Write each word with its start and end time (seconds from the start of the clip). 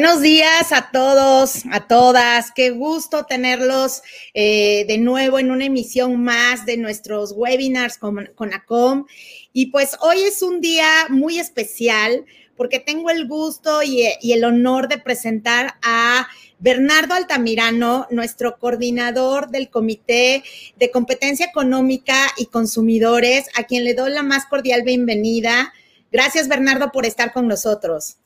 Buenos 0.00 0.20
días 0.20 0.70
a 0.70 0.92
todos, 0.92 1.64
a 1.72 1.88
todas. 1.88 2.52
Qué 2.52 2.70
gusto 2.70 3.26
tenerlos 3.26 4.02
eh, 4.32 4.84
de 4.86 4.96
nuevo 4.96 5.40
en 5.40 5.50
una 5.50 5.64
emisión 5.64 6.22
más 6.22 6.64
de 6.64 6.76
nuestros 6.76 7.32
webinars 7.32 7.98
con, 7.98 8.30
ACOM. 8.54 9.06
Y 9.52 9.72
pues 9.72 9.96
hoy 10.00 10.20
es 10.20 10.40
un 10.42 10.60
día 10.60 10.86
muy 11.08 11.40
especial 11.40 12.26
porque 12.56 12.78
tengo 12.78 13.10
el 13.10 13.26
gusto 13.26 13.82
y 13.82 14.06
el 14.22 14.44
honor 14.44 14.86
de 14.86 14.98
presentar 14.98 15.74
a 15.82 16.28
Bernardo 16.60 17.14
Altamirano, 17.14 18.06
nuestro 18.12 18.56
coordinador 18.56 19.50
del 19.50 19.68
Comité 19.68 20.44
de 20.76 20.92
Competencia 20.92 21.46
Económica 21.46 22.14
y 22.36 22.46
Consumidores, 22.46 23.48
a 23.56 23.64
quien 23.64 23.82
le 23.82 23.94
doy 23.94 24.12
la 24.12 24.22
más 24.22 24.46
cordial 24.46 24.82
bienvenida. 24.82 25.72
Gracias, 26.12 26.46
Bernardo, 26.46 26.92
por 26.92 27.04
estar 27.04 27.32
con 27.32 27.48
nosotros. 27.48 28.18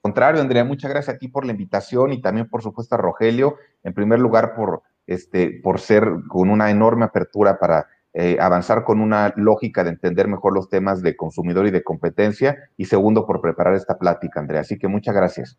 Contrario, 0.00 0.40
Andrea, 0.40 0.64
muchas 0.64 0.90
gracias 0.90 1.16
a 1.16 1.18
ti 1.18 1.28
por 1.28 1.44
la 1.44 1.52
invitación 1.52 2.12
y 2.12 2.22
también, 2.22 2.48
por 2.48 2.62
supuesto, 2.62 2.94
a 2.94 2.98
Rogelio, 2.98 3.56
en 3.84 3.92
primer 3.92 4.18
lugar, 4.18 4.54
por, 4.54 4.82
este, 5.06 5.60
por 5.62 5.78
ser 5.78 6.08
con 6.28 6.48
una 6.48 6.70
enorme 6.70 7.04
apertura 7.04 7.58
para 7.58 7.86
eh, 8.14 8.38
avanzar 8.40 8.82
con 8.82 9.00
una 9.00 9.32
lógica 9.36 9.84
de 9.84 9.90
entender 9.90 10.26
mejor 10.26 10.54
los 10.54 10.68
temas 10.68 11.02
de 11.02 11.16
consumidor 11.16 11.66
y 11.66 11.70
de 11.70 11.84
competencia, 11.84 12.70
y 12.76 12.86
segundo, 12.86 13.26
por 13.26 13.40
preparar 13.40 13.74
esta 13.74 13.98
plática, 13.98 14.40
Andrea. 14.40 14.62
Así 14.62 14.78
que 14.78 14.88
muchas 14.88 15.14
gracias. 15.14 15.58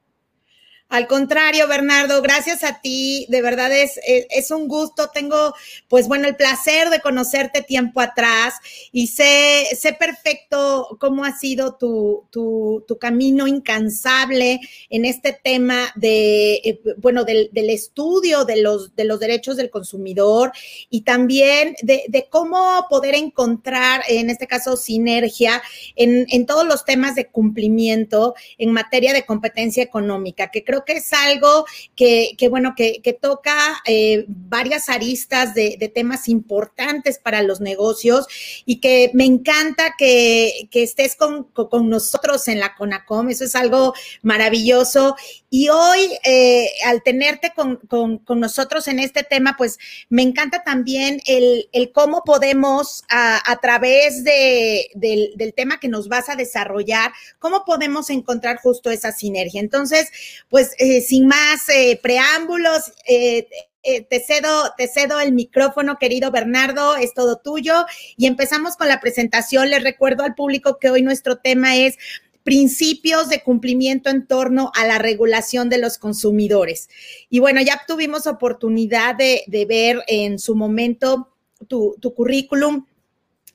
Al 0.91 1.07
contrario, 1.07 1.69
Bernardo, 1.69 2.21
gracias 2.21 2.65
a 2.65 2.81
ti. 2.81 3.25
De 3.29 3.41
verdad 3.41 3.71
es, 3.71 3.97
es, 4.05 4.51
un 4.51 4.67
gusto. 4.67 5.07
Tengo, 5.07 5.53
pues 5.87 6.09
bueno, 6.09 6.27
el 6.27 6.35
placer 6.35 6.89
de 6.89 6.99
conocerte 6.99 7.61
tiempo 7.61 8.01
atrás 8.01 8.55
y 8.91 9.07
sé, 9.07 9.67
sé 9.79 9.93
perfecto 9.93 10.97
cómo 10.99 11.23
ha 11.23 11.37
sido 11.37 11.75
tu, 11.75 12.25
tu, 12.29 12.85
camino 12.99 13.47
incansable 13.47 14.59
en 14.89 15.05
este 15.05 15.31
tema 15.41 15.93
de, 15.95 16.55
eh, 16.55 16.81
bueno, 16.97 17.23
del, 17.23 17.49
del, 17.53 17.69
estudio 17.69 18.43
de 18.43 18.61
los, 18.61 18.93
de 18.93 19.05
los 19.05 19.21
derechos 19.21 19.55
del 19.55 19.69
consumidor 19.69 20.51
y 20.89 21.01
también 21.03 21.73
de, 21.83 22.03
de, 22.09 22.27
cómo 22.29 22.85
poder 22.89 23.15
encontrar, 23.15 24.03
en 24.09 24.29
este 24.29 24.45
caso, 24.45 24.75
sinergia 24.75 25.63
en, 25.95 26.25
en 26.29 26.45
todos 26.45 26.67
los 26.67 26.83
temas 26.83 27.15
de 27.15 27.27
cumplimiento 27.27 28.35
en 28.57 28.73
materia 28.73 29.13
de 29.13 29.25
competencia 29.25 29.81
económica, 29.81 30.51
que 30.51 30.65
creo 30.65 30.80
que 30.85 30.93
es 30.93 31.13
algo 31.13 31.65
que, 31.95 32.35
bueno, 32.49 32.73
que, 32.75 33.17
toca 33.21 33.81
eh, 33.85 34.25
varias 34.27 34.89
aristas 34.89 35.53
de, 35.53 35.91
temas 35.93 36.29
importantes 36.29 37.19
para 37.19 37.41
los 37.41 37.59
negocios 37.61 38.27
y 38.65 38.79
que 38.79 39.11
me 39.13 39.25
encanta 39.25 39.95
que, 39.97 40.69
estés 40.71 41.15
con, 41.15 41.49
nosotros 41.89 42.47
en 42.47 42.59
la 42.59 42.75
CONACOM. 42.75 43.29
Eso 43.29 43.45
es 43.45 43.55
algo 43.55 43.93
maravilloso. 44.21 45.15
Y 45.49 45.69
hoy, 45.69 46.17
eh, 46.23 46.69
al 46.85 47.03
tenerte 47.03 47.53
con, 47.55 48.21
nosotros 48.39 48.87
en 48.87 48.99
este 48.99 49.23
tema, 49.23 49.55
pues 49.57 49.77
me 50.09 50.21
encanta 50.21 50.63
también 50.63 51.21
el, 51.25 51.67
cómo 51.93 52.23
podemos, 52.23 53.03
a, 53.09 53.59
través 53.61 54.23
de, 54.23 54.87
del, 54.95 55.33
del 55.35 55.53
tema 55.53 55.79
que 55.79 55.89
nos 55.89 56.07
vas 56.07 56.29
a 56.29 56.35
desarrollar, 56.35 57.11
cómo 57.39 57.65
podemos 57.65 58.09
encontrar 58.09 58.57
justo 58.57 58.89
esa 58.89 59.11
sinergia. 59.11 59.59
Entonces, 59.59 60.09
pues 60.49 60.70
eh, 60.77 61.01
sin 61.01 61.27
más 61.27 61.67
eh, 61.69 61.99
preámbulos, 62.01 62.93
eh, 63.07 63.47
te, 63.83 64.19
cedo, 64.19 64.73
te 64.77 64.87
cedo 64.87 65.19
el 65.19 65.31
micrófono, 65.31 65.97
querido 65.99 66.31
Bernardo, 66.31 66.95
es 66.95 67.13
todo 67.13 67.37
tuyo. 67.37 67.85
Y 68.17 68.27
empezamos 68.27 68.75
con 68.75 68.87
la 68.87 68.99
presentación. 68.99 69.69
Les 69.69 69.83
recuerdo 69.83 70.23
al 70.23 70.35
público 70.35 70.77
que 70.79 70.89
hoy 70.89 71.01
nuestro 71.01 71.37
tema 71.37 71.75
es 71.75 71.97
principios 72.43 73.29
de 73.29 73.43
cumplimiento 73.43 74.09
en 74.09 74.25
torno 74.25 74.71
a 74.75 74.85
la 74.85 74.97
regulación 74.97 75.69
de 75.69 75.77
los 75.77 75.97
consumidores. 75.97 76.89
Y 77.29 77.39
bueno, 77.39 77.61
ya 77.61 77.81
tuvimos 77.87 78.27
oportunidad 78.27 79.15
de, 79.15 79.43
ver 79.67 80.03
en 80.07 80.39
su 80.39 80.55
momento 80.55 81.29
tu, 81.67 81.95
currículum 82.15 82.85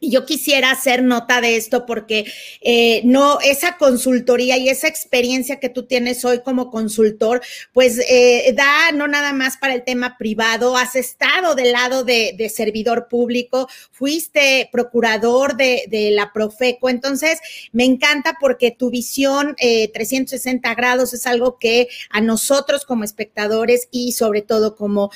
yo 0.00 0.26
quisiera 0.26 0.70
hacer 0.70 1.02
nota 1.02 1.40
de 1.40 1.56
esto 1.56 1.86
porque 1.86 2.30
eh, 2.60 3.00
no, 3.04 3.40
esa 3.40 3.78
consultoría 3.78 4.58
y 4.58 4.68
esa 4.68 4.88
experiencia 4.88 5.58
que 5.58 5.70
tú 5.70 5.84
tienes 5.84 6.24
hoy 6.24 6.42
como 6.42 6.70
consultor, 6.70 7.40
pues 7.72 7.98
eh, 8.08 8.52
da 8.54 8.92
no 8.92 9.08
nada 9.08 9.32
más 9.32 9.56
para 9.56 9.74
el 9.74 9.84
tema 9.84 10.18
privado, 10.18 10.76
has 10.76 10.96
estado 10.96 11.54
del 11.54 11.72
lado 11.72 12.04
de, 12.04 12.34
servidor 12.54 13.08
público, 13.08 13.68
fuiste 13.90 14.68
procurador 14.70 15.56
de, 15.56 16.10
la 16.12 16.32
Profeco, 16.32 16.88
entonces 16.88 17.40
me 17.72 17.84
encanta 17.84 18.36
porque 18.40 18.70
tu 18.70 18.90
visión 18.90 19.56
360 19.56 20.70
eh, 20.70 20.74
grados 20.76 21.12
es 21.12 21.26
algo 21.26 21.58
que 21.58 21.88
a 22.10 22.20
nosotros 22.20 22.84
como 22.84 23.02
espectadores 23.04 23.88
y 23.90 24.12
sobre 24.12 24.42
todo 24.42 24.76
como 24.76 25.10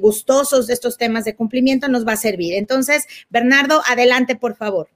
gustosos 0.00 0.66
de 0.66 0.74
estos 0.74 0.96
temas 0.96 1.24
de 1.24 1.34
cumplimiento 1.34 1.88
nos 1.88 2.06
va 2.06 2.12
a 2.12 2.16
servir. 2.16 2.54
Entonces, 2.54 3.04
Bernardo, 3.28 3.82
adelante 3.86 4.03
Adelante, 4.04 4.36
por 4.36 4.54
favor. 4.54 4.88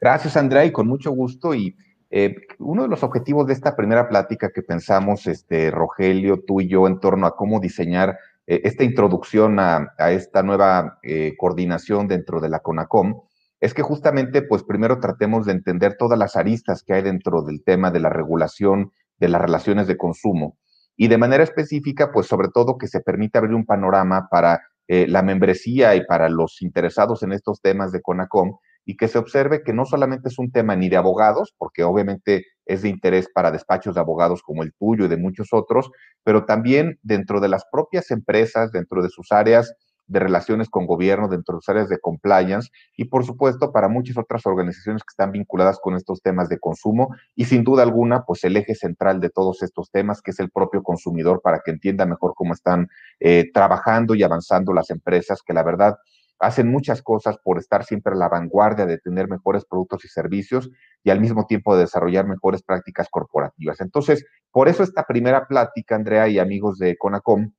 Gracias, 0.00 0.36
Andrea, 0.36 0.64
y 0.64 0.72
con 0.72 0.88
mucho 0.88 1.12
gusto. 1.12 1.54
Y 1.54 1.76
eh, 2.10 2.34
uno 2.58 2.82
de 2.82 2.88
los 2.88 3.04
objetivos 3.04 3.46
de 3.46 3.52
esta 3.52 3.76
primera 3.76 4.08
plática 4.08 4.50
que 4.50 4.62
pensamos, 4.62 5.28
este, 5.28 5.70
Rogelio, 5.70 6.42
tú 6.44 6.60
y 6.60 6.68
yo, 6.68 6.88
en 6.88 6.98
torno 6.98 7.28
a 7.28 7.36
cómo 7.36 7.60
diseñar 7.60 8.18
eh, 8.48 8.62
esta 8.64 8.82
introducción 8.82 9.60
a, 9.60 9.94
esta 10.10 10.42
nueva 10.42 10.98
eh, 11.04 11.34
coordinación 11.38 12.08
dentro 12.08 12.40
de 12.40 12.48
la 12.48 12.58
CONACOM, 12.58 13.20
es 13.60 13.74
que 13.74 13.82
justamente, 13.82 14.42
pues 14.42 14.64
primero 14.64 14.98
tratemos 14.98 15.46
de 15.46 15.52
entender 15.52 15.96
todas 15.96 16.18
las 16.18 16.34
aristas 16.34 16.82
que 16.82 16.94
hay 16.94 17.02
dentro 17.02 17.42
del 17.42 17.62
tema 17.62 17.92
de 17.92 18.00
la 18.00 18.08
regulación 18.08 18.90
de 19.20 19.28
las 19.28 19.40
relaciones 19.40 19.86
de 19.86 19.96
consumo 19.96 20.56
y 20.96 21.06
de 21.06 21.16
manera 21.16 21.44
específica, 21.44 22.10
pues 22.10 22.26
sobre 22.26 22.48
todo 22.48 22.76
que 22.76 22.88
se 22.88 23.00
permita 23.00 23.38
abrir 23.38 23.54
un 23.54 23.64
panorama 23.64 24.26
para 24.28 24.62
eh, 24.94 25.06
la 25.08 25.22
membresía 25.22 25.94
y 25.94 26.04
para 26.04 26.28
los 26.28 26.60
interesados 26.60 27.22
en 27.22 27.32
estos 27.32 27.62
temas 27.62 27.92
de 27.92 28.02
CONACOM 28.02 28.58
y 28.84 28.98
que 28.98 29.08
se 29.08 29.16
observe 29.16 29.62
que 29.62 29.72
no 29.72 29.86
solamente 29.86 30.28
es 30.28 30.38
un 30.38 30.52
tema 30.52 30.76
ni 30.76 30.90
de 30.90 30.98
abogados, 30.98 31.54
porque 31.56 31.82
obviamente 31.82 32.44
es 32.66 32.82
de 32.82 32.90
interés 32.90 33.26
para 33.34 33.50
despachos 33.50 33.94
de 33.94 34.02
abogados 34.02 34.42
como 34.42 34.62
el 34.62 34.74
tuyo 34.74 35.06
y 35.06 35.08
de 35.08 35.16
muchos 35.16 35.48
otros, 35.52 35.90
pero 36.22 36.44
también 36.44 36.98
dentro 37.02 37.40
de 37.40 37.48
las 37.48 37.64
propias 37.72 38.10
empresas, 38.10 38.70
dentro 38.70 39.02
de 39.02 39.08
sus 39.08 39.32
áreas 39.32 39.74
de 40.12 40.20
relaciones 40.20 40.68
con 40.68 40.86
gobierno, 40.86 41.26
dentro 41.26 41.54
de 41.54 41.60
sus 41.62 41.68
áreas 41.70 41.88
de 41.88 41.98
compliance 41.98 42.70
y 42.96 43.06
por 43.06 43.24
supuesto 43.24 43.72
para 43.72 43.88
muchas 43.88 44.18
otras 44.18 44.44
organizaciones 44.46 45.02
que 45.02 45.12
están 45.12 45.32
vinculadas 45.32 45.78
con 45.80 45.96
estos 45.96 46.20
temas 46.20 46.50
de 46.50 46.58
consumo 46.58 47.14
y 47.34 47.46
sin 47.46 47.64
duda 47.64 47.82
alguna 47.82 48.24
pues 48.24 48.44
el 48.44 48.56
eje 48.56 48.74
central 48.74 49.20
de 49.20 49.30
todos 49.30 49.62
estos 49.62 49.90
temas 49.90 50.20
que 50.20 50.32
es 50.32 50.40
el 50.40 50.50
propio 50.50 50.82
consumidor 50.82 51.40
para 51.42 51.60
que 51.64 51.70
entienda 51.70 52.04
mejor 52.04 52.34
cómo 52.36 52.52
están 52.52 52.88
eh, 53.20 53.50
trabajando 53.54 54.14
y 54.14 54.22
avanzando 54.22 54.74
las 54.74 54.90
empresas 54.90 55.40
que 55.42 55.54
la 55.54 55.62
verdad 55.62 55.96
hacen 56.38 56.68
muchas 56.68 57.02
cosas 57.02 57.38
por 57.42 57.58
estar 57.58 57.84
siempre 57.84 58.12
a 58.12 58.16
la 58.16 58.28
vanguardia 58.28 58.84
de 58.84 58.98
tener 58.98 59.28
mejores 59.28 59.64
productos 59.64 60.04
y 60.04 60.08
servicios 60.08 60.70
y 61.02 61.10
al 61.10 61.20
mismo 61.20 61.46
tiempo 61.46 61.74
de 61.74 61.82
desarrollar 61.82 62.26
mejores 62.26 62.62
prácticas 62.62 63.08
corporativas. 63.08 63.80
Entonces, 63.80 64.26
por 64.50 64.68
eso 64.68 64.82
esta 64.82 65.04
primera 65.04 65.46
plática, 65.46 65.94
Andrea 65.94 66.28
y 66.28 66.38
amigos 66.38 66.78
de 66.78 66.96
Conacom, 66.98 67.52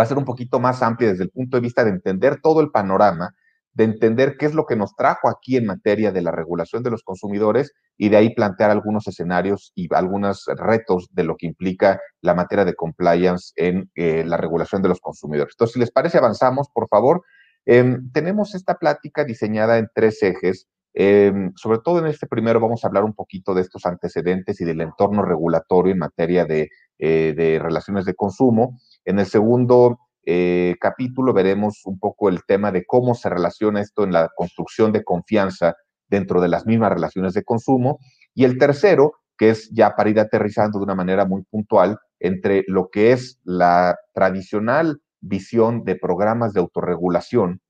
va 0.00 0.04
a 0.04 0.06
ser 0.06 0.16
un 0.16 0.24
poquito 0.24 0.58
más 0.60 0.82
amplia 0.82 1.10
desde 1.10 1.24
el 1.24 1.30
punto 1.30 1.58
de 1.58 1.60
vista 1.60 1.84
de 1.84 1.90
entender 1.90 2.40
todo 2.40 2.62
el 2.62 2.70
panorama, 2.70 3.34
de 3.74 3.84
entender 3.84 4.38
qué 4.38 4.46
es 4.46 4.54
lo 4.54 4.64
que 4.64 4.74
nos 4.74 4.96
trajo 4.96 5.28
aquí 5.28 5.58
en 5.58 5.66
materia 5.66 6.10
de 6.10 6.22
la 6.22 6.30
regulación 6.30 6.82
de 6.82 6.90
los 6.90 7.02
consumidores 7.02 7.74
y 7.98 8.08
de 8.08 8.16
ahí 8.16 8.34
plantear 8.34 8.70
algunos 8.70 9.06
escenarios 9.06 9.72
y 9.74 9.94
algunos 9.94 10.46
retos 10.56 11.08
de 11.12 11.24
lo 11.24 11.36
que 11.36 11.46
implica 11.46 12.00
la 12.22 12.34
materia 12.34 12.64
de 12.64 12.74
compliance 12.74 13.52
en 13.56 13.90
eh, 13.94 14.24
la 14.24 14.38
regulación 14.38 14.80
de 14.80 14.88
los 14.88 15.00
consumidores. 15.00 15.52
Entonces, 15.52 15.74
si 15.74 15.80
les 15.80 15.90
parece, 15.90 16.16
avanzamos, 16.16 16.68
por 16.72 16.88
favor. 16.88 17.22
Em, 17.66 18.10
tenemos 18.10 18.54
esta 18.54 18.78
plática 18.78 19.24
diseñada 19.24 19.76
en 19.76 19.88
tres 19.94 20.22
ejes. 20.22 20.66
Em, 20.94 21.52
sobre 21.56 21.78
todo 21.78 21.98
en 21.98 22.06
este 22.06 22.26
primero 22.26 22.58
vamos 22.58 22.82
a 22.82 22.88
hablar 22.88 23.04
un 23.04 23.12
poquito 23.12 23.52
de 23.52 23.60
estos 23.60 23.84
antecedentes 23.84 24.60
y 24.62 24.64
del 24.64 24.80
entorno 24.80 25.22
regulatorio 25.22 25.92
en 25.92 25.98
materia 25.98 26.46
de, 26.46 26.70
eh, 26.98 27.34
de 27.36 27.58
relaciones 27.58 28.06
de 28.06 28.14
consumo. 28.14 28.78
En 29.04 29.18
el 29.18 29.26
segundo 29.26 29.98
eh, 30.24 30.76
capítulo 30.80 31.32
veremos 31.32 31.82
un 31.84 31.98
poco 31.98 32.28
el 32.28 32.44
tema 32.44 32.70
de 32.72 32.84
cómo 32.84 33.14
se 33.14 33.28
relaciona 33.28 33.80
esto 33.80 34.04
en 34.04 34.12
la 34.12 34.28
construcción 34.36 34.92
de 34.92 35.04
confianza 35.04 35.76
dentro 36.08 36.40
de 36.40 36.48
las 36.48 36.66
mismas 36.66 36.92
relaciones 36.92 37.34
de 37.34 37.44
consumo. 37.44 37.98
Y 38.34 38.44
el 38.44 38.58
tercero, 38.58 39.14
que 39.38 39.50
es 39.50 39.70
ya 39.70 39.96
para 39.96 40.10
ir 40.10 40.20
aterrizando 40.20 40.78
de 40.78 40.84
una 40.84 40.94
manera 40.94 41.24
muy 41.24 41.42
puntual 41.42 41.98
entre 42.18 42.64
lo 42.66 42.90
que 42.90 43.12
es 43.12 43.40
la 43.44 43.96
tradicional 44.12 45.00
visión 45.20 45.84
de 45.84 45.96
programas 45.96 46.52
de 46.52 46.60
autorregulación 46.60 47.60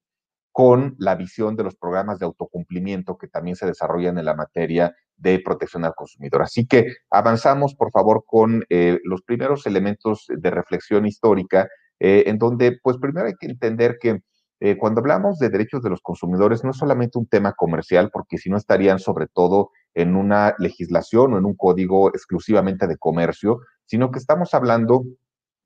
con 0.52 0.96
la 0.98 1.14
visión 1.14 1.56
de 1.56 1.64
los 1.64 1.76
programas 1.76 2.18
de 2.18 2.26
autocumplimiento 2.26 3.16
que 3.16 3.28
también 3.28 3.56
se 3.56 3.66
desarrollan 3.66 4.18
en 4.18 4.24
la 4.24 4.34
materia 4.34 4.94
de 5.20 5.40
protección 5.40 5.84
al 5.84 5.94
consumidor. 5.94 6.42
Así 6.42 6.66
que 6.66 6.86
avanzamos, 7.10 7.74
por 7.74 7.90
favor, 7.90 8.24
con 8.26 8.64
eh, 8.70 8.98
los 9.04 9.22
primeros 9.22 9.66
elementos 9.66 10.26
de 10.28 10.50
reflexión 10.50 11.06
histórica, 11.06 11.68
eh, 12.00 12.24
en 12.26 12.38
donde, 12.38 12.78
pues 12.82 12.96
primero 12.96 13.26
hay 13.26 13.34
que 13.38 13.46
entender 13.46 13.98
que 14.00 14.20
eh, 14.60 14.76
cuando 14.76 15.00
hablamos 15.00 15.38
de 15.38 15.48
derechos 15.48 15.82
de 15.82 15.90
los 15.90 16.00
consumidores, 16.00 16.64
no 16.64 16.70
es 16.70 16.76
solamente 16.76 17.18
un 17.18 17.26
tema 17.26 17.52
comercial, 17.52 18.10
porque 18.12 18.38
si 18.38 18.50
no 18.50 18.56
estarían 18.56 18.98
sobre 18.98 19.26
todo 19.26 19.70
en 19.94 20.16
una 20.16 20.54
legislación 20.58 21.34
o 21.34 21.38
en 21.38 21.44
un 21.44 21.54
código 21.54 22.08
exclusivamente 22.08 22.86
de 22.86 22.98
comercio, 22.98 23.60
sino 23.86 24.10
que 24.10 24.18
estamos 24.18 24.54
hablando 24.54 25.04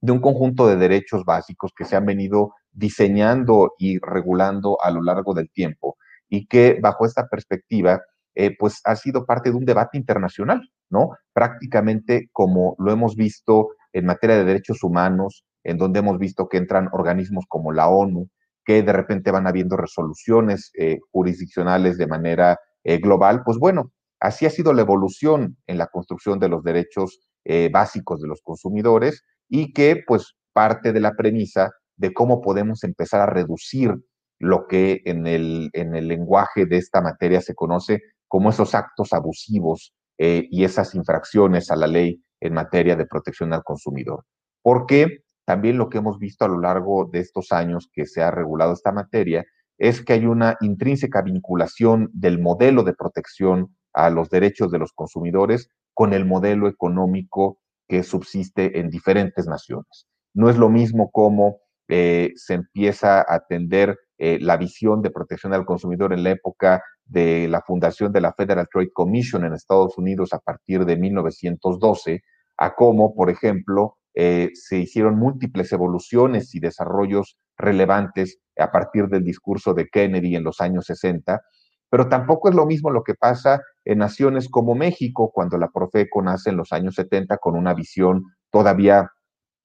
de 0.01 0.13
un 0.13 0.21
conjunto 0.21 0.67
de 0.67 0.77
derechos 0.77 1.25
básicos 1.25 1.73
que 1.77 1.85
se 1.85 1.97
han 1.97 2.07
venido 2.07 2.53
diseñando 2.73 3.75
y 3.79 3.99
regulando 3.99 4.79
a 4.83 4.91
lo 4.91 5.03
largo 5.03 5.35
del 5.35 5.51
tiempo 5.51 5.97
y 6.29 6.47
que 6.47 6.79
bajo 6.81 7.07
esta 7.07 7.29
perspectiva, 7.29 8.01
eh, 8.35 8.57
pues 8.59 8.81
ha 8.85 8.97
sido 8.97 9.25
parte 9.27 9.51
de 9.51 9.57
un 9.57 9.65
debate 9.65 9.99
internacional, 9.99 10.61
¿no? 10.91 11.11
Prácticamente 11.33 12.29
como 12.33 12.75
lo 12.79 12.93
hemos 12.93 13.17
visto 13.17 13.69
en 13.93 14.07
materia 14.07 14.37
de 14.37 14.45
derechos 14.45 14.83
humanos, 14.83 15.45
en 15.63 15.79
donde 15.79 16.01
hemos 16.01 16.19
visto 16.19 16.49
que 16.49 16.59
entran 16.59 16.89
organismos 16.93 17.45
como 17.49 17.73
la 17.73 17.89
ONU, 17.89 18.29
que 18.65 18.83
de 18.83 18.93
repente 18.93 19.31
van 19.31 19.47
habiendo 19.47 19.77
resoluciones 19.77 20.71
eh, 20.79 20.99
jurisdiccionales 21.13 21.97
de 21.97 22.07
manera 22.07 22.59
eh, 22.83 22.99
global, 22.99 23.43
pues 23.45 23.59
bueno, 23.59 23.93
así 24.21 24.47
ha 24.47 24.51
sido 24.51 24.73
la 24.73 24.83
evolución 24.83 25.57
en 25.67 25.79
la 25.79 25.87
construcción 25.87 26.39
de 26.39 26.49
los 26.49 26.63
derechos 26.63 27.21
básicos 27.71 28.23
de 28.23 28.27
los 28.27 28.41
consumidores 28.41 29.23
y 29.51 29.75
que 29.75 30.03
pues 30.07 30.35
parte 30.55 30.95
de 30.95 31.01
la 31.01 31.13
premisa 31.13 31.73
de 31.97 32.15
cómo 32.15 32.41
podemos 32.41 32.85
empezar 32.85 33.21
a 33.21 33.27
reducir 33.27 33.95
lo 34.39 34.67
que 34.67 35.03
en 35.05 35.27
el, 35.27 35.71
en 35.73 35.95
el 35.95 36.09
lenguaje 36.09 36.67
de 36.67 36.79
esta 36.79 37.01
materia 37.01 37.41
se 37.41 37.55
conoce 37.55 38.01
como 38.35 38.51
esos 38.51 38.75
actos 38.75 39.13
abusivos 39.13 39.95
eh, 40.19 40.49
y 40.51 40.65
esas 40.65 40.97
infracciones 40.97 41.71
a 41.71 41.77
la 41.77 41.87
ley 41.87 42.21
en 42.41 42.53
materia 42.53 42.97
de 42.97 43.07
protección 43.07 43.53
al 43.53 43.63
consumidor. 43.63 44.25
Porque 44.61 45.21
también 45.45 45.79
lo 45.79 45.89
que 45.89 45.99
hemos 45.99 46.19
visto 46.19 46.45
a 46.45 46.49
lo 46.49 46.59
largo 46.59 47.05
de 47.05 47.21
estos 47.21 47.53
años 47.53 47.89
que 47.93 48.07
se 48.07 48.23
ha 48.23 48.33
regulado 48.33 48.73
esta 48.73 48.91
materia 48.91 49.45
es 49.79 50.05
que 50.05 50.15
hay 50.15 50.27
una 50.27 50.57
intrínseca 50.63 51.23
vinculación 51.23 52.11
del 52.13 52.41
modelo 52.41 52.83
de 52.83 52.95
protección 52.95 53.77
a 53.93 54.11
los 54.11 54.31
derechos 54.31 54.73
de 54.73 54.81
los 54.81 54.93
consumidores 54.93 55.69
con 55.93 56.13
el 56.13 56.25
modelo 56.25 56.67
económico 56.67 57.61
que 57.87 58.03
subsiste 58.03 58.81
en 58.81 58.91
diferentes 58.91 59.47
naciones. 59.47 60.09
No 60.35 60.51
es 60.51 60.59
lo 60.59 60.71
mismo 60.71 61.13
como 61.13 61.61
eh, 61.87 62.33
se 62.35 62.55
empieza 62.55 63.21
a 63.21 63.37
atender 63.37 63.97
eh, 64.19 64.39
la 64.41 64.57
visión 64.57 65.03
de 65.03 65.11
protección 65.11 65.55
al 65.55 65.65
consumidor 65.65 66.13
en 66.13 66.25
la 66.25 66.31
época 66.31 66.83
de 67.05 67.49
la 67.49 67.61
fundación 67.61 68.13
de 68.13 68.21
la 68.21 68.33
Federal 68.33 68.69
Trade 68.73 68.93
Commission 68.93 69.45
en 69.45 69.55
Estados 69.55 69.97
Unidos 69.99 70.33
a 70.33 70.39
partir 70.39 70.85
de 70.85 70.97
1912, 70.97 72.23
a 72.57 72.75
cómo, 72.75 73.15
por 73.15 73.31
ejemplo, 73.31 73.99
eh, 74.15 74.51
se 74.55 74.79
hicieron 74.79 75.19
múltiples 75.19 75.73
evoluciones 75.73 76.55
y 76.55 76.61
desarrollos 76.61 77.37
relevantes 77.57 78.39
a 78.57 78.71
partir 78.71 79.09
del 79.09 79.25
discurso 79.25 79.75
de 79.75 79.89
Kennedy 79.89 80.37
en 80.37 80.45
los 80.45 80.61
años 80.61 80.87
60, 80.87 81.43
pero 81.91 82.09
tampoco 82.09 82.49
es 82.49 82.55
lo 82.55 82.67
mismo 82.67 82.91
lo 82.91 83.03
que 83.03 83.15
pasa 83.15 83.61
en 83.85 83.99
naciones 83.99 84.49
como 84.49 84.75
México, 84.75 85.31
cuando 85.33 85.59
la 85.59 85.69
Profeco 85.69 86.23
nace 86.23 86.51
en 86.51 86.57
los 86.57 86.73
años 86.73 86.95
70 86.95 87.39
con 87.39 87.57
una 87.57 87.75
visión 87.75 88.25
todavía 88.51 89.11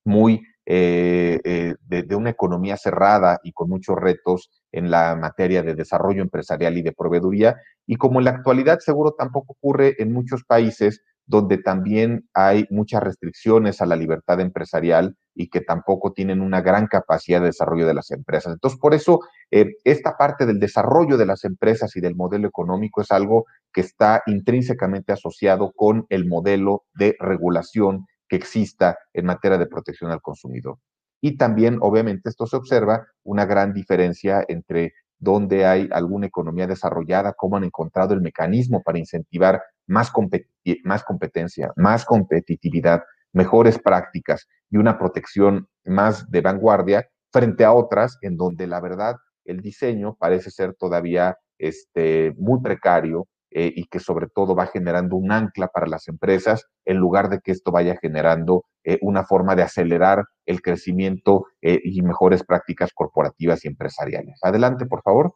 muy 0.03 0.41
eh, 0.71 1.39
eh, 1.45 1.73
de, 1.87 2.15
una 2.15 2.29
economía 2.29 2.77
cerrada 2.77 3.39
y 3.41 3.53
con 3.53 3.69
muchos 3.69 3.95
retos 3.97 4.51
en 4.71 4.91
la 4.91 5.15
materia 5.15 5.63
de 5.63 5.73
desarrollo 5.73 6.21
empresarial 6.21 6.77
y 6.77 6.83
de 6.83 6.91
proveeduría. 6.91 7.55
Y 7.87 7.95
como 7.95 8.19
en 8.19 8.25
la 8.25 8.31
actualidad 8.31 8.77
seguro 8.77 9.15
tampoco 9.17 9.53
ocurre 9.53 9.95
en 9.97 10.13
muchos 10.13 10.43
países 10.43 11.01
donde 11.25 11.57
también 11.57 12.29
hay 12.35 12.67
muchas 12.69 13.01
restricciones 13.01 13.81
a 13.81 13.87
la 13.87 13.95
libertad 13.95 14.39
empresarial 14.41 15.15
y 15.33 15.49
que 15.49 15.61
tampoco 15.61 16.13
tienen 16.13 16.39
una 16.39 16.61
gran 16.61 16.85
capacidad 16.85 17.39
de 17.39 17.47
desarrollo 17.47 17.87
de 17.87 17.95
las 17.95 18.11
empresas. 18.11 18.53
Entonces, 18.53 18.79
por 18.79 18.93
eso, 18.93 19.21
eh, 19.49 19.73
esta 19.83 20.17
parte 20.17 20.45
del 20.45 20.59
desarrollo 20.59 21.17
de 21.17 21.25
las 21.25 21.45
empresas 21.45 21.95
y 21.95 21.99
del 21.99 22.15
modelo 22.15 22.47
económico 22.47 23.01
es 23.01 23.09
algo 23.09 23.45
que 23.73 23.81
está 23.81 24.21
intrínsecamente 24.27 25.13
asociado 25.13 25.71
con 25.75 26.05
el 26.09 26.27
modelo 26.27 26.83
de 26.93 27.15
regulación 27.19 28.05
que 28.29 28.37
exista 28.37 28.97
en 29.13 29.25
materia 29.25 29.57
de 29.57 29.67
protección 29.67 30.11
al 30.11 30.21
consumidor. 30.21 30.77
Y 31.21 31.35
también, 31.35 31.79
obviamente, 31.81 32.29
esto 32.29 32.47
se 32.47 32.55
observa 32.55 33.07
una 33.23 33.45
gran 33.45 33.73
diferencia 33.73 34.45
entre 34.47 34.93
donde 35.17 35.65
hay 35.65 35.89
alguna 35.91 36.27
economía 36.27 36.65
desarrollada, 36.65 37.33
cómo 37.33 37.57
han 37.57 37.65
encontrado 37.65 38.13
el 38.13 38.21
mecanismo 38.21 38.81
para 38.81 38.99
incentivar 38.99 39.61
más, 39.85 40.11
competencia, 40.11 41.73
más 41.75 42.05
competitividad, 42.05 43.03
mejores 43.33 43.77
prácticas 43.79 44.47
y 44.69 44.77
una 44.77 44.97
protección 44.97 45.67
más 45.83 46.29
de 46.31 46.41
vanguardia 46.41 47.09
frente 47.31 47.65
a 47.65 47.73
otras 47.73 48.17
en 48.21 48.37
donde 48.37 48.65
la 48.65 48.79
verdad 48.79 49.17
el 49.43 49.61
diseño 49.61 50.15
parece 50.15 50.51
ser 50.51 50.73
todavía 50.75 51.37
este, 51.57 52.33
muy 52.37 52.61
precario 52.61 53.27
eh, 53.51 53.73
y 53.75 53.85
que 53.85 53.99
sobre 53.99 54.27
todo 54.27 54.55
va 54.55 54.67
generando 54.67 55.15
un 55.15 55.31
ancla 55.31 55.69
para 55.69 55.87
las 55.87 56.07
empresas 56.07 56.67
en 56.85 56.97
lugar 56.97 57.29
de 57.29 57.39
que 57.39 57.51
esto 57.51 57.71
vaya 57.71 57.97
generando 57.99 58.65
eh, 58.83 58.99
una 59.01 59.25
forma 59.25 59.55
de 59.55 59.63
acelerar 59.63 60.25
el 60.45 60.61
crecimiento 60.61 61.45
eh, 61.63 61.79
y 61.83 61.99
mejores 62.03 62.43
prácticas 62.43 62.91
corporativas 62.93 63.65
y 63.65 63.69
empresariales. 63.69 64.37
Adelante, 64.43 64.85
por 64.85 65.01
favor. 65.01 65.33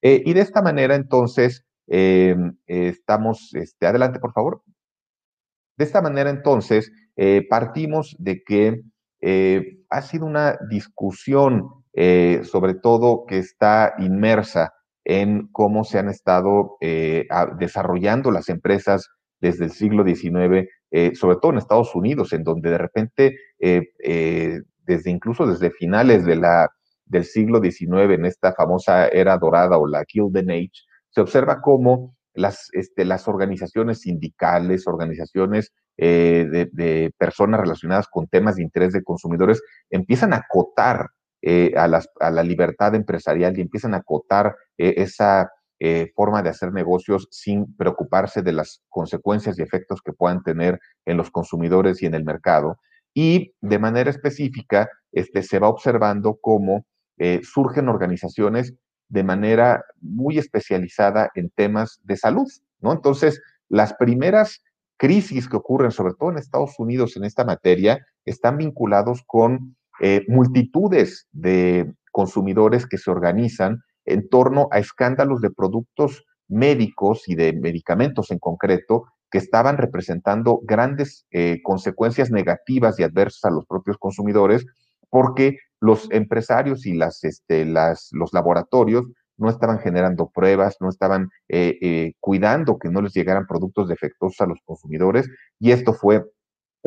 y 0.00 0.32
de 0.32 0.40
esta 0.40 0.62
manera, 0.62 0.94
entonces, 0.94 1.64
estamos, 1.86 3.50
este, 3.54 3.86
adelante, 3.86 4.20
por 4.20 4.32
favor. 4.32 4.62
De 5.76 5.84
esta 5.84 6.00
manera, 6.00 6.30
entonces, 6.30 6.92
partimos 7.50 8.14
de 8.18 8.42
que 8.44 8.82
ha 9.90 10.02
sido 10.02 10.26
una 10.26 10.58
discusión, 10.70 11.84
sobre 11.94 12.74
todo 12.74 13.24
que 13.26 13.38
está 13.38 13.94
inmersa 13.98 14.75
en 15.08 15.46
cómo 15.52 15.84
se 15.84 16.00
han 16.00 16.08
estado 16.08 16.78
eh, 16.80 17.28
desarrollando 17.58 18.32
las 18.32 18.48
empresas 18.48 19.08
desde 19.40 19.66
el 19.66 19.70
siglo 19.70 20.04
XIX, 20.04 20.68
eh, 20.90 21.14
sobre 21.14 21.36
todo 21.36 21.52
en 21.52 21.58
Estados 21.58 21.94
Unidos, 21.94 22.32
en 22.32 22.42
donde 22.42 22.70
de 22.70 22.78
repente, 22.78 23.36
eh, 23.60 23.82
desde 24.84 25.10
incluso 25.10 25.46
desde 25.46 25.70
finales 25.70 26.24
de 26.24 26.34
la, 26.34 26.68
del 27.04 27.24
siglo 27.24 27.60
XIX, 27.60 28.14
en 28.14 28.26
esta 28.26 28.52
famosa 28.52 29.06
era 29.06 29.38
dorada 29.38 29.78
o 29.78 29.86
la 29.86 30.04
Gilded 30.08 30.50
Age, 30.50 30.72
se 31.10 31.20
observa 31.20 31.60
cómo 31.60 32.16
las, 32.34 32.68
este, 32.72 33.06
organizaciones 33.28 34.00
sindicales, 34.00 34.88
organizaciones 34.88 35.72
de, 35.96 36.68
de, 36.72 37.12
personas 37.16 37.60
relacionadas 37.60 38.08
con 38.08 38.26
temas 38.26 38.56
de 38.56 38.64
interés 38.64 38.92
de 38.92 39.04
consumidores, 39.04 39.62
empiezan 39.88 40.32
a 40.32 40.38
acotar 40.38 41.06
eh, 41.48 41.72
a, 41.76 41.86
la 41.86 42.42
libertad 42.42 42.96
empresarial 42.96 43.56
y 43.56 43.60
empiezan 43.60 43.94
a 43.94 43.98
acotar 43.98 44.56
eh, 44.76 44.94
esa 44.96 45.52
eh, 45.78 46.10
forma 46.16 46.42
de 46.42 46.48
hacer 46.48 46.72
negocios 46.72 47.28
sin 47.30 47.72
preocuparse 47.76 48.42
de 48.42 48.50
las 48.50 48.82
consecuencias 48.88 49.56
y 49.56 49.62
efectos 49.62 50.02
que 50.02 50.12
puedan 50.12 50.42
tener 50.42 50.80
en 51.04 51.16
los 51.16 51.30
consumidores 51.30 52.02
y 52.02 52.06
en 52.06 52.14
el 52.14 52.24
mercado. 52.24 52.80
Y 53.14 53.54
de 53.60 53.78
manera 53.78 54.10
específica, 54.10 54.90
este, 55.12 55.44
se 55.44 55.60
va 55.60 55.68
observando 55.68 56.36
cómo 56.40 56.84
surgen 57.44 57.88
organizaciones 57.88 58.74
de 59.08 59.22
manera 59.22 59.84
muy 60.00 60.38
especializada 60.38 61.30
en 61.36 61.50
temas 61.50 62.00
de 62.02 62.16
salud, 62.16 62.48
¿no? 62.80 62.92
Entonces, 62.92 63.40
las 63.68 63.94
primeras 63.94 64.64
crisis 64.96 65.48
que 65.48 65.56
ocurren, 65.56 65.92
sobre 65.92 66.14
todo 66.14 66.32
en 66.32 66.38
Estados 66.38 66.74
Unidos 66.78 67.16
en 67.16 67.24
esta 67.24 67.44
materia, 67.44 68.04
están 68.24 68.58
vinculados 68.58 69.22
con 69.26 69.75
eh, 70.00 70.24
multitudes 70.28 71.26
de 71.32 71.92
consumidores 72.12 72.86
que 72.86 72.98
se 72.98 73.10
organizan 73.10 73.80
en 74.04 74.28
torno 74.28 74.68
a 74.70 74.78
escándalos 74.78 75.40
de 75.40 75.50
productos 75.50 76.24
médicos 76.48 77.28
y 77.28 77.34
de 77.34 77.52
medicamentos 77.52 78.30
en 78.30 78.38
concreto 78.38 79.04
que 79.30 79.38
estaban 79.38 79.76
representando 79.76 80.60
grandes 80.62 81.26
eh, 81.30 81.60
consecuencias 81.62 82.30
negativas 82.30 82.98
y 82.98 83.02
adversas 83.02 83.44
a 83.44 83.54
los 83.54 83.66
propios 83.66 83.96
consumidores 83.98 84.64
porque 85.10 85.58
los 85.80 86.08
empresarios 86.10 86.86
y 86.86 86.94
las, 86.94 87.24
este, 87.24 87.64
las, 87.64 88.08
los 88.12 88.32
laboratorios 88.32 89.06
no 89.38 89.50
estaban 89.50 89.78
generando 89.80 90.30
pruebas, 90.32 90.76
no 90.80 90.88
estaban 90.88 91.28
eh, 91.48 92.12
cuidando 92.20 92.78
que 92.78 92.88
no 92.88 93.02
les 93.02 93.12
llegaran 93.12 93.46
productos 93.46 93.88
defectuosos 93.88 94.40
a 94.40 94.46
los 94.46 94.58
consumidores 94.64 95.28
y 95.58 95.72
esto 95.72 95.92
fue 95.92 96.24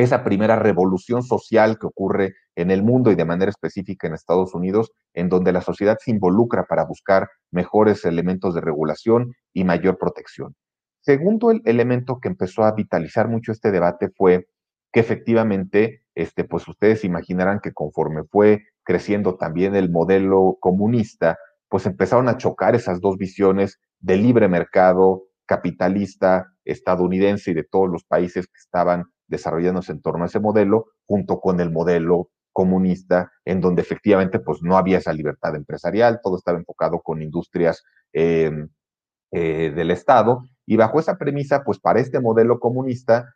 esa 0.02 0.24
primera 0.24 0.56
revolución 0.56 1.24
social 1.24 1.78
que 1.80 1.88
ocurre 1.88 2.36
en 2.56 2.72
el 2.72 2.84
mundo 2.84 3.12
y 3.12 3.16
de 3.16 3.26
manera 3.26 3.50
específica 3.50 4.08
en 4.08 4.14
Estados 4.14 4.54
Unidos, 4.54 4.92
en 5.14 5.30
donde 5.30 5.52
la 5.52 5.62
sociedad 5.62 5.98
se 6.00 6.12
involucra 6.12 6.66
para 6.66 6.86
buscar 6.86 7.30
mejores 7.52 8.06
elementos 8.06 8.54
de 8.54 8.62
regulación 8.62 9.34
y 9.54 9.64
mayor 9.64 9.98
protección. 9.98 10.56
Segundo 11.02 11.52
el 11.52 11.62
elemento 11.66 12.20
que 12.20 12.28
empezó 12.28 12.64
a 12.64 12.74
vitalizar 12.74 13.28
mucho 13.30 13.52
este 13.52 13.72
debate 13.72 14.10
fue 14.10 14.48
que 14.92 15.00
efectivamente, 15.00 16.04
este, 16.16 16.44
pues 16.44 16.68
ustedes 16.68 17.04
imaginarán 17.04 17.60
que 17.60 17.74
conforme 17.74 18.24
fue 18.24 18.64
creciendo 18.84 19.38
también 19.38 19.76
el 19.76 19.90
modelo 19.90 20.58
comunista, 20.60 21.38
pues 21.70 21.86
empezaron 21.86 22.28
a 22.28 22.38
chocar 22.38 22.76
esas 22.76 23.00
dos 23.00 23.18
visiones 23.18 23.80
de 24.00 24.18
libre 24.18 24.48
mercado, 24.48 25.24
capitalista, 25.46 26.52
estadounidense 26.66 27.52
y 27.52 27.54
de 27.54 27.64
todos 27.64 27.90
los 27.90 28.04
países 28.04 28.48
que 28.48 28.58
estaban 28.58 29.06
desarrollándose 29.30 29.94
en 29.94 30.02
torno 30.02 30.24
a 30.24 30.28
ese 30.28 30.40
modelo, 30.40 30.88
junto 31.06 31.40
con 31.40 31.60
el 31.62 31.72
modelo 31.72 32.30
comunista, 32.52 33.32
en 33.46 33.62
donde 33.62 33.82
efectivamente 33.82 34.40
pues 34.40 34.62
no 34.62 34.78
había 34.78 34.98
esa 34.98 35.14
libertad 35.14 35.56
empresarial, 35.56 36.20
todo 36.22 36.38
estaba 36.38 36.58
enfocado 36.58 37.00
con 37.00 37.22
industrias 37.22 37.84
em, 38.12 38.70
eh, 39.32 39.72
del 39.76 39.92
Estado, 39.92 40.44
Y 40.66 40.76
bajo 40.76 41.00
esa 41.00 41.18
premisa, 41.18 41.64
pues 41.64 41.80
para 41.80 42.00
este 42.00 42.20
modelo 42.20 42.60
comunista, 42.60 43.34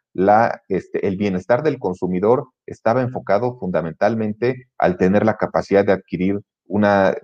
este, 0.68 1.08
el 1.08 1.18
bienestar 1.18 1.64
del 1.64 1.80
consumidor 1.80 2.50
estaba 2.68 3.02
enfocado 3.02 3.58
fundamentalmente 3.60 4.68
al 4.78 4.98
tener 4.98 5.26
la 5.26 5.38
capacidad 5.38 5.84
de 5.84 5.94
adquirir 5.94 6.42
una 6.68 7.16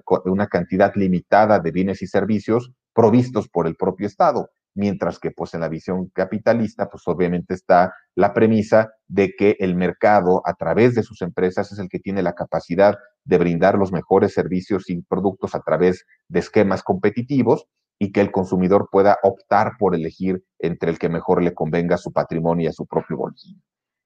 cantidad 0.50 0.94
limitada 0.96 1.60
de 1.60 1.72
bienes 1.72 2.02
y 2.02 2.08
servicios 2.08 2.72
provistos 2.94 3.48
por 3.50 3.68
el 3.68 3.76
propio 3.76 4.08
Estado 4.08 4.50
mientras 4.80 5.20
que 5.20 5.32
pues 5.32 5.54
en 5.54 5.60
la 5.60 5.68
visión 5.68 6.10
capitalista 6.14 6.90
pues 6.90 7.04
obviamente 7.06 7.54
está 7.54 7.94
la 8.16 8.34
premisa 8.34 8.90
de 9.10 9.34
que 9.38 9.58
el 9.60 9.76
mercado 9.76 10.42
a 10.46 10.54
través 10.54 10.96
de 10.96 11.04
sus 11.04 11.22
empresas 11.22 11.72
es 11.74 11.80
el 11.80 11.90
que 11.90 12.00
tiene 12.00 12.24
la 12.24 12.34
capacidad 12.34 12.96
de 13.26 13.38
brindar 13.38 13.78
los 13.78 13.92
mejores 13.92 14.34
servicios 14.34 14.90
y 14.90 15.02
productos 15.02 15.54
a 15.54 15.60
través 15.60 16.06
de 16.30 16.40
esquemas 16.40 16.82
competitivos 16.82 17.66
y 18.00 18.14
que 18.14 18.22
el 18.22 18.32
consumidor 18.32 18.88
pueda 18.90 19.18
optar 19.22 19.74
por 19.78 19.96
elegir 19.96 20.42
entre 20.60 20.92
el 20.92 20.98
que 20.98 21.10
mejor 21.10 21.44
le 21.44 21.54
convenga 21.54 21.96
a 21.96 21.98
su 21.98 22.14
patrimonio 22.14 22.64
y 22.64 22.68
a 22.68 22.74
su 22.74 22.88
propio 22.88 23.18
bolsillo. 23.18 23.60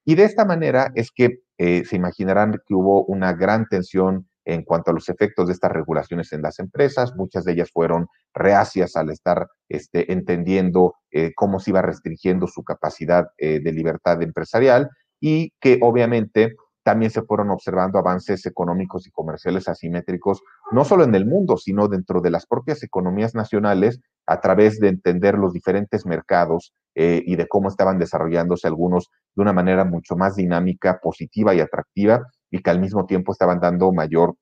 Y 0.06 0.16
de 0.16 0.24
esta 0.24 0.44
manera 0.44 0.92
es 0.96 1.12
que 1.12 1.44
eh, 1.60 1.86
se 1.86 1.96
imaginarán 1.96 2.60
que 2.66 2.74
hubo 2.74 3.06
una 3.06 3.34
gran 3.34 3.68
tensión 3.70 4.28
en 4.46 4.64
cuanto 4.64 4.92
a 4.92 4.94
los 4.94 5.10
efectos 5.10 5.48
de 5.48 5.54
estas 5.54 5.72
regulaciones 5.72 6.34
en 6.34 6.42
las 6.42 6.60
empresas. 6.60 7.16
Muchas 7.16 7.44
de 7.46 7.54
ellas 7.54 7.70
fueron 7.72 8.08
reacias 8.34 8.96
al 8.96 9.10
estar 9.10 9.48
este, 9.70 10.12
entendiendo 10.12 10.96
eh, 11.12 11.32
cómo 11.36 11.60
se 11.60 11.72
iba 11.72 11.82
restringiendo 11.82 12.48
su 12.48 12.64
capacidad 12.64 13.28
eh, 13.38 13.60
de 13.62 13.72
libertad 13.72 14.22
empresarial 14.22 14.90
y 15.20 15.54
que 15.60 15.80
obviamente 15.82 16.56
también 16.84 17.12
se 17.12 17.22
fueron 17.22 17.50
observando 17.50 17.98
avances 17.98 18.46
económicos 18.46 19.08
y 19.08 19.12
comerciales 19.12 19.70
asimétricos, 19.70 20.42
no 20.72 20.84
solo 20.84 21.06
en 21.06 21.16
el 21.16 21.26
mundo, 21.26 21.58
sino 21.58 21.88
dentro 21.88 22.20
de 22.22 22.30
las 22.30 22.46
propias 22.46 22.84
economías 22.84 23.34
nacionales, 23.34 24.02
a 24.26 24.42
través 24.42 24.80
de 24.80 24.90
entender 24.90 25.38
los 25.38 25.54
diferentes 25.54 26.06
mercados 26.06 26.74
eh, 26.96 27.22
y 27.26 27.36
de 27.36 27.48
cómo 27.48 27.70
estaban 27.70 28.00
desarrollándose 28.00 28.68
algunos 28.68 29.10
de 29.36 29.42
una 29.42 29.54
manera 29.54 29.86
mucho 29.86 30.16
más 30.16 30.36
dinámica, 30.36 31.00
positiva 31.02 31.56
y 31.56 31.60
atractiva, 31.60 32.28
y 32.54 32.62
que 32.62 32.70
al 32.70 32.80
mismo 32.80 33.08
tiempo 33.08 33.32
estaban 33.32 33.60
dando 33.60 33.92
mayor 33.92 34.36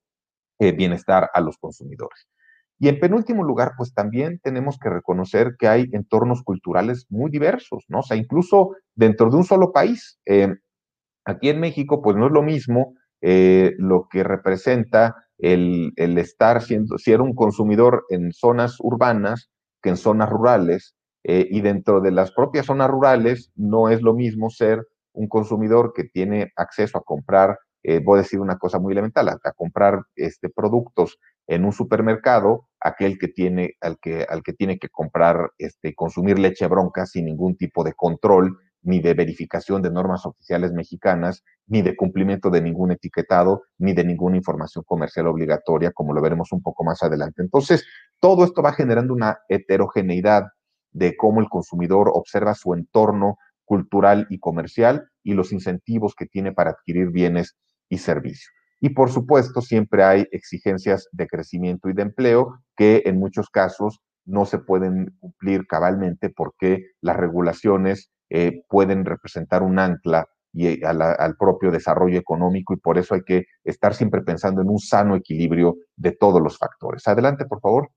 eh, 0.59 0.73
bienestar 0.73 1.29
a 1.33 1.39
los 1.39 1.57
consumidores. 1.57 2.27
Y 2.77 2.89
en 2.89 2.99
penúltimo 2.99 3.41
lugar, 3.41 3.71
pues 3.77 3.93
también 3.93 4.39
tenemos 4.43 4.77
que 4.77 4.89
reconocer 4.89 5.55
que 5.57 5.69
hay 5.69 5.87
entornos 5.93 6.43
culturales 6.43 7.05
muy 7.09 7.31
diversos, 7.31 7.85
¿no? 7.87 7.99
O 7.99 8.03
sea, 8.03 8.17
incluso 8.17 8.71
dentro 8.95 9.29
de 9.29 9.37
un 9.37 9.45
solo 9.45 9.71
país. 9.71 10.19
Eh, 10.25 10.53
aquí 11.23 11.49
en 11.49 11.61
México, 11.61 12.01
pues 12.01 12.17
no 12.17 12.25
es 12.25 12.33
lo 12.33 12.43
mismo 12.43 12.95
eh, 13.21 13.75
lo 13.77 14.09
que 14.09 14.23
representa 14.23 15.15
el, 15.37 15.93
el, 15.95 16.17
estar 16.17 16.61
siendo, 16.61 16.97
ser 16.97 17.21
un 17.21 17.33
consumidor 17.33 18.05
en 18.09 18.33
zonas 18.33 18.75
urbanas 18.79 19.49
que 19.81 19.89
en 19.89 19.97
zonas 19.97 20.29
rurales. 20.29 20.95
y 21.23 21.61
dentro 21.61 22.01
de 22.01 22.11
las 22.11 22.31
propias 22.31 22.65
zonas 22.65 22.89
rurales, 22.89 23.51
no 23.55 23.89
es 23.89 24.01
lo 24.01 24.15
mismo 24.15 24.49
ser 24.49 24.85
un 25.13 25.27
consumidor 25.27 25.93
que 25.93 26.03
tiene 26.03 26.51
acceso 26.55 26.97
a 26.97 27.03
comprar 27.03 27.57
eh, 27.83 27.99
voy 27.99 28.19
a 28.19 28.21
decir 28.21 28.39
una 28.39 28.57
cosa 28.57 28.79
muy 28.79 28.93
elemental, 28.93 29.29
a, 29.29 29.51
comprar 29.53 30.03
este, 30.15 30.49
productos 30.49 31.19
en 31.47 31.65
un 31.65 31.73
supermercado, 31.73 32.67
aquel 32.79 33.17
que 33.17 33.27
tiene, 33.27 33.75
al 33.81 33.97
que, 33.99 34.25
al 34.29 34.43
que 34.43 34.53
tiene 34.53 34.77
que 34.77 34.89
comprar, 34.89 35.51
este, 35.57 35.95
consumir 35.95 36.39
leche 36.39 36.67
bronca 36.67 37.05
sin 37.05 37.25
ningún 37.25 37.57
tipo 37.57 37.83
de 37.83 37.93
control, 37.93 38.57
ni 38.83 38.99
de 38.99 39.13
verificación 39.13 39.81
de 39.81 39.91
normas 39.91 40.25
oficiales 40.25 40.71
mexicanas, 40.71 41.43
ni 41.67 41.81
de 41.81 41.95
cumplimiento 41.95 42.49
de 42.49 42.61
ningún 42.61 42.91
etiquetado, 42.91 43.63
ni 43.77 43.93
de 43.93 44.03
ninguna 44.03 44.37
información 44.37 44.83
comercial 44.85 45.27
obligatoria, 45.27 45.91
como 45.91 46.13
lo 46.13 46.21
veremos 46.21 46.51
un 46.51 46.61
poco 46.61 46.83
más 46.83 47.03
adelante. 47.03 47.41
Entonces, 47.41 47.85
todo 48.19 48.43
esto 48.43 48.61
va 48.61 48.73
generando 48.73 49.13
una 49.13 49.39
heterogeneidad 49.49 50.45
de 50.91 51.15
cómo 51.15 51.41
el 51.41 51.49
consumidor 51.49 52.11
observa 52.13 52.55
su 52.55 52.73
entorno 52.73 53.37
cultural 53.65 54.27
y 54.29 54.39
comercial 54.39 55.07
y 55.23 55.33
los 55.33 55.53
incentivos 55.53 56.15
que 56.15 56.25
tiene 56.25 56.51
para 56.51 56.71
adquirir 56.71 57.09
bienes 57.09 57.55
y 57.91 57.99
servicio. 57.99 58.49
Y 58.79 58.89
por 58.89 59.11
supuesto, 59.11 59.61
siempre 59.61 60.03
hay 60.03 60.27
exigencias 60.31 61.07
de 61.11 61.27
crecimiento 61.27 61.89
y 61.89 61.93
de 61.93 62.01
empleo 62.01 62.63
que 62.75 63.03
en 63.05 63.19
muchos 63.19 63.49
casos 63.49 64.01
no 64.25 64.45
se 64.45 64.57
pueden 64.57 65.15
cumplir 65.19 65.67
cabalmente 65.67 66.29
porque 66.29 66.87
las 67.01 67.17
regulaciones 67.17 68.09
eh, 68.29 68.63
pueden 68.69 69.05
representar 69.05 69.61
un 69.61 69.77
ancla 69.77 70.25
y 70.53 70.67
eh, 70.67 70.81
al 70.83 71.35
propio 71.37 71.69
desarrollo 71.69 72.17
económico 72.17 72.73
y 72.73 72.77
por 72.77 72.97
eso 72.97 73.13
hay 73.13 73.21
que 73.23 73.45
estar 73.63 73.93
siempre 73.93 74.21
pensando 74.21 74.61
en 74.61 74.69
un 74.69 74.79
sano 74.79 75.15
equilibrio 75.15 75.75
de 75.95 76.13
todos 76.13 76.41
los 76.41 76.57
factores. 76.57 77.07
Adelante, 77.07 77.45
por 77.45 77.59
favor. 77.61 77.89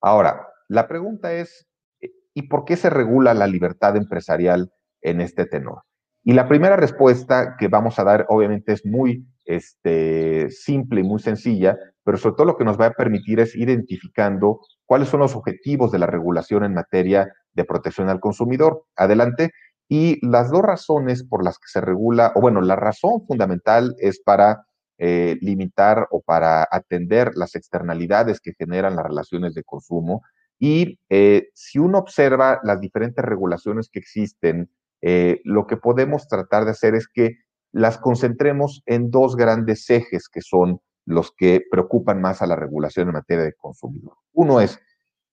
Ahora, 0.00 0.48
la 0.68 0.88
pregunta 0.88 1.32
es, 1.34 1.66
eh, 2.00 2.10
¿y 2.34 2.48
por 2.48 2.64
qué 2.64 2.76
se 2.76 2.90
regula 2.90 3.34
la 3.34 3.46
libertad 3.46 3.96
empresarial 3.96 4.72
en 5.02 5.20
este 5.20 5.46
tenor? 5.46 5.82
Y 6.24 6.32
la 6.32 6.48
primera 6.48 6.76
respuesta 6.76 7.56
que 7.58 7.68
vamos 7.68 7.98
a 7.98 8.04
dar, 8.04 8.24
obviamente, 8.30 8.72
es 8.72 8.86
muy 8.86 9.26
este, 9.44 10.50
simple 10.50 11.00
y 11.00 11.04
muy 11.04 11.20
sencilla, 11.20 11.76
pero 12.02 12.16
sobre 12.16 12.36
todo 12.36 12.46
lo 12.46 12.56
que 12.56 12.64
nos 12.64 12.80
va 12.80 12.86
a 12.86 12.92
permitir 12.92 13.40
es 13.40 13.54
identificando 13.54 14.60
cuáles 14.86 15.08
son 15.08 15.20
los 15.20 15.36
objetivos 15.36 15.92
de 15.92 15.98
la 15.98 16.06
regulación 16.06 16.64
en 16.64 16.72
materia 16.72 17.30
de 17.52 17.64
protección 17.64 18.08
al 18.08 18.20
consumidor. 18.20 18.84
Adelante. 18.96 19.50
Y 19.86 20.18
las 20.26 20.50
dos 20.50 20.62
razones 20.62 21.24
por 21.24 21.44
las 21.44 21.58
que 21.58 21.68
se 21.68 21.82
regula, 21.82 22.32
o 22.34 22.40
bueno, 22.40 22.62
la 22.62 22.76
razón 22.76 23.26
fundamental 23.26 23.94
es 23.98 24.18
para 24.18 24.64
eh, 24.96 25.36
limitar 25.42 26.06
o 26.10 26.22
para 26.22 26.66
atender 26.70 27.32
las 27.34 27.54
externalidades 27.54 28.40
que 28.40 28.54
generan 28.54 28.96
las 28.96 29.04
relaciones 29.04 29.52
de 29.52 29.62
consumo. 29.62 30.22
Y 30.58 30.98
eh, 31.10 31.48
si 31.52 31.78
uno 31.78 31.98
observa 31.98 32.60
las 32.62 32.80
diferentes 32.80 33.22
regulaciones 33.22 33.90
que 33.90 33.98
existen 33.98 34.70
eh, 35.06 35.42
lo 35.44 35.66
que 35.66 35.76
podemos 35.76 36.28
tratar 36.28 36.64
de 36.64 36.70
hacer 36.70 36.94
es 36.94 37.08
que 37.08 37.36
las 37.72 37.98
concentremos 37.98 38.82
en 38.86 39.10
dos 39.10 39.36
grandes 39.36 39.90
ejes 39.90 40.30
que 40.30 40.40
son 40.40 40.80
los 41.04 41.30
que 41.36 41.60
preocupan 41.70 42.22
más 42.22 42.40
a 42.40 42.46
la 42.46 42.56
regulación 42.56 43.08
en 43.08 43.14
materia 43.14 43.44
de 43.44 43.52
consumidor. 43.52 44.14
Uno 44.32 44.62
es 44.62 44.80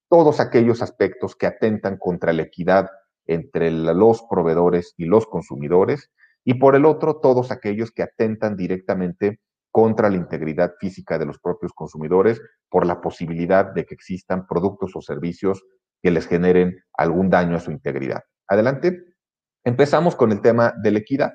todos 0.09 0.41
aquellos 0.41 0.81
aspectos 0.81 1.37
que 1.37 1.47
atentan 1.47 1.95
contra 1.95 2.33
la 2.33 2.41
equidad 2.41 2.89
entre 3.27 3.71
los 3.71 4.23
proveedores 4.29 4.93
y 4.97 5.05
los 5.05 5.25
consumidores, 5.25 6.11
y 6.43 6.55
por 6.55 6.75
el 6.75 6.83
otro, 6.83 7.21
todos 7.21 7.49
aquellos 7.49 7.91
que 7.91 8.03
atentan 8.03 8.57
directamente 8.57 9.39
contra 9.71 10.09
la 10.09 10.17
integridad 10.17 10.73
física 10.81 11.17
de 11.17 11.27
los 11.27 11.39
propios 11.39 11.71
consumidores 11.71 12.41
por 12.67 12.85
la 12.85 12.99
posibilidad 12.99 13.71
de 13.73 13.85
que 13.85 13.93
existan 13.93 14.47
productos 14.47 14.97
o 14.97 15.01
servicios 15.01 15.63
que 16.03 16.11
les 16.11 16.27
generen 16.27 16.83
algún 16.91 17.29
daño 17.29 17.55
a 17.55 17.61
su 17.61 17.71
integridad. 17.71 18.23
Adelante. 18.49 19.10
Empezamos 19.63 20.15
con 20.15 20.31
el 20.31 20.41
tema 20.41 20.73
de 20.81 20.91
la 20.91 20.99
equidad. 20.99 21.33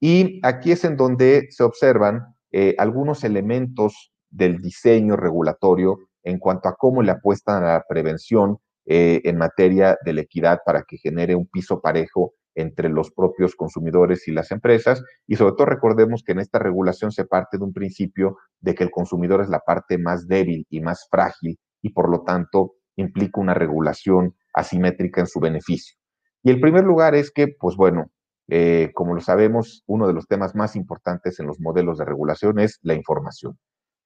Y 0.00 0.40
aquí 0.42 0.72
es 0.72 0.84
en 0.84 0.96
donde 0.96 1.46
se 1.50 1.62
observan 1.62 2.34
eh, 2.52 2.74
algunos 2.78 3.22
elementos 3.22 4.12
del 4.28 4.58
diseño 4.58 5.16
regulatorio 5.16 5.98
en 6.22 6.38
cuanto 6.38 6.68
a 6.68 6.76
cómo 6.76 7.02
le 7.02 7.12
apuestan 7.12 7.62
a 7.62 7.74
la 7.74 7.84
prevención 7.88 8.58
eh, 8.86 9.20
en 9.24 9.36
materia 9.36 9.96
de 10.04 10.12
la 10.14 10.22
equidad 10.22 10.60
para 10.64 10.82
que 10.82 10.98
genere 10.98 11.36
un 11.36 11.46
piso 11.46 11.80
parejo 11.80 12.34
entre 12.56 12.88
los 12.88 13.12
propios 13.12 13.54
consumidores 13.54 14.26
y 14.26 14.32
las 14.32 14.50
empresas. 14.50 15.02
Y 15.28 15.36
sobre 15.36 15.52
todo 15.52 15.66
recordemos 15.66 16.24
que 16.24 16.32
en 16.32 16.40
esta 16.40 16.58
regulación 16.58 17.12
se 17.12 17.24
parte 17.24 17.58
de 17.58 17.64
un 17.64 17.72
principio 17.72 18.36
de 18.60 18.74
que 18.74 18.82
el 18.82 18.90
consumidor 18.90 19.42
es 19.42 19.48
la 19.48 19.60
parte 19.60 19.96
más 19.96 20.26
débil 20.26 20.66
y 20.70 20.80
más 20.80 21.06
frágil 21.08 21.58
y 21.82 21.90
por 21.90 22.10
lo 22.10 22.22
tanto 22.22 22.74
implica 22.96 23.40
una 23.40 23.54
regulación 23.54 24.34
asimétrica 24.52 25.20
en 25.20 25.26
su 25.28 25.38
beneficio. 25.38 25.99
Y 26.42 26.50
el 26.50 26.60
primer 26.60 26.84
lugar 26.84 27.14
es 27.14 27.30
que, 27.30 27.48
pues 27.48 27.76
bueno, 27.76 28.10
eh, 28.48 28.90
como 28.94 29.14
lo 29.14 29.20
sabemos, 29.20 29.84
uno 29.86 30.06
de 30.06 30.14
los 30.14 30.26
temas 30.26 30.54
más 30.54 30.74
importantes 30.76 31.38
en 31.38 31.46
los 31.46 31.60
modelos 31.60 31.98
de 31.98 32.04
regulación 32.04 32.58
es 32.58 32.78
la 32.82 32.94
información. 32.94 33.58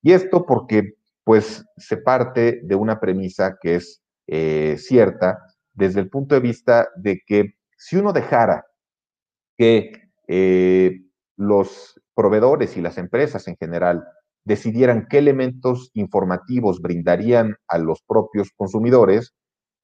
Y 0.02 0.12
esto 0.12 0.44
porque, 0.44 0.94
pues, 1.24 1.64
se 1.76 1.96
parte 1.96 2.60
de 2.62 2.74
una 2.74 3.00
premisa 3.00 3.56
que 3.60 3.76
es 3.76 4.02
eh, 4.26 4.76
cierta 4.78 5.38
desde 5.72 6.00
el 6.00 6.08
punto 6.08 6.34
de 6.34 6.40
vista 6.40 6.88
de 6.96 7.20
que 7.26 7.54
si 7.76 7.96
uno 7.96 8.12
dejara 8.12 8.64
que 9.56 9.92
eh, 10.28 11.02
los 11.36 12.00
proveedores 12.14 12.76
y 12.76 12.80
las 12.80 12.98
empresas 12.98 13.48
en 13.48 13.56
general 13.56 14.04
decidieran 14.44 15.06
qué 15.08 15.18
elementos 15.18 15.90
informativos 15.94 16.80
brindarían 16.80 17.56
a 17.66 17.78
los 17.78 18.02
propios 18.02 18.50
consumidores, 18.56 19.34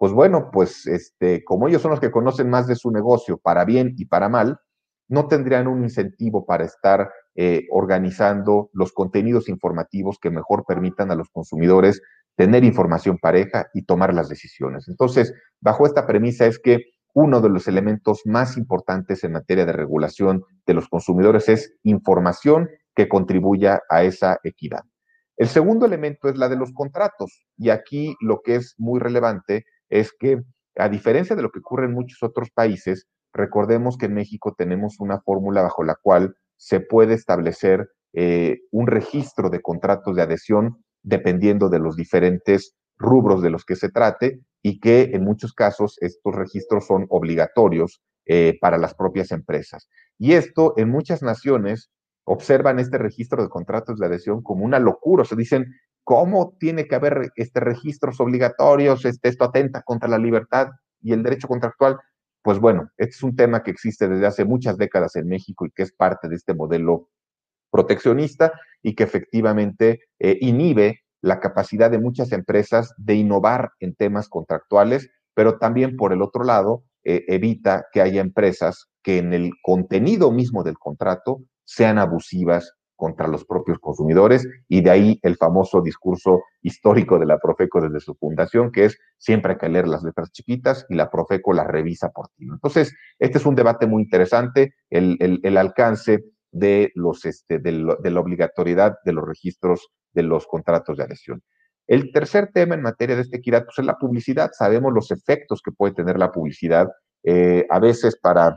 pues 0.00 0.14
bueno, 0.14 0.48
pues 0.50 0.86
este, 0.86 1.44
como 1.44 1.68
ellos 1.68 1.82
son 1.82 1.90
los 1.90 2.00
que 2.00 2.10
conocen 2.10 2.48
más 2.48 2.66
de 2.66 2.74
su 2.74 2.90
negocio, 2.90 3.36
para 3.36 3.66
bien 3.66 3.92
y 3.98 4.06
para 4.06 4.30
mal, 4.30 4.58
no 5.08 5.28
tendrían 5.28 5.66
un 5.66 5.82
incentivo 5.82 6.46
para 6.46 6.64
estar 6.64 7.12
eh, 7.34 7.66
organizando 7.70 8.70
los 8.72 8.92
contenidos 8.92 9.50
informativos 9.50 10.18
que 10.18 10.30
mejor 10.30 10.64
permitan 10.66 11.10
a 11.10 11.16
los 11.16 11.28
consumidores 11.28 12.00
tener 12.34 12.64
información 12.64 13.18
pareja 13.18 13.68
y 13.74 13.82
tomar 13.82 14.14
las 14.14 14.30
decisiones. 14.30 14.88
Entonces, 14.88 15.34
bajo 15.60 15.84
esta 15.84 16.06
premisa 16.06 16.46
es 16.46 16.58
que 16.58 16.78
uno 17.12 17.42
de 17.42 17.50
los 17.50 17.68
elementos 17.68 18.22
más 18.24 18.56
importantes 18.56 19.22
en 19.22 19.32
materia 19.32 19.66
de 19.66 19.72
regulación 19.72 20.44
de 20.64 20.72
los 20.72 20.88
consumidores 20.88 21.46
es 21.50 21.74
información 21.82 22.70
que 22.94 23.06
contribuya 23.06 23.82
a 23.90 24.02
esa 24.04 24.40
equidad. 24.44 24.80
El 25.36 25.48
segundo 25.48 25.84
elemento 25.84 26.30
es 26.30 26.38
la 26.38 26.48
de 26.48 26.56
los 26.56 26.72
contratos. 26.72 27.44
Y 27.58 27.68
aquí 27.68 28.16
lo 28.20 28.40
que 28.40 28.54
es 28.54 28.74
muy 28.78 28.98
relevante 28.98 29.66
es 29.90 30.12
que, 30.18 30.42
a 30.76 30.88
diferencia 30.88 31.36
de 31.36 31.42
lo 31.42 31.50
que 31.50 31.58
ocurre 31.58 31.86
en 31.86 31.92
muchos 31.92 32.22
otros 32.22 32.50
países, 32.50 33.06
recordemos 33.32 33.98
que 33.98 34.06
en 34.06 34.14
México 34.14 34.54
tenemos 34.56 34.98
una 35.00 35.20
fórmula 35.20 35.62
bajo 35.62 35.84
la 35.84 35.96
cual 36.00 36.34
se 36.56 36.80
puede 36.80 37.14
establecer 37.14 37.90
eh, 38.12 38.60
un 38.70 38.86
registro 38.86 39.50
de 39.50 39.60
contratos 39.60 40.16
de 40.16 40.22
adhesión 40.22 40.82
dependiendo 41.02 41.68
de 41.68 41.78
los 41.78 41.96
diferentes 41.96 42.74
rubros 42.98 43.42
de 43.42 43.50
los 43.50 43.64
que 43.64 43.76
se 43.76 43.88
trate 43.88 44.40
y 44.62 44.78
que 44.80 45.10
en 45.14 45.24
muchos 45.24 45.54
casos 45.54 45.96
estos 46.00 46.34
registros 46.34 46.86
son 46.86 47.06
obligatorios 47.08 48.02
eh, 48.26 48.58
para 48.60 48.78
las 48.78 48.94
propias 48.94 49.30
empresas. 49.30 49.88
Y 50.18 50.32
esto 50.32 50.74
en 50.76 50.90
muchas 50.90 51.22
naciones 51.22 51.90
observan 52.24 52.78
este 52.78 52.98
registro 52.98 53.42
de 53.42 53.48
contratos 53.48 53.98
de 53.98 54.06
adhesión 54.06 54.42
como 54.42 54.64
una 54.64 54.78
locura. 54.78 55.24
O 55.30 55.36
dicen, 55.36 55.66
¿cómo 56.10 56.56
tiene 56.58 56.88
que 56.88 56.96
haber 56.96 57.30
este, 57.36 57.60
registros 57.60 58.18
obligatorios? 58.18 59.04
Este, 59.04 59.28
esto 59.28 59.44
atenta 59.44 59.82
contra 59.82 60.08
la 60.08 60.18
libertad 60.18 60.70
y 61.00 61.12
el 61.12 61.22
derecho 61.22 61.46
contractual. 61.46 62.00
Pues 62.42 62.58
bueno, 62.58 62.90
este 62.96 63.14
es 63.14 63.22
un 63.22 63.36
tema 63.36 63.62
que 63.62 63.70
existe 63.70 64.08
desde 64.08 64.26
hace 64.26 64.44
muchas 64.44 64.76
décadas 64.76 65.14
en 65.14 65.28
México 65.28 65.66
y 65.66 65.70
que 65.70 65.84
es 65.84 65.92
parte 65.92 66.28
de 66.28 66.34
este 66.34 66.52
modelo 66.52 67.10
proteccionista 67.70 68.52
y 68.82 68.96
que 68.96 69.04
efectivamente 69.04 70.00
eh, 70.18 70.36
inhibe 70.40 70.98
la 71.22 71.38
capacidad 71.38 71.92
de 71.92 72.00
muchas 72.00 72.32
empresas 72.32 72.92
de 72.96 73.14
innovar 73.14 73.70
en 73.78 73.94
temas 73.94 74.28
contractuales, 74.28 75.08
pero 75.32 75.58
también 75.58 75.96
por 75.96 76.12
el 76.12 76.22
otro 76.22 76.42
lado 76.42 76.82
eh, 77.04 77.24
evita 77.28 77.86
que 77.92 78.00
haya 78.00 78.20
empresas 78.20 78.88
que 79.04 79.18
en 79.18 79.32
el 79.32 79.52
contenido 79.62 80.32
mismo 80.32 80.64
del 80.64 80.76
contrato 80.76 81.44
sean 81.64 81.98
abusivas 81.98 82.72
contra 83.00 83.26
los 83.26 83.46
propios 83.46 83.78
consumidores 83.78 84.46
y 84.68 84.82
de 84.82 84.90
ahí 84.90 85.18
el 85.22 85.36
famoso 85.36 85.80
discurso 85.80 86.42
histórico 86.60 87.18
de 87.18 87.24
la 87.24 87.38
Profeco 87.38 87.80
desde 87.80 88.00
su 88.00 88.14
fundación, 88.14 88.70
que 88.70 88.84
es 88.84 88.98
siempre 89.16 89.52
hay 89.52 89.58
que 89.58 89.70
leer 89.70 89.88
las 89.88 90.02
letras 90.02 90.30
chiquitas 90.32 90.84
y 90.90 90.96
la 90.96 91.10
Profeco 91.10 91.54
las 91.54 91.66
revisa 91.66 92.10
por 92.10 92.28
ti. 92.36 92.44
Entonces, 92.44 92.94
este 93.18 93.38
es 93.38 93.46
un 93.46 93.54
debate 93.54 93.86
muy 93.86 94.02
interesante, 94.02 94.74
el, 94.90 95.16
el 95.18 95.56
alcance 95.56 96.24
de, 96.52 96.92
los, 96.94 97.24
este, 97.24 97.58
de, 97.58 97.72
la 97.72 98.20
obligatoriedad 98.20 98.98
de 99.02 99.14
los 99.14 99.26
registros 99.26 99.88
de 100.12 100.22
los 100.22 100.46
contratos 100.46 100.98
de 100.98 101.04
adhesión. 101.04 101.42
El 101.86 102.12
tercer 102.12 102.50
tema 102.52 102.74
en 102.74 102.82
materia 102.82 103.16
de 103.16 103.22
este 103.22 103.40
quirato 103.40 103.66
pues, 103.66 103.78
es 103.78 103.86
la 103.86 103.96
publicidad. 103.96 104.50
Sabemos 104.52 104.92
los 104.92 105.10
efectos 105.10 105.62
que 105.64 105.72
puede 105.72 105.94
tener 105.94 106.18
la 106.18 106.32
publicidad. 106.32 106.88
Eh, 107.24 107.66
a 107.70 107.78
veces 107.78 108.18
para, 108.20 108.54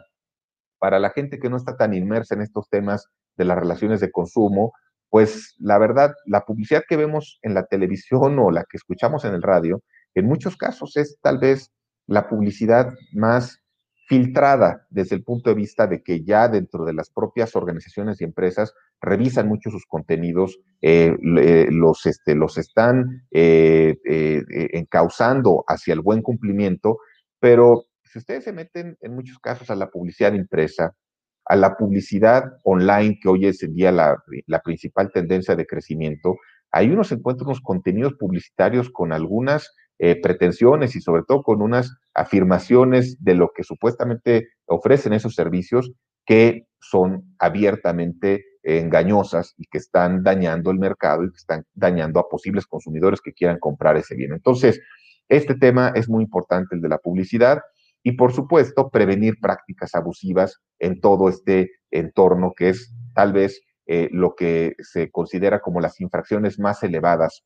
para 0.80 1.00
la 1.00 1.12
gente 1.12 1.40
que 1.40 1.50
no 1.50 1.56
está 1.56 1.78
tan 1.78 1.94
inmersa 1.94 2.36
en 2.36 2.42
estos 2.42 2.68
temas 2.70 3.08
de 3.38 3.46
las 3.46 3.58
relaciones 3.58 4.00
de 4.00 4.12
consumo, 4.12 4.74
pues 5.10 5.56
la 5.60 5.78
verdad, 5.78 6.14
la 6.26 6.42
publicidad 6.42 6.84
que 6.88 6.98
vemos 6.98 7.40
en 7.44 7.54
la 7.54 7.66
televisión 7.66 8.40
o 8.40 8.52
la 8.52 8.64
que 8.64 8.78
escuchamos 8.78 9.26
en 9.26 9.34
el 9.34 9.42
radio, 9.42 9.82
en 10.16 10.26
muchos 10.26 10.58
casos 10.58 10.98
es 10.98 11.18
tal 11.22 11.38
vez 11.38 11.72
la 12.08 12.28
publicidad 12.28 12.94
más 13.14 13.64
filtrada 14.08 14.86
desde 14.90 15.16
el 15.16 15.24
punto 15.24 15.50
de 15.50 15.56
vista 15.56 15.88
de 15.88 16.04
que 16.04 16.24
ya 16.24 16.48
dentro 16.48 16.86
de 16.86 16.94
las 16.94 17.10
propias 17.10 17.56
organizaciones 17.56 18.20
y 18.20 18.24
empresas 18.24 18.74
revisan 19.02 19.48
mucho 19.48 19.70
sus 19.70 19.86
contenidos, 19.86 20.60
eh, 20.82 21.16
los, 21.22 22.06
este, 22.06 22.36
los 22.36 22.58
están 22.58 23.26
eh, 23.32 23.96
eh, 24.06 24.44
encauzando 24.74 25.64
hacia 25.68 25.94
el 25.94 26.02
buen 26.02 26.22
cumplimiento, 26.22 26.98
pero 27.40 27.86
si 28.04 28.20
ustedes 28.20 28.44
se 28.44 28.54
meten 28.54 28.98
en 29.02 29.16
muchos 29.16 29.40
casos 29.40 29.70
a 29.70 29.76
la 29.76 29.90
publicidad 29.90 30.34
impresa, 30.34 30.96
a 31.46 31.56
la 31.56 31.76
publicidad 31.76 32.44
online, 32.64 33.20
que 33.22 33.30
hoy 33.30 33.46
es 33.48 33.62
en 33.64 33.74
día 33.74 33.92
la, 33.92 34.18
la 34.48 34.62
principal 34.62 35.12
tendencia 35.12 35.56
de 35.56 35.66
crecimiento, 35.66 36.38
ahí 36.72 36.90
uno 36.90 37.04
se 37.04 37.16
encuentra 37.16 37.46
unos 37.46 37.62
contenidos 37.62 38.14
publicitarios 38.16 38.90
con 38.90 39.12
algunas 39.12 39.74
eh, 40.00 40.20
pretensiones 40.20 40.96
y 40.96 41.02
sobre 41.02 41.24
todo 41.24 41.44
con 41.44 41.62
unas 41.62 41.96
afirmaciones 42.14 43.24
de 43.24 43.36
lo 43.36 43.52
que 43.56 43.64
supuestamente 43.64 44.50
ofrecen 44.66 45.14
esos 45.14 45.36
servicios 45.36 45.92
que 46.26 46.68
son 46.80 47.36
abiertamente 47.38 48.44
engañosas 48.64 49.54
y 49.58 49.66
que 49.66 49.78
están 49.78 50.24
dañando 50.24 50.72
el 50.72 50.80
mercado 50.80 51.24
y 51.24 51.30
que 51.30 51.38
están 51.38 51.66
dañando 51.74 52.20
a 52.20 52.28
posibles 52.28 52.66
consumidores 52.66 53.22
que 53.22 53.34
quieran 53.34 53.60
comprar 53.60 53.98
ese 53.98 54.16
bien. 54.16 54.34
Entonces, 54.34 54.82
este 55.30 55.56
tema 55.56 55.92
es 55.96 56.10
muy 56.10 56.24
importante, 56.24 56.76
el 56.76 56.82
de 56.82 56.90
la 56.90 56.98
publicidad, 56.98 57.62
y 58.04 58.14
por 58.14 58.34
supuesto, 58.34 58.90
prevenir 58.90 59.36
prácticas 59.42 59.96
abusivas 59.96 60.60
en 60.80 61.00
todo 61.00 61.30
este 61.30 61.72
entorno 61.90 62.54
que 62.56 62.70
es 62.70 62.94
tal 63.14 63.32
vez 63.32 63.62
eh, 63.86 64.10
lo 64.12 64.36
que 64.36 64.76
se 64.80 65.10
considera 65.10 65.62
como 65.62 65.80
las 65.80 66.00
infracciones 66.02 66.60
más 66.60 66.84
elevadas 66.84 67.44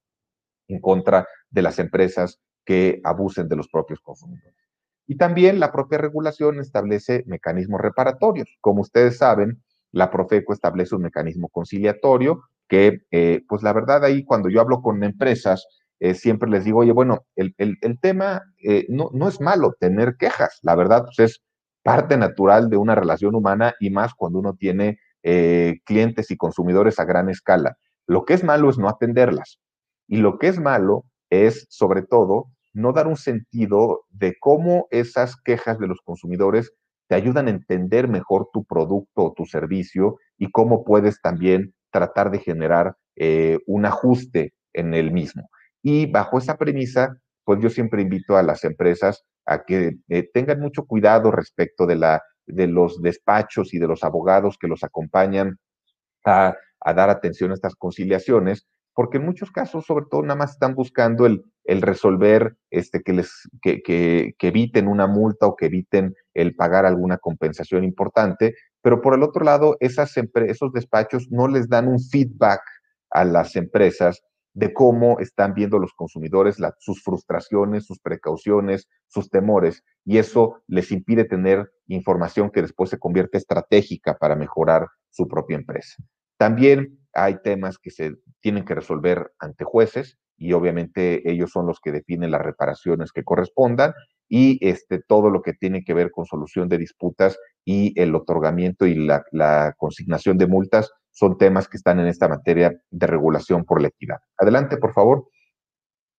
en 0.68 0.82
contra 0.82 1.28
de 1.50 1.62
las 1.62 1.80
empresas 1.80 2.40
que 2.66 3.00
abusen 3.04 3.48
de 3.48 3.56
los 3.56 3.70
propios 3.70 4.00
consumidores. 4.02 4.56
Y 5.08 5.16
también 5.16 5.60
la 5.60 5.72
propia 5.72 6.00
regulación 6.00 6.60
establece 6.60 7.24
mecanismos 7.28 7.80
reparatorios. 7.80 8.58
Como 8.60 8.82
ustedes 8.82 9.18
saben, 9.18 9.64
la 9.92 10.12
Profeco 10.12 10.54
establece 10.54 10.96
un 10.96 11.04
mecanismo 11.04 11.48
conciliatorio 11.50 12.42
que, 12.68 13.00
eh, 13.12 13.42
pues 13.48 13.64
la 13.64 13.72
verdad 13.72 14.04
ahí 14.04 14.26
cuando 14.26 14.50
yo 14.50 14.60
hablo 14.60 14.82
con 14.82 15.04
empresas, 15.04 15.66
eh, 16.00 16.14
siempre 16.14 16.50
les 16.50 16.64
digo, 16.66 16.80
oye, 16.80 16.92
bueno, 16.92 17.26
el, 17.36 17.56
tema 18.02 18.44
eh, 18.64 18.86
no, 18.90 19.10
no, 19.14 19.28
es 19.28 19.42
malo 19.42 19.74
tener 19.80 20.16
quejas, 20.18 20.60
la 20.62 20.76
verdad, 20.76 21.04
pues 21.06 21.20
es 21.20 21.44
parte 21.84 22.18
natural 22.18 22.70
de 22.70 22.78
una 22.78 22.96
relación 22.96 23.36
humana 23.36 23.74
y 23.80 23.90
más 23.90 24.14
cuando 24.14 24.40
uno 24.40 24.56
tiene 24.56 25.00
clientes 25.84 26.32
y 26.32 26.38
consumidores 26.38 27.00
a 27.00 27.06
gran 27.06 27.30
escala. 27.30 27.76
Lo 28.08 28.24
que 28.24 28.34
es 28.34 28.46
malo 28.46 28.70
es 28.70 28.78
no 28.78 28.88
atenderlas. 28.88 29.60
Y 30.08 30.18
lo 30.18 30.38
que 30.38 30.48
es 30.48 30.58
malo 30.58 31.04
es, 31.30 31.68
sobre 31.70 32.02
todo, 32.02 32.46
no 32.74 32.94
dar 32.94 33.08
un 33.08 33.18
sentido 33.18 34.06
de 34.10 34.36
cómo 34.40 34.88
esas 34.92 35.36
quejas 35.36 35.80
de 35.80 35.88
los 35.88 36.00
consumidores 36.02 36.72
te 37.08 37.16
ayudan 37.16 37.48
a 37.48 37.52
entender 37.52 38.08
mejor 38.08 38.50
tu 38.54 38.66
producto 38.66 39.24
o 39.24 39.34
tu 39.34 39.46
servicio 39.46 40.18
y 40.38 40.52
cómo 40.52 40.84
puedes 40.84 41.22
también 41.22 41.74
tratar 41.92 42.32
de 42.32 42.40
generar 42.40 42.96
eh, 43.16 43.60
un 43.66 43.86
ajuste 43.86 44.54
en 44.74 44.94
el 44.94 45.12
mismo. 45.12 45.50
Y 45.90 46.06
bajo 46.06 46.38
esa 46.38 46.58
premisa, 46.58 47.18
pues 47.46 47.62
yo 47.62 47.70
siempre 47.70 48.02
invito 48.02 48.36
a 48.36 48.44
las 48.44 48.66
empresas 48.66 49.24
a 49.46 49.64
que 49.64 50.00
eh, 50.10 50.30
tengan 50.34 50.60
mucho 50.60 50.84
cuidado 50.84 51.32
respecto 51.32 51.86
de, 51.86 51.96
la, 51.96 52.22
de 52.46 52.68
los 52.68 53.02
despachos 53.02 53.74
y 53.74 53.80
de 53.80 53.88
los 53.88 54.04
abogados 54.04 54.58
que 54.60 54.68
los 54.68 54.84
acompañan 54.84 55.58
a, 56.26 56.54
a 56.82 56.94
dar 56.94 57.10
atención 57.10 57.52
a 57.52 57.54
estas 57.54 57.76
conciliaciones, 57.76 58.68
porque 58.94 59.16
en 59.16 59.24
muchos 59.24 59.50
casos, 59.50 59.86
sobre 59.86 60.08
todo, 60.12 60.24
nada 60.24 60.36
más 60.36 60.52
están 60.52 60.76
buscando 60.76 61.26
el, 61.26 61.42
el 61.64 61.82
resolver, 61.82 62.58
este, 62.70 63.02
que, 63.02 63.14
les, 63.14 63.32
que, 63.62 63.82
que, 63.82 64.36
eviten 64.42 64.90
una 64.90 65.08
multa 65.08 65.48
o 65.48 65.56
que 65.56 65.68
eviten 65.68 66.14
el 66.34 66.54
pagar 66.54 66.86
alguna 66.86 67.18
compensación 67.18 67.86
importante, 67.86 68.56
pero 68.82 69.00
por 69.00 69.14
el 69.14 69.24
otro 69.24 69.46
lado, 69.46 69.78
esas 69.80 70.14
esos 70.18 70.74
despachos 70.74 71.32
no 71.32 71.48
les 71.48 71.70
dan 71.70 71.88
un 71.88 72.02
feedback 72.02 72.60
a 73.10 73.24
las 73.24 73.56
empresas 73.56 74.22
de 74.58 74.74
cómo 74.74 75.20
están 75.20 75.54
viendo 75.54 75.78
los 75.78 75.94
consumidores 75.94 76.58
sus 76.80 77.04
frustraciones, 77.04 77.86
sus 77.86 78.00
precauciones, 78.00 78.88
sus 79.06 79.30
temores, 79.30 79.84
y 80.04 80.18
eso 80.18 80.64
les 80.66 80.92
impide 80.92 81.26
tener 81.26 81.70
información 81.86 82.50
que 82.50 82.64
después 82.64 82.90
se 82.90 82.98
convierte 82.98 83.38
estratégica 83.38 84.18
para 84.18 84.36
mejorar 84.36 84.88
su 85.12 85.28
propia 85.28 85.58
empresa. 85.58 86.04
También 86.38 86.98
hay 87.14 87.38
temas 87.44 87.78
que 87.78 87.92
se 87.92 88.16
tienen 88.42 88.66
que 88.66 88.74
resolver 88.74 89.32
ante 89.38 89.64
jueces 89.64 90.18
y 90.38 90.54
obviamente 90.54 91.30
ellos 91.30 91.52
son 91.52 91.68
los 91.68 91.80
que 91.80 91.92
definen 91.92 92.32
las 92.32 92.42
reparaciones 92.42 93.12
que 93.12 93.24
correspondan 93.24 93.94
y 94.28 94.58
este, 94.68 95.00
todo 95.08 95.30
lo 95.30 95.44
que 95.44 95.54
tiene 95.54 95.84
que 95.84 95.94
ver 95.94 96.10
con 96.10 96.26
solución 96.26 96.68
de 96.68 96.80
disputas 96.80 97.38
y 97.64 98.00
el 98.02 98.16
otorgamiento 98.16 98.88
y 98.88 98.96
la, 98.96 99.76
consignación 99.78 100.40
de 100.40 100.48
multas 100.48 100.92
son 101.18 101.36
temas 101.40 101.68
que 101.68 101.78
están 101.78 102.00
en 102.00 102.06
esta 102.06 102.28
materia 102.28 102.80
de 102.92 103.08
regulación 103.08 103.66
por 103.66 103.82
la 103.82 103.88
equidad. 103.88 104.18
Adelante, 104.38 104.78
por 104.78 104.94
favor. 104.94 105.28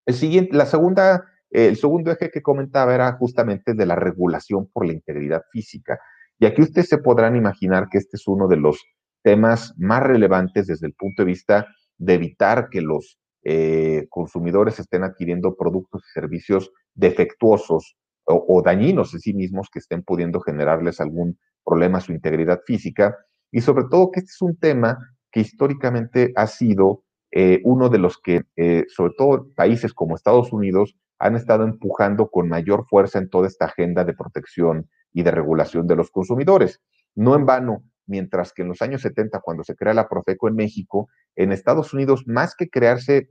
El 0.04 0.14
siguiente, 0.14 0.56
la 0.56 0.66
segunda, 0.66 1.24
el 1.50 1.76
segundo 1.76 2.10
eje 2.10 2.32
que 2.32 2.42
comentaba 2.42 2.96
era 2.96 3.12
justamente 3.12 3.74
de 3.74 3.86
la 3.86 3.94
regulación 3.94 4.68
por 4.72 4.84
la 4.84 4.94
integridad 4.94 5.42
física. 5.52 6.00
Y 6.40 6.46
aquí 6.46 6.62
ustedes 6.62 6.88
se 6.88 6.98
podrán 6.98 7.36
imaginar 7.36 7.88
que 7.88 7.98
este 7.98 8.16
es 8.16 8.26
uno 8.26 8.48
de 8.48 8.56
los 8.56 8.84
temas 9.22 9.72
más 9.78 10.02
relevantes 10.02 10.66
desde 10.66 10.88
el 10.88 10.94
punto 10.94 11.22
de 11.22 11.26
vista 11.26 11.68
de 11.96 12.14
evitar 12.14 12.68
que 12.68 12.80
los 12.80 13.20
eh, 13.44 14.08
consumidores 14.10 14.80
estén 14.80 15.04
adquiriendo 15.04 15.54
productos 15.54 16.02
y 16.08 16.12
servicios 16.12 16.72
defectuosos 16.94 17.96
o, 18.24 18.62
dañinos 18.62 19.14
en 19.14 19.20
sí 19.20 19.32
mismos 19.32 19.68
que 19.72 19.78
estén 19.78 20.02
pudiendo 20.02 20.40
generarles 20.40 21.00
algún 21.00 21.38
problema 21.64 21.98
a 21.98 22.00
su 22.00 22.12
integridad 22.12 22.62
física. 22.66 23.16
Y 23.50 23.60
sobre 23.60 23.84
todo 23.90 24.10
que 24.10 24.20
este 24.20 24.30
es 24.30 24.42
un 24.42 24.56
tema 24.56 24.98
que 25.30 25.40
históricamente 25.40 26.32
ha 26.36 26.46
sido 26.46 27.04
eh, 27.30 27.60
uno 27.64 27.88
de 27.88 27.98
los 27.98 28.18
que, 28.18 28.42
eh, 28.56 28.84
sobre 28.88 29.12
todo 29.16 29.48
países 29.54 29.92
como 29.92 30.16
Estados 30.16 30.52
Unidos, 30.52 30.96
han 31.18 31.36
estado 31.36 31.64
empujando 31.64 32.30
con 32.30 32.48
mayor 32.48 32.86
fuerza 32.88 33.18
en 33.18 33.28
toda 33.28 33.48
esta 33.48 33.66
agenda 33.66 34.04
de 34.04 34.14
protección 34.14 34.88
y 35.12 35.22
de 35.22 35.30
regulación 35.30 35.86
de 35.86 35.96
los 35.96 36.10
consumidores. 36.10 36.80
No 37.14 37.34
en 37.34 37.44
vano, 37.44 37.82
mientras 38.06 38.52
que 38.52 38.62
en 38.62 38.68
los 38.68 38.82
años 38.82 39.02
70, 39.02 39.40
cuando 39.40 39.64
se 39.64 39.74
crea 39.74 39.94
la 39.94 40.08
Profeco 40.08 40.48
en 40.48 40.54
México, 40.54 41.08
en 41.36 41.52
Estados 41.52 41.92
Unidos, 41.92 42.24
más 42.26 42.54
que 42.54 42.68
crearse 42.68 43.30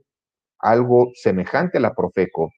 algo 0.58 1.10
semejante 1.14 1.78
a 1.78 1.80
la 1.80 1.94
Profeco, 1.94 2.52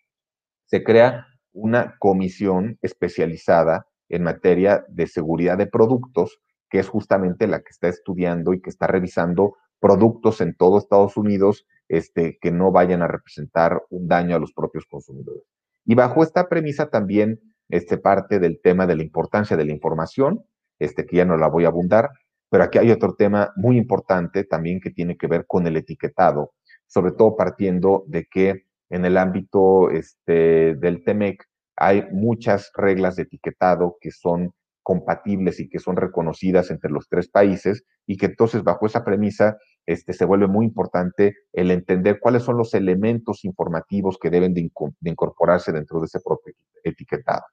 se 0.66 0.82
crea 0.82 1.26
una 1.52 1.96
comisión 1.98 2.78
especializada 2.82 3.86
en 4.08 4.24
materia 4.24 4.84
de 4.88 5.06
seguridad 5.06 5.58
de 5.58 5.66
productos, 5.66 6.38
que 6.70 6.78
es 6.78 6.88
justamente 6.88 7.46
la 7.46 7.60
que 7.60 7.70
está 7.70 7.88
estudiando 7.88 8.54
y 8.54 8.60
que 8.62 8.70
está 8.70 8.86
revisando 8.86 9.56
productos 9.80 10.40
en 10.40 10.54
todo 10.54 10.78
Estados 10.78 11.16
Unidos 11.16 11.66
este, 11.88 12.38
que 12.40 12.52
no 12.52 12.70
vayan 12.70 13.02
a 13.02 13.08
representar 13.08 13.82
un 13.90 14.06
daño 14.06 14.36
a 14.36 14.38
los 14.38 14.52
propios 14.52 14.86
consumidores. 14.86 15.42
Y 15.84 15.94
bajo 15.94 16.22
esta 16.22 16.48
premisa 16.48 16.88
también 16.88 17.40
este, 17.68 17.98
parte 17.98 18.38
del 18.38 18.60
tema 18.62 18.86
de 18.86 18.96
la 18.96 19.02
importancia 19.02 19.56
de 19.56 19.64
la 19.64 19.72
información, 19.72 20.44
este, 20.78 21.04
que 21.04 21.16
ya 21.16 21.24
no 21.24 21.36
la 21.36 21.48
voy 21.48 21.64
a 21.64 21.68
abundar, 21.68 22.10
pero 22.48 22.64
aquí 22.64 22.78
hay 22.78 22.90
otro 22.90 23.14
tema 23.14 23.52
muy 23.56 23.76
importante 23.76 24.44
también 24.44 24.80
que 24.80 24.90
tiene 24.90 25.16
que 25.16 25.26
ver 25.26 25.46
con 25.46 25.66
el 25.66 25.76
etiquetado, 25.76 26.52
sobre 26.86 27.12
todo 27.12 27.36
partiendo 27.36 28.04
de 28.06 28.26
que 28.26 28.66
en 28.88 29.04
el 29.04 29.16
ámbito 29.16 29.90
este, 29.90 30.74
del 30.76 31.04
TEMEC 31.04 31.44
hay 31.76 32.06
muchas 32.12 32.70
reglas 32.74 33.16
de 33.16 33.22
etiquetado 33.22 33.96
que 34.00 34.10
son 34.10 34.52
compatibles 34.90 35.60
y 35.60 35.68
que 35.68 35.78
son 35.78 35.94
reconocidas 35.94 36.72
entre 36.72 36.90
los 36.90 37.08
tres 37.08 37.28
países 37.28 37.84
y 38.06 38.16
que 38.16 38.26
entonces 38.26 38.64
bajo 38.64 38.86
esa 38.86 39.04
premisa 39.04 39.56
este, 39.86 40.12
se 40.12 40.24
vuelve 40.24 40.48
muy 40.48 40.66
importante 40.66 41.36
el 41.52 41.70
entender 41.70 42.18
cuáles 42.18 42.42
son 42.42 42.56
los 42.56 42.74
elementos 42.74 43.44
informativos 43.44 44.18
que 44.20 44.30
deben 44.30 44.52
de, 44.52 44.68
incorporarse 45.04 45.70
dentro 45.70 46.00
de 46.00 46.06
ese 46.06 46.18
propio 46.18 46.54
etiquetado. 46.82 47.44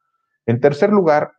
En 0.47 0.59
tercer 0.59 0.89
lugar, 0.89 1.29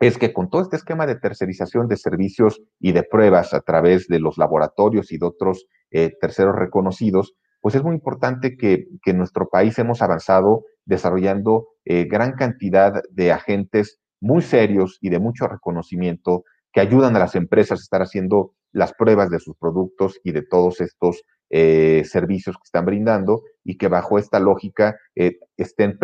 es 0.00 0.18
que 0.18 0.34
con 0.34 0.50
todo 0.50 0.60
este 0.60 0.76
esquema 0.76 1.06
de 1.06 1.14
tercerización 1.14 1.88
de 1.88 1.96
servicios 1.96 2.60
y 2.78 2.92
de 2.92 3.02
pruebas 3.02 3.54
a 3.54 3.62
través 3.62 4.08
de 4.08 4.20
los 4.20 4.36
laboratorios 4.36 5.12
y 5.12 5.16
de 5.16 5.24
otros 5.24 5.64
eh, 5.92 6.12
terceros 6.20 6.56
reconocidos, 6.56 7.32
pues 7.62 7.74
es 7.74 7.82
muy 7.82 7.94
importante 7.94 8.58
que, 8.58 8.86
en 9.06 9.16
nuestro 9.16 9.48
país 9.48 9.78
hemos 9.78 10.02
avanzado 10.02 10.66
desarrollando 10.84 11.68
eh, 11.86 12.04
gran 12.04 12.32
cantidad 12.32 13.02
de 13.10 13.32
agentes 13.32 14.01
muy 14.22 14.40
serios 14.40 14.98
y 15.00 15.10
de 15.10 15.18
mucho 15.18 15.48
reconocimiento 15.48 16.44
que 16.72 16.80
ayudan 16.80 17.16
a 17.16 17.18
las 17.18 17.34
empresas 17.34 17.80
a 17.80 17.82
estar 17.82 18.02
haciendo 18.02 18.54
las 18.70 18.94
pruebas 18.94 19.30
de 19.30 19.40
sus 19.40 19.56
productos 19.56 20.18
y 20.24 20.32
de 20.32 20.42
todos 20.42 20.80
estos 20.80 21.22
eh, 21.50 22.02
servicios 22.06 22.56
que 22.56 22.64
están 22.64 22.86
brindando 22.86 23.42
y 23.64 23.76
que 23.76 23.88
bajo 23.88 24.18
esta 24.18 24.38
lógica 24.40 24.96
eh, 25.14 25.38
estén 25.56 25.98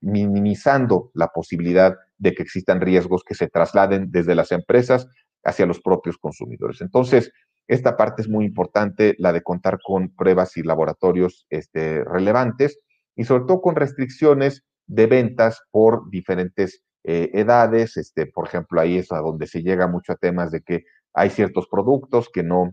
minimizando 0.00 1.10
la 1.12 1.26
posibilidad 1.28 1.96
de 2.16 2.34
que 2.34 2.42
existan 2.42 2.80
riesgos 2.80 3.24
que 3.24 3.34
se 3.34 3.48
trasladen 3.48 4.10
desde 4.10 4.34
las 4.34 4.52
empresas 4.52 5.06
hacia 5.44 5.66
los 5.66 5.80
propios 5.80 6.16
consumidores. 6.18 6.80
Entonces, 6.80 7.32
esta 7.66 7.96
parte 7.96 8.22
es 8.22 8.28
muy 8.28 8.44
importante, 8.44 9.16
la 9.18 9.32
de 9.32 9.42
contar 9.42 9.78
con 9.84 10.14
pruebas 10.14 10.56
y 10.56 10.62
laboratorios 10.62 11.46
este, 11.50 12.04
relevantes 12.04 12.78
y 13.16 13.24
sobre 13.24 13.44
todo 13.44 13.60
con 13.60 13.76
restricciones 13.76 14.64
de 14.86 15.06
ventas 15.06 15.62
por 15.70 16.08
diferentes 16.10 16.82
eh, 17.04 17.30
edades. 17.34 17.96
Este, 17.96 18.26
por 18.26 18.46
ejemplo, 18.46 18.80
ahí 18.80 18.98
es 18.98 19.12
a 19.12 19.18
donde 19.18 19.46
se 19.46 19.62
llega 19.62 19.86
mucho 19.86 20.12
a 20.12 20.16
temas 20.16 20.50
de 20.50 20.62
que 20.62 20.84
hay 21.14 21.30
ciertos 21.30 21.66
productos 21.68 22.28
que 22.32 22.42
no 22.42 22.72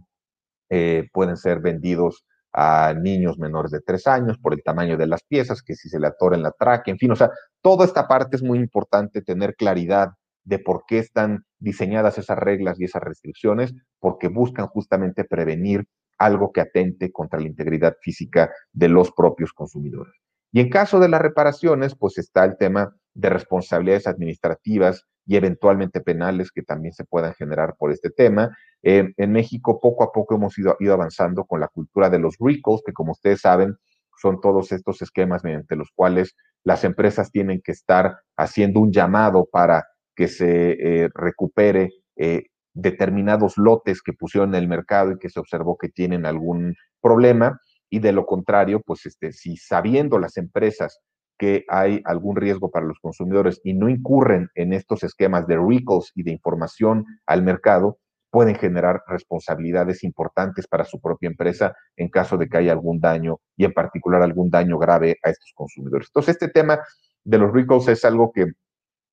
eh, 0.69 1.07
pueden 1.13 1.37
ser 1.37 1.59
vendidos 1.59 2.25
a 2.53 2.93
niños 2.93 3.37
menores 3.37 3.71
de 3.71 3.81
tres 3.81 4.07
años 4.07 4.37
por 4.39 4.53
el 4.53 4.63
tamaño 4.63 4.97
de 4.97 5.07
las 5.07 5.23
piezas, 5.23 5.61
que 5.61 5.75
si 5.75 5.89
se 5.89 5.99
le 5.99 6.07
atora 6.07 6.35
en 6.35 6.43
la 6.43 6.51
tráquea, 6.51 6.91
en 6.91 6.97
fin, 6.97 7.11
o 7.11 7.15
sea, 7.15 7.29
toda 7.61 7.85
esta 7.85 8.07
parte 8.07 8.35
es 8.35 8.43
muy 8.43 8.57
importante 8.57 9.21
tener 9.21 9.55
claridad 9.55 10.09
de 10.43 10.59
por 10.59 10.83
qué 10.87 10.97
están 10.99 11.43
diseñadas 11.59 12.17
esas 12.17 12.37
reglas 12.37 12.79
y 12.79 12.85
esas 12.85 13.03
restricciones, 13.03 13.73
porque 13.99 14.29
buscan 14.29 14.67
justamente 14.67 15.23
prevenir 15.25 15.85
algo 16.17 16.51
que 16.51 16.61
atente 16.61 17.11
contra 17.11 17.39
la 17.39 17.47
integridad 17.47 17.95
física 18.01 18.51
de 18.71 18.87
los 18.87 19.11
propios 19.11 19.53
consumidores. 19.53 20.13
Y 20.51 20.61
en 20.61 20.69
caso 20.69 20.99
de 20.99 21.09
las 21.09 21.21
reparaciones, 21.21 21.95
pues 21.95 22.17
está 22.17 22.45
el 22.45 22.57
tema 22.57 22.95
de 23.17 23.29
responsabilidades 23.29 24.05
administrativas 24.05 25.03
y 25.25 25.35
eventualmente 25.35 26.01
penales 26.01 26.51
que 26.51 26.61
también 26.61 26.93
se 26.93 27.03
puedan 27.03 27.33
generar 27.33 27.75
por 27.77 27.91
este 27.91 28.11
tema. 28.11 28.55
En 28.83 29.31
México 29.31 29.79
poco 29.81 30.03
a 30.03 30.11
poco 30.11 30.35
hemos 30.35 30.57
ido, 30.57 30.77
ido 30.79 30.93
avanzando 30.93 31.43
con 31.43 31.59
la 31.59 31.67
cultura 31.67 32.09
de 32.09 32.19
los 32.19 32.35
recalls, 32.39 32.83
que 32.85 32.93
como 32.93 33.11
ustedes 33.11 33.41
saben, 33.41 33.75
son 34.21 34.39
todos 34.39 34.71
estos 34.71 35.01
esquemas 35.01 35.43
mediante 35.43 35.75
los 35.75 35.89
cuales 35.93 36.35
las 36.63 36.83
empresas 36.83 37.31
tienen 37.31 37.61
que 37.61 37.71
estar 37.71 38.19
haciendo 38.37 38.79
un 38.79 38.91
llamado 38.91 39.47
para 39.51 39.85
que 40.15 40.27
se 40.27 40.71
eh, 40.71 41.09
recupere 41.13 41.91
eh, 42.15 42.45
determinados 42.73 43.57
lotes 43.57 44.01
que 44.01 44.13
pusieron 44.13 44.53
en 44.53 44.63
el 44.63 44.67
mercado 44.67 45.11
y 45.11 45.17
que 45.17 45.29
se 45.29 45.39
observó 45.39 45.77
que 45.77 45.89
tienen 45.89 46.25
algún 46.25 46.75
problema. 47.01 47.59
Y 47.89 47.99
de 47.99 48.11
lo 48.11 48.25
contrario, 48.25 48.81
pues 48.85 49.05
este, 49.05 49.31
si 49.31 49.57
sabiendo 49.57 50.19
las 50.19 50.37
empresas 50.37 50.99
que 51.37 51.65
hay 51.67 52.01
algún 52.05 52.35
riesgo 52.35 52.71
para 52.71 52.85
los 52.85 52.99
consumidores 52.99 53.61
y 53.63 53.73
no 53.73 53.89
incurren 53.89 54.49
en 54.55 54.73
estos 54.73 55.03
esquemas 55.03 55.47
de 55.47 55.57
recalls 55.57 56.11
y 56.15 56.23
de 56.23 56.31
información 56.31 57.05
al 57.25 57.43
mercado, 57.43 57.99
pueden 58.29 58.55
generar 58.55 59.03
responsabilidades 59.07 60.03
importantes 60.03 60.67
para 60.67 60.83
su 60.83 60.99
propia 60.99 61.27
empresa 61.27 61.75
en 61.95 62.09
caso 62.09 62.37
de 62.37 62.47
que 62.47 62.57
haya 62.57 62.71
algún 62.71 62.99
daño 62.99 63.39
y 63.55 63.65
en 63.65 63.73
particular 63.73 64.21
algún 64.21 64.49
daño 64.49 64.77
grave 64.77 65.17
a 65.23 65.29
estos 65.29 65.51
consumidores. 65.55 66.09
Entonces, 66.09 66.35
este 66.35 66.49
tema 66.49 66.79
de 67.23 67.37
los 67.37 67.51
recalls 67.51 67.87
es 67.87 68.03
algo 68.05 68.31
que 68.31 68.51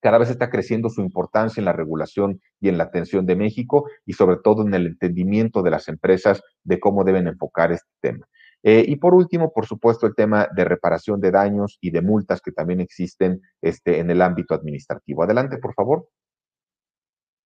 cada 0.00 0.18
vez 0.18 0.28
está 0.28 0.50
creciendo 0.50 0.90
su 0.90 1.00
importancia 1.00 1.60
en 1.60 1.64
la 1.64 1.72
regulación 1.72 2.40
y 2.60 2.68
en 2.68 2.76
la 2.76 2.84
atención 2.84 3.24
de 3.24 3.36
México 3.36 3.88
y 4.04 4.12
sobre 4.12 4.36
todo 4.36 4.66
en 4.66 4.74
el 4.74 4.86
entendimiento 4.86 5.62
de 5.62 5.70
las 5.70 5.88
empresas 5.88 6.42
de 6.62 6.78
cómo 6.78 7.04
deben 7.04 7.26
enfocar 7.26 7.72
este 7.72 7.88
tema. 8.02 8.26
Eh, 8.66 8.82
y 8.88 8.96
por 8.96 9.14
último, 9.14 9.52
por 9.52 9.66
supuesto, 9.66 10.06
el 10.06 10.14
tema 10.14 10.48
de 10.56 10.64
reparación 10.64 11.20
de 11.20 11.30
daños 11.30 11.76
y 11.82 11.90
de 11.90 12.00
multas 12.00 12.40
que 12.40 12.50
también 12.50 12.80
existen 12.80 13.42
este, 13.60 13.98
en 13.98 14.08
el 14.10 14.22
ámbito 14.22 14.54
administrativo. 14.54 15.22
Adelante, 15.22 15.58
por 15.58 15.74
favor. 15.74 16.08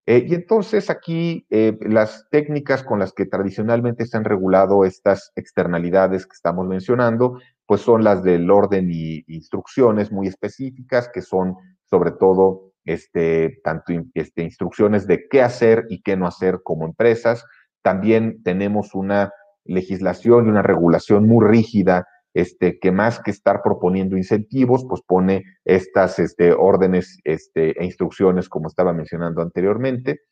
Eh, 0.06 0.24
y 0.28 0.34
entonces 0.36 0.90
aquí 0.90 1.44
eh, 1.50 1.76
las 1.80 2.28
técnicas 2.30 2.84
con 2.84 3.00
las 3.00 3.12
que 3.12 3.26
tradicionalmente 3.26 4.06
se 4.06 4.16
han 4.16 4.24
regulado 4.24 4.84
estas 4.84 5.32
externalidades 5.34 6.24
que 6.24 6.34
estamos 6.34 6.68
mencionando, 6.68 7.40
pues 7.66 7.80
son 7.80 8.04
las 8.04 8.22
del 8.22 8.48
orden 8.48 8.88
y 8.90 9.24
instrucciones 9.26 10.12
muy 10.12 10.28
específicas, 10.28 11.10
que 11.12 11.20
son 11.20 11.56
sobre 11.84 12.12
todo 12.12 12.72
este, 12.84 13.60
tanto 13.64 13.92
este, 14.14 14.44
instrucciones 14.44 15.08
de 15.08 15.26
qué 15.28 15.42
hacer 15.42 15.84
y 15.90 16.00
qué 16.00 16.16
no 16.16 16.28
hacer 16.28 16.60
como 16.62 16.86
empresas. 16.86 17.44
También 17.82 18.42
tenemos 18.44 18.94
una 18.94 19.32
legislación 19.68 20.46
y 20.46 20.50
una 20.50 20.62
regulación 20.62 21.28
muy 21.28 21.46
rígida, 21.46 22.06
este, 22.34 22.78
que 22.78 22.92
más 22.92 23.20
que 23.20 23.30
estar 23.30 23.62
proponiendo 23.62 24.16
incentivos, 24.16 24.84
pues 24.88 25.02
pone 25.06 25.44
estas 25.64 26.18
este, 26.18 26.52
órdenes 26.52 27.18
este, 27.24 27.80
e 27.80 27.84
instrucciones, 27.84 28.48
como 28.48 28.68
estaba 28.68 28.92
mencionando 28.92 29.42
anteriormente. 29.42 30.22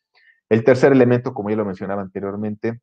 El 0.49 0.63
tercer 0.63 0.91
elemento, 0.91 1.33
como 1.33 1.49
ya 1.49 1.55
lo 1.55 1.65
mencionaba 1.65 2.01
anteriormente, 2.01 2.81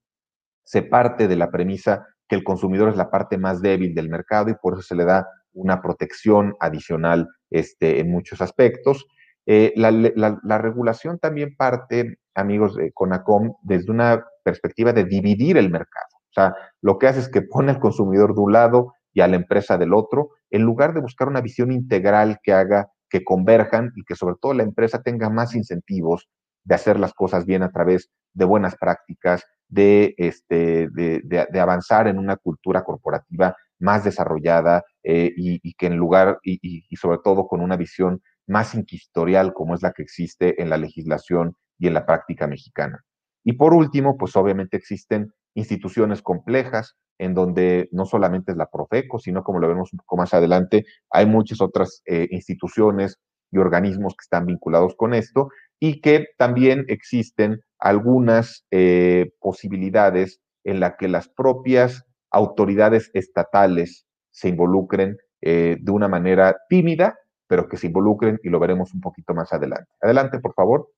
se 0.65 0.83
parte 0.83 1.29
de 1.29 1.37
la 1.37 1.51
premisa 1.51 2.07
que 2.29 2.37
el 2.37 2.45
consumidor 2.45 2.89
es 2.89 2.97
la 2.97 3.11
parte 3.11 3.39
más 3.39 3.61
débil 3.61 3.95
del 3.95 4.09
mercado 4.09 4.51
y 4.51 4.55
por 4.55 4.75
eso 4.75 4.83
se 4.83 4.95
le 4.95 5.05
da 5.05 5.27
una 5.53 5.81
protección 5.81 6.55
adicional 6.61 7.29
este, 7.51 8.01
en 8.01 8.11
muchos 8.11 8.41
aspectos. 8.41 9.07
Eh, 9.47 9.73
la, 9.77 9.91
la, 9.91 10.59
regulación 10.59 11.19
también 11.19 11.55
parte, 11.55 12.19
amigos 12.35 12.77
de 12.77 12.93
CONACOM, 12.93 13.55
desde 13.63 13.91
una 13.91 14.25
perspectiva 14.43 14.93
de 14.93 15.05
dividir 15.05 15.59
el 15.59 15.71
mercado. 15.71 16.14
O 16.37 16.41
sea, 16.41 16.55
lo 16.81 16.99
que 16.99 17.07
hace 17.07 17.21
es 17.21 17.29
que 17.29 17.43
pone 17.43 17.71
al 17.71 17.79
consumidor 17.79 18.35
de 18.35 18.41
un 18.41 18.53
lado 18.53 18.95
y 19.13 19.21
a 19.21 19.29
la 19.29 19.37
empresa 19.37 19.79
del 19.79 19.95
otro, 19.95 20.31
en 20.51 20.63
lugar 20.63 20.93
de 20.93 21.01
buscar 21.01 21.29
una 21.29 21.41
visión 21.41 21.71
integral 21.71 22.41
que 22.43 22.53
haga 22.53 22.89
que 23.09 23.23
converjan 23.23 23.93
y 23.95 24.03
que 24.03 24.17
sobre 24.17 24.35
todo 24.41 24.55
la 24.55 24.65
empresa 24.65 25.03
tenga 25.03 25.31
más 25.31 25.55
incentivos 25.55 26.29
de 26.65 26.75
hacer 26.75 26.99
las 26.99 27.15
cosas 27.15 27.47
bien 27.47 27.63
a 27.63 27.71
través 27.71 28.11
de 28.33 28.45
buenas 28.45 28.75
prácticas, 28.77 29.45
de, 29.69 30.15
este, 30.19 30.89
de, 30.91 31.61
avanzar 31.61 32.09
en 32.09 32.19
una 32.19 32.37
cultura 32.37 32.83
corporativa 32.83 33.57
más 33.79 34.03
desarrollada 34.03 34.83
eh, 35.05 35.33
y, 35.37 35.75
que 35.75 35.87
en 35.87 35.97
lugar, 35.97 36.39
y, 36.43 36.59
y, 36.61 36.97
sobre 36.97 37.19
todo 37.23 37.47
con 37.47 37.61
una 37.61 37.77
visión 37.77 38.21
más 38.49 38.75
inquisitorial 38.75 39.53
como 39.53 39.75
es 39.75 39.83
la 39.83 39.93
que 39.93 40.03
existe 40.03 40.61
en 40.61 40.71
la 40.71 40.77
legislación 40.77 41.57
y 41.79 41.87
en 41.87 41.95
la 41.95 42.07
práctica 42.07 42.49
mexicana. 42.49 43.05
Y 43.45 43.53
por 43.53 43.75
último, 43.75 44.17
pues 44.17 44.35
obviamente 44.35 44.77
existen 44.77 45.33
instituciones 45.55 46.23
complejas, 46.23 46.97
en 47.19 47.35
donde 47.35 47.89
no 47.93 48.07
solamente 48.07 48.53
es 48.53 48.59
la 48.59 48.71
Profeco, 48.71 49.19
sino 49.19 49.45
como 49.45 49.61
lo 49.61 49.69
vemos 49.69 49.93
un 49.93 49.99
poco 49.99 50.17
más 50.17 50.35
adelante, 50.35 50.85
hay 51.11 51.27
muchas 51.27 51.61
otras 51.61 52.03
eh, 52.07 52.29
instituciones 52.31 53.19
y 53.51 53.59
organismos 53.59 54.15
que 54.15 54.23
están 54.25 54.47
vinculados 54.47 54.95
con 54.97 55.15
esto 55.15 55.49
y 55.79 56.01
que 56.01 56.27
también 56.39 56.85
existen 56.89 57.61
algunas 57.79 58.67
eh, 58.71 59.33
posibilidades 59.41 60.41
en 60.65 60.81
la 60.81 60.97
que 60.97 61.09
las 61.09 61.29
propias 61.29 62.05
autoridades 62.31 63.11
estatales 63.15 64.07
se 64.31 64.49
involucren 64.49 65.19
eh, 65.41 65.77
de 65.81 65.93
una 65.93 66.09
manera 66.09 66.57
tímida, 66.69 67.19
pero 67.47 67.69
que 67.69 67.77
se 67.77 67.87
involucren 67.87 68.41
y 68.43 68.49
lo 68.49 68.59
veremos 68.59 68.93
un 68.95 69.01
poquito 69.01 69.35
más 69.35 69.53
adelante. 69.53 69.91
Adelante, 70.01 70.41
por 70.41 70.55
favor. 70.55 70.89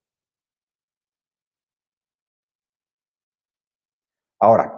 Ahora, 4.39 4.73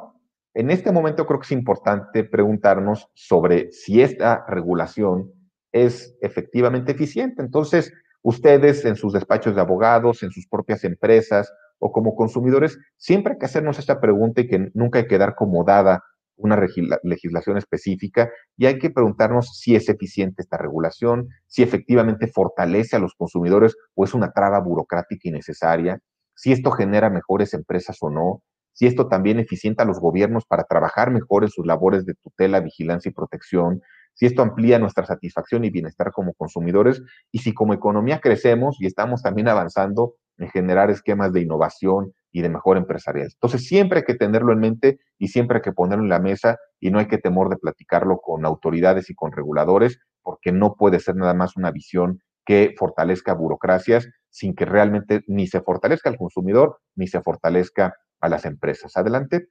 en 0.54 0.70
este 0.70 0.92
momento 0.92 1.26
creo 1.26 1.40
que 1.40 1.44
es 1.44 1.52
importante 1.52 2.24
preguntarnos 2.24 3.08
sobre 3.14 3.70
si 3.72 4.02
esta 4.02 4.44
regulación 4.48 5.32
es 5.72 6.16
efectivamente 6.20 6.92
eficiente. 6.92 7.42
Entonces, 7.42 7.92
ustedes 8.22 8.84
en 8.84 8.96
sus 8.96 9.12
despachos 9.12 9.54
de 9.54 9.60
abogados, 9.60 10.22
en 10.22 10.30
sus 10.30 10.46
propias 10.46 10.84
empresas 10.84 11.52
o 11.78 11.92
como 11.92 12.14
consumidores, 12.14 12.78
siempre 12.96 13.34
hay 13.34 13.38
que 13.38 13.46
hacernos 13.46 13.78
esta 13.78 14.00
pregunta 14.00 14.40
y 14.40 14.48
que 14.48 14.70
nunca 14.74 14.98
hay 14.98 15.06
que 15.06 15.18
dar 15.18 15.34
como 15.34 15.64
dada 15.64 16.02
una 16.36 16.56
legislación 17.02 17.56
específica 17.56 18.30
y 18.56 18.66
hay 18.66 18.78
que 18.78 18.90
preguntarnos 18.90 19.58
si 19.58 19.74
es 19.74 19.88
eficiente 19.88 20.42
esta 20.42 20.56
regulación, 20.56 21.28
si 21.46 21.62
efectivamente 21.62 22.28
fortalece 22.28 22.96
a 22.96 23.00
los 23.00 23.14
consumidores 23.14 23.76
o 23.94 24.04
es 24.04 24.14
una 24.14 24.30
traba 24.32 24.60
burocrática 24.60 25.28
innecesaria, 25.28 25.98
si 26.34 26.52
esto 26.52 26.70
genera 26.70 27.10
mejores 27.10 27.54
empresas 27.54 27.96
o 28.00 28.10
no, 28.10 28.42
si 28.78 28.86
esto 28.86 29.08
también 29.08 29.40
eficienta 29.40 29.82
a 29.82 29.86
los 29.86 29.98
gobiernos 29.98 30.44
para 30.46 30.62
trabajar 30.62 31.10
mejor 31.10 31.42
en 31.42 31.50
sus 31.50 31.66
labores 31.66 32.06
de 32.06 32.14
tutela, 32.14 32.60
vigilancia 32.60 33.08
y 33.08 33.12
protección, 33.12 33.82
si 34.14 34.26
esto 34.26 34.40
amplía 34.40 34.78
nuestra 34.78 35.04
satisfacción 35.04 35.64
y 35.64 35.70
bienestar 35.70 36.12
como 36.12 36.32
consumidores 36.34 37.02
y 37.32 37.40
si 37.40 37.52
como 37.52 37.74
economía 37.74 38.20
crecemos 38.20 38.76
y 38.78 38.86
estamos 38.86 39.20
también 39.20 39.48
avanzando 39.48 40.14
en 40.36 40.48
generar 40.50 40.92
esquemas 40.92 41.32
de 41.32 41.40
innovación 41.40 42.12
y 42.30 42.40
de 42.40 42.50
mejor 42.50 42.76
empresarial. 42.76 43.26
Entonces, 43.32 43.66
siempre 43.66 43.98
hay 43.98 44.04
que 44.04 44.14
tenerlo 44.14 44.52
en 44.52 44.60
mente 44.60 45.00
y 45.18 45.26
siempre 45.26 45.56
hay 45.56 45.62
que 45.62 45.72
ponerlo 45.72 46.04
en 46.04 46.10
la 46.10 46.20
mesa 46.20 46.56
y 46.78 46.92
no 46.92 47.00
hay 47.00 47.08
que 47.08 47.18
temor 47.18 47.48
de 47.48 47.56
platicarlo 47.56 48.20
con 48.20 48.46
autoridades 48.46 49.10
y 49.10 49.14
con 49.16 49.32
reguladores, 49.32 49.98
porque 50.22 50.52
no 50.52 50.76
puede 50.76 51.00
ser 51.00 51.16
nada 51.16 51.34
más 51.34 51.56
una 51.56 51.72
visión 51.72 52.22
que 52.46 52.76
fortalezca 52.78 53.34
burocracias 53.34 54.08
sin 54.30 54.54
que 54.54 54.66
realmente 54.66 55.24
ni 55.26 55.48
se 55.48 55.62
fortalezca 55.62 56.10
al 56.10 56.16
consumidor 56.16 56.78
ni 56.94 57.08
se 57.08 57.20
fortalezca 57.20 57.94
a 58.20 58.28
las 58.28 58.44
empresas. 58.44 58.96
Adelante. 58.96 59.48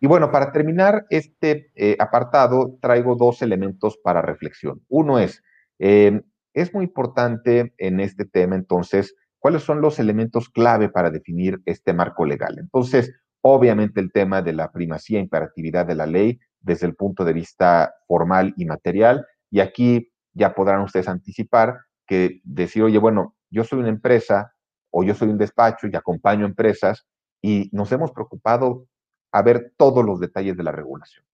Y 0.00 0.06
bueno, 0.06 0.30
para 0.30 0.50
terminar 0.50 1.06
este 1.10 1.70
eh, 1.74 1.96
apartado, 1.98 2.78
traigo 2.80 3.16
dos 3.16 3.42
elementos 3.42 3.98
para 3.98 4.22
reflexión. 4.22 4.82
Uno 4.88 5.18
es, 5.18 5.42
eh, 5.78 6.22
es 6.54 6.72
muy 6.72 6.84
importante 6.84 7.74
en 7.76 8.00
este 8.00 8.24
tema, 8.24 8.56
entonces, 8.56 9.14
cuáles 9.38 9.62
son 9.62 9.82
los 9.82 9.98
elementos 9.98 10.48
clave 10.48 10.88
para 10.88 11.10
definir 11.10 11.60
este 11.66 11.92
marco 11.92 12.24
legal. 12.24 12.58
Entonces, 12.58 13.12
obviamente 13.42 14.00
el 14.00 14.10
tema 14.10 14.40
de 14.40 14.54
la 14.54 14.72
primacía 14.72 15.18
e 15.18 15.22
imperatividad 15.22 15.86
de 15.86 15.94
la 15.94 16.06
ley 16.06 16.40
desde 16.60 16.86
el 16.86 16.94
punto 16.94 17.24
de 17.24 17.34
vista 17.34 17.94
formal 18.06 18.54
y 18.56 18.64
material, 18.64 19.26
y 19.50 19.60
aquí 19.60 20.12
ya 20.32 20.54
podrán 20.54 20.80
ustedes 20.82 21.08
anticipar 21.08 21.78
que 22.06 22.40
decir, 22.44 22.84
oye, 22.84 22.98
bueno, 22.98 23.34
yo 23.50 23.64
soy 23.64 23.80
una 23.80 23.88
empresa 23.88 24.54
o 24.90 25.02
yo 25.02 25.14
soy 25.14 25.28
un 25.28 25.38
despacho 25.38 25.86
y 25.86 25.96
acompaño 25.96 26.46
empresas 26.46 27.06
y 27.42 27.68
nos 27.72 27.90
hemos 27.92 28.12
preocupado 28.12 28.86
a 29.32 29.42
ver 29.42 29.72
todos 29.76 30.04
los 30.04 30.20
detalles 30.20 30.56
de 30.56 30.64
la 30.64 30.72
regulación. 30.72 31.24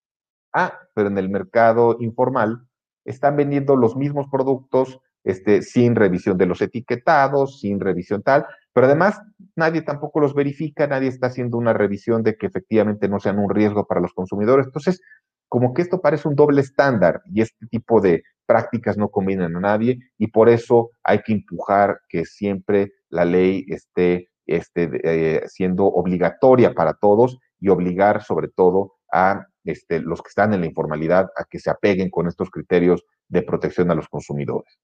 Ah, 0.52 0.78
pero 0.94 1.08
en 1.08 1.18
el 1.18 1.28
mercado 1.28 1.96
informal 2.00 2.66
están 3.04 3.36
vendiendo 3.36 3.76
los 3.76 3.96
mismos 3.96 4.26
productos 4.30 5.00
este, 5.24 5.62
sin 5.62 5.96
revisión 5.96 6.38
de 6.38 6.46
los 6.46 6.62
etiquetados, 6.62 7.60
sin 7.60 7.80
revisión 7.80 8.22
tal, 8.22 8.46
pero 8.72 8.86
además 8.86 9.20
nadie 9.56 9.82
tampoco 9.82 10.20
los 10.20 10.34
verifica, 10.34 10.86
nadie 10.86 11.08
está 11.08 11.26
haciendo 11.28 11.56
una 11.58 11.72
revisión 11.72 12.22
de 12.22 12.36
que 12.36 12.46
efectivamente 12.46 13.08
no 13.08 13.18
sean 13.18 13.38
un 13.38 13.50
riesgo 13.50 13.86
para 13.86 14.00
los 14.00 14.12
consumidores. 14.12 14.66
Entonces, 14.66 15.00
como 15.48 15.74
que 15.74 15.82
esto 15.82 16.00
parece 16.00 16.28
un 16.28 16.36
doble 16.36 16.60
estándar 16.60 17.22
y 17.26 17.40
este 17.40 17.66
tipo 17.66 18.00
de 18.00 18.22
prácticas 18.46 18.96
no 18.96 19.08
convienen 19.08 19.56
a 19.56 19.60
nadie 19.60 19.98
y 20.18 20.28
por 20.28 20.48
eso 20.48 20.90
hay 21.02 21.22
que 21.22 21.32
empujar 21.32 22.00
que 22.08 22.24
siempre 22.24 22.92
la 23.08 23.24
ley 23.24 23.64
esté, 23.68 24.28
esté 24.46 24.90
eh, 25.04 25.42
siendo 25.48 25.86
obligatoria 25.86 26.74
para 26.74 26.94
todos 26.94 27.38
y 27.60 27.68
obligar 27.68 28.22
sobre 28.22 28.48
todo 28.48 28.94
a 29.12 29.46
este, 29.64 30.00
los 30.00 30.22
que 30.22 30.28
están 30.28 30.54
en 30.54 30.60
la 30.60 30.66
informalidad 30.66 31.28
a 31.36 31.44
que 31.44 31.58
se 31.58 31.70
apeguen 31.70 32.10
con 32.10 32.28
estos 32.28 32.50
criterios 32.50 33.04
de 33.28 33.42
protección 33.42 33.90
a 33.90 33.94
los 33.94 34.08
consumidores. 34.08 34.78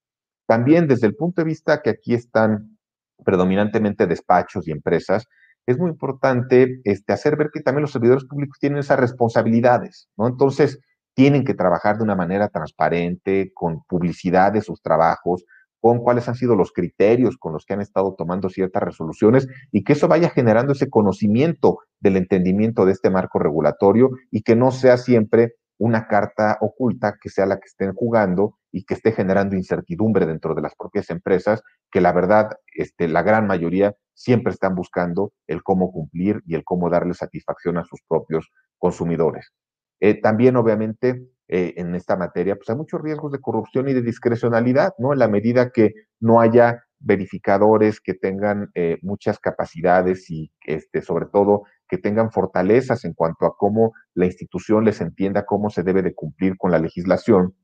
También 0.46 0.88
desde 0.88 1.06
el 1.06 1.16
punto 1.16 1.42
de 1.42 1.46
vista 1.46 1.82
que 1.82 1.90
aquí 1.90 2.14
están 2.14 2.78
predominantemente 3.24 4.06
despachos 4.06 4.66
y 4.66 4.72
empresas, 4.72 5.26
es 5.66 5.78
muy 5.78 5.90
importante 5.90 6.80
este, 6.84 7.12
hacer 7.12 7.36
ver 7.36 7.50
que 7.52 7.60
también 7.60 7.82
los 7.82 7.92
servidores 7.92 8.24
públicos 8.24 8.58
tienen 8.58 8.80
esas 8.80 8.98
responsabilidades, 8.98 10.08
¿no? 10.16 10.26
Entonces, 10.26 10.80
tienen 11.14 11.44
que 11.44 11.54
trabajar 11.54 11.98
de 11.98 12.04
una 12.04 12.16
manera 12.16 12.48
transparente, 12.48 13.52
con 13.54 13.82
publicidad 13.84 14.52
de 14.52 14.62
sus 14.62 14.80
trabajos, 14.82 15.44
con 15.82 15.98
cuáles 15.98 16.28
han 16.28 16.36
sido 16.36 16.54
los 16.54 16.70
criterios 16.72 17.36
con 17.36 17.52
los 17.52 17.66
que 17.66 17.74
han 17.74 17.80
estado 17.80 18.14
tomando 18.14 18.48
ciertas 18.48 18.84
resoluciones 18.84 19.48
y 19.72 19.82
que 19.82 19.94
eso 19.94 20.06
vaya 20.06 20.30
generando 20.30 20.74
ese 20.74 20.88
conocimiento 20.88 21.80
del 21.98 22.16
entendimiento 22.16 22.86
de 22.86 22.92
este 22.92 23.10
marco 23.10 23.40
regulatorio 23.40 24.10
y 24.30 24.42
que 24.42 24.54
no 24.54 24.70
sea 24.70 24.96
siempre 24.96 25.56
una 25.78 26.06
carta 26.06 26.56
oculta 26.60 27.18
que 27.20 27.30
sea 27.30 27.46
la 27.46 27.56
que 27.56 27.66
estén 27.66 27.94
jugando 27.94 28.60
y 28.70 28.84
que 28.84 28.94
esté 28.94 29.10
generando 29.10 29.56
incertidumbre 29.56 30.24
dentro 30.24 30.54
de 30.54 30.62
las 30.62 30.76
propias 30.76 31.10
empresas, 31.10 31.62
que 31.90 32.00
la 32.00 32.12
verdad, 32.12 32.50
este, 32.76 33.08
la 33.08 33.24
gran 33.24 33.48
mayoría 33.48 33.92
siempre 34.14 34.52
están 34.52 34.76
buscando 34.76 35.32
el 35.48 35.64
cómo 35.64 35.90
cumplir 35.90 36.44
y 36.46 36.54
el 36.54 36.62
cómo 36.62 36.90
darle 36.90 37.14
satisfacción 37.14 37.76
a 37.76 37.84
sus 37.84 38.00
propios 38.06 38.52
consumidores. 38.78 39.50
Eh, 39.98 40.20
también, 40.20 40.54
obviamente, 40.54 41.26
eh, 41.54 41.74
en 41.76 41.94
esta 41.94 42.16
materia, 42.16 42.56
pues 42.56 42.70
hay 42.70 42.76
muchos 42.76 43.02
riesgos 43.02 43.30
de 43.30 43.38
corrupción 43.38 43.86
y 43.86 43.92
de 43.92 44.00
discrecionalidad, 44.00 44.94
¿no? 44.96 45.12
En 45.12 45.18
la 45.18 45.28
medida 45.28 45.68
que 45.68 45.92
no 46.18 46.40
haya 46.40 46.82
verificadores 46.98 48.00
que 48.00 48.14
tengan 48.14 48.70
eh, 48.74 48.96
muchas 49.02 49.38
capacidades 49.38 50.30
y, 50.30 50.50
este, 50.64 51.02
sobre 51.02 51.26
todo, 51.26 51.64
que 51.90 51.98
tengan 51.98 52.32
fortalezas 52.32 53.04
en 53.04 53.12
cuanto 53.12 53.44
a 53.44 53.54
cómo 53.58 53.92
la 54.14 54.24
institución 54.24 54.86
les 54.86 55.02
entienda 55.02 55.44
cómo 55.44 55.68
se 55.68 55.82
debe 55.82 56.00
de 56.00 56.14
cumplir 56.14 56.56
con 56.56 56.70
la 56.70 56.78
legislación, 56.78 57.54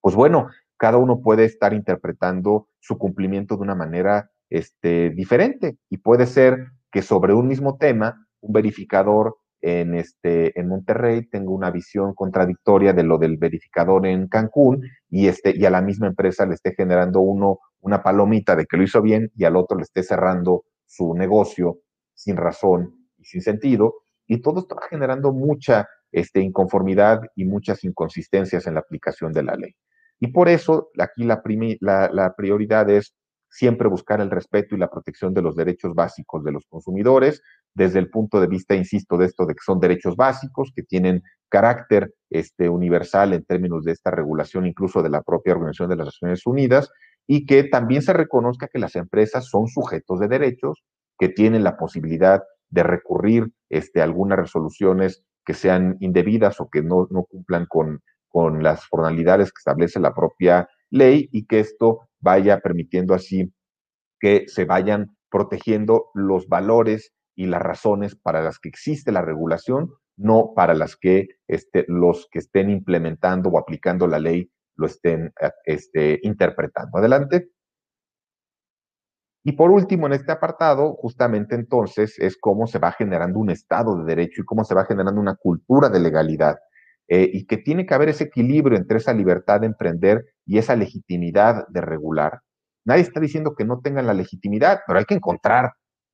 pues 0.00 0.14
bueno, 0.14 0.46
cada 0.76 0.98
uno 0.98 1.20
puede 1.20 1.44
estar 1.44 1.74
interpretando 1.74 2.68
su 2.78 2.98
cumplimiento 2.98 3.56
de 3.56 3.62
una 3.62 3.74
manera 3.74 4.30
este, 4.48 5.10
diferente 5.10 5.76
y 5.90 5.96
puede 5.96 6.26
ser 6.26 6.68
que 6.92 7.02
sobre 7.02 7.34
un 7.34 7.48
mismo 7.48 7.78
tema, 7.78 8.28
un 8.40 8.52
verificador 8.52 9.38
en, 9.64 9.94
este, 9.94 10.58
en 10.58 10.68
Monterrey 10.68 11.26
tenga 11.26 11.50
una 11.50 11.70
visión 11.70 12.14
contradictoria 12.14 12.92
de 12.92 13.02
lo 13.02 13.18
del 13.18 13.38
verificador 13.38 14.06
en 14.06 14.28
Cancún 14.28 14.82
y, 15.08 15.28
este, 15.28 15.54
y 15.56 15.64
a 15.64 15.70
la 15.70 15.80
misma 15.80 16.08
empresa 16.08 16.46
le 16.46 16.54
esté 16.54 16.74
generando 16.74 17.20
uno 17.20 17.58
una 17.80 18.02
palomita 18.02 18.56
de 18.56 18.66
que 18.66 18.76
lo 18.76 18.82
hizo 18.82 19.02
bien 19.02 19.30
y 19.36 19.44
al 19.44 19.56
otro 19.56 19.76
le 19.76 19.82
esté 19.82 20.02
cerrando 20.02 20.64
su 20.86 21.14
negocio 21.14 21.80
sin 22.14 22.36
razón 22.36 23.04
sin 23.24 23.42
sentido, 23.42 23.94
y 24.26 24.40
todo 24.40 24.60
esto 24.60 24.76
va 24.76 24.86
generando 24.88 25.32
mucha 25.32 25.88
este, 26.12 26.40
inconformidad 26.40 27.20
y 27.34 27.44
muchas 27.44 27.84
inconsistencias 27.84 28.66
en 28.66 28.74
la 28.74 28.80
aplicación 28.80 29.32
de 29.32 29.42
la 29.42 29.56
ley. 29.56 29.74
Y 30.20 30.28
por 30.28 30.48
eso 30.48 30.90
aquí 30.98 31.24
la, 31.24 31.42
la, 32.12 32.34
prioridad 32.36 32.88
es 32.88 33.14
siempre 33.50 33.88
buscar 33.88 34.20
el 34.20 34.30
respeto 34.30 34.74
y 34.74 34.78
la 34.78 34.90
protección 34.90 35.34
de 35.34 35.42
los 35.42 35.56
derechos 35.56 35.94
básicos 35.94 36.44
de 36.44 36.52
los 36.52 36.64
consumidores, 36.66 37.42
desde 37.74 37.98
el 37.98 38.08
punto 38.08 38.40
de 38.40 38.46
vista, 38.46 38.74
insisto, 38.74 39.16
de 39.16 39.26
esto 39.26 39.46
de 39.46 39.54
que 39.54 39.62
son 39.64 39.80
derechos 39.80 40.16
básicos, 40.16 40.72
que 40.74 40.82
tienen 40.82 41.22
carácter 41.48 42.14
este, 42.30 42.68
universal 42.68 43.32
en 43.32 43.44
términos 43.44 43.84
de 43.84 43.92
esta 43.92 44.10
regulación, 44.10 44.66
incluso 44.66 45.02
de 45.02 45.10
la 45.10 45.22
propia 45.22 45.54
Organización 45.54 45.90
de 45.90 45.96
las 45.96 46.06
Naciones 46.06 46.46
Unidas, 46.46 46.90
y 47.26 47.46
que 47.46 47.64
también 47.64 48.02
se 48.02 48.12
reconozca 48.12 48.68
que 48.68 48.78
las 48.78 48.96
empresas 48.96 49.46
son 49.46 49.66
sujetos 49.66 50.20
de 50.20 50.28
derechos, 50.28 50.82
que 51.18 51.28
tienen 51.28 51.64
la 51.64 51.76
posibilidad 51.76 52.42
de 52.70 52.82
recurrir 52.82 53.52
este, 53.70 54.02
algunas 54.02 54.38
resoluciones 54.38 55.24
que 55.44 55.54
sean 55.54 55.96
indebidas 56.00 56.60
o 56.60 56.68
que 56.70 56.82
no, 56.82 57.06
cumplan 57.28 57.66
con 57.66 58.62
las 58.62 58.86
formalidades 58.86 59.50
que 59.50 59.58
establece 59.58 60.00
la 60.00 60.14
propia 60.14 60.68
ley 60.90 61.28
y 61.32 61.46
que 61.46 61.60
esto 61.60 62.08
vaya 62.20 62.60
permitiendo 62.60 63.14
así 63.14 63.52
que 64.18 64.44
se 64.48 64.64
vayan 64.64 65.16
protegiendo 65.30 66.06
los 66.14 66.48
valores 66.48 67.12
y 67.34 67.46
las 67.46 67.62
razones 67.62 68.16
para 68.16 68.42
las 68.42 68.58
que 68.58 68.68
existe 68.68 69.12
la 69.12 69.22
regulación, 69.22 69.90
no 70.16 70.52
para 70.54 70.74
las 70.74 70.96
que 70.96 71.28
este, 71.48 71.84
los 71.88 72.28
que 72.30 72.38
estén 72.38 72.70
implementando 72.70 73.50
o 73.50 73.58
aplicando 73.58 74.06
la 74.06 74.18
ley 74.18 74.50
lo 74.76 74.86
estén 74.86 75.32
este, 75.64 76.20
interpretando. 76.22 76.98
Adelante. 76.98 77.50
Y 79.46 79.52
por 79.52 79.70
último, 79.70 80.06
en 80.06 80.14
este 80.14 80.32
apartado, 80.32 80.94
justamente 80.94 81.54
entonces 81.54 82.18
es 82.18 82.38
cómo 82.38 82.66
se 82.66 82.78
va 82.78 82.92
generando 82.92 83.38
un 83.38 83.50
Estado 83.50 83.96
de 83.98 84.04
Derecho 84.04 84.40
y 84.40 84.44
cómo 84.44 84.64
se 84.64 84.74
va 84.74 84.86
generando 84.86 85.20
una 85.20 85.34
cultura 85.34 85.90
de 85.90 86.00
legalidad. 86.00 86.56
Eh, 87.06 87.28
y 87.30 87.44
que 87.44 87.58
tiene 87.58 87.84
que 87.84 87.92
haber 87.92 88.08
ese 88.08 88.24
equilibrio 88.24 88.78
entre 88.78 88.96
esa 88.96 89.12
libertad 89.12 89.60
de 89.60 89.66
emprender 89.66 90.24
y 90.46 90.56
esa 90.56 90.74
legitimidad 90.74 91.68
de 91.68 91.82
regular. 91.82 92.40
Nadie 92.86 93.02
está 93.02 93.20
diciendo 93.20 93.54
que 93.54 93.66
no 93.66 93.80
tengan 93.80 94.06
la 94.06 94.14
legitimidad, 94.14 94.80
pero 94.86 94.98
hay 94.98 95.04
que 95.04 95.14
encontrar 95.14 95.72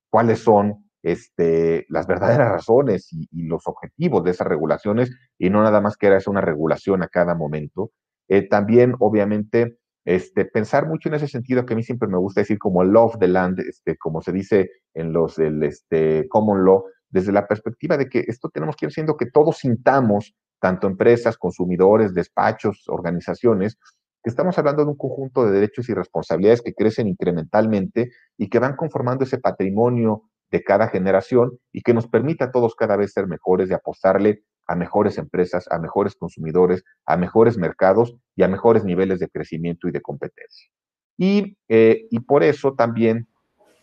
cuáles 0.09 0.39
son 0.39 0.90
este, 1.03 1.85
las 1.89 2.07
verdaderas 2.07 2.49
razones 2.49 3.11
y, 3.11 3.27
los 3.47 3.67
objetivos 3.67 4.23
de 4.23 4.31
esas 4.31 4.47
regulaciones 4.47 5.11
y 5.37 5.49
no 5.49 5.63
nada 5.63 5.81
más 5.81 5.97
que 5.97 6.07
era 6.07 6.19
una 6.27 6.41
regulación 6.41 7.03
a 7.03 7.07
cada 7.07 7.35
momento. 7.35 7.91
Eh, 8.27 8.47
también, 8.47 8.95
obviamente, 8.99 9.77
este, 10.05 10.45
pensar 10.45 10.87
mucho 10.87 11.09
en 11.09 11.15
ese 11.15 11.27
sentido 11.27 11.65
que 11.65 11.73
a 11.73 11.75
mí 11.75 11.83
siempre 11.83 12.07
me 12.07 12.17
gusta 12.17 12.41
decir 12.41 12.57
como 12.57 12.83
love 12.83 13.17
the 13.19 13.27
land, 13.27 13.59
este, 13.59 13.97
como 13.97 14.21
se 14.21 14.31
dice 14.31 14.69
en 14.93 15.13
los 15.13 15.35
del 15.35 15.63
este, 15.63 16.27
common 16.29 16.63
law, 16.63 16.83
desde 17.09 17.31
la 17.31 17.47
perspectiva 17.47 17.97
de 17.97 18.07
que 18.07 18.23
esto 18.27 18.49
tenemos 18.49 18.75
que 18.75 18.85
ir 18.85 18.89
haciendo 18.89 19.17
que 19.17 19.25
todos 19.25 19.57
sintamos, 19.57 20.33
tanto 20.59 20.87
empresas, 20.87 21.37
consumidores, 21.37 22.13
despachos, 22.13 22.83
organizaciones, 22.87 23.77
que 24.23 24.29
estamos 24.29 24.57
hablando 24.57 24.83
de 24.83 24.91
un 24.91 24.97
conjunto 24.97 25.45
de 25.45 25.51
derechos 25.51 25.89
y 25.89 25.93
responsabilidades 25.93 26.61
que 26.61 26.73
crecen 26.73 27.07
incrementalmente 27.07 28.11
y 28.37 28.49
que 28.49 28.59
van 28.59 28.75
conformando 28.75 29.23
ese 29.23 29.39
patrimonio 29.39 30.23
de 30.51 30.63
cada 30.63 30.89
generación 30.89 31.57
y 31.71 31.81
que 31.81 31.93
nos 31.93 32.07
permite 32.07 32.43
a 32.43 32.51
todos 32.51 32.75
cada 32.75 32.97
vez 32.97 33.13
ser 33.13 33.27
mejores 33.27 33.69
y 33.69 33.73
apostarle 33.73 34.43
a 34.67 34.75
mejores 34.75 35.17
empresas, 35.17 35.65
a 35.71 35.79
mejores 35.79 36.15
consumidores, 36.15 36.83
a 37.05 37.17
mejores 37.17 37.57
mercados 37.57 38.15
y 38.35 38.43
a 38.43 38.47
mejores 38.47 38.83
niveles 38.83 39.19
de 39.19 39.29
crecimiento 39.29 39.87
y 39.87 39.91
de 39.91 40.01
competencia. 40.01 40.69
Y, 41.17 41.57
eh, 41.67 42.07
y 42.09 42.19
por 42.21 42.43
eso 42.43 42.73
también 42.73 43.27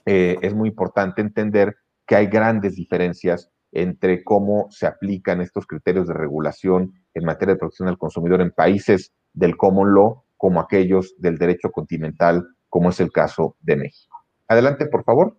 eh, 0.07 0.37
es 0.43 0.55
muy 0.55 0.69
importante 0.69 1.21
entender 1.21 1.77
que 2.07 2.17
hay 2.17 2.27
grandes 2.27 2.75
diferencias 2.75 3.51
entre 3.73 4.25
cómo 4.25 4.67
se 4.71 4.87
aplican 4.87 5.41
estos 5.41 5.67
criterios 5.67 6.09
de 6.09 6.15
regulación 6.15 6.95
en 7.13 7.25
materia 7.25 7.55
de 7.55 7.59
protección 7.59 7.89
al 7.89 7.99
consumidor 7.99 8.41
en 8.41 8.51
países 8.51 9.13
del 9.35 9.57
common 9.57 9.95
law 9.95 10.23
como 10.39 10.61
aquellos 10.61 11.15
del 11.19 11.37
derecho 11.37 11.71
continental, 11.71 12.47
como 12.71 12.91
es 12.91 13.01
el 13.01 13.13
caso 13.13 13.57
de 13.61 13.77
México. 13.77 14.17
Adelante, 14.47 14.87
por 14.87 15.05
favor. 15.05 15.37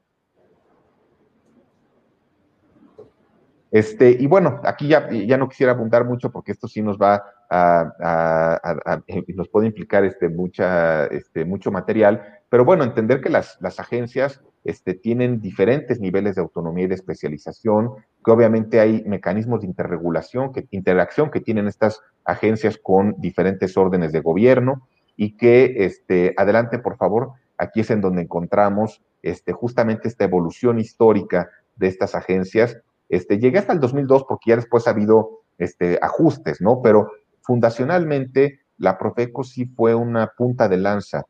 Este, 3.71 4.17
y 4.19 4.25
bueno, 4.25 4.62
aquí 4.63 4.88
ya, 4.88 5.10
ya 5.10 5.38
no 5.38 5.47
quisiera 5.47 5.73
apuntar 5.73 6.05
mucho 6.05 6.32
porque 6.32 6.51
esto 6.51 6.67
sí 6.67 6.82
nos 6.82 6.97
va 6.97 7.23
a, 7.49 9.01
nos 9.36 9.47
puede 9.49 9.67
implicar 9.67 10.03
este, 10.05 10.29
mucha, 10.29 11.05
este, 11.08 11.45
mucho 11.45 11.71
material, 11.71 12.39
pero 12.49 12.65
bueno, 12.65 12.84
entender 12.84 13.21
que 13.21 13.29
las, 13.29 13.58
las 13.62 13.79
agencias 13.79 14.41
este, 14.63 14.93
tienen 14.93 15.39
diferentes 15.39 15.99
niveles 15.99 16.36
de 16.36 16.41
autonomía 16.41 16.86
y 16.86 16.88
de 16.88 16.95
especialización, 16.95 17.91
que 18.23 18.32
obviamente 18.32 18.79
hay 18.79 19.03
mecanismos 19.05 19.62
de 19.62 19.67
interregulación, 19.67 20.51
que, 20.51 20.67
interacción 20.71 21.32
que 21.32 21.39
tienen 21.39 21.67
estas 21.67 22.01
agencias 22.25 22.77
con 22.82 23.15
diferentes 23.19 23.77
órdenes 23.77 24.12
de 24.12 24.19
gobierno 24.19 24.88
y 25.15 25.38
que, 25.38 25.86
este, 25.86 26.34
adelante 26.38 26.79
por 26.79 26.97
favor, 26.97 27.34
aquí 27.58 27.82
es 27.82 27.91
en 27.91 28.01
donde 28.01 28.23
encontramos 28.23 29.01
este, 29.21 29.53
justamente 29.53 30.08
esta 30.08 30.25
evolución 30.25 30.79
histórica 30.79 31.49
de 31.75 31.88
estas 31.88 32.15
agencias. 32.15 32.77
Este, 33.10 33.39
llegué 33.39 33.60
hasta 33.60 33.74
el 33.74 33.80
2002 33.80 34.26
porque 34.28 34.52
ya 34.52 34.56
después 34.56 34.88
ha 34.88 34.91
habido 34.91 35.41
este, 35.58 36.00
ajustes, 36.02 36.62
¿no? 36.62 36.82
Pero 36.82 37.12
fundacionalmente 37.41 38.62
la 38.78 38.98
Profeco 38.98 39.43
sí 39.43 39.65
fue 39.65 39.93
una 39.95 40.28
punta 40.38 40.69
de 40.69 40.78
lanza 40.78 41.26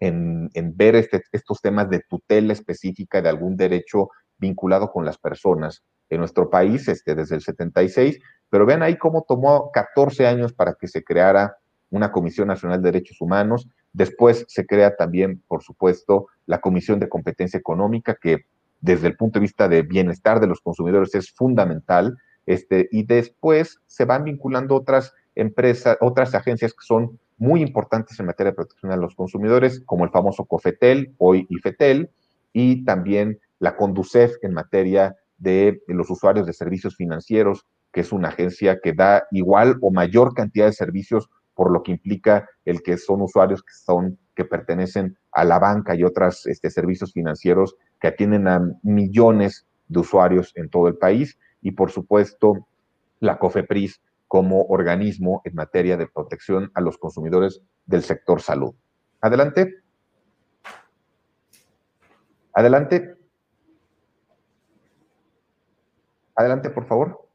en, 0.00 0.50
ver 0.76 0.94
este, 0.96 1.22
estos 1.32 1.60
temas 1.60 1.90
de 1.90 2.00
tutela 2.08 2.52
específica 2.52 3.20
de 3.20 3.28
algún 3.28 3.56
derecho 3.56 4.10
vinculado 4.38 4.90
con 4.90 5.04
las 5.04 5.18
personas 5.18 5.82
en 6.08 6.20
nuestro 6.20 6.48
país 6.48 6.88
este, 6.88 7.14
desde 7.14 7.34
el 7.34 7.42
76, 7.42 8.20
pero 8.48 8.64
vean 8.64 8.82
ahí 8.82 8.96
cómo 8.96 9.24
tomó 9.28 9.70
14 9.72 10.26
años 10.26 10.52
para 10.52 10.74
que 10.74 10.88
se 10.88 11.04
creara 11.04 11.56
una 11.90 12.12
Comisión 12.12 12.48
Nacional 12.48 12.80
de 12.80 12.92
Derechos 12.92 13.20
Humanos, 13.20 13.68
después 13.92 14.44
se 14.48 14.66
crea 14.66 14.96
también, 14.96 15.42
por 15.48 15.62
supuesto, 15.62 16.28
la 16.46 16.60
Comisión 16.60 16.98
de 16.98 17.08
Competencia 17.08 17.58
Económica, 17.58 18.14
que 18.14 18.46
desde 18.80 19.08
el 19.08 19.16
punto 19.16 19.38
de 19.38 19.44
vista 19.44 19.68
de 19.68 19.82
bienestar 19.82 20.40
de 20.40 20.46
los 20.46 20.60
consumidores 20.60 21.14
es 21.14 21.30
fundamental, 21.32 22.16
este, 22.46 22.88
y 22.90 23.02
después 23.04 23.80
se 23.86 24.04
van 24.04 24.24
vinculando 24.24 24.74
otras 24.74 25.12
empresas, 25.34 25.96
otras 26.00 26.34
agencias 26.34 26.72
que 26.72 26.84
son 26.84 27.18
muy 27.36 27.62
importantes 27.62 28.18
en 28.18 28.26
materia 28.26 28.52
de 28.52 28.56
protección 28.56 28.90
a 28.92 28.96
los 28.96 29.14
consumidores, 29.14 29.82
como 29.84 30.04
el 30.04 30.10
famoso 30.10 30.44
COFETEL, 30.44 31.14
hoy 31.18 31.46
IFETEL, 31.48 32.10
y 32.52 32.84
también 32.84 33.38
la 33.58 33.76
CONDUCEF 33.76 34.36
en 34.42 34.54
materia 34.54 35.16
de 35.36 35.82
los 35.86 36.10
usuarios 36.10 36.46
de 36.46 36.52
servicios 36.52 36.96
financieros, 36.96 37.66
que 37.92 38.00
es 38.00 38.12
una 38.12 38.28
agencia 38.28 38.80
que 38.82 38.92
da 38.92 39.26
igual 39.30 39.76
o 39.80 39.90
mayor 39.90 40.34
cantidad 40.34 40.66
de 40.66 40.72
servicios 40.72 41.28
por 41.58 41.72
lo 41.72 41.82
que 41.82 41.90
implica 41.90 42.48
el 42.64 42.84
que 42.84 42.96
son 42.96 43.20
usuarios 43.20 43.64
que 43.64 43.74
son 43.74 44.16
que 44.36 44.44
pertenecen 44.44 45.18
a 45.32 45.42
la 45.42 45.58
banca 45.58 45.96
y 45.96 46.04
otros 46.04 46.46
este, 46.46 46.70
servicios 46.70 47.12
financieros 47.12 47.74
que 48.00 48.06
atienden 48.06 48.46
a 48.46 48.60
millones 48.84 49.66
de 49.88 49.98
usuarios 49.98 50.52
en 50.54 50.70
todo 50.70 50.86
el 50.86 50.96
país 50.96 51.36
y 51.60 51.72
por 51.72 51.90
supuesto 51.90 52.68
la 53.18 53.40
COFEPRIS 53.40 54.00
como 54.28 54.66
organismo 54.66 55.42
en 55.44 55.56
materia 55.56 55.96
de 55.96 56.06
protección 56.06 56.70
a 56.74 56.80
los 56.80 56.96
consumidores 56.96 57.60
del 57.86 58.04
sector 58.04 58.40
salud. 58.40 58.76
Adelante. 59.20 59.82
Adelante. 62.52 63.16
Adelante, 66.36 66.70
por 66.70 66.86
favor. 66.86 67.27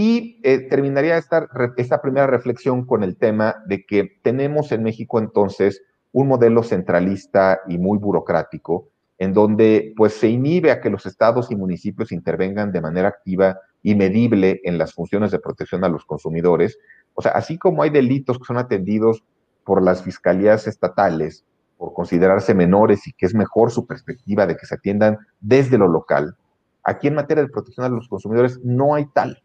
Y 0.00 0.38
eh, 0.44 0.68
terminaría 0.68 1.18
esta, 1.18 1.48
esta 1.76 2.00
primera 2.00 2.28
reflexión 2.28 2.86
con 2.86 3.02
el 3.02 3.16
tema 3.16 3.56
de 3.66 3.84
que 3.84 4.20
tenemos 4.22 4.70
en 4.70 4.84
México 4.84 5.18
entonces 5.18 5.82
un 6.12 6.28
modelo 6.28 6.62
centralista 6.62 7.62
y 7.66 7.78
muy 7.78 7.98
burocrático, 7.98 8.90
en 9.18 9.34
donde 9.34 9.94
pues 9.96 10.12
se 10.12 10.28
inhibe 10.28 10.70
a 10.70 10.80
que 10.80 10.88
los 10.88 11.04
estados 11.04 11.50
y 11.50 11.56
municipios 11.56 12.12
intervengan 12.12 12.70
de 12.70 12.80
manera 12.80 13.08
activa 13.08 13.58
y 13.82 13.96
medible 13.96 14.60
en 14.62 14.78
las 14.78 14.94
funciones 14.94 15.32
de 15.32 15.40
protección 15.40 15.82
a 15.82 15.88
los 15.88 16.04
consumidores. 16.04 16.78
O 17.14 17.20
sea, 17.20 17.32
así 17.32 17.58
como 17.58 17.82
hay 17.82 17.90
delitos 17.90 18.38
que 18.38 18.44
son 18.44 18.58
atendidos 18.58 19.24
por 19.64 19.82
las 19.82 20.04
fiscalías 20.04 20.68
estatales 20.68 21.44
por 21.76 21.92
considerarse 21.92 22.54
menores 22.54 23.04
y 23.08 23.12
que 23.14 23.26
es 23.26 23.34
mejor 23.34 23.72
su 23.72 23.84
perspectiva 23.84 24.46
de 24.46 24.56
que 24.56 24.66
se 24.66 24.76
atiendan 24.76 25.18
desde 25.40 25.76
lo 25.76 25.88
local, 25.88 26.36
aquí 26.84 27.08
en 27.08 27.16
materia 27.16 27.42
de 27.42 27.50
protección 27.50 27.84
a 27.84 27.88
los 27.88 28.06
consumidores 28.06 28.60
no 28.62 28.94
hay 28.94 29.06
tal. 29.06 29.42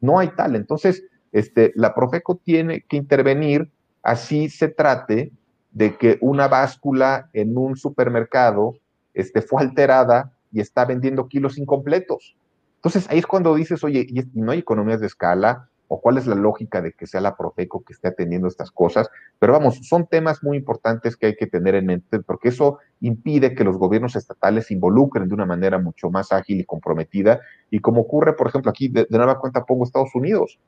No 0.00 0.18
hay 0.18 0.28
tal. 0.28 0.56
Entonces, 0.56 1.04
este, 1.32 1.72
la 1.74 1.94
Profeco 1.94 2.36
tiene 2.36 2.82
que 2.88 2.96
intervenir 2.96 3.70
así 4.02 4.48
se 4.48 4.68
trate 4.68 5.32
de 5.70 5.96
que 5.96 6.18
una 6.20 6.48
báscula 6.48 7.28
en 7.32 7.56
un 7.56 7.76
supermercado 7.76 8.74
este, 9.14 9.42
fue 9.42 9.62
alterada 9.62 10.32
y 10.50 10.60
está 10.60 10.84
vendiendo 10.84 11.28
kilos 11.28 11.58
incompletos. 11.58 12.36
Entonces 12.76 13.06
ahí 13.10 13.18
es 13.18 13.26
cuando 13.26 13.54
dices, 13.54 13.84
oye, 13.84 14.06
¿y 14.08 14.22
no 14.34 14.52
hay 14.52 14.60
economías 14.60 15.00
de 15.00 15.08
escala? 15.08 15.68
¿O 15.88 16.00
cuál 16.00 16.18
es 16.18 16.26
la 16.26 16.34
lógica 16.34 16.82
de 16.82 16.92
que 16.92 17.06
sea 17.06 17.20
la 17.20 17.36
Profeco 17.36 17.82
que 17.82 17.94
esté 17.94 18.08
atendiendo 18.08 18.46
estas 18.46 18.70
cosas? 18.70 19.08
Pero 19.38 19.54
vamos, 19.54 19.80
son 19.88 20.06
temas 20.06 20.42
muy 20.42 20.58
importantes 20.58 21.16
que 21.16 21.26
hay 21.26 21.36
que 21.36 21.46
tener 21.46 21.74
en 21.74 21.86
mente 21.86 22.20
porque 22.20 22.50
eso 22.50 22.78
impide 23.00 23.54
que 23.54 23.64
los 23.64 23.78
gobiernos 23.78 24.14
estatales 24.14 24.66
se 24.66 24.74
involucren 24.74 25.28
de 25.28 25.34
una 25.34 25.46
manera 25.46 25.78
mucho 25.78 26.10
más 26.10 26.30
ágil 26.30 26.60
y 26.60 26.64
comprometida. 26.64 27.40
Y 27.70 27.80
como 27.80 28.02
ocurre, 28.02 28.34
por 28.34 28.48
ejemplo, 28.48 28.70
aquí 28.70 28.88
de, 28.88 29.06
nueva 29.10 29.40
cuenta 29.40 29.64
pongo 29.64 29.84
Estados 29.84 30.14
Unidos, 30.14 30.58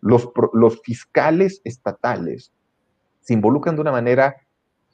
los, 0.00 0.30
los 0.52 0.80
fiscales 0.82 1.60
estatales 1.64 2.52
se 3.20 3.34
involucran 3.34 3.74
de 3.74 3.82
una 3.82 3.92
manera 3.92 4.36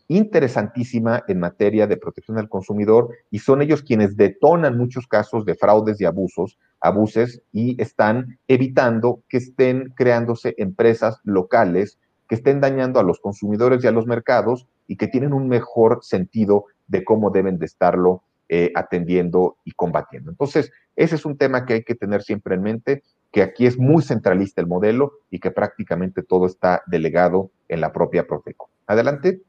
interesantísima 0.08 1.24
en 1.28 1.40
materia 1.40 1.86
de 1.86 1.96
protección 1.96 2.38
al 2.38 2.48
consumidor 2.48 3.10
y 3.30 3.38
son 3.38 3.62
ellos 3.62 3.82
quienes 3.82 4.16
detonan 4.16 4.76
muchos 4.76 5.06
casos 5.06 5.44
de 5.44 5.54
fraudes 5.54 6.00
y 6.00 6.04
abusos, 6.04 6.58
abuses 6.80 7.42
y 7.52 7.80
están 7.80 8.38
evitando 8.48 9.22
que 9.28 9.38
estén 9.38 9.92
creándose 9.96 10.54
empresas 10.58 11.18
locales 11.24 11.98
que 12.28 12.34
estén 12.34 12.60
dañando 12.60 13.00
a 13.00 13.02
los 13.02 13.20
consumidores 13.20 13.84
y 13.84 13.86
a 13.86 13.92
los 13.92 14.06
mercados 14.06 14.66
y 14.86 14.96
que 14.96 15.08
tienen 15.08 15.32
un 15.32 15.48
mejor 15.48 16.00
sentido 16.02 16.66
de 16.86 17.04
cómo 17.04 17.30
deben 17.30 17.58
de 17.58 17.66
estarlo 17.66 18.22
eh, 18.48 18.72
atendiendo 18.74 19.56
y 19.64 19.72
combatiendo. 19.72 20.30
Entonces, 20.30 20.70
ese 20.96 21.16
es 21.16 21.24
un 21.24 21.36
tema 21.36 21.64
que 21.64 21.74
hay 21.74 21.84
que 21.84 21.94
tener 21.94 22.22
siempre 22.22 22.54
en 22.54 22.62
mente, 22.62 23.02
que 23.32 23.42
aquí 23.42 23.66
es 23.66 23.78
muy 23.78 24.02
centralista 24.02 24.60
el 24.60 24.66
modelo 24.66 25.12
y 25.30 25.40
que 25.40 25.50
prácticamente 25.50 26.22
todo 26.22 26.46
está 26.46 26.82
delegado 26.86 27.50
en 27.68 27.80
la 27.80 27.92
propia 27.92 28.26
Profeco. 28.26 28.70
Adelante. 28.86 29.40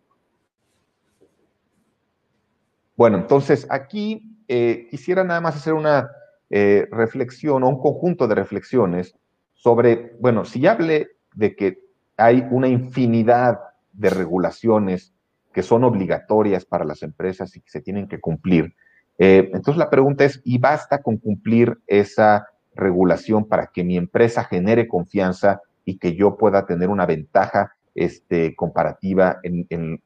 Bueno, 2.97 3.17
entonces 3.17 3.67
aquí 3.69 4.37
eh, 4.47 4.87
quisiera 4.89 5.23
nada 5.23 5.41
más 5.41 5.55
hacer 5.55 5.73
una 5.73 6.09
eh, 6.49 6.87
reflexión 6.91 7.63
o 7.63 7.69
un 7.69 7.79
conjunto 7.79 8.27
de 8.27 8.35
reflexiones 8.35 9.15
sobre, 9.53 10.15
bueno, 10.19 10.45
si 10.45 10.61
ya 10.61 10.71
hablé 10.71 11.09
de 11.33 11.55
que 11.55 11.79
hay 12.17 12.47
una 12.51 12.67
infinidad 12.67 13.59
de 13.91 14.09
regulaciones 14.09 15.13
que 15.53 15.63
son 15.63 15.83
obligatorias 15.83 16.65
para 16.65 16.85
las 16.85 17.03
empresas 17.03 17.55
y 17.55 17.61
que 17.61 17.69
se 17.69 17.81
tienen 17.81 18.07
que 18.07 18.19
cumplir, 18.19 18.75
eh, 19.17 19.49
entonces 19.53 19.77
la 19.77 19.89
pregunta 19.89 20.23
es, 20.23 20.41
¿y 20.45 20.57
basta 20.57 21.01
con 21.01 21.17
cumplir 21.17 21.77
esa 21.87 22.47
regulación 22.75 23.45
para 23.45 23.67
que 23.67 23.83
mi 23.83 23.97
empresa 23.97 24.43
genere 24.43 24.87
confianza 24.87 25.61
y 25.85 25.97
que 25.97 26.15
yo 26.15 26.37
pueda 26.37 26.65
tener 26.65 26.89
una 26.89 27.05
ventaja 27.05 27.75
este, 27.93 28.55
comparativa 28.55 29.39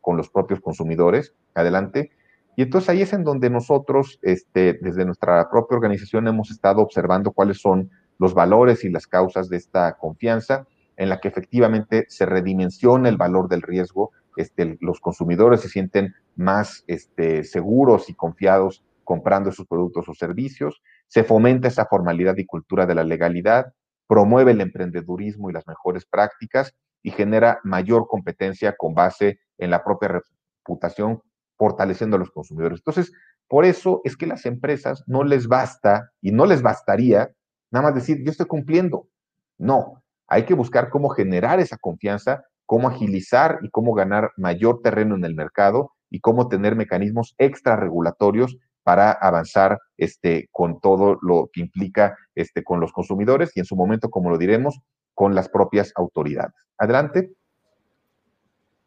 con 0.02 0.18
los 0.18 0.30
propios 0.30 0.60
consumidores? 0.60 1.34
Adelante. 1.54 2.12
Y 2.56 2.64
entonces 2.64 2.90
ahí 2.90 3.02
es 3.02 3.14
en 3.14 3.24
donde 3.24 3.50
nosotros, 3.50 4.20
este, 4.22 4.78
desde 4.82 5.06
nuestra 5.06 5.50
propia 5.50 5.78
organización, 5.78 6.28
hemos 6.28 6.52
estado 6.52 6.82
observando 6.82 7.32
cuáles 7.32 7.62
son 7.62 7.90
los 8.18 8.34
valores 8.34 8.84
y 8.84 8.90
las 8.90 9.08
causas 9.08 9.50
de 9.50 9.58
esta 9.58 9.98
confianza, 9.98 10.68
en 10.98 11.08
la 11.08 11.20
que 11.22 11.30
efectivamente 11.30 12.06
se 12.10 12.26
redimensiona 12.26 13.08
el 13.08 13.16
valor 13.16 13.48
del 13.48 13.62
riesgo, 13.62 14.12
este, 14.36 14.78
los 14.82 15.00
consumidores 15.00 15.62
se 15.62 15.70
sienten 15.70 16.14
más 16.36 16.84
este, 16.88 17.44
seguros 17.46 18.10
y 18.10 18.14
confiados 18.14 18.84
comprando 19.06 19.52
sus 19.52 19.66
productos 19.66 20.08
o 20.08 20.14
servicios, 20.14 20.82
se 21.08 21.24
fomenta 21.24 21.68
esa 21.68 21.86
formalidad 21.86 22.38
y 22.38 22.46
cultura 22.46 22.86
de 22.86 22.96
la 22.96 23.04
legalidad, 23.04 23.74
promueve 24.08 24.52
el 24.52 24.62
emprendedurismo 24.62 25.50
y 25.50 25.54
las 25.54 25.68
mejores 25.68 26.06
prácticas 26.06 26.76
y 27.02 27.12
genera 27.12 27.60
mayor 27.64 28.08
competencia 28.08 28.76
con 28.78 28.94
base 28.94 29.40
en 29.58 29.72
la 29.72 29.84
propia 29.84 30.22
reputación, 30.64 31.22
fortaleciendo 31.60 32.16
a 32.16 32.20
los 32.20 32.32
consumidores. 32.32 32.80
Entonces, 32.80 33.12
por 33.48 33.66
eso 33.66 34.02
es 34.06 34.16
que 34.16 34.26
las 34.26 34.46
empresas 34.46 35.04
no 35.06 35.24
les 35.24 35.48
basta 35.48 36.10
y 36.22 36.32
no 36.32 36.46
les 36.46 36.62
bastaría 36.62 37.30
nada 37.70 37.88
más 37.88 37.96
decir, 37.96 38.24
yo 38.24 38.32
estoy 38.32 38.48
cumpliendo. 38.48 39.08
No, 39.58 40.02
hay 40.28 40.46
que 40.46 40.54
buscar 40.54 40.90
cómo 40.90 41.10
generar 41.10 41.60
esa 41.60 41.78
confianza, 41.78 42.46
cómo 42.66 42.88
agilizar 42.88 43.60
y 43.62 43.70
cómo 43.70 43.94
ganar 43.94 44.32
mayor 44.38 44.82
terreno 44.82 45.16
en 45.16 45.26
el 45.26 45.36
mercado 45.36 45.92
y 46.10 46.22
cómo 46.22 46.48
tener 46.48 46.76
mecanismos 46.76 47.36
extra 47.38 47.76
regulatorios 47.76 48.58
para 48.84 49.12
avanzar 49.12 49.78
este, 49.98 50.48
con 50.52 50.80
todo 50.80 51.20
lo 51.22 51.50
que 51.52 51.62
implica 51.62 52.18
este, 52.36 52.64
con 52.64 52.80
los 52.80 52.94
consumidores 52.94 53.52
y 53.56 53.60
en 53.60 53.66
su 53.66 53.76
momento, 53.76 54.10
como 54.10 54.30
lo 54.30 54.38
diremos, 54.38 54.80
con 55.14 55.36
las 55.36 55.50
propias 55.50 55.92
autoridades. 55.96 56.54
Adelante. 56.78 57.34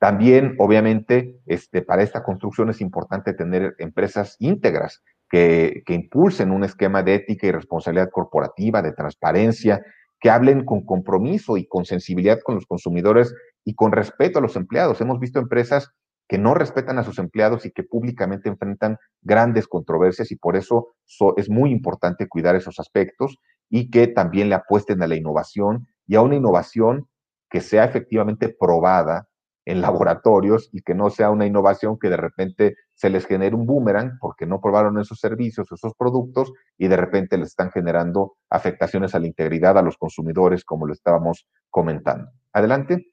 También, 0.02 0.56
obviamente, 0.58 1.38
este, 1.46 1.80
para 1.80 2.02
esta 2.02 2.24
construcción 2.24 2.68
es 2.70 2.80
importante 2.80 3.34
tener 3.34 3.76
empresas 3.78 4.34
íntegras 4.40 5.00
que, 5.30 5.84
que 5.86 5.94
impulsen 5.94 6.50
un 6.50 6.64
esquema 6.64 7.04
de 7.04 7.14
ética 7.14 7.46
y 7.46 7.52
responsabilidad 7.52 8.10
corporativa, 8.10 8.82
de 8.82 8.94
transparencia, 8.94 9.80
que 10.18 10.28
hablen 10.28 10.64
con 10.64 10.84
compromiso 10.84 11.56
y 11.56 11.68
con 11.68 11.84
sensibilidad 11.84 12.40
con 12.42 12.56
los 12.56 12.66
consumidores 12.66 13.32
y 13.64 13.76
con 13.76 13.92
respeto 13.92 14.40
a 14.40 14.42
los 14.42 14.56
empleados. 14.56 15.00
Hemos 15.00 15.20
visto 15.20 15.38
empresas 15.38 15.92
que 16.26 16.36
no 16.36 16.54
respetan 16.54 16.98
a 16.98 17.04
sus 17.04 17.20
empleados 17.20 17.64
y 17.64 17.70
que 17.70 17.84
públicamente 17.84 18.48
enfrentan 18.48 18.96
grandes 19.20 19.68
controversias 19.68 20.32
y 20.32 20.36
por 20.36 20.56
eso 20.56 20.96
es 21.36 21.48
muy 21.48 21.70
importante 21.70 22.26
cuidar 22.26 22.56
esos 22.56 22.80
aspectos 22.80 23.36
y 23.70 23.88
que 23.88 24.08
también 24.08 24.48
le 24.48 24.56
apuesten 24.56 25.00
a 25.00 25.06
la 25.06 25.14
innovación 25.14 25.86
y 26.08 26.16
a 26.16 26.22
una 26.22 26.34
innovación 26.34 27.06
que 27.48 27.60
sea 27.60 27.84
efectivamente 27.84 28.48
probada 28.48 29.28
en 29.64 29.80
laboratorios 29.80 30.68
y 30.72 30.82
que 30.82 30.94
no 30.94 31.10
sea 31.10 31.30
una 31.30 31.46
innovación 31.46 31.98
que 31.98 32.08
de 32.08 32.16
repente 32.16 32.76
se 32.94 33.10
les 33.10 33.26
genere 33.26 33.54
un 33.54 33.66
boomerang 33.66 34.18
porque 34.20 34.46
no 34.46 34.60
probaron 34.60 34.98
esos 34.98 35.20
servicios, 35.20 35.70
esos 35.70 35.94
productos 35.94 36.52
y 36.76 36.88
de 36.88 36.96
repente 36.96 37.38
les 37.38 37.48
están 37.48 37.70
generando 37.70 38.34
afectaciones 38.50 39.14
a 39.14 39.20
la 39.20 39.26
integridad 39.26 39.78
a 39.78 39.82
los 39.82 39.96
consumidores, 39.96 40.64
como 40.64 40.86
lo 40.86 40.92
estábamos 40.92 41.46
comentando. 41.70 42.30
Adelante. 42.52 43.06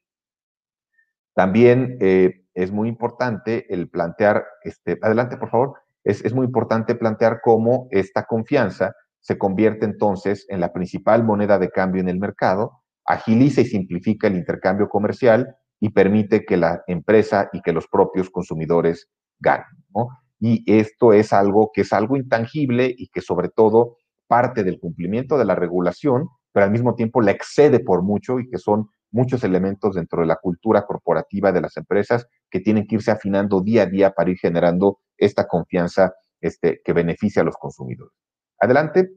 También 1.36 1.98
eh, 2.02 2.46
es 2.54 2.72
muy 2.72 2.90
importante 2.90 3.72
el 3.74 3.90
plantear, 3.90 4.46
este, 4.64 4.98
adelante 5.02 5.38
por 5.38 5.50
favor, 5.50 5.74
es, 6.04 6.26
es 6.26 6.34
muy 6.34 6.46
importante 6.46 6.96
plantear 6.96 7.42
cómo 7.44 7.88
esta 7.92 8.26
confianza 8.26 8.94
se 9.20 9.38
convierte 9.38 9.86
entonces 9.86 10.46
en 10.50 10.60
la 10.60 10.74
principal 10.74 11.24
moneda 11.24 11.60
de 11.60 11.70
cambio 11.70 12.02
en 12.02 12.10
el 12.10 12.20
mercado, 12.20 12.82
agiliza 13.06 13.62
y 13.62 13.66
simplifica 13.66 14.28
el 14.28 14.36
intercambio 14.36 14.90
comercial 14.90 15.56
y 15.80 15.90
permite 15.90 16.46
que 16.46 16.58
la 16.58 16.84
empresa 16.88 17.50
y 17.54 17.62
que 17.62 17.74
los 17.74 17.88
propios 17.88 18.30
consumidores 18.30 19.10
ganen. 19.40 19.66
¿no? 19.96 20.10
Y 20.40 20.64
esto 20.72 21.14
es 21.14 21.34
algo 21.34 21.72
que 21.74 21.82
es 21.82 21.94
algo 21.94 22.18
intangible 22.18 22.94
y 22.98 23.08
que 23.10 23.22
sobre 23.22 23.50
todo 23.50 23.98
parte 24.28 24.64
del 24.64 24.80
cumplimiento 24.80 25.38
de 25.38 25.46
la 25.46 25.56
regulación, 25.56 26.30
pero 26.52 26.66
al 26.66 26.72
mismo 26.72 26.96
tiempo 26.96 27.22
la 27.22 27.32
excede 27.32 27.80
por 27.80 28.04
mucho 28.04 28.40
y 28.40 28.50
que 28.50 28.58
son 28.58 28.90
muchos 29.12 29.44
elementos 29.44 29.96
dentro 29.96 30.22
de 30.22 30.28
la 30.28 30.36
cultura 30.36 30.86
corporativa 30.86 31.52
de 31.52 31.62
las 31.62 31.78
empresas 31.78 32.28
que 32.50 32.60
tienen 32.60 32.86
que 32.86 32.96
irse 32.96 33.12
afinando 33.12 33.62
día 33.62 33.84
a 33.84 33.86
día 33.88 34.12
para 34.12 34.30
ir 34.30 34.38
generando 34.38 35.00
esta 35.18 35.48
confianza 35.48 36.14
este, 36.42 36.82
que 36.84 36.94
beneficia 36.94 37.42
a 37.42 37.46
los 37.46 37.58
consumidores. 37.58 38.14
Adelante. 38.60 39.10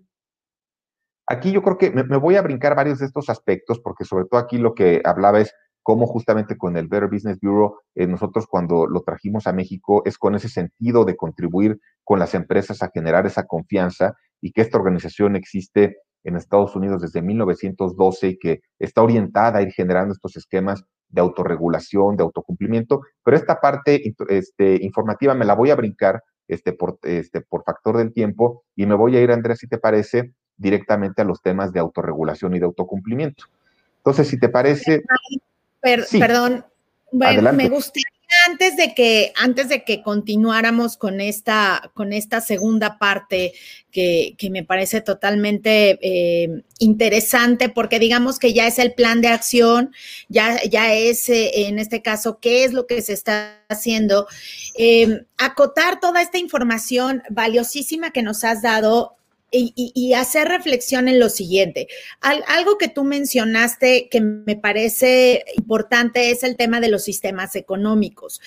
Aquí 1.28 1.52
yo 1.52 1.62
creo 1.62 1.78
que 1.78 1.90
me, 1.90 2.04
me, 2.04 2.16
voy 2.16 2.36
a 2.36 2.42
brincar 2.42 2.74
varios 2.74 2.98
de 2.98 3.06
estos 3.06 3.30
aspectos 3.30 3.80
porque 3.80 4.04
sobre 4.04 4.24
todo 4.24 4.40
aquí 4.40 4.58
lo 4.58 4.74
que 4.74 5.00
hablaba 5.04 5.40
es 5.40 5.54
cómo 5.82 6.06
justamente 6.06 6.56
con 6.56 6.76
el 6.76 6.88
Better 6.88 7.08
Business 7.08 7.38
Bureau, 7.40 7.76
eh, 7.94 8.06
nosotros 8.06 8.46
cuando 8.46 8.86
lo 8.86 9.02
trajimos 9.02 9.46
a 9.46 9.52
México 9.52 10.02
es 10.04 10.18
con 10.18 10.34
ese 10.34 10.48
sentido 10.48 11.04
de 11.04 11.16
contribuir 11.16 11.80
con 12.04 12.18
las 12.18 12.34
empresas 12.34 12.82
a 12.82 12.90
generar 12.92 13.26
esa 13.26 13.44
confianza 13.44 14.14
y 14.40 14.52
que 14.52 14.62
esta 14.62 14.78
organización 14.78 15.36
existe 15.36 15.98
en 16.24 16.36
Estados 16.36 16.76
Unidos 16.76 17.02
desde 17.02 17.22
1912 17.22 18.28
y 18.28 18.38
que 18.38 18.60
está 18.78 19.02
orientada 19.02 19.58
a 19.58 19.62
ir 19.62 19.72
generando 19.72 20.12
estos 20.12 20.36
esquemas 20.36 20.84
de 21.08 21.20
autorregulación, 21.20 22.16
de 22.16 22.22
autocumplimiento, 22.22 23.02
pero 23.22 23.36
esta 23.36 23.60
parte 23.60 24.14
este, 24.28 24.78
informativa 24.82 25.34
me 25.34 25.44
la 25.44 25.54
voy 25.54 25.70
a 25.70 25.76
brincar 25.76 26.22
este, 26.48 26.72
por, 26.72 26.98
este, 27.02 27.42
por 27.42 27.64
factor 27.64 27.98
del 27.98 28.12
tiempo 28.12 28.64
y 28.74 28.86
me 28.86 28.94
voy 28.94 29.16
a 29.16 29.20
ir, 29.20 29.30
Andrés, 29.30 29.58
si 29.58 29.68
te 29.68 29.78
parece, 29.78 30.32
directamente 30.56 31.22
a 31.22 31.24
los 31.24 31.42
temas 31.42 31.72
de 31.72 31.80
autorregulación 31.80 32.54
y 32.54 32.60
de 32.60 32.66
autocumplimiento. 32.66 33.44
Entonces, 33.98 34.28
si 34.28 34.38
te 34.38 34.48
parece 34.48 35.02
perdón, 35.82 36.64
bueno, 37.10 37.52
me 37.52 37.68
gustaría 37.68 38.04
antes 38.46 38.76
de 38.76 38.94
que 38.94 39.32
antes 39.36 39.68
de 39.68 39.84
que 39.84 40.02
continuáramos 40.02 40.96
con 40.96 41.20
esta 41.20 41.90
con 41.94 42.12
esta 42.12 42.40
segunda 42.40 42.98
parte 42.98 43.52
que, 43.90 44.34
me 44.50 44.64
parece 44.64 45.00
totalmente 45.00 45.98
eh, 46.02 46.62
interesante 46.78 47.68
porque 47.68 47.98
digamos 47.98 48.38
que 48.38 48.54
ya 48.54 48.66
es 48.66 48.78
el 48.78 48.94
plan 48.94 49.20
de 49.20 49.28
acción 49.28 49.92
ya 50.28 50.62
ya 50.64 50.94
es 50.94 51.28
eh, 51.28 51.66
en 51.68 51.78
este 51.78 52.02
caso 52.02 52.38
qué 52.40 52.64
es 52.64 52.72
lo 52.72 52.86
que 52.86 53.02
se 53.02 53.12
está 53.12 53.60
haciendo. 53.68 54.26
Eh, 54.76 55.24
acotar 55.38 56.00
toda 56.00 56.22
esta 56.22 56.38
información 56.38 57.22
valiosísima 57.30 58.10
que 58.10 58.22
nos 58.22 58.44
has 58.44 58.62
dado 58.62 59.16
y, 59.52 60.14
hacer 60.14 60.48
reflexión 60.48 61.08
en 61.08 61.18
lo 61.18 61.28
siguiente. 61.28 61.88
algo 62.20 62.78
que 62.78 62.88
tú 62.88 63.04
mencionaste 63.04 64.08
que 64.10 64.20
me 64.20 64.56
parece 64.56 65.44
importante 65.56 66.30
es 66.30 66.42
el 66.42 66.56
tema 66.56 66.80
de 66.80 66.88
los 66.88 67.04
sistemas 67.04 67.54
económicos, 67.56 68.40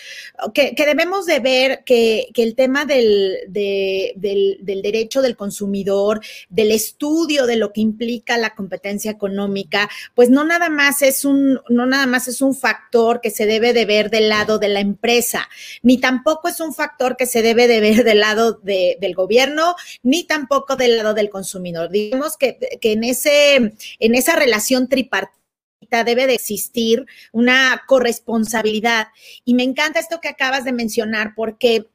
que, 0.53 0.73
debemos 0.77 1.25
de 1.25 1.39
ver 1.39 1.83
que, 1.85 2.29
el 2.35 2.55
tema 2.55 2.85
del, 2.85 3.37
del, 3.47 4.81
derecho 4.81 5.21
del 5.21 5.35
consumidor, 5.35 6.21
del 6.49 6.71
estudio 6.71 7.45
de 7.45 7.55
lo 7.55 7.71
que 7.71 7.81
implica 7.81 8.37
la 8.37 8.55
competencia 8.55 9.11
económica, 9.11 9.89
pues 10.13 10.29
no 10.29 10.43
nada 10.43 10.69
más 10.69 11.01
es 11.01 11.25
un, 11.25 11.59
no 11.69 11.85
nada 11.85 12.07
más 12.07 12.27
es 12.27 12.41
un 12.41 12.55
factor 12.55 13.21
que 13.21 13.31
se 13.31 13.45
debe 13.45 13.73
de 13.73 13.85
ver 13.85 14.09
del 14.09 14.29
lado 14.29 14.59
de 14.59 14.69
la 14.69 14.79
empresa, 14.79 15.47
ni 15.81 15.99
tampoco 15.99 16.47
es 16.47 16.59
un 16.59 16.73
factor 16.73 17.17
que 17.17 17.25
se 17.25 17.41
debe 17.41 17.67
de 17.67 17.79
ver 17.79 18.03
del 18.03 18.19
lado 18.19 18.59
del 18.63 19.15
gobierno, 19.15 19.75
ni 20.03 20.23
tampoco 20.23 20.75
del 20.75 20.94
lado 20.97 21.13
del 21.13 21.29
consumidor. 21.29 21.89
Digamos 21.89 22.37
que, 22.37 22.57
en, 22.81 23.03
ese, 23.03 23.55
en 23.99 24.15
esa 24.15 24.35
relación 24.35 24.87
tripartita 24.87 26.03
debe 26.05 26.27
de 26.27 26.35
existir 26.35 27.05
una 27.31 27.83
corresponsabilidad. 27.87 29.07
Y 29.43 29.53
me 29.53 29.63
encanta 29.63 29.99
esto 29.99 30.19
que 30.21 30.29
acabas 30.29 30.65
de 30.65 30.71
mencionar 30.71 31.33
porque 31.35 31.87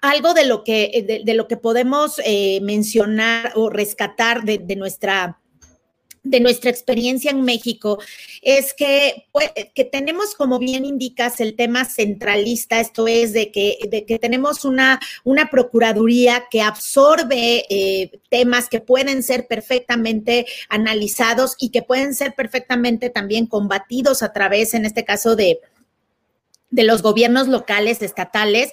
algo 0.00 0.34
de 0.34 0.46
lo 0.46 0.62
que, 0.62 1.22
de, 1.24 1.34
lo 1.34 1.48
que 1.48 1.56
podemos 1.56 2.20
eh, 2.24 2.60
mencionar 2.62 3.52
o 3.54 3.70
rescatar 3.70 4.44
de 4.44 4.76
nuestra 4.76 5.40
de 6.26 6.40
nuestra 6.40 6.70
experiencia 6.70 7.30
en 7.30 7.42
México 7.42 7.98
es 8.42 8.74
que, 8.74 9.26
pues, 9.32 9.50
que 9.74 9.84
tenemos, 9.84 10.34
como 10.34 10.58
bien 10.58 10.84
indicas, 10.84 11.40
el 11.40 11.54
tema 11.54 11.84
centralista, 11.84 12.80
esto 12.80 13.06
es 13.06 13.32
de 13.32 13.52
que, 13.52 13.78
de 13.88 14.04
que 14.04 14.18
tenemos 14.18 14.64
una, 14.64 15.00
una 15.24 15.50
procuraduría 15.50 16.46
que 16.50 16.60
absorbe 16.62 17.64
eh, 17.68 18.10
temas 18.28 18.68
que 18.68 18.80
pueden 18.80 19.22
ser 19.22 19.46
perfectamente 19.46 20.46
analizados 20.68 21.54
y 21.58 21.70
que 21.70 21.82
pueden 21.82 22.14
ser 22.14 22.34
perfectamente 22.34 23.08
también 23.08 23.46
combatidos 23.46 24.22
a 24.22 24.32
través, 24.32 24.74
en 24.74 24.84
este 24.84 25.04
caso, 25.04 25.36
de, 25.36 25.60
de 26.70 26.82
los 26.82 27.02
gobiernos 27.02 27.46
locales, 27.46 28.02
estatales. 28.02 28.70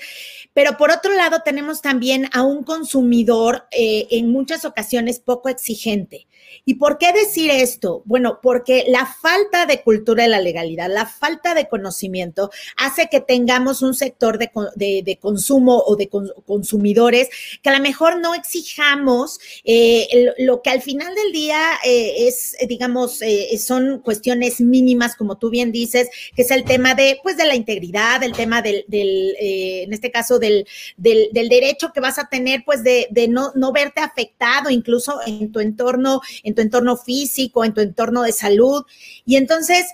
Pero 0.53 0.77
por 0.77 0.91
otro 0.91 1.13
lado, 1.13 1.41
tenemos 1.43 1.81
también 1.81 2.29
a 2.31 2.43
un 2.43 2.63
consumidor 2.63 3.65
eh, 3.71 4.07
en 4.11 4.31
muchas 4.31 4.65
ocasiones 4.65 5.19
poco 5.19 5.49
exigente. 5.49 6.27
¿Y 6.65 6.75
por 6.75 6.97
qué 6.97 7.11
decir 7.11 7.51
esto? 7.51 8.01
Bueno, 8.05 8.39
porque 8.41 8.85
la 8.87 9.05
falta 9.05 9.65
de 9.65 9.81
cultura 9.81 10.23
de 10.23 10.29
la 10.29 10.39
legalidad, 10.39 10.89
la 10.89 11.05
falta 11.05 11.53
de 11.53 11.67
conocimiento 11.67 12.51
hace 12.77 13.07
que 13.09 13.19
tengamos 13.19 13.81
un 13.81 13.93
sector 13.93 14.37
de, 14.37 15.17
consumo 15.19 15.83
o 15.85 15.95
de 15.95 16.09
consumidores 16.09 17.29
que 17.61 17.69
a 17.69 17.77
lo 17.77 17.83
mejor 17.83 18.19
no 18.19 18.35
exijamos 18.35 19.39
eh, 19.63 20.33
lo 20.39 20.61
que 20.61 20.69
al 20.69 20.81
final 20.81 21.13
del 21.15 21.31
día 21.31 21.59
eh, 21.83 22.27
es, 22.27 22.55
digamos, 22.67 23.21
eh, 23.21 23.57
son 23.57 23.99
cuestiones 23.99 24.61
mínimas, 24.61 25.15
como 25.15 25.37
tú 25.37 25.49
bien 25.49 25.71
dices, 25.71 26.09
que 26.35 26.43
es 26.43 26.51
el 26.51 26.63
tema 26.63 26.95
de, 26.95 27.19
pues, 27.23 27.37
de 27.37 27.45
la 27.45 27.55
integridad, 27.55 28.23
el 28.23 28.33
tema 28.33 28.61
del, 28.61 28.85
en 28.89 29.93
este 29.93 30.11
caso, 30.11 30.39
del, 30.39 30.67
del, 30.97 31.29
derecho 31.33 31.91
que 31.93 31.99
vas 31.99 32.19
a 32.19 32.29
tener, 32.29 32.63
pues, 32.65 32.83
de, 32.83 33.07
no 33.27 33.71
verte 33.71 34.01
afectado 34.01 34.69
incluso 34.69 35.19
en 35.25 35.51
tu 35.51 35.59
entorno 35.59 36.21
en 36.43 36.55
tu 36.55 36.61
entorno 36.61 36.97
físico, 36.97 37.63
en 37.63 37.73
tu 37.73 37.81
entorno 37.81 38.23
de 38.23 38.31
salud. 38.31 38.83
Y 39.25 39.35
entonces, 39.35 39.85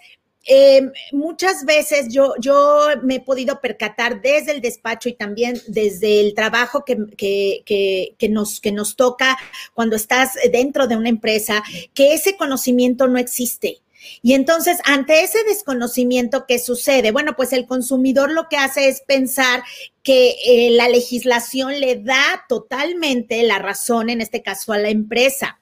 eh, 0.45 0.91
muchas 1.11 1.65
veces 1.65 2.07
yo, 2.09 2.33
yo 2.39 2.87
me 3.03 3.15
he 3.15 3.19
podido 3.19 3.59
percatar 3.61 4.21
desde 4.21 4.53
el 4.53 4.61
despacho 4.61 5.09
y 5.09 5.13
también 5.13 5.61
desde 5.67 6.21
el 6.21 6.33
trabajo 6.33 6.83
que, 6.85 6.97
que, 7.17 8.15
que, 8.17 8.29
nos, 8.29 8.59
que 8.59 8.71
nos 8.71 8.95
toca 8.95 9.37
cuando 9.73 9.95
estás 9.95 10.31
dentro 10.51 10.87
de 10.87 10.95
una 10.95 11.09
empresa, 11.09 11.63
que 11.93 12.13
ese 12.13 12.35
conocimiento 12.35 13.07
no 13.07 13.19
existe. 13.19 13.81
Y 14.21 14.33
entonces, 14.33 14.79
ante 14.85 15.23
ese 15.23 15.43
desconocimiento, 15.43 16.45
¿qué 16.47 16.57
sucede? 16.57 17.11
Bueno, 17.11 17.35
pues 17.35 17.53
el 17.53 17.67
consumidor 17.67 18.31
lo 18.31 18.47
que 18.49 18.57
hace 18.57 18.87
es 18.87 19.01
pensar 19.01 19.63
que 20.03 20.35
eh, 20.45 20.71
la 20.71 20.89
legislación 20.89 21.79
le 21.79 21.97
da 21.97 22.45
totalmente 22.47 23.43
la 23.43 23.59
razón, 23.59 24.09
en 24.09 24.21
este 24.21 24.41
caso, 24.41 24.73
a 24.73 24.77
la 24.77 24.89
empresa. 24.89 25.59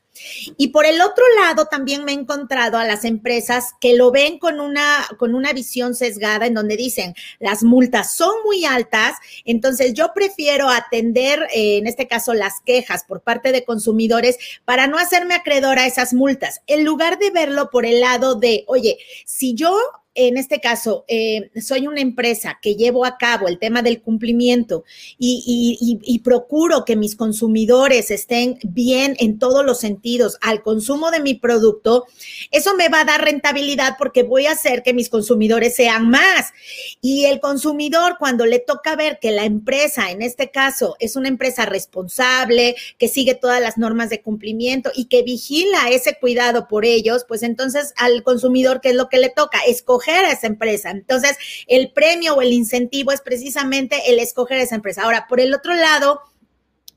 Y 0.58 0.70
por 0.70 0.86
el 0.86 1.02
otro 1.02 1.24
lado, 1.42 1.66
también 1.66 2.04
me 2.04 2.12
he 2.12 2.16
encontrado 2.16 2.78
a 2.78 2.86
las 2.86 3.06
empresas 3.06 3.74
que 3.80 3.96
lo 3.96 4.12
ven 4.12 4.40
con 4.40 4.60
una, 4.60 5.08
con 5.18 5.36
una 5.36 5.54
visión 5.54 5.96
sesgada 5.96 6.46
en 6.46 6.54
donde 6.54 6.78
dicen, 6.78 7.14
las 7.40 7.64
multas 7.64 8.16
son 8.16 8.34
muy 8.46 8.66
altas, 8.66 9.16
entonces 9.46 9.94
yo 9.94 10.12
prefiero 10.14 10.70
atender, 10.70 11.48
eh, 11.54 11.78
en 11.78 11.88
este 11.88 12.08
caso, 12.08 12.34
las 12.34 12.62
quejas 12.66 13.04
por 13.04 13.22
parte 13.22 13.52
de 13.52 13.66
consumidores 13.66 14.38
para 14.66 14.88
no 14.88 14.98
hacerme 14.98 15.36
acreedor 15.36 15.80
a 15.80 15.88
esas 15.88 16.14
multas, 16.14 16.62
en 16.68 16.86
lugar 16.86 17.20
de 17.20 17.32
verlo 17.32 17.70
por 17.70 17.86
el 17.86 18.00
lado 18.00 18.36
de, 18.36 18.64
oye, 18.68 18.98
si 19.26 19.54
yo 19.54 19.76
en 20.18 20.36
este 20.36 20.60
caso, 20.60 21.06
eh, 21.08 21.52
soy 21.62 21.86
una 21.86 22.02
empresa 22.02 22.58
que 22.60 22.74
llevo 22.74 23.06
a 23.06 23.20
cabo 23.20 23.48
el 23.48 23.60
tema 23.60 23.84
del 23.84 24.02
cumplimiento 24.02 24.84
y, 25.20 26.22
procuro 26.24 26.84
que 26.84 26.96
mis 26.96 27.16
consumidores 27.16 28.10
estén 28.10 28.58
bien 28.64 29.16
en 29.20 29.38
todos 29.38 29.64
los 29.64 29.80
sentidos 29.80 30.38
al 30.42 30.64
consumo 30.64 31.12
de 31.12 31.22
mi 31.22 31.36
producto, 31.36 32.06
eso 32.52 32.76
me 32.76 32.90
va 32.90 33.02
a 33.02 33.06
dar 33.06 33.24
rentabilidad 33.24 33.96
porque 34.00 34.24
voy 34.24 34.48
a 34.48 34.54
hacer 34.54 34.82
que 34.82 34.94
mis 34.94 35.10
consumidores 35.10 35.76
sean 35.76 36.10
más. 36.10 36.52
Y 37.00 37.26
el 37.26 37.40
consumidor, 37.40 38.18
cuando 38.18 38.48
le 38.48 38.58
toca 38.58 38.96
ver 38.96 39.20
que 39.22 39.32
la 39.32 39.46
empresa, 39.46 40.10
en 40.10 40.24
este 40.24 40.50
caso, 40.50 40.96
es 41.00 41.16
una 41.16 41.28
empresa 41.28 41.68
responsable, 41.68 42.76
que 42.98 43.08
sigue 43.08 43.36
todas 43.36 43.62
las 43.62 43.78
normas 43.78 44.10
de 44.10 44.22
cumplimiento 44.22 44.92
y 44.96 45.06
que 45.06 45.22
vigila 45.22 45.90
ese 45.92 46.18
cuidado 46.20 46.68
por 46.68 46.84
ellos, 46.84 47.24
pues 47.28 47.44
entonces 47.44 47.94
al 47.98 48.24
consumidor, 48.24 48.82
¿qué 48.82 48.90
es 48.90 48.96
lo 48.96 49.10
que 49.10 49.20
le 49.20 49.30
toca? 49.30 49.60
Escoger 49.68 50.07
a 50.16 50.32
esa 50.32 50.48
empresa. 50.48 50.92
Entonces, 50.92 51.38
el 51.68 51.92
premio 51.92 52.36
o 52.36 52.42
el 52.42 52.54
incentivo 52.54 53.12
es 53.12 53.22
precisamente 53.22 54.12
el 54.12 54.20
escoger 54.20 54.60
a 54.60 54.64
esa 54.64 54.76
empresa. 54.76 55.04
Ahora, 55.04 55.28
por 55.28 55.40
el 55.40 55.54
otro 55.54 55.74
lado, 55.74 56.22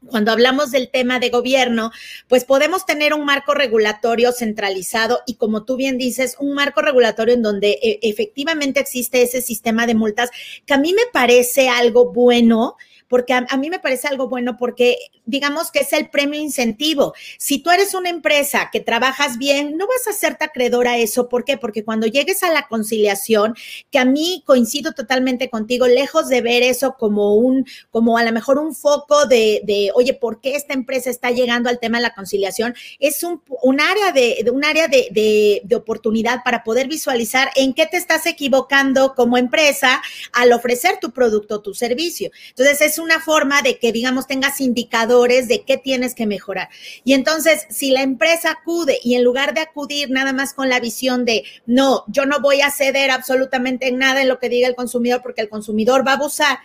cuando 0.06 0.32
hablamos 0.32 0.70
del 0.70 0.90
tema 0.90 1.18
de 1.18 1.28
gobierno, 1.28 1.92
pues 2.28 2.44
podemos 2.44 2.86
tener 2.86 3.12
un 3.12 3.24
marco 3.24 3.52
regulatorio 3.52 4.32
centralizado 4.32 5.20
y 5.26 5.34
como 5.34 5.64
tú 5.64 5.76
bien 5.76 5.98
dices, 5.98 6.36
un 6.40 6.54
marco 6.54 6.80
regulatorio 6.80 7.34
en 7.34 7.42
donde 7.42 7.78
eh, 7.82 7.98
efectivamente 8.02 8.80
existe 8.80 9.22
ese 9.22 9.42
sistema 9.42 9.86
de 9.86 9.94
multas 9.94 10.30
que 10.64 10.74
a 10.74 10.78
mí 10.78 10.94
me 10.94 11.02
parece 11.12 11.68
algo 11.68 12.12
bueno 12.12 12.76
porque 13.10 13.32
a, 13.32 13.56
mí 13.56 13.70
me 13.70 13.80
parece 13.80 14.06
algo 14.06 14.28
bueno 14.28 14.56
porque 14.56 14.96
digamos 15.26 15.72
que 15.72 15.80
es 15.80 15.92
el 15.92 16.10
premio 16.10 16.40
incentivo. 16.40 17.12
Si 17.38 17.58
tú 17.58 17.70
eres 17.70 17.92
una 17.92 18.08
empresa 18.08 18.70
que 18.72 18.78
trabajas 18.78 19.36
bien, 19.36 19.76
no 19.76 19.88
vas 19.88 20.06
a 20.06 20.10
hacerte 20.10 20.44
acreedor 20.44 20.86
a 20.86 20.96
eso. 20.96 21.28
¿Por 21.28 21.44
qué? 21.44 21.58
Porque 21.58 21.84
cuando 21.84 22.06
llegues 22.06 22.44
a 22.44 22.52
la 22.52 22.68
conciliación, 22.68 23.56
que 23.90 23.98
a 23.98 24.04
mí 24.04 24.44
coincido 24.46 24.92
totalmente 24.92 25.50
contigo, 25.50 25.88
lejos 25.88 26.28
de 26.28 26.40
ver 26.40 26.62
eso 26.62 26.94
como 26.96 27.34
un, 27.34 27.66
como 27.90 28.16
a 28.16 28.22
lo 28.22 28.30
mejor 28.30 28.58
un 28.58 28.76
foco 28.76 29.26
de, 29.26 29.60
de 29.64 29.90
oye, 29.96 30.14
¿por 30.14 30.40
qué 30.40 30.54
esta 30.54 30.74
empresa 30.74 31.10
está 31.10 31.32
llegando 31.32 31.68
al 31.68 31.80
tema 31.80 31.98
de 31.98 32.02
la 32.02 32.14
conciliación? 32.14 32.76
Es 33.00 33.24
un, 33.24 33.42
un 33.62 33.80
área 33.80 34.12
de, 34.12 34.48
un 34.52 34.64
área 34.64 34.86
de, 34.86 35.08
de, 35.10 35.62
de 35.64 35.74
oportunidad 35.74 36.44
para 36.44 36.62
poder 36.62 36.86
visualizar 36.86 37.50
en 37.56 37.74
qué 37.74 37.86
te 37.86 37.96
estás 37.96 38.24
equivocando 38.26 39.16
como 39.16 39.36
empresa 39.36 40.00
al 40.32 40.52
ofrecer 40.52 40.98
tu 41.00 41.10
producto 41.10 41.56
o 41.56 41.60
tu 41.60 41.74
servicio. 41.74 42.30
Entonces, 42.50 42.80
es 42.82 42.99
una 43.00 43.20
forma 43.20 43.62
de 43.62 43.78
que, 43.78 43.92
digamos, 43.92 44.26
tengas 44.26 44.60
indicadores 44.60 45.48
de 45.48 45.62
qué 45.62 45.76
tienes 45.76 46.14
que 46.14 46.26
mejorar. 46.26 46.68
Y 47.04 47.14
entonces, 47.14 47.66
si 47.70 47.90
la 47.90 48.02
empresa 48.02 48.52
acude 48.52 48.98
y 49.02 49.14
en 49.14 49.24
lugar 49.24 49.54
de 49.54 49.62
acudir 49.62 50.10
nada 50.10 50.32
más 50.32 50.54
con 50.54 50.68
la 50.68 50.80
visión 50.80 51.24
de, 51.24 51.44
no, 51.66 52.04
yo 52.08 52.26
no 52.26 52.40
voy 52.40 52.60
a 52.60 52.70
ceder 52.70 53.10
absolutamente 53.10 53.88
en 53.88 53.98
nada 53.98 54.22
en 54.22 54.28
lo 54.28 54.38
que 54.38 54.48
diga 54.48 54.68
el 54.68 54.74
consumidor 54.74 55.22
porque 55.22 55.40
el 55.40 55.48
consumidor 55.48 56.06
va 56.06 56.12
a 56.12 56.16
abusar 56.16 56.58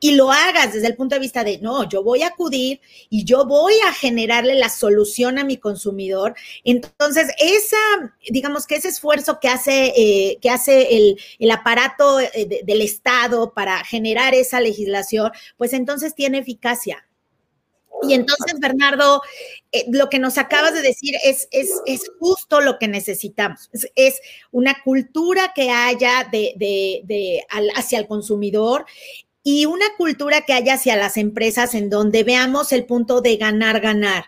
y 0.00 0.12
lo 0.12 0.32
hagas 0.32 0.72
desde 0.72 0.86
el 0.86 0.96
punto 0.96 1.14
de 1.14 1.20
vista 1.20 1.44
de, 1.44 1.58
no, 1.58 1.86
yo 1.86 2.02
voy 2.02 2.22
a 2.22 2.28
acudir 2.28 2.80
y 3.10 3.24
yo 3.24 3.44
voy 3.44 3.74
a 3.86 3.92
generarle 3.92 4.54
la 4.54 4.70
solución 4.70 5.38
a 5.38 5.44
mi 5.44 5.58
consumidor. 5.58 6.34
Entonces, 6.64 7.28
esa, 7.38 7.76
digamos 8.30 8.66
que 8.66 8.76
ese 8.76 8.88
esfuerzo 8.88 9.38
que 9.40 9.48
hace, 9.48 9.92
eh, 9.94 10.38
que 10.40 10.48
hace 10.48 10.96
el, 11.38 11.50
aparato 11.50 12.18
eh, 12.18 12.62
del 12.64 12.80
Estado 12.80 13.52
para 13.52 13.84
generar 13.84 14.34
esa 14.34 14.60
legislación, 14.60 15.30
pues 15.58 15.74
entonces 15.74 16.14
tiene 16.14 16.38
eficacia. 16.38 17.06
Y 18.02 18.14
entonces, 18.14 18.58
Bernardo, 18.58 19.20
eh, 19.72 19.84
lo 19.90 20.08
que 20.08 20.18
nos 20.18 20.38
acabas 20.38 20.72
de 20.72 20.80
decir 20.80 21.14
es, 21.22 21.46
es, 21.50 21.70
es 21.84 22.10
justo 22.18 22.62
lo 22.62 22.78
que 22.78 22.88
necesitamos. 22.88 23.68
Es, 23.94 24.18
una 24.50 24.82
cultura 24.82 25.52
que 25.54 25.70
haya 25.70 26.26
de, 26.32 26.54
de 26.56 27.44
hacia 27.76 27.98
el 27.98 28.06
consumidor 28.06 28.86
y 29.42 29.66
una 29.66 29.86
cultura 29.96 30.42
que 30.42 30.52
haya 30.52 30.74
hacia 30.74 30.96
las 30.96 31.16
empresas 31.16 31.74
en 31.74 31.90
donde 31.90 32.24
veamos 32.24 32.72
el 32.72 32.84
punto 32.84 33.20
de 33.20 33.36
ganar, 33.36 33.80
ganar. 33.80 34.26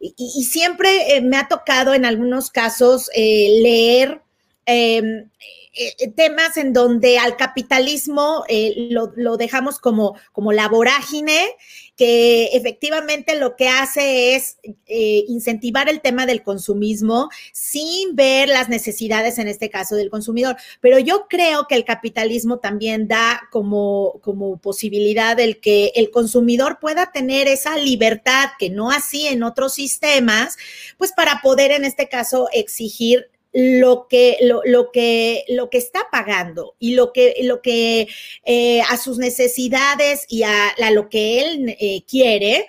Y, 0.00 0.44
siempre 0.44 1.16
eh, 1.16 1.20
me 1.20 1.36
ha 1.36 1.46
tocado 1.46 1.94
en 1.94 2.04
algunos 2.04 2.50
casos 2.50 3.08
eh, 3.14 3.60
leer 3.62 4.20
em, 4.66 5.28
eh, 5.72 6.08
temas 6.14 6.56
en 6.56 6.72
donde 6.72 7.18
al 7.18 7.36
capitalismo 7.36 8.44
lo, 8.90 9.12
lo, 9.16 9.36
dejamos 9.36 9.78
como, 9.78 10.16
como 10.32 10.52
la 10.52 10.68
vorágine 10.68 11.56
que 11.96 12.46
efectivamente 12.54 13.38
lo 13.38 13.54
que 13.54 13.68
hace 13.68 14.34
es 14.34 14.58
eh, 14.86 15.24
incentivar 15.28 15.88
el 15.88 16.00
tema 16.00 16.24
del 16.24 16.42
consumismo 16.42 17.28
sin 17.52 18.16
ver 18.16 18.48
las 18.48 18.68
necesidades, 18.68 19.38
en 19.38 19.46
este 19.46 19.68
caso, 19.68 19.94
del 19.94 20.10
consumidor. 20.10 20.56
Pero 20.80 20.98
yo 20.98 21.26
creo 21.28 21.66
que 21.68 21.74
el 21.74 21.84
capitalismo 21.84 22.58
también 22.58 23.08
da 23.08 23.42
como, 23.50 24.20
como 24.22 24.56
posibilidad 24.58 25.38
el 25.38 25.60
que 25.60 25.92
el 25.94 26.10
consumidor 26.10 26.78
pueda 26.80 27.12
tener 27.12 27.46
esa 27.46 27.76
libertad 27.76 28.50
que 28.58 28.70
no 28.70 28.90
así 28.90 29.26
en 29.26 29.42
otros 29.42 29.74
sistemas, 29.74 30.56
pues 30.96 31.12
para 31.12 31.40
poder, 31.42 31.72
en 31.72 31.84
este 31.84 32.08
caso, 32.08 32.48
exigir 32.52 33.30
lo 33.52 34.06
que, 34.08 34.38
lo, 34.40 34.62
lo, 34.64 34.90
que, 34.90 35.44
lo 35.48 35.68
que 35.68 35.78
está 35.78 36.08
pagando 36.10 36.74
y 36.78 36.94
lo 36.94 37.12
que, 37.12 37.36
lo 37.42 37.60
que 37.60 38.08
eh, 38.44 38.80
a 38.82 38.96
sus 38.96 39.18
necesidades 39.18 40.24
y 40.28 40.42
a, 40.42 40.74
lo 40.92 41.08
que 41.08 41.42
él 41.42 41.76
eh, 41.78 42.04
quiere 42.06 42.66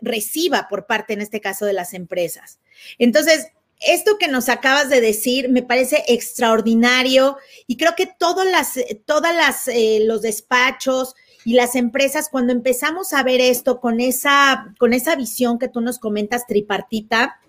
reciba 0.00 0.68
por 0.68 0.86
parte, 0.86 1.14
en 1.14 1.20
este 1.20 1.40
caso, 1.40 1.64
de 1.64 1.72
las 1.72 1.94
empresas. 1.94 2.60
Entonces, 2.98 3.48
esto 3.80 4.18
que 4.18 4.28
nos 4.28 4.48
acabas 4.48 4.90
de 4.90 5.00
decir 5.00 5.48
me 5.48 5.62
parece 5.62 6.04
extraordinario 6.08 7.36
y 7.66 7.76
creo 7.76 7.94
que 7.96 8.06
todas 8.18 8.46
las, 8.46 8.74
todas 9.06 9.34
las, 9.34 9.68
eh, 9.68 10.00
los 10.04 10.22
despachos 10.22 11.14
y 11.44 11.54
las 11.54 11.76
empresas, 11.76 12.28
cuando 12.28 12.52
empezamos 12.52 13.12
a 13.12 13.22
ver 13.22 13.40
esto 13.40 13.80
con 13.80 14.00
esa, 14.00 14.74
con 14.78 14.92
esa 14.92 15.16
visión 15.16 15.58
que 15.58 15.68
tú 15.68 15.80
nos 15.80 15.98
comentas 15.98 16.46
tripartita, 16.46 17.40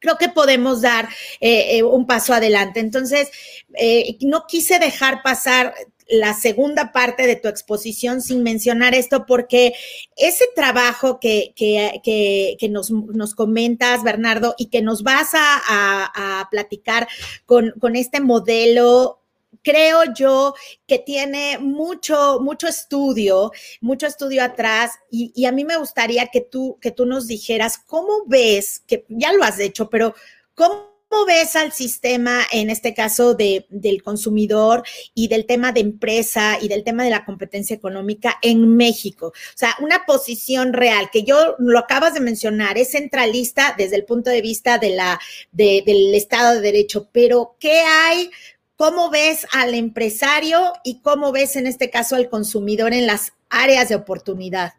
creo 0.00 0.16
que 0.18 0.28
podemos 0.28 0.82
dar 0.82 1.08
eh, 1.40 1.78
eh, 1.78 1.82
un 1.82 2.06
paso 2.06 2.34
adelante. 2.34 2.80
Entonces, 2.80 3.30
eh, 3.74 4.16
no 4.20 4.46
quise 4.46 4.78
dejar 4.78 5.22
pasar 5.22 5.74
la 6.08 6.34
segunda 6.34 6.92
parte 6.92 7.26
de 7.26 7.34
tu 7.34 7.48
exposición 7.48 8.22
sin 8.22 8.44
mencionar 8.44 8.94
esto, 8.94 9.26
porque 9.26 9.74
ese 10.16 10.44
trabajo 10.54 11.18
que, 11.18 11.52
que, 11.56 12.68
nos, 12.70 12.90
nos, 12.92 13.34
comentas, 13.34 14.04
Bernardo, 14.04 14.54
y 14.56 14.66
que 14.66 14.82
nos 14.82 15.02
vas 15.02 15.34
a, 15.34 16.40
a 16.40 16.48
platicar 16.48 17.08
con, 17.44 17.72
con 17.80 17.96
este 17.96 18.20
modelo 18.20 19.20
creo 19.62 20.12
yo 20.14 20.54
que 20.86 20.98
tiene 20.98 21.58
mucho, 21.58 22.40
mucho 22.40 22.68
estudio, 22.68 23.52
mucho 23.80 24.06
estudio 24.06 24.42
atrás 24.42 24.92
y, 25.10 25.44
a 25.46 25.52
mí 25.52 25.64
me 25.64 25.76
gustaría 25.76 26.26
que 26.28 26.40
tú, 26.40 26.78
que 26.80 26.90
tú 26.90 27.06
nos 27.06 27.26
dijeras 27.26 27.78
cómo 27.78 28.24
ves, 28.26 28.82
que 28.86 29.04
ya 29.08 29.32
lo 29.32 29.44
has 29.44 29.58
hecho, 29.60 29.88
pero 29.88 30.14
cómo 30.54 30.96
ves 31.26 31.56
al 31.56 31.72
sistema, 31.72 32.42
en 32.52 32.68
este 32.68 32.92
caso 32.92 33.34
de, 33.34 33.66
del 33.70 34.02
consumidor 34.02 34.82
y 35.14 35.28
del 35.28 35.46
tema 35.46 35.72
de 35.72 35.80
empresa 35.80 36.58
y 36.60 36.68
del 36.68 36.84
tema 36.84 37.04
de 37.04 37.10
la 37.10 37.24
competencia 37.24 37.76
económica 37.76 38.36
en 38.42 38.76
México? 38.76 39.28
O 39.28 39.32
sea, 39.56 39.74
una 39.80 40.04
posición 40.04 40.72
real, 40.72 41.08
que 41.10 41.22
yo 41.22 41.54
lo 41.58 41.78
acabas 41.78 42.14
de 42.14 42.20
mencionar, 42.20 42.76
es 42.76 42.90
centralista 42.90 43.74
desde 43.78 43.96
el 43.96 44.04
punto 44.04 44.30
de 44.30 44.42
vista 44.42 44.78
de 44.78 44.90
la, 44.90 45.20
del 45.52 46.14
Estado 46.14 46.54
de 46.54 46.60
Derecho, 46.60 47.08
pero 47.12 47.56
¿qué 47.58 47.80
hay 47.80 48.30
¿Cómo 48.76 49.10
ves 49.10 49.46
al 49.54 49.72
empresario 49.72 50.58
y 50.84 51.00
cómo 51.00 51.32
ves 51.32 51.56
en 51.56 51.66
este 51.66 51.88
caso 51.88 52.14
al 52.14 52.28
consumidor 52.28 52.92
en 52.92 53.06
las 53.06 53.32
áreas 53.48 53.88
de 53.88 53.94
oportunidad? 53.94 54.74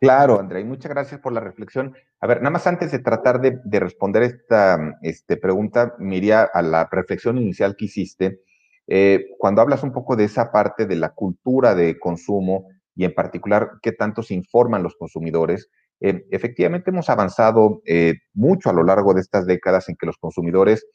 Claro, 0.00 0.38
Andrea, 0.38 0.60
y 0.60 0.64
muchas 0.64 0.90
gracias 0.90 1.20
por 1.20 1.32
la 1.32 1.40
reflexión. 1.40 1.96
A 2.20 2.26
ver, 2.28 2.38
nada 2.38 2.50
más 2.50 2.68
antes 2.68 2.92
de 2.92 3.00
tratar 3.00 3.40
de, 3.40 3.80
responder 3.80 4.22
esta 4.22 4.78
este, 5.02 5.36
pregunta, 5.36 5.96
me 5.98 6.16
iría 6.16 6.42
a 6.42 6.62
la 6.62 6.88
reflexión 6.88 7.36
inicial 7.38 7.74
que 7.74 7.86
hiciste 7.86 8.42
eh, 8.86 9.26
cuando 9.38 9.60
hablas 9.60 9.82
un 9.82 9.92
poco 9.92 10.14
de 10.14 10.24
esa 10.24 10.52
parte 10.52 10.86
de 10.86 10.94
la 10.94 11.08
cultura 11.08 11.74
de 11.74 11.98
consumo 11.98 12.68
y 12.94 13.04
en 13.04 13.14
particular 13.14 13.72
qué 13.82 13.90
tanto 13.90 14.22
se 14.22 14.34
informan 14.34 14.84
los 14.84 14.94
consumidores, 14.94 15.68
eh, 16.00 16.26
efectivamente 16.30 16.90
hemos 16.90 17.10
avanzado 17.10 17.82
eh, 17.86 18.14
mucho 18.34 18.70
a 18.70 18.72
lo 18.72 18.84
largo 18.84 19.14
de 19.14 19.20
estas 19.20 19.46
décadas 19.46 19.88
en 19.88 19.96
que 19.96 20.06
los 20.06 20.18
consumidores 20.18 20.86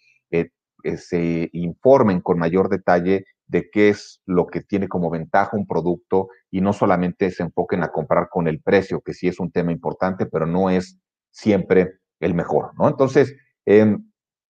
se 0.97 1.49
informen 1.53 2.21
con 2.21 2.39
mayor 2.39 2.69
detalle 2.69 3.25
de 3.47 3.69
qué 3.69 3.89
es 3.89 4.21
lo 4.25 4.47
que 4.47 4.61
tiene 4.61 4.88
como 4.88 5.09
ventaja 5.09 5.57
un 5.57 5.67
producto 5.67 6.29
y 6.49 6.61
no 6.61 6.73
solamente 6.73 7.32
se 7.32 7.43
enfoquen 7.43 7.84
a 7.84 7.91
comprar 7.91 8.29
con 8.29 8.47
el 8.47 8.61
precio, 8.61 9.01
que 9.01 9.13
sí 9.13 9.27
es 9.27 9.39
un 9.39 9.51
tema 9.51 9.71
importante, 9.71 10.25
pero 10.25 10.45
no 10.45 10.69
es 10.69 10.97
siempre 11.32 11.95
el 12.19 12.34
mejor, 12.34 12.71
¿no? 12.77 12.88
Entonces, 12.88 13.36
eh, 13.65 13.97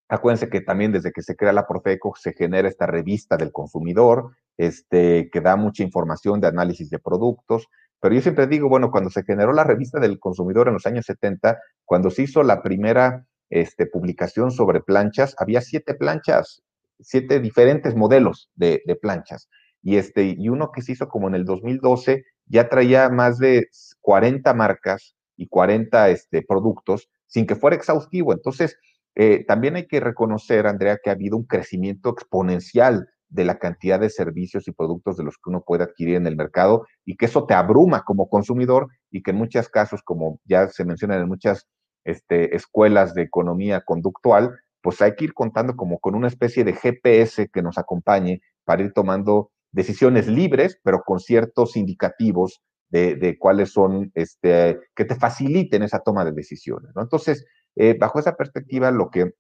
acuérdense 0.07 0.49
que 0.49 0.61
también 0.61 0.91
desde 0.91 1.11
que 1.11 1.23
se 1.23 1.36
crea 1.36 1.53
la 1.53 1.67
Profeco 1.67 2.13
se 2.15 2.34
genera 2.34 2.67
esta 2.67 2.86
revista 2.86 3.38
del 3.38 3.51
consumidor, 3.51 4.36
este, 4.57 5.29
que 5.32 5.41
da 5.41 5.55
mucha 5.55 5.84
información 5.84 6.39
de 6.39 6.47
análisis 6.47 6.89
de 6.89 6.99
productos, 6.99 7.67
pero 7.99 8.15
yo 8.15 8.21
siempre 8.21 8.47
digo, 8.47 8.67
bueno, 8.67 8.91
cuando 8.91 9.09
se 9.09 9.23
generó 9.23 9.53
la 9.53 9.63
revista 9.63 9.99
del 9.99 10.19
consumidor 10.19 10.67
en 10.67 10.73
los 10.73 10.86
años 10.86 11.05
70, 11.05 11.59
cuando 11.86 12.09
se 12.09 12.23
hizo 12.23 12.43
la 12.43 12.61
primera 12.61 13.25
este, 13.51 13.85
publicación 13.85 14.49
sobre 14.49 14.81
planchas, 14.81 15.35
había 15.37 15.61
siete 15.61 15.93
planchas, 15.93 16.63
siete 16.99 17.39
diferentes 17.39 17.95
modelos 17.95 18.49
de, 18.55 18.81
planchas. 19.01 19.49
Y, 19.83 19.97
este, 19.97 20.35
y 20.37 20.49
uno 20.49 20.71
que 20.71 20.81
se 20.81 20.93
hizo 20.93 21.09
como 21.09 21.27
en 21.27 21.35
el 21.35 21.45
2012 21.45 22.23
ya 22.47 22.69
traía 22.69 23.09
más 23.09 23.37
de 23.37 23.67
40 23.99 24.53
marcas 24.53 25.15
y 25.35 25.47
40 25.47 26.09
este, 26.09 26.41
productos 26.41 27.09
sin 27.27 27.45
que 27.45 27.55
fuera 27.55 27.75
exhaustivo. 27.75 28.33
Entonces, 28.33 28.77
eh, 29.15 29.43
también 29.45 29.75
hay 29.75 29.87
que 29.87 29.99
reconocer, 29.99 30.65
Andrea, 30.65 30.99
que 31.03 31.09
ha 31.09 31.13
habido 31.13 31.35
un 31.37 31.45
crecimiento 31.45 32.09
exponencial 32.09 33.09
de 33.27 33.45
la 33.45 33.59
cantidad 33.59 33.99
de 33.99 34.09
servicios 34.09 34.67
y 34.67 34.71
productos 34.71 35.17
de 35.17 35.23
los 35.23 35.35
que 35.35 35.49
uno 35.49 35.63
puede 35.65 35.83
adquirir 35.83 36.15
en 36.15 36.27
el 36.27 36.35
mercado 36.35 36.85
y 37.05 37.15
que 37.15 37.25
eso 37.25 37.45
te 37.45 37.53
abruma 37.53 38.03
como 38.03 38.29
consumidor 38.29 38.87
y 39.09 39.23
que 39.23 39.31
en 39.31 39.37
muchos 39.37 39.69
casos, 39.69 40.01
como 40.03 40.39
ya 40.45 40.67
se 40.69 40.85
menciona 40.85 41.15
en 41.15 41.27
muchas 41.27 41.67
este, 42.03 42.55
escuelas 42.55 43.13
de 43.13 43.23
economía 43.23 43.81
conductual, 43.81 44.59
pues 44.81 45.01
hay 45.01 45.15
que 45.15 45.25
ir 45.25 45.33
contando 45.33 45.75
como 45.75 45.99
con 45.99 46.15
una 46.15 46.27
especie 46.27 46.63
de 46.63 46.73
GPS 46.73 47.49
que 47.49 47.61
nos 47.61 47.77
acompañe 47.77 48.41
para 48.63 48.83
ir 48.83 48.93
tomando 48.93 49.51
decisiones 49.71 50.27
libres, 50.27 50.79
pero 50.83 51.03
con 51.03 51.19
ciertos 51.19 51.77
indicativos 51.77 52.61
de, 52.89 53.37
cuáles 53.39 53.71
son, 53.71 54.11
este, 54.15 54.77
que 54.95 55.05
te 55.05 55.15
faciliten 55.15 55.81
esa 55.83 55.99
toma 55.99 56.25
de 56.25 56.33
decisiones. 56.33 56.91
Entonces, 56.95 57.45
eh, 57.77 57.95
bajo 57.97 58.19
esa 58.19 58.35
perspectiva, 58.35 58.91
lo 58.91 59.09
que 59.09 59.31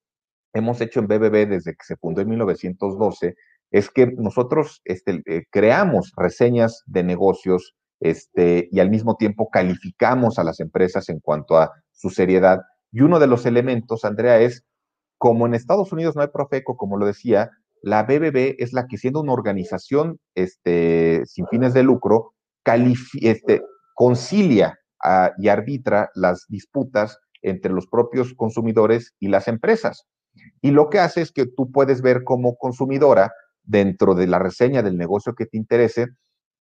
hemos 0.53 0.79
hecho 0.79 1.01
en 1.01 1.07
BBB 1.07 1.49
desde 1.49 1.71
que 1.73 1.83
se 1.83 1.97
fundó 1.97 2.21
en 2.21 2.29
1912 2.29 3.35
es 3.71 3.89
que 3.89 4.07
nosotros 4.07 4.81
este, 4.85 5.21
eh, 5.25 5.45
creamos 5.49 6.13
reseñas 6.15 6.83
de 6.85 7.03
negocios 7.03 7.75
este, 8.01 8.67
y 8.71 8.79
al 8.79 8.89
mismo 8.89 9.15
tiempo 9.15 9.49
calificamos 9.49 10.39
a 10.39 10.43
las 10.43 10.59
empresas 10.59 11.07
en 11.09 11.19
cuanto 11.19 11.57
a 11.57 11.71
su 11.91 12.09
seriedad. 12.09 12.61
Y 12.91 13.01
uno 13.01 13.19
de 13.19 13.27
los 13.27 13.45
elementos, 13.45 14.03
Andrea, 14.03 14.39
es 14.41 14.65
como 15.17 15.45
en 15.45 15.53
Estados 15.53 15.93
Unidos 15.93 16.15
no 16.15 16.23
hay 16.23 16.29
Profeco, 16.29 16.75
como 16.75 16.97
lo 16.97 17.05
decía, 17.05 17.51
la 17.83 18.03
BBB 18.03 18.55
es 18.57 18.73
la 18.73 18.87
que 18.87 18.97
siendo 18.97 19.21
una 19.21 19.33
organización 19.33 20.19
este, 20.35 21.23
sin 21.25 21.47
fines 21.47 21.73
de 21.73 21.83
lucro, 21.83 22.33
este, 23.21 23.61
concilia 23.93 24.79
y 25.37 25.47
arbitra 25.47 26.09
las 26.15 26.45
disputas 26.47 27.19
entre 27.41 27.71
los 27.71 27.87
propios 27.87 28.33
consumidores 28.35 29.13
y 29.19 29.29
las 29.29 29.47
empresas. 29.47 30.05
Y 30.61 30.71
lo 30.71 30.89
que 30.89 30.99
hace 30.99 31.21
es 31.21 31.31
que 31.31 31.45
tú 31.45 31.71
puedes 31.71 32.01
ver 32.01 32.23
como 32.23 32.55
consumidora, 32.55 33.31
dentro 33.63 34.15
de 34.15 34.27
la 34.27 34.39
reseña 34.39 34.81
del 34.81 34.97
negocio 34.97 35.35
que 35.35 35.45
te 35.45 35.57
interese, 35.57 36.07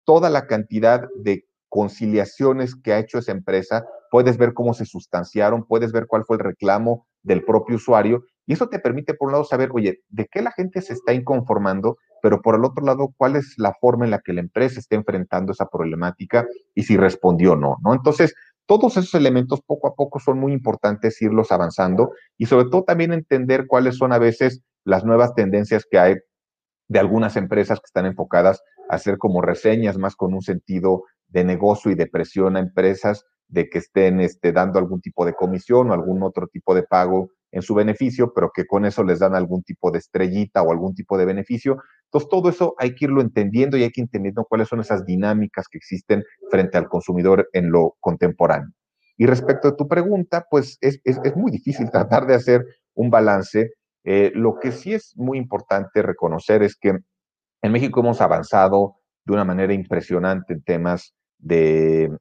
toda 0.05 0.29
la 0.29 0.47
cantidad 0.47 1.07
de 1.15 1.45
conciliaciones 1.69 2.75
que 2.75 2.93
ha 2.93 2.99
hecho 2.99 3.19
esa 3.19 3.31
empresa, 3.31 3.85
puedes 4.11 4.37
ver 4.37 4.53
cómo 4.53 4.73
se 4.73 4.85
sustanciaron, 4.85 5.65
puedes 5.65 5.91
ver 5.91 6.07
cuál 6.07 6.25
fue 6.25 6.37
el 6.37 6.43
reclamo 6.43 7.07
del 7.21 7.43
propio 7.43 7.75
usuario 7.75 8.23
y 8.49 8.53
eso 8.53 8.67
te 8.67 8.79
permite, 8.79 9.13
por 9.13 9.27
un 9.27 9.33
lado, 9.33 9.43
saber, 9.43 9.69
oye, 9.71 10.01
de 10.09 10.25
qué 10.25 10.41
la 10.41 10.51
gente 10.51 10.81
se 10.81 10.93
está 10.93 11.13
inconformando, 11.13 11.97
pero 12.19 12.41
por 12.41 12.55
el 12.55 12.65
otro 12.65 12.83
lado, 12.83 13.13
cuál 13.15 13.35
es 13.35 13.53
la 13.57 13.75
forma 13.79 14.05
en 14.05 14.11
la 14.11 14.21
que 14.25 14.33
la 14.33 14.41
empresa 14.41 14.79
está 14.79 14.95
enfrentando 14.95 15.51
esa 15.51 15.67
problemática 15.67 16.47
y 16.73 16.81
si 16.81 16.97
respondió 16.97 17.53
o 17.53 17.55
no, 17.55 17.77
¿no? 17.83 17.93
Entonces, 17.93 18.33
todos 18.65 18.97
esos 18.97 19.13
elementos 19.13 19.61
poco 19.61 19.87
a 19.87 19.93
poco 19.93 20.19
son 20.19 20.39
muy 20.39 20.51
importantes 20.51 21.21
irlos 21.21 21.51
avanzando 21.51 22.11
y 22.39 22.47
sobre 22.47 22.69
todo 22.71 22.83
también 22.85 23.13
entender 23.13 23.67
cuáles 23.67 23.97
son 23.97 24.13
a 24.13 24.17
veces 24.17 24.63
las 24.83 25.05
nuevas 25.05 25.35
tendencias 25.35 25.85
que 25.87 25.99
hay 25.99 26.15
de 26.87 26.99
algunas 26.99 27.35
empresas 27.35 27.79
que 27.79 27.85
están 27.85 28.07
enfocadas 28.07 28.63
hacer 28.89 29.17
como 29.17 29.41
reseñas 29.41 29.97
más 29.97 30.15
con 30.15 30.33
un 30.33 30.41
sentido 30.41 31.03
de 31.27 31.43
negocio 31.45 31.91
y 31.91 31.95
de 31.95 32.07
presión 32.07 32.57
a 32.57 32.59
empresas 32.59 33.25
de 33.47 33.69
que 33.69 33.79
estén 33.79 34.19
este, 34.19 34.51
dando 34.51 34.79
algún 34.79 35.01
tipo 35.01 35.25
de 35.25 35.33
comisión 35.33 35.89
o 35.89 35.93
algún 35.93 36.21
otro 36.23 36.47
tipo 36.47 36.75
de 36.75 36.83
pago 36.83 37.29
en 37.51 37.61
su 37.61 37.73
beneficio, 37.73 38.31
pero 38.33 38.51
que 38.53 38.65
con 38.65 38.85
eso 38.85 39.03
les 39.03 39.19
dan 39.19 39.35
algún 39.35 39.63
tipo 39.63 39.91
de 39.91 39.99
estrellita 39.99 40.61
o 40.61 40.71
algún 40.71 40.93
tipo 40.93 41.17
de 41.17 41.25
beneficio. 41.25 41.77
Entonces, 42.05 42.29
todo 42.29 42.49
eso 42.49 42.75
hay 42.77 42.93
que 42.93 43.05
irlo 43.05 43.21
entendiendo 43.21 43.77
y 43.77 43.83
hay 43.83 43.91
que 43.91 44.01
entendiendo 44.01 44.45
cuáles 44.45 44.67
son 44.67 44.81
esas 44.81 45.05
dinámicas 45.05 45.67
que 45.67 45.77
existen 45.77 46.23
frente 46.51 46.77
al 46.77 46.87
consumidor 46.87 47.49
en 47.53 47.71
lo 47.71 47.95
contemporáneo. 47.99 48.69
Y 49.17 49.25
respecto 49.25 49.67
a 49.67 49.75
tu 49.75 49.87
pregunta, 49.87 50.45
pues 50.49 50.77
es, 50.79 51.01
muy 51.35 51.51
difícil 51.51 51.89
tratar 51.91 52.25
de 52.25 52.35
hacer 52.35 52.65
un 52.93 53.09
balance. 53.09 53.73
Eh, 54.05 54.31
lo 54.33 54.59
que 54.59 54.71
sí 54.71 54.93
es 54.93 55.13
muy 55.17 55.37
importante 55.37 56.01
reconocer 56.01 56.63
es 56.63 56.77
que 56.77 56.99
en 57.61 57.71
México 57.71 57.99
hemos 57.99 58.21
avanzado 58.21 58.95
de 59.25 59.33
una 59.33 59.45
manera 59.45 59.73
impresionante 59.73 60.53
en 60.53 60.63
temas 60.63 61.13
de, 61.37 62.11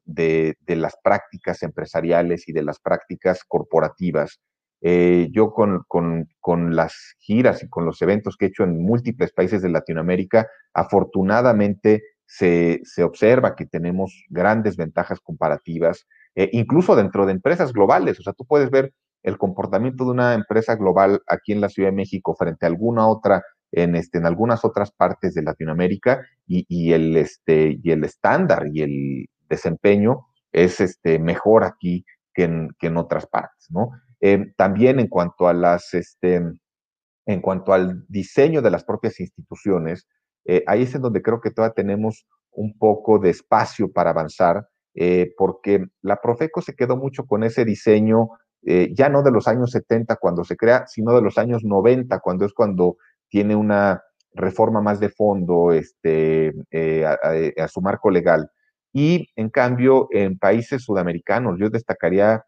las 0.67 0.95
prácticas 1.03 1.63
empresariales 1.63 2.47
y 2.47 2.53
de 2.53 2.63
las 2.63 2.79
prácticas 2.79 3.43
corporativas. 3.47 4.39
Eh, 4.81 5.27
yo 5.31 5.51
con, 5.51 6.75
las 6.75 7.15
giras 7.19 7.63
y 7.63 7.69
con 7.69 7.85
los 7.85 8.01
eventos 8.01 8.37
que 8.37 8.45
he 8.45 8.47
hecho 8.49 8.63
en 8.63 8.81
múltiples 8.81 9.33
países 9.33 9.61
de 9.61 9.69
Latinoamérica, 9.69 10.47
afortunadamente 10.73 12.03
se, 12.25 12.79
se 12.83 13.03
observa 13.03 13.55
que 13.55 13.65
tenemos 13.65 14.23
grandes 14.29 14.77
ventajas 14.77 15.19
comparativas, 15.19 16.07
eh, 16.35 16.49
incluso 16.53 16.95
dentro 16.95 17.25
de 17.25 17.33
empresas 17.33 17.73
globales. 17.73 18.19
O 18.19 18.23
sea, 18.23 18.33
tú 18.33 18.45
puedes 18.45 18.69
ver 18.69 18.93
el 19.23 19.37
comportamiento 19.37 20.05
de 20.05 20.11
una 20.11 20.33
empresa 20.33 20.75
global 20.75 21.21
aquí 21.27 21.51
en 21.51 21.59
la 21.59 21.69
Ciudad 21.69 21.89
de 21.89 21.95
México 21.95 22.35
frente 22.35 22.65
a 22.65 22.69
alguna 22.69 23.07
otra 23.07 23.43
en, 23.71 23.95
este, 23.95 24.17
en 24.17 24.25
algunas 24.25 24.65
otras 24.65 24.91
partes 24.91 25.33
de 25.33 25.43
Latinoamérica 25.43 26.25
y, 26.47 26.65
y 26.67 26.93
el, 26.93 27.15
este, 27.17 27.79
y 27.81 27.91
el 27.91 28.03
estándar 28.03 28.67
y 28.71 28.81
el 28.81 29.29
desempeño 29.49 30.27
es 30.51 30.79
este, 30.79 31.19
mejor 31.19 31.63
aquí 31.63 32.05
que 32.33 32.43
en, 32.43 32.69
que 32.79 32.87
en 32.87 32.97
otras 32.97 33.27
partes, 33.27 33.67
¿no? 33.69 33.91
Eh, 34.21 34.53
también 34.57 34.99
en 34.99 35.07
cuanto 35.07 35.47
a 35.47 35.53
las, 35.53 35.93
este, 35.93 36.41
en 37.25 37.41
cuanto 37.41 37.73
al 37.73 38.05
diseño 38.07 38.61
de 38.61 38.71
las 38.71 38.83
propias 38.83 39.19
instituciones, 39.19 40.07
eh, 40.45 40.63
ahí 40.67 40.83
es 40.83 40.95
en 40.95 41.01
donde 41.01 41.21
creo 41.21 41.41
que 41.41 41.51
todavía 41.51 41.73
tenemos 41.73 42.25
un 42.51 42.77
poco 42.77 43.19
de 43.19 43.29
espacio 43.29 43.91
para 43.91 44.09
avanzar, 44.09 44.67
eh, 44.95 45.33
porque 45.37 45.85
la 46.01 46.17
Profeco 46.17 46.61
se 46.61 46.75
quedó 46.75 46.97
mucho 46.97 47.25
con 47.25 47.43
ese 47.43 47.65
diseño, 47.65 48.29
ya 48.61 49.07
no 49.07 49.23
de 49.23 49.31
los 49.31 49.47
años 49.47 49.71
70 49.71 50.17
cuando 50.17 50.43
se 50.43 50.57
crea, 50.57 50.85
sino 50.85 51.15
de 51.15 51.21
los 51.21 51.37
años 51.37 51.63
90, 51.63 52.19
cuando 52.19 52.45
es 52.45 52.51
cuando 52.53 52.97
tiene 53.29 53.55
una 53.55 54.01
reforma 54.33 54.81
más 54.81 54.99
de 54.99 55.09
fondo 55.09 55.71
este, 55.71 56.53
a, 57.05 57.63
a, 57.63 57.67
su 57.67 57.81
marco 57.81 58.09
legal. 58.09 58.49
Y 58.93 59.27
en 59.35 59.49
cambio, 59.49 60.07
en 60.11 60.37
países 60.37 60.83
sudamericanos, 60.83 61.57
yo 61.59 61.69
destacaría 61.69 62.43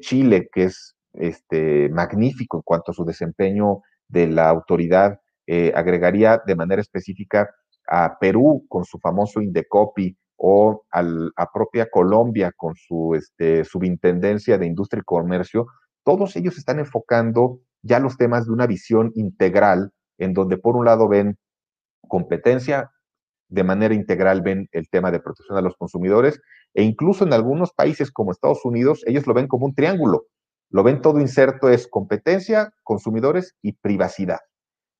Chile, 0.00 0.48
que 0.52 0.64
es 0.64 0.94
este, 1.14 1.88
magnífico 1.90 2.58
en 2.58 2.62
cuanto 2.62 2.90
a 2.90 2.94
su 2.94 3.04
desempeño 3.04 3.82
de 4.08 4.26
la 4.28 4.48
autoridad. 4.48 5.20
Eh, 5.46 5.72
agregaría 5.74 6.40
de 6.46 6.56
manera 6.56 6.80
específica 6.80 7.50
a 7.86 8.18
Perú 8.18 8.64
con 8.68 8.84
su 8.84 8.98
famoso 8.98 9.40
Indecopi 9.42 10.16
o 10.36 10.84
a 10.90 11.52
propia 11.52 11.88
Colombia 11.90 12.50
con 12.56 12.74
su 12.74 13.14
este, 13.14 13.64
subintendencia 13.64 14.58
de 14.58 14.66
industria 14.66 15.00
y 15.00 15.04
comercio. 15.04 15.66
Todos 16.02 16.34
ellos 16.36 16.58
están 16.58 16.78
enfocando 16.78 17.60
ya 17.82 17.98
los 17.98 18.16
temas 18.16 18.46
de 18.46 18.52
una 18.52 18.66
visión 18.66 19.12
integral 19.14 19.92
en 20.18 20.34
donde 20.34 20.58
por 20.58 20.76
un 20.76 20.84
lado 20.84 21.08
ven 21.08 21.38
competencia, 22.08 22.90
de 23.48 23.64
manera 23.64 23.94
integral 23.94 24.42
ven 24.42 24.68
el 24.72 24.88
tema 24.88 25.10
de 25.10 25.20
protección 25.20 25.58
a 25.58 25.62
los 25.62 25.76
consumidores 25.76 26.40
e 26.72 26.82
incluso 26.82 27.24
en 27.24 27.32
algunos 27.32 27.72
países 27.72 28.10
como 28.10 28.32
Estados 28.32 28.64
Unidos 28.64 29.02
ellos 29.06 29.26
lo 29.26 29.34
ven 29.34 29.48
como 29.48 29.66
un 29.66 29.74
triángulo 29.74 30.26
lo 30.74 30.82
ven 30.82 31.00
todo 31.00 31.20
inserto, 31.20 31.68
es 31.68 31.86
competencia, 31.86 32.72
consumidores 32.82 33.54
y 33.62 33.74
privacidad. 33.74 34.40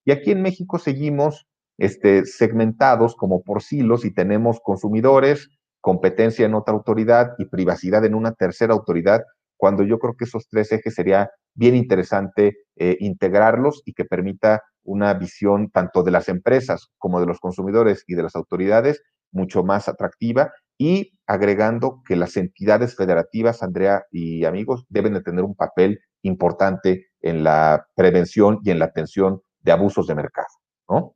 Y 0.04 0.12
aquí 0.12 0.30
en 0.30 0.40
México 0.40 0.78
seguimos 0.78 1.48
este, 1.78 2.26
segmentados 2.26 3.16
como 3.16 3.42
por 3.42 3.60
silos 3.60 4.04
y 4.04 4.14
tenemos 4.14 4.60
consumidores, 4.62 5.48
competencia 5.80 6.46
en 6.46 6.54
otra 6.54 6.74
autoridad 6.74 7.32
y 7.38 7.46
privacidad 7.46 8.04
en 8.04 8.14
una 8.14 8.34
tercera 8.34 8.72
autoridad, 8.72 9.24
cuando 9.57 9.82
yo 9.82 9.98
creo 9.98 10.14
que 10.16 10.24
esos 10.24 10.48
tres 10.48 10.72
ejes 10.72 10.94
sería 10.94 11.30
bien 11.55 11.74
interesante 11.76 12.59
eh, 12.76 12.96
integrarlos 13.00 13.82
y 13.84 13.92
que 13.94 14.05
permita 14.05 14.62
una 14.82 15.14
visión 15.14 15.70
tanto 15.70 16.02
de 16.02 16.11
las 16.11 16.28
empresas 16.28 16.88
como 16.98 17.20
de 17.20 17.26
los 17.26 17.40
consumidores 17.40 18.05
y 18.07 18.14
de 18.14 18.22
las 18.24 18.36
autoridades 18.36 19.02
mucho 19.32 19.64
más 19.64 19.88
atractiva 19.88 20.52
y 20.78 21.12
agregando 21.26 22.02
que 22.07 22.16
las 22.16 22.36
entidades 22.36 22.96
federativas, 22.96 23.62
Andrea 23.62 24.05
y 24.11 24.44
amigos, 24.44 24.84
deben 24.88 25.14
de 25.14 25.22
tener 25.22 25.44
un 25.44 25.55
papel 25.55 26.00
importante 26.22 27.09
en 27.20 27.44
la 27.44 27.86
prevención 27.94 28.61
y 28.64 28.70
en 28.70 28.78
la 28.78 28.86
atención 28.86 29.40
de 29.61 29.72
abusos 29.72 30.07
de 30.07 30.14
mercado, 30.14 30.48
¿no? 30.88 31.14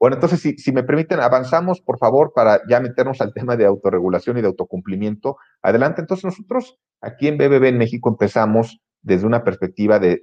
Bueno, 0.00 0.16
entonces, 0.16 0.40
si, 0.40 0.72
me 0.72 0.84
permiten, 0.84 1.20
avanzamos, 1.20 1.80
por 1.80 1.98
favor, 1.98 2.32
para 2.34 2.60
ya 2.68 2.80
meternos 2.80 3.20
al 3.20 3.32
tema 3.34 3.56
de 3.56 3.66
autorregulación 3.66 4.38
y 4.38 4.42
de 4.42 4.46
autocumplimiento. 4.46 5.36
Adelante, 5.62 6.00
entonces 6.00 6.24
nosotros 6.24 6.78
aquí 7.00 7.28
en 7.28 7.38
BBB 7.38 7.64
en 7.64 7.78
México 7.78 8.08
empezamos 8.08 8.80
desde 9.02 9.26
una 9.26 9.44
perspectiva 9.44 9.98
de 9.98 10.20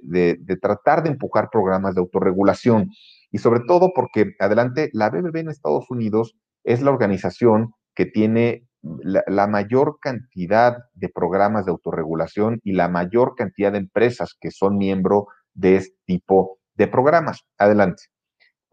tratar 0.60 1.02
de 1.02 1.08
empujar 1.08 1.48
programas 1.50 1.94
de 1.94 2.00
autorregulación 2.00 2.90
y 3.30 3.38
sobre 3.38 3.60
todo 3.66 3.92
porque, 3.94 4.34
adelante, 4.38 4.90
la 4.92 5.10
BBB 5.10 5.36
en 5.38 5.48
Estados 5.50 5.90
Unidos 5.90 6.36
es 6.64 6.82
la 6.82 6.90
organización 6.90 7.72
que 7.94 8.06
tiene 8.06 8.66
la, 8.82 9.24
la, 9.26 9.46
mayor 9.46 9.98
cantidad 10.00 10.76
de 10.94 11.08
programas 11.08 11.64
de 11.64 11.72
autorregulación 11.72 12.60
y 12.62 12.72
la 12.72 12.88
mayor 12.88 13.34
cantidad 13.34 13.72
de 13.72 13.78
empresas 13.78 14.36
que 14.40 14.50
son 14.50 14.76
miembro 14.76 15.26
de 15.54 15.76
este 15.76 15.96
tipo 16.06 16.58
de 16.74 16.86
programas. 16.86 17.40
Adelante. 17.58 18.04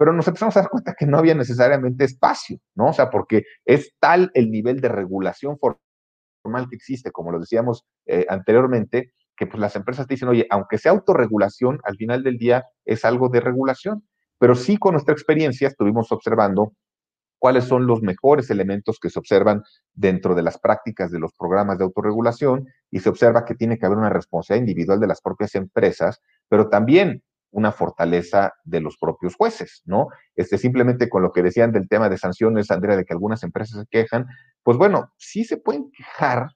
Pero 0.03 0.11
nos 0.11 0.27
empezamos 0.27 0.57
a 0.57 0.59
dar 0.59 0.69
cuenta 0.69 0.95
que 0.99 1.05
no 1.05 1.17
había 1.17 1.33
necesariamente 1.33 2.03
espacio, 2.03 2.57
¿no? 2.75 2.87
O 2.87 2.93
sea, 2.93 3.09
porque 3.09 3.45
es 3.63 3.93
tal 4.01 4.31
el 4.33 4.51
nivel 4.51 4.81
de 4.81 4.89
regulación 4.89 5.57
formal 5.57 6.67
que 6.69 6.75
existe, 6.75 7.09
como 7.09 7.31
lo 7.31 7.39
decíamos 7.39 7.85
eh, 8.05 8.25
anteriormente, 8.27 9.13
que 9.37 9.47
pues 9.47 9.61
las 9.61 9.77
empresas 9.77 10.05
te 10.05 10.15
dicen, 10.15 10.27
oye, 10.27 10.45
aunque 10.49 10.77
sea 10.77 10.91
autorregulación, 10.91 11.79
al 11.85 11.95
final 11.95 12.21
del 12.21 12.37
día 12.37 12.65
es 12.83 13.05
algo 13.05 13.29
de 13.29 13.39
regulación. 13.39 14.05
Pero 14.39 14.55
sí 14.55 14.75
con 14.75 14.91
nuestra 14.91 15.13
experiencia 15.13 15.69
estuvimos 15.69 16.11
observando 16.11 16.73
cuáles 17.39 17.63
son 17.63 17.87
los 17.87 18.01
mejores 18.01 18.49
elementos 18.49 18.99
que 18.99 19.09
se 19.09 19.19
observan 19.19 19.63
dentro 19.93 20.35
de 20.35 20.41
las 20.41 20.59
prácticas 20.59 21.11
de 21.11 21.19
los 21.19 21.31
programas 21.31 21.77
de 21.77 21.85
autorregulación 21.85 22.67
y 22.91 22.99
se 22.99 23.07
observa 23.07 23.45
que 23.45 23.55
tiene 23.55 23.79
que 23.79 23.85
haber 23.85 23.99
una 23.99 24.09
responsabilidad 24.09 24.67
individual 24.67 24.99
de 24.99 25.07
las 25.07 25.21
propias 25.21 25.55
empresas, 25.55 26.19
pero 26.49 26.67
también 26.67 27.23
una 27.53 27.71
fortaleza 27.71 28.53
de 28.63 28.81
los 28.81 28.97
propios 28.97 29.35
jueces, 29.35 29.81
¿no? 29.85 30.07
Este, 30.35 30.57
simplemente 30.57 31.09
con 31.09 31.21
lo 31.21 31.31
que 31.31 31.43
decían 31.43 31.71
del 31.71 31.87
tema 31.87 32.09
de 32.09 32.17
sanciones, 32.17 32.71
Andrea, 32.71 32.97
de 32.97 33.05
que 33.05 33.13
algunas 33.13 33.43
empresas 33.43 33.79
se 33.79 33.87
quejan, 33.89 34.25
pues 34.63 34.77
bueno, 34.77 35.11
sí 35.17 35.45
se 35.45 35.57
pueden 35.57 35.89
quejar, 35.91 36.47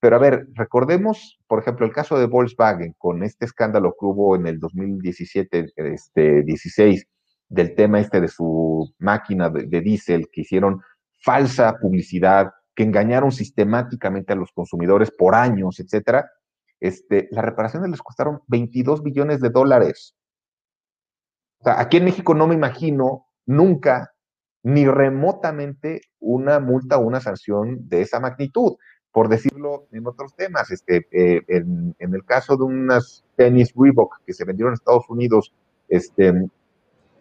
pero 0.00 0.16
a 0.16 0.18
ver, 0.18 0.46
recordemos, 0.54 1.38
por 1.46 1.58
ejemplo, 1.58 1.84
el 1.84 1.92
caso 1.92 2.18
de 2.18 2.26
Volkswagen 2.26 2.94
con 2.96 3.22
este 3.22 3.44
escándalo 3.44 3.90
que 3.98 4.06
hubo 4.06 4.34
en 4.36 4.46
el 4.46 4.58
2017, 4.58 5.72
este, 5.76 6.42
16, 6.42 7.06
del 7.48 7.74
tema 7.74 8.00
este 8.00 8.20
de 8.20 8.28
su 8.28 8.94
máquina 8.98 9.50
de, 9.50 9.66
de 9.66 9.80
diésel, 9.80 10.28
que 10.32 10.42
hicieron 10.42 10.80
falsa 11.22 11.76
publicidad, 11.80 12.52
que 12.74 12.84
engañaron 12.84 13.32
sistemáticamente 13.32 14.32
a 14.32 14.36
los 14.36 14.52
consumidores 14.52 15.10
por 15.10 15.34
años, 15.34 15.80
etcétera, 15.80 16.30
este, 16.80 17.28
las 17.30 17.44
reparaciones 17.44 17.90
les 17.90 18.00
costaron 18.00 18.40
22 18.48 19.02
billones 19.02 19.40
de 19.40 19.50
dólares. 19.50 20.16
O 21.60 21.64
sea, 21.64 21.80
aquí 21.80 21.98
en 21.98 22.04
México 22.04 22.34
no 22.34 22.46
me 22.46 22.54
imagino 22.54 23.26
nunca, 23.46 24.12
ni 24.62 24.86
remotamente, 24.86 26.02
una 26.18 26.58
multa 26.58 26.98
o 26.98 27.00
una 27.00 27.20
sanción 27.20 27.88
de 27.88 28.02
esa 28.02 28.20
magnitud. 28.20 28.76
Por 29.12 29.28
decirlo 29.28 29.88
en 29.92 30.06
otros 30.06 30.34
temas, 30.36 30.70
este, 30.70 31.08
eh, 31.10 31.42
en, 31.48 31.94
en, 31.98 32.14
el 32.14 32.24
caso 32.24 32.56
de 32.56 32.62
unas 32.62 33.24
tenis 33.36 33.72
Reebok 33.76 34.20
que 34.24 34.32
se 34.32 34.44
vendieron 34.44 34.70
en 34.70 34.74
Estados 34.74 35.10
Unidos 35.10 35.52
este, 35.88 36.32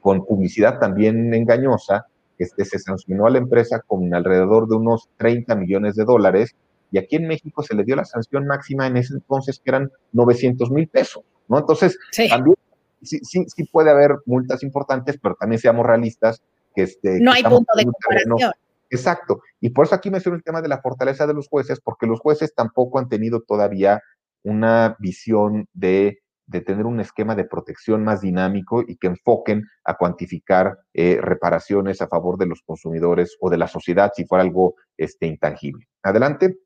con 0.02 0.24
publicidad 0.26 0.80
también 0.80 1.34
engañosa, 1.34 2.06
este, 2.38 2.64
se 2.64 2.80
sancionó 2.80 3.26
a 3.26 3.32
la 3.32 3.40
empresa 3.40 3.82
con 3.86 4.14
alrededor 4.14 4.68
de 4.68 4.76
unos 4.76 5.10
30 5.18 5.56
millones 5.56 5.96
de 5.96 6.06
dólares 6.06 6.56
y 6.92 6.98
aquí 6.98 7.18
en 7.18 7.28
México 7.28 7.64
se 7.64 7.76
le 7.76 7.84
dio 7.84 7.96
la 7.96 8.06
sanción 8.06 8.48
máxima 8.48 8.88
en 8.88 8.98
ese 8.98 9.14
entonces 9.14 9.60
que 9.60 9.72
eran 9.72 9.92
900 10.14 10.72
mil 10.72 10.88
pesos, 10.88 11.24
¿no? 11.48 11.60
Entonces, 11.60 11.98
sí. 12.12 12.30
también 12.30 12.56
sí, 13.02 13.20
sí, 13.24 13.46
sí, 13.48 13.64
puede 13.66 13.92
haber 13.92 14.18
multas 14.26 14.64
importantes, 14.64 15.18
pero 15.22 15.36
también 15.36 15.60
seamos 15.60 15.86
realistas 15.86 16.42
que 16.76 16.84
este... 16.84 17.20
No 17.20 17.32
que 17.32 17.38
hay 17.38 17.44
punto 17.44 17.72
de 17.76 17.86
comparación. 17.86 18.52
Exacto. 18.92 19.42
Y 19.60 19.70
por 19.70 19.86
eso 19.86 19.96
aquí 19.96 20.10
menciono 20.10 20.36
el 20.38 20.44
tema 20.44 20.62
de 20.62 20.68
la 20.68 20.82
fortaleza 20.82 21.28
de 21.28 21.34
los 21.34 21.48
jueces, 21.48 21.80
porque 21.80 22.08
los 22.08 22.20
jueces 22.20 22.54
tampoco 22.56 23.00
han 23.00 23.08
tenido 23.08 23.42
todavía 23.42 24.02
una 24.44 24.96
visión 25.00 25.68
de 25.74 26.20
de 26.50 26.62
tener 26.62 26.86
un 26.86 27.00
esquema 27.00 27.36
de 27.36 27.46
protección 27.46 28.04
más 28.04 28.22
dinámico 28.22 28.84
y 28.86 28.98
que 28.98 29.08
enfoquen 29.08 29.66
a 29.84 29.96
cuantificar 29.96 30.80
eh, 30.94 31.20
reparaciones 31.22 32.02
a 32.02 32.08
favor 32.08 32.40
de 32.40 32.48
los 32.48 32.64
consumidores 32.64 33.38
o 33.40 33.52
de 33.52 33.58
la 33.58 33.68
sociedad 33.68 34.12
si 34.16 34.26
fuera 34.26 34.44
algo 34.44 34.76
este, 34.98 35.28
intangible. 35.28 35.88
Adelante. 36.02 36.58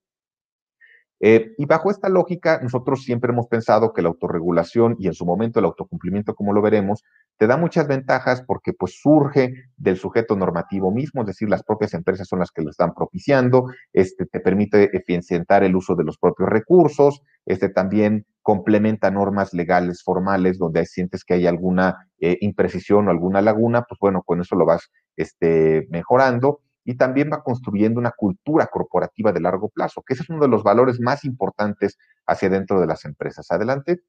Eh, 1.20 1.54
y 1.58 1.66
bajo 1.66 1.90
esta 1.90 2.10
lógica, 2.10 2.60
nosotros 2.62 3.04
siempre 3.04 3.32
hemos 3.32 3.48
pensado 3.48 3.94
que 3.94 4.02
la 4.02 4.10
autorregulación 4.10 4.98
y 5.00 5.08
en 5.08 5.14
su 5.14 5.26
momento 5.26 5.60
el 5.60 5.66
autocumplimiento, 5.66 6.36
como 6.36 6.54
lo 6.54 6.62
veremos, 6.62 7.04
te 7.38 7.48
da 7.48 7.56
muchas 7.58 7.88
ventajas 7.88 8.44
porque 8.46 8.74
pues 8.74 9.00
surge 9.02 9.54
del 9.78 9.98
sujeto 9.98 10.36
normativo 10.36 10.92
mismo, 10.92 11.22
es 11.22 11.28
decir, 11.28 11.50
las 11.50 11.64
propias 11.64 11.94
empresas 11.94 12.28
son 12.28 12.40
las 12.40 12.52
que 12.52 12.62
lo 12.62 12.70
están 12.70 12.94
propiciando, 12.94 13.68
este, 13.94 14.26
te 14.26 14.40
permite 14.40 14.96
eficientar 14.96 15.64
el 15.64 15.76
uso 15.76 15.96
de 15.96 16.04
los 16.04 16.18
propios 16.18 16.50
recursos, 16.50 17.22
este 17.46 17.70
también 17.70 18.26
complementa 18.42 19.10
normas 19.10 19.54
legales 19.54 20.04
formales 20.04 20.58
donde 20.58 20.86
sientes 20.86 21.24
que 21.24 21.36
hay 21.36 21.48
alguna 21.48 22.10
eh, 22.20 22.38
imprecisión 22.42 23.08
o 23.08 23.12
alguna 23.12 23.42
laguna, 23.42 23.84
pues 23.84 23.98
bueno, 24.00 24.24
con 24.24 24.42
eso 24.42 24.56
lo 24.56 24.66
vas 24.66 24.92
este, 25.16 25.88
mejorando 25.90 26.60
y 26.86 26.96
también 26.96 27.30
va 27.32 27.44
construyendo 27.44 28.00
una 28.00 28.12
cultura 28.12 28.68
corporativa 28.68 29.32
de 29.32 29.42
largo 29.42 29.70
plazo, 29.70 30.02
que 30.02 30.14
ese 30.14 30.24
es 30.24 30.30
uno 30.30 30.42
de 30.42 30.48
los 30.48 30.64
valores 30.64 31.00
más 31.00 31.24
importantes 31.26 31.98
hacia 32.26 32.50
dentro 32.50 32.80
de 32.82 32.88
las 32.88 33.06
empresas. 33.06 33.50
Adelante. 33.52 34.02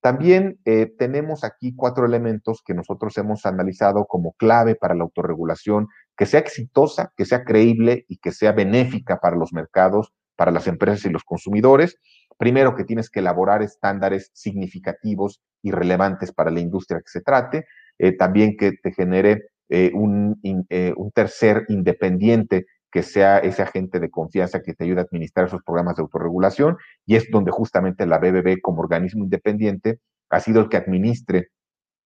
También 0.00 0.58
eh, 0.64 0.92
tenemos 0.98 1.44
aquí 1.44 1.76
cuatro 1.76 2.04
elementos 2.04 2.60
que 2.66 2.74
nosotros 2.74 3.16
hemos 3.18 3.46
analizado 3.46 4.06
como 4.06 4.32
clave 4.32 4.74
para 4.74 4.96
la 4.96 5.04
autorregulación, 5.04 5.86
que 6.16 6.26
sea 6.26 6.40
exitosa, 6.40 7.12
que 7.16 7.24
sea 7.24 7.44
creíble 7.44 8.04
y 8.08 8.16
que 8.16 8.32
sea 8.32 8.50
benéfica 8.50 9.20
para 9.20 9.36
los 9.36 9.52
mercados, 9.52 10.12
para 10.34 10.50
las 10.50 10.66
empresas 10.66 11.04
y 11.04 11.10
los 11.10 11.22
consumidores. 11.22 11.98
Primero, 12.36 12.74
que 12.74 12.82
tienes 12.82 13.10
que 13.10 13.20
elaborar 13.20 13.62
estándares 13.62 14.32
significativos 14.34 15.40
y 15.62 15.70
relevantes 15.70 16.32
para 16.32 16.50
la 16.50 16.58
industria 16.58 16.98
que 16.98 17.10
se 17.10 17.20
trate. 17.20 17.66
Eh, 17.98 18.16
también 18.16 18.56
que 18.56 18.72
te 18.72 18.92
genere 18.92 19.51
eh, 19.74 19.90
un, 19.94 20.38
eh, 20.68 20.92
un, 20.98 21.10
tercer 21.12 21.64
independiente 21.68 22.66
que 22.90 23.02
sea 23.02 23.38
ese 23.38 23.62
agente 23.62 24.00
de 24.00 24.10
confianza 24.10 24.60
que 24.60 24.74
te 24.74 24.84
ayude 24.84 25.00
a 25.00 25.04
administrar 25.04 25.46
esos 25.46 25.62
programas 25.62 25.96
de 25.96 26.02
autorregulación 26.02 26.76
y 27.06 27.16
es 27.16 27.30
donde 27.30 27.52
justamente 27.52 28.04
la 28.04 28.18
BBB 28.18 28.60
como 28.60 28.82
organismo 28.82 29.24
independiente 29.24 30.00
ha 30.28 30.40
sido 30.40 30.60
el 30.60 30.68
que 30.68 30.76
administre 30.76 31.48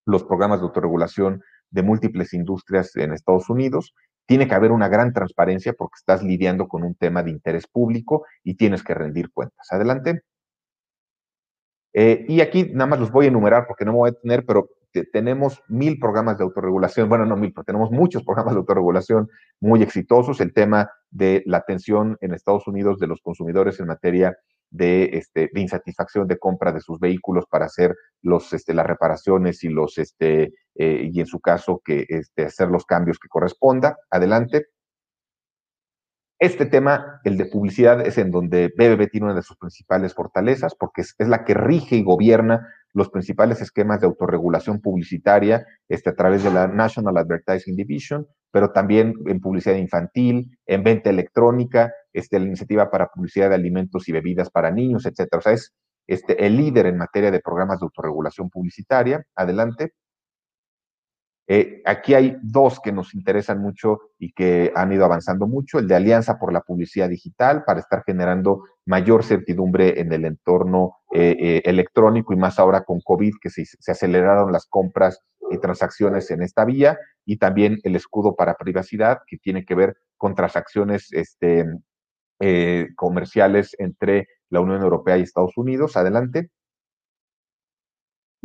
los 0.07 0.23
programas 0.23 0.61
de 0.61 0.67
autorregulación 0.67 1.43
de 1.71 1.83
múltiples 1.83 2.35
industrias 2.35 2.95
en 2.95 3.13
Estados 3.13 3.51
Unidos. 3.51 3.95
Tiene 4.27 4.47
que 4.47 4.55
haber 4.55 4.71
una 4.71 4.87
gran 4.89 5.13
transparencia 5.13 5.73
porque 5.73 5.97
estás 5.97 6.23
lidiando 6.23 6.69
con 6.69 6.85
un 6.85 6.95
tema 6.95 7.25
de 7.25 7.33
interés 7.33 7.67
público 7.67 8.27
y 8.45 8.55
tienes 8.55 8.85
que 8.85 8.95
rendir 8.95 9.33
cuentas. 9.33 9.67
Adelante. 9.73 10.23
Eh, 11.95 12.27
y 12.29 12.41
aquí 12.43 12.71
nada 12.73 12.87
más 12.87 13.01
los 13.01 13.11
voy 13.11 13.25
a 13.25 13.29
enumerar 13.31 13.67
porque 13.67 13.85
no 13.85 13.91
me 13.91 13.99
voy 13.99 14.11
a 14.11 14.13
tener, 14.13 14.47
pero 14.47 14.69
tenemos 15.05 15.63
mil 15.69 15.99
programas 15.99 16.39
de 16.39 16.45
autorregulación, 16.45 17.09
bueno, 17.09 17.27
no 17.27 17.37
mil, 17.37 17.53
pero 17.53 17.65
tenemos 17.65 17.91
muchos 17.91 18.25
programas 18.25 18.55
de 18.55 18.59
autorregulación 18.59 19.29
muy 19.61 19.83
exitosos. 19.83 20.41
El 20.41 20.53
tema 20.53 20.91
de 21.11 21.43
la 21.47 21.59
atención 21.59 22.17
en 22.21 22.35
Estados 22.35 22.67
Unidos 22.67 22.99
de 22.99 23.07
los 23.07 23.21
consumidores 23.21 23.81
en 23.81 23.87
materia 23.87 24.37
de, 24.71 25.11
este, 25.13 25.51
insatisfacción 25.55 26.27
de 26.27 26.39
compra 26.39 26.73
de 26.73 26.81
sus 26.81 26.99
vehículos 26.99 27.47
para 27.49 27.67
hacer 27.67 27.95
los, 28.23 28.53
este, 28.53 28.75
las 28.75 28.87
reparaciones 28.87 29.63
y 29.65 29.69
los, 29.69 29.99
este, 29.99 30.55
eh, 30.75 31.11
y 31.13 31.21
en 31.21 31.27
su 31.27 31.41
caso, 31.41 31.81
que 31.85 32.05
este, 32.09 32.47
hacer 32.47 32.69
los 32.69 32.85
cambios 32.85 33.19
que 33.19 33.29
corresponda. 33.29 33.97
Adelante. 34.11 34.67
Este 36.39 36.67
tema, 36.67 37.21
el 37.25 37.39
de 37.39 37.47
publicidad, 37.47 38.07
es 38.07 38.19
en 38.19 38.31
donde 38.31 38.69
BBB 38.77 39.09
tiene 39.11 39.27
una 39.27 39.35
de 39.35 39.43
sus 39.43 39.57
principales 39.57 40.13
fortalezas 40.13 40.75
porque 40.75 41.01
es 41.01 41.29
la 41.29 41.45
que 41.45 41.55
rige 41.55 41.97
y 41.97 42.05
gobierna 42.05 42.69
los 42.97 43.11
principales 43.11 43.61
esquemas 43.61 44.01
de 44.01 44.07
autorregulación 44.07 44.81
publicitaria 44.81 45.67
este, 45.87 46.09
a 46.09 46.15
través 46.15 46.43
de 46.43 46.51
la 46.51 46.67
National 46.67 47.19
Advertising 47.19 47.77
Division, 47.77 48.27
pero 48.51 48.73
también 48.73 49.13
en 49.27 49.39
publicidad 49.39 49.77
infantil, 49.77 50.59
en 50.65 50.83
venta 50.83 51.11
electrónica, 51.11 51.93
este, 52.15 52.39
la 52.39 52.47
iniciativa 52.47 52.91
para 52.91 53.09
publicidad 53.09 53.51
de 53.51 53.57
alimentos 53.57 54.09
y 54.09 54.13
bebidas 54.13 54.49
para 54.49 54.71
niños, 54.71 55.05
etcétera. 55.05 55.41
O 55.41 55.43
sea, 55.43 55.53
es 55.53 55.75
este, 56.07 56.47
el 56.47 56.57
líder 56.57 56.87
en 56.87 56.97
materia 56.97 57.31
de 57.31 57.41
programas 57.41 57.81
de 57.81 57.85
autorregulación 57.85 58.49
publicitaria. 58.49 59.23
Adelante. 59.35 59.93
Eh, 61.49 61.83
aquí 61.85 62.15
hay 62.15 62.37
dos 62.43 62.81
que 62.81 62.93
nos 62.93 63.15
interesan 63.15 63.61
mucho 63.61 64.01
y 64.19 64.33
que 64.33 64.73
han 64.75 64.93
ido 64.93 65.05
avanzando 65.05 65.47
mucho, 65.47 65.79
el 65.79 65.87
de 65.87 65.95
Alianza 65.95 66.39
por 66.39 66.53
la 66.53 66.61
Publicidad 66.61 67.09
Digital 67.09 67.65
para 67.65 67.81
estar 67.81 68.03
generando 68.05 68.65
mayor 68.85 69.23
certidumbre 69.23 70.01
en 70.01 70.13
el 70.13 70.25
entorno 70.25 70.97
electrónico 71.13 72.35
y 72.35 72.37
más 72.37 72.59
ahora 72.59 72.85
con 72.85 73.01
COVID 73.01 73.37
que 73.41 73.49
se, 73.49 73.65
se 73.65 73.91
aceleraron 73.91 74.53
las 74.53 74.67
compras 74.67 75.23
y 75.51 75.59
transacciones 75.59 76.31
en 76.31 76.43
esta 76.43 76.65
vía 76.65 76.99
y 77.25 77.39
también 77.39 77.79
el 77.83 77.97
escudo 77.97 78.35
para 78.37 78.55
privacidad 78.55 79.21
que 79.27 79.39
tiene 79.39 79.65
que 79.65 79.75
ver 79.75 79.97
con 80.17 80.35
transacciones 80.35 81.13
este, 81.13 81.67
eh, 82.41 82.89
comerciales 82.97 83.75
entre 83.79 84.29
la 84.51 84.61
Unión 84.61 84.83
Europea 84.83 85.19
y 85.19 85.23
Estados 85.23 85.57
Unidos. 85.57 85.97
Adelante. 85.97 86.51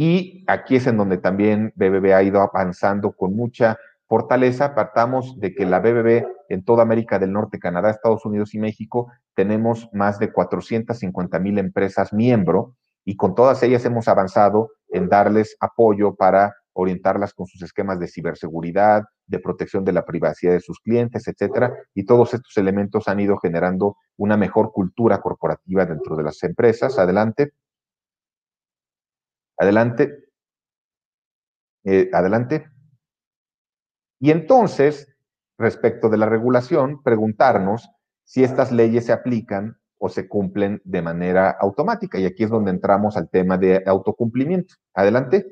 Y 0.03 0.43
aquí 0.47 0.77
es 0.77 0.87
en 0.87 0.97
donde 0.97 1.19
también 1.19 1.73
BBB 1.75 2.15
ha 2.15 2.23
ido 2.23 2.41
avanzando 2.41 3.11
con 3.11 3.35
mucha 3.35 3.77
fortaleza. 4.07 4.73
Partamos 4.73 5.39
de 5.39 5.53
que 5.53 5.63
la 5.63 5.79
BBB 5.79 6.25
en 6.49 6.65
toda 6.65 6.81
América 6.81 7.19
del 7.19 7.31
Norte, 7.31 7.59
Canadá, 7.59 7.91
Estados 7.91 8.25
Unidos 8.25 8.55
y 8.55 8.57
México, 8.57 9.11
tenemos 9.35 9.89
más 9.93 10.17
de 10.17 10.31
450 10.31 11.37
mil 11.37 11.59
empresas 11.59 12.13
miembro 12.13 12.75
y 13.05 13.15
con 13.15 13.35
todas 13.35 13.61
ellas 13.61 13.85
hemos 13.85 14.07
avanzado 14.07 14.69
en 14.89 15.07
darles 15.07 15.55
apoyo 15.59 16.15
para 16.15 16.55
orientarlas 16.73 17.35
con 17.35 17.45
sus 17.45 17.61
esquemas 17.61 17.99
de 17.99 18.07
ciberseguridad, 18.07 19.03
de 19.27 19.37
protección 19.37 19.85
de 19.85 19.93
la 19.93 20.03
privacidad 20.03 20.53
de 20.53 20.61
sus 20.61 20.79
clientes, 20.79 21.27
etcétera. 21.27 21.75
Y 21.93 22.07
todos 22.07 22.33
estos 22.33 22.57
elementos 22.57 23.07
han 23.07 23.19
ido 23.19 23.37
generando 23.37 23.97
una 24.17 24.35
mejor 24.35 24.71
cultura 24.71 25.21
corporativa 25.21 25.85
dentro 25.85 26.15
de 26.15 26.23
las 26.23 26.41
empresas. 26.41 26.97
Adelante. 26.97 27.51
Adelante. 29.61 30.23
Eh, 31.83 32.09
adelante. 32.13 32.65
Y 34.19 34.31
entonces, 34.31 35.07
respecto 35.59 36.09
de 36.09 36.17
la 36.17 36.25
regulación, 36.25 37.03
preguntarnos 37.03 37.87
si 38.23 38.43
estas 38.43 38.71
leyes 38.71 39.05
se 39.05 39.13
aplican 39.13 39.77
o 39.99 40.09
se 40.09 40.27
cumplen 40.27 40.81
de 40.83 41.03
manera 41.03 41.51
automática. 41.51 42.17
Y 42.17 42.25
aquí 42.25 42.43
es 42.43 42.49
donde 42.49 42.71
entramos 42.71 43.17
al 43.17 43.29
tema 43.29 43.59
de 43.59 43.83
autocumplimiento. 43.85 44.73
Adelante. 44.95 45.45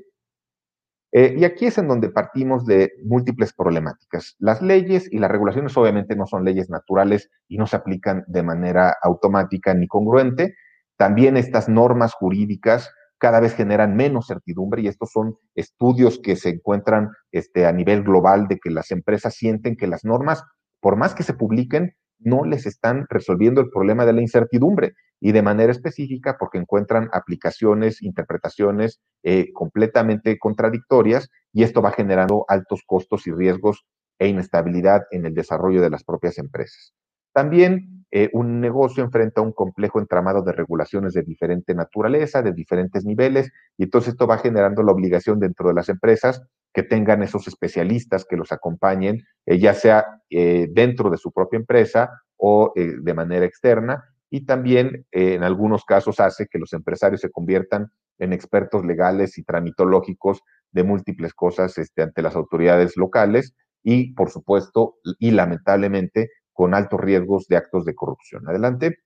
Eh, 1.11 1.35
y 1.37 1.43
aquí 1.43 1.67
es 1.67 1.77
en 1.77 1.87
donde 1.87 2.09
partimos 2.09 2.65
de 2.65 2.91
múltiples 3.05 3.53
problemáticas. 3.53 4.35
Las 4.39 4.63
leyes 4.63 5.07
y 5.11 5.19
las 5.19 5.29
regulaciones 5.29 5.77
obviamente 5.77 6.15
no 6.15 6.25
son 6.25 6.45
leyes 6.45 6.67
naturales 6.71 7.29
y 7.47 7.59
no 7.59 7.67
se 7.67 7.75
aplican 7.75 8.23
de 8.25 8.41
manera 8.41 8.95
automática 9.03 9.75
ni 9.75 9.87
congruente. 9.87 10.55
También 10.97 11.37
estas 11.37 11.69
normas 11.69 12.15
jurídicas 12.15 12.91
cada 13.19 13.39
vez 13.39 13.53
generan 13.53 13.95
menos 13.95 14.27
certidumbre 14.27 14.81
y 14.81 14.87
estos 14.87 15.11
son 15.11 15.37
estudios 15.53 16.19
que 16.19 16.35
se 16.35 16.49
encuentran 16.49 17.09
este, 17.31 17.65
a 17.67 17.71
nivel 17.71 18.03
global 18.03 18.47
de 18.47 18.57
que 18.57 18.71
las 18.71 18.91
empresas 18.91 19.35
sienten 19.35 19.75
que 19.75 19.87
las 19.87 20.05
normas, 20.05 20.43
por 20.79 20.95
más 20.95 21.13
que 21.13 21.23
se 21.23 21.33
publiquen, 21.33 21.93
no 22.19 22.43
les 22.43 22.65
están 22.65 23.05
resolviendo 23.09 23.61
el 23.61 23.69
problema 23.69 24.05
de 24.05 24.13
la 24.13 24.21
incertidumbre 24.21 24.93
y 25.21 25.31
de 25.31 25.41
manera 25.41 25.71
específica 25.71 26.37
porque 26.37 26.57
encuentran 26.57 27.09
aplicaciones, 27.11 28.01
interpretaciones 28.01 28.99
eh, 29.23 29.51
completamente 29.53 30.37
contradictorias 30.37 31.29
y 31.53 31.63
esto 31.63 31.81
va 31.81 31.91
generando 31.91 32.45
altos 32.47 32.83
costos 32.85 33.27
y 33.27 33.31
riesgos 33.31 33.85
e 34.17 34.27
inestabilidad 34.27 35.03
en 35.11 35.25
el 35.25 35.33
desarrollo 35.33 35.81
de 35.81 35.89
las 35.89 36.03
propias 36.03 36.37
empresas. 36.37 36.93
También 37.33 37.98
eh, 38.11 38.29
un 38.33 38.59
negocio 38.59 39.03
enfrenta 39.03 39.41
un 39.41 39.51
complejo 39.51 39.99
entramado 39.99 40.41
de 40.41 40.51
regulaciones 40.51 41.13
de 41.13 41.23
diferente 41.23 41.73
naturaleza, 41.75 42.41
de 42.41 42.53
diferentes 42.53 43.05
niveles, 43.05 43.51
y 43.77 43.83
entonces 43.83 44.13
esto 44.13 44.27
va 44.27 44.37
generando 44.37 44.83
la 44.83 44.91
obligación 44.91 45.39
dentro 45.39 45.67
de 45.69 45.75
las 45.75 45.89
empresas 45.89 46.41
que 46.73 46.83
tengan 46.83 47.23
esos 47.23 47.47
especialistas 47.47 48.25
que 48.25 48.37
los 48.37 48.51
acompañen, 48.51 49.21
eh, 49.45 49.59
ya 49.59 49.73
sea 49.73 50.05
eh, 50.29 50.67
dentro 50.71 51.09
de 51.09 51.17
su 51.17 51.31
propia 51.31 51.57
empresa 51.57 52.09
o 52.37 52.73
de 52.75 53.13
manera 53.13 53.45
externa, 53.45 54.05
y 54.29 54.45
también 54.45 55.05
en 55.11 55.43
algunos 55.43 55.83
casos 55.83 56.21
hace 56.21 56.47
que 56.47 56.57
los 56.57 56.71
empresarios 56.71 57.19
se 57.19 57.31
conviertan 57.31 57.91
en 58.17 58.31
expertos 58.31 58.85
legales 58.85 59.37
y 59.37 59.43
tramitológicos 59.43 60.41
de 60.71 60.83
múltiples 60.83 61.33
cosas 61.33 61.77
este, 61.77 62.03
ante 62.03 62.21
las 62.21 62.35
autoridades 62.35 62.95
locales 62.95 63.55
y, 63.83 64.13
por 64.13 64.29
supuesto, 64.29 64.95
y 65.19 65.31
lamentablemente, 65.31 66.29
con 66.59 66.73
altos 66.73 66.99
riesgos 66.99 67.47
de 67.47 67.55
actos 67.55 67.85
de 67.85 67.95
corrupción. 67.95 68.45
Adelante. 68.49 68.97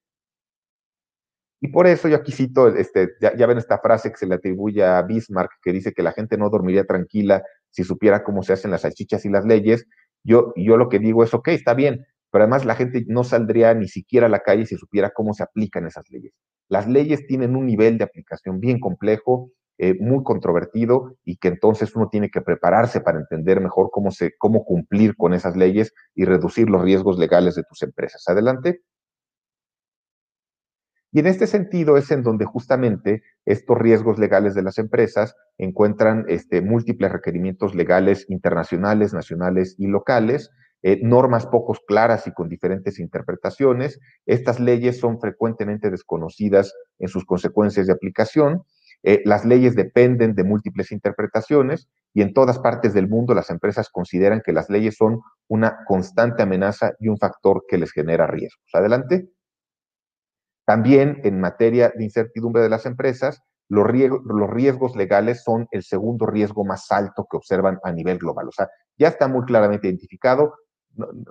Y 1.61 1.67
por 1.67 1.85
eso 1.85 2.07
yo 2.07 2.15
aquí 2.15 2.31
cito, 2.31 2.67
este, 2.69 3.09
ya, 3.21 3.45
ven 3.45 3.59
esta 3.59 3.77
frase 3.77 4.09
que 4.09 4.17
se 4.17 4.25
le 4.25 4.33
atribuye 4.33 4.83
a 4.83 4.99
Bismarck, 5.03 5.51
que 5.61 5.71
dice 5.71 5.93
que 5.93 6.01
la 6.01 6.13
gente 6.13 6.35
no 6.35 6.49
dormiría 6.49 6.83
tranquila 6.85 7.43
si 7.69 7.83
supiera 7.83 8.23
cómo 8.23 8.41
se 8.41 8.53
hacen 8.53 8.71
las 8.71 8.81
salchichas 8.81 9.23
y 9.25 9.29
las 9.29 9.45
leyes. 9.45 9.85
Yo, 10.23 10.51
yo 10.55 10.77
lo 10.77 10.89
que 10.89 10.97
digo 10.97 11.23
es, 11.23 11.31
ok, 11.35 11.49
está 11.49 11.75
bien, 11.75 12.03
pero 12.31 12.45
además 12.45 12.65
la 12.65 12.73
gente 12.73 13.05
no 13.07 13.23
saldría 13.23 13.75
ni 13.75 13.87
siquiera 13.87 14.25
a 14.25 14.29
la 14.29 14.39
calle 14.39 14.65
si 14.65 14.75
supiera 14.75 15.11
cómo 15.11 15.35
se 15.35 15.43
aplican 15.43 15.85
esas 15.85 16.05
leyes. 16.09 16.33
Las 16.69 16.87
leyes 16.87 17.27
tienen 17.27 17.55
un 17.55 17.67
nivel 17.67 17.99
de 17.99 18.05
aplicación 18.05 18.59
bien 18.61 18.79
complejo, 18.79 19.51
eh, 19.77 19.95
muy 19.99 20.23
controvertido 20.23 21.15
y 21.23 21.37
que 21.37 21.47
entonces 21.47 21.95
uno 21.95 22.09
tiene 22.09 22.29
que 22.29 22.41
prepararse 22.41 23.01
para 23.01 23.19
entender 23.19 23.59
mejor 23.59 23.89
cómo, 23.91 24.09
cómo 24.37 24.63
cumplir 24.65 25.15
con 25.15 25.33
esas 25.33 25.55
leyes 25.55 25.93
y 26.13 26.25
reducir 26.25 26.69
los 26.69 26.81
riesgos 26.81 27.17
legales 27.17 27.55
de 27.55 27.63
tus 27.63 27.81
empresas. 27.81 28.23
Adelante. 28.27 28.81
Y 31.11 31.19
en 31.19 31.27
este 31.27 31.45
sentido 31.45 31.95
es 31.95 32.09
en 32.09 32.23
donde 32.23 32.45
justamente 32.45 33.21
estos 33.45 33.77
riesgos 33.77 34.17
legales 34.17 34.55
de 34.55 34.63
las 34.63 34.79
empresas 34.79 35.35
encuentran 35.59 36.25
este, 36.27 36.61
múltiples 36.61 37.11
requerimientos 37.11 37.75
legales 37.75 38.25
internacionales, 38.29 39.13
nacionales 39.13 39.75
y 39.77 39.85
locales, 39.85 40.49
eh, 40.81 40.99
normas 41.03 41.45
pocos 41.45 41.79
claras 41.87 42.25
y 42.27 42.33
con 42.33 42.49
diferentes 42.49 42.99
interpretaciones. 42.99 43.99
Estas 44.25 44.59
leyes 44.59 44.99
son 44.99 45.19
frecuentemente 45.19 45.91
desconocidas 45.91 46.73
en 46.97 47.07
sus 47.07 47.25
consecuencias 47.25 47.85
de 47.85 47.93
aplicación. 47.93 48.63
Eh, 49.03 49.21
las 49.25 49.43
leyes 49.43 49.75
dependen 49.75 50.33
de 50.33 50.45
múltiples 50.45 50.91
interpretaciones 50.91 51.89
y 52.13 52.21
en 52.21 52.33
todas 52.33 52.59
partes 52.59 52.93
del 52.93 53.09
mundo 53.09 53.33
las 53.33 53.49
empresas 53.49 53.89
consideran 53.89 54.41
que 54.43 54.53
las 54.53 54.69
leyes 54.69 54.95
son 54.95 55.21
una 55.49 55.79
constante 55.85 56.43
amenaza 56.43 56.93
y 56.99 57.09
un 57.09 57.17
factor 57.17 57.65
que 57.67 57.77
les 57.77 57.91
genera 57.91 58.27
riesgos. 58.27 58.65
Adelante. 58.73 59.29
También 60.65 61.19
en 61.25 61.41
materia 61.41 61.91
de 61.93 62.05
incertidumbre 62.05 62.61
de 62.61 62.69
las 62.69 62.85
empresas, 62.85 63.41
los 63.67 63.85
riesgos, 63.87 64.95
legales 64.95 65.43
son 65.43 65.67
el 65.71 65.83
segundo 65.83 66.25
riesgo 66.25 66.63
más 66.63 66.89
alto 66.91 67.25
que 67.29 67.37
observan 67.37 67.79
a 67.83 67.91
nivel 67.91 68.19
global. 68.19 68.47
O 68.47 68.51
sea, 68.51 68.69
ya 68.97 69.09
está 69.09 69.27
muy 69.27 69.43
claramente 69.45 69.87
identificado. 69.87 70.53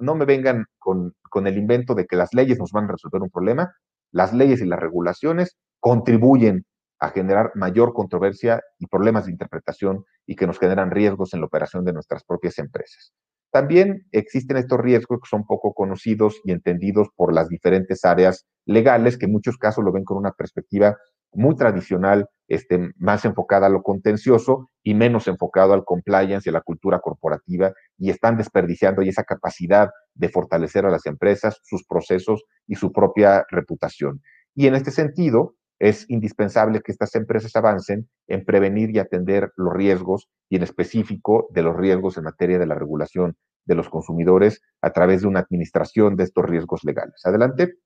No, 0.00 0.14
me 0.14 0.24
vengan 0.24 0.66
con, 0.78 1.14
con, 1.30 1.46
el 1.46 1.56
invento 1.56 1.94
de 1.94 2.06
que 2.06 2.16
las 2.16 2.34
leyes 2.34 2.58
nos 2.58 2.72
van 2.72 2.84
a 2.84 2.92
resolver 2.92 3.22
un 3.22 3.30
problema. 3.30 3.72
Las 4.10 4.32
leyes 4.32 4.60
y 4.60 4.66
las 4.66 4.80
regulaciones 4.80 5.56
contribuyen 5.78 6.64
a 7.02 7.10
generar 7.10 7.50
mayor 7.56 7.92
controversia 7.94 8.62
y 8.78 8.86
problemas 8.86 9.26
de 9.26 9.32
interpretación 9.32 10.04
y 10.24 10.36
que 10.36 10.46
nos 10.46 10.60
generan 10.60 10.92
riesgos 10.92 11.34
en 11.34 11.40
la 11.40 11.46
operación 11.46 11.84
de 11.84 11.92
nuestras 11.92 12.22
propias 12.22 12.60
empresas. 12.60 13.12
También 13.50 14.06
existen 14.12 14.56
estos 14.56 14.78
riesgos 14.78 15.18
que 15.20 15.28
son 15.28 15.44
poco 15.44 15.74
conocidos 15.74 16.40
y 16.44 16.52
entendidos 16.52 17.08
por 17.16 17.34
las 17.34 17.48
diferentes 17.48 18.04
áreas 18.04 18.46
legales, 18.66 19.18
que 19.18 19.26
en 19.26 19.32
muchos 19.32 19.58
casos 19.58 19.82
lo 19.84 19.90
ven 19.90 20.04
con 20.04 20.16
una 20.16 20.30
perspectiva 20.30 20.96
muy 21.32 21.56
tradicional, 21.56 22.28
este, 22.46 22.92
más 22.98 23.24
enfocada 23.24 23.66
a 23.66 23.70
lo 23.70 23.82
contencioso 23.82 24.70
y 24.84 24.94
menos 24.94 25.26
enfocado 25.26 25.72
al 25.72 25.84
compliance 25.84 26.48
y 26.48 26.50
a 26.50 26.52
la 26.52 26.60
cultura 26.60 27.00
corporativa, 27.00 27.72
y 27.98 28.10
están 28.10 28.36
desperdiciando 28.36 29.02
esa 29.02 29.24
capacidad 29.24 29.90
de 30.14 30.28
fortalecer 30.28 30.86
a 30.86 30.90
las 30.90 31.04
empresas, 31.06 31.58
sus 31.64 31.84
procesos 31.84 32.44
y 32.68 32.76
su 32.76 32.92
propia 32.92 33.44
reputación. 33.50 34.22
Y 34.54 34.68
en 34.68 34.76
este 34.76 34.92
sentido, 34.92 35.56
es 35.82 36.08
indispensable 36.08 36.80
que 36.80 36.92
estas 36.92 37.12
empresas 37.16 37.56
avancen 37.56 38.08
en 38.28 38.44
prevenir 38.44 38.94
y 38.94 39.00
atender 39.00 39.50
los 39.56 39.74
riesgos 39.74 40.28
y 40.48 40.54
en 40.54 40.62
específico 40.62 41.48
de 41.50 41.62
los 41.62 41.76
riesgos 41.76 42.16
en 42.16 42.22
materia 42.22 42.56
de 42.60 42.66
la 42.66 42.76
regulación 42.76 43.36
de 43.64 43.74
los 43.74 43.88
consumidores 43.88 44.62
a 44.80 44.92
través 44.92 45.22
de 45.22 45.26
una 45.26 45.40
administración 45.40 46.14
de 46.14 46.22
estos 46.22 46.44
riesgos 46.44 46.84
legales. 46.84 47.20
Adelante. 47.24 47.78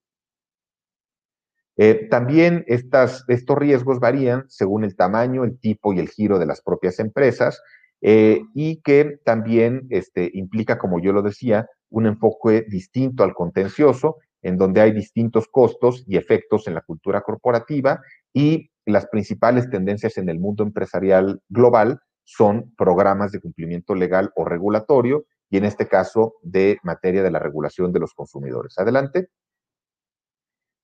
Eh, 1.78 2.06
también 2.10 2.66
estos 2.66 3.24
riesgos 3.58 3.98
varían 3.98 4.44
según 4.48 4.84
el 4.84 4.94
tamaño, 4.94 5.44
el 5.44 5.58
tipo 5.58 5.94
y 5.94 5.98
el 5.98 6.10
giro 6.10 6.38
de 6.38 6.46
las 6.46 6.60
propias 6.60 6.98
empresas 6.98 7.62
eh, 8.02 8.42
y 8.54 8.82
que 8.82 9.20
también 9.24 9.86
este, 9.88 10.30
implica, 10.34 10.76
como 10.76 11.00
yo 11.00 11.14
lo 11.14 11.22
decía, 11.22 11.66
un 11.88 12.04
enfoque 12.04 12.66
distinto 12.68 13.24
al 13.24 13.32
contencioso 13.32 14.18
en 14.46 14.56
donde 14.56 14.80
hay 14.80 14.92
distintos 14.92 15.48
costos 15.48 16.04
y 16.06 16.16
efectos 16.16 16.68
en 16.68 16.74
la 16.74 16.80
cultura 16.82 17.22
corporativa 17.22 18.00
y 18.32 18.70
las 18.84 19.06
principales 19.06 19.68
tendencias 19.68 20.18
en 20.18 20.28
el 20.28 20.38
mundo 20.38 20.62
empresarial 20.62 21.42
global 21.48 22.00
son 22.22 22.72
programas 22.76 23.32
de 23.32 23.40
cumplimiento 23.40 23.96
legal 23.96 24.30
o 24.36 24.44
regulatorio 24.44 25.26
y 25.50 25.56
en 25.56 25.64
este 25.64 25.88
caso 25.88 26.34
de 26.42 26.78
materia 26.84 27.24
de 27.24 27.30
la 27.32 27.40
regulación 27.40 27.92
de 27.92 27.98
los 27.98 28.14
consumidores. 28.14 28.78
Adelante. 28.78 29.30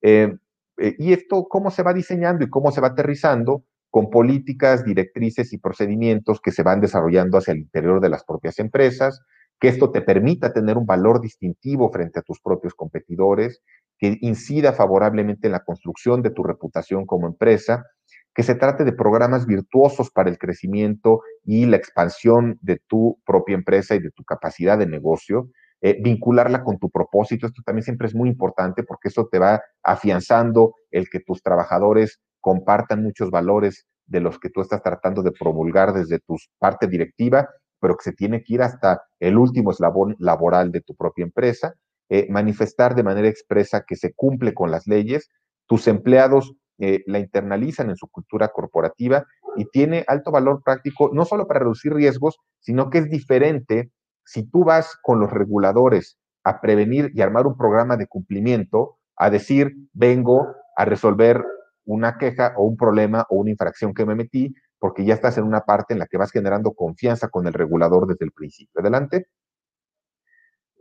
Eh, 0.02 0.36
eh, 0.78 0.96
y 0.98 1.12
esto, 1.12 1.46
¿cómo 1.48 1.70
se 1.70 1.84
va 1.84 1.94
diseñando 1.94 2.44
y 2.44 2.50
cómo 2.50 2.72
se 2.72 2.80
va 2.80 2.88
aterrizando? 2.88 3.64
Con 3.90 4.10
políticas, 4.10 4.84
directrices 4.84 5.52
y 5.52 5.58
procedimientos 5.58 6.40
que 6.40 6.50
se 6.50 6.64
van 6.64 6.80
desarrollando 6.80 7.38
hacia 7.38 7.52
el 7.52 7.58
interior 7.58 8.00
de 8.00 8.08
las 8.08 8.24
propias 8.24 8.58
empresas, 8.58 9.20
que 9.62 9.68
esto 9.68 9.92
te 9.92 10.02
permita 10.02 10.52
tener 10.52 10.76
un 10.76 10.86
valor 10.86 11.20
distintivo 11.20 11.88
frente 11.92 12.18
a 12.18 12.22
tus 12.22 12.40
propios 12.40 12.74
competidores, 12.74 13.62
que 13.96 14.18
incida 14.20 14.72
favorablemente 14.72 15.46
en 15.46 15.52
la 15.52 15.62
construcción 15.62 16.20
de 16.20 16.30
tu 16.30 16.42
reputación 16.42 17.06
como 17.06 17.28
empresa, 17.28 17.86
que 18.34 18.42
se 18.42 18.56
trate 18.56 18.82
de 18.82 18.92
programas 18.92 19.46
virtuosos 19.46 20.10
para 20.10 20.30
el 20.30 20.38
crecimiento 20.38 21.20
y 21.44 21.66
la 21.66 21.76
expansión 21.76 22.58
de 22.60 22.80
tu 22.88 23.20
propia 23.24 23.54
empresa 23.54 23.94
y 23.94 24.00
de 24.00 24.10
tu 24.10 24.24
capacidad 24.24 24.76
de 24.76 24.86
negocio, 24.86 25.48
eh, 25.80 25.96
vincularla 26.02 26.64
con 26.64 26.80
tu 26.80 26.90
propósito. 26.90 27.46
Esto 27.46 27.62
también 27.64 27.84
siempre 27.84 28.08
es 28.08 28.16
muy 28.16 28.30
importante 28.30 28.82
porque 28.82 29.10
eso 29.10 29.28
te 29.30 29.38
va 29.38 29.62
afianzando 29.84 30.74
el 30.90 31.08
que 31.08 31.20
tus 31.20 31.40
trabajadores 31.40 32.18
compartan 32.40 33.04
muchos 33.04 33.30
valores 33.30 33.86
de 34.06 34.18
los 34.18 34.40
que 34.40 34.50
tú 34.50 34.60
estás 34.60 34.82
tratando 34.82 35.22
de 35.22 35.30
promulgar 35.30 35.92
desde 35.92 36.18
tu 36.18 36.34
parte 36.58 36.88
directiva, 36.88 37.48
pero 37.82 37.96
que 37.96 38.04
se 38.04 38.12
tiene 38.12 38.44
que 38.44 38.54
ir 38.54 38.62
hasta 38.62 39.02
el 39.18 39.36
último 39.36 39.72
eslabón 39.72 40.14
laboral 40.20 40.70
de 40.70 40.82
tu 40.82 40.94
propia 40.94 41.24
empresa, 41.24 41.74
eh, 42.08 42.28
manifestar 42.30 42.94
de 42.94 43.02
manera 43.02 43.26
expresa 43.26 43.84
que 43.84 43.96
se 43.96 44.12
cumple 44.14 44.54
con 44.54 44.70
las 44.70 44.86
leyes, 44.86 45.28
tus 45.66 45.88
empleados 45.88 46.54
eh, 46.78 47.02
la 47.06 47.18
internalizan 47.18 47.90
en 47.90 47.96
su 47.96 48.06
cultura 48.06 48.48
corporativa 48.48 49.26
y 49.56 49.64
tiene 49.64 50.04
alto 50.06 50.30
valor 50.30 50.62
práctico, 50.64 51.10
no 51.12 51.24
solo 51.24 51.48
para 51.48 51.60
reducir 51.60 51.92
riesgos, 51.92 52.38
sino 52.60 52.88
que 52.88 52.98
es 52.98 53.10
diferente 53.10 53.90
si 54.24 54.48
tú 54.48 54.64
vas 54.64 54.96
con 55.02 55.18
los 55.18 55.32
reguladores 55.32 56.18
a 56.44 56.60
prevenir 56.60 57.10
y 57.14 57.20
armar 57.20 57.48
un 57.48 57.56
programa 57.56 57.96
de 57.96 58.06
cumplimiento, 58.06 58.98
a 59.16 59.28
decir, 59.28 59.72
vengo 59.92 60.54
a 60.76 60.84
resolver 60.84 61.44
una 61.84 62.16
queja 62.16 62.54
o 62.56 62.64
un 62.64 62.76
problema 62.76 63.26
o 63.28 63.36
una 63.36 63.50
infracción 63.50 63.92
que 63.92 64.06
me 64.06 64.14
metí, 64.14 64.54
porque 64.82 65.04
ya 65.04 65.14
estás 65.14 65.38
en 65.38 65.44
una 65.44 65.60
parte 65.60 65.92
en 65.94 66.00
la 66.00 66.08
que 66.08 66.16
vas 66.18 66.32
generando 66.32 66.72
confianza 66.74 67.28
con 67.28 67.46
el 67.46 67.52
regulador 67.52 68.08
desde 68.08 68.24
el 68.24 68.32
principio. 68.32 68.80
Adelante. 68.80 69.28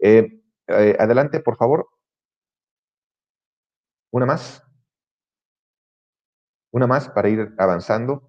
Eh, 0.01 0.41
eh, 0.65 0.95
adelante, 0.97 1.39
por 1.39 1.55
favor. 1.55 1.87
Una 4.09 4.25
más. 4.25 4.63
Una 6.71 6.87
más 6.87 7.09
para 7.09 7.29
ir 7.29 7.53
avanzando. 7.59 8.27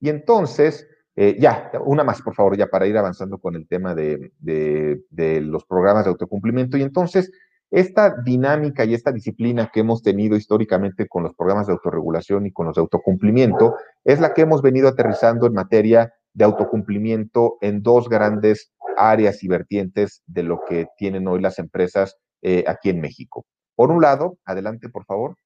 Y 0.00 0.08
entonces, 0.08 0.88
eh, 1.16 1.36
ya, 1.38 1.70
una 1.84 2.02
más, 2.02 2.22
por 2.22 2.34
favor, 2.34 2.56
ya 2.56 2.68
para 2.68 2.86
ir 2.86 2.96
avanzando 2.96 3.36
con 3.36 3.56
el 3.56 3.68
tema 3.68 3.94
de, 3.94 4.32
de 4.38 5.40
los 5.42 5.66
programas 5.66 6.04
de 6.04 6.12
autocumplimiento. 6.12 6.78
Y 6.78 6.82
entonces, 6.82 7.30
esta 7.70 8.16
dinámica 8.22 8.84
y 8.84 8.94
esta 8.94 9.12
disciplina 9.12 9.70
que 9.72 9.80
hemos 9.80 10.02
tenido 10.02 10.36
históricamente 10.36 11.06
con 11.06 11.22
los 11.22 11.34
programas 11.34 11.66
de 11.66 11.72
autorregulación 11.74 12.46
y 12.46 12.52
con 12.52 12.66
los 12.66 12.74
de 12.74 12.80
autocumplimiento 12.80 13.76
es 14.04 14.20
la 14.20 14.34
que 14.34 14.42
hemos 14.42 14.60
venido 14.60 14.88
aterrizando 14.88 15.46
en 15.46 15.54
materia 15.54 16.12
de 16.32 16.44
autocumplimiento 16.44 17.58
en 17.60 17.82
dos 17.82 18.08
grandes 18.08 18.72
áreas 18.96 19.42
y 19.44 19.48
vertientes 19.48 20.22
de 20.26 20.42
lo 20.42 20.60
que 20.68 20.86
tienen 20.96 21.28
hoy 21.28 21.40
las 21.40 21.58
empresas 21.58 22.16
eh, 22.42 22.64
aquí 22.66 22.90
en 22.90 23.00
México. 23.00 23.44
Por 23.76 23.90
un 23.90 24.02
lado, 24.02 24.36
adelante 24.44 24.88
por 24.88 25.04
favor. 25.04 25.36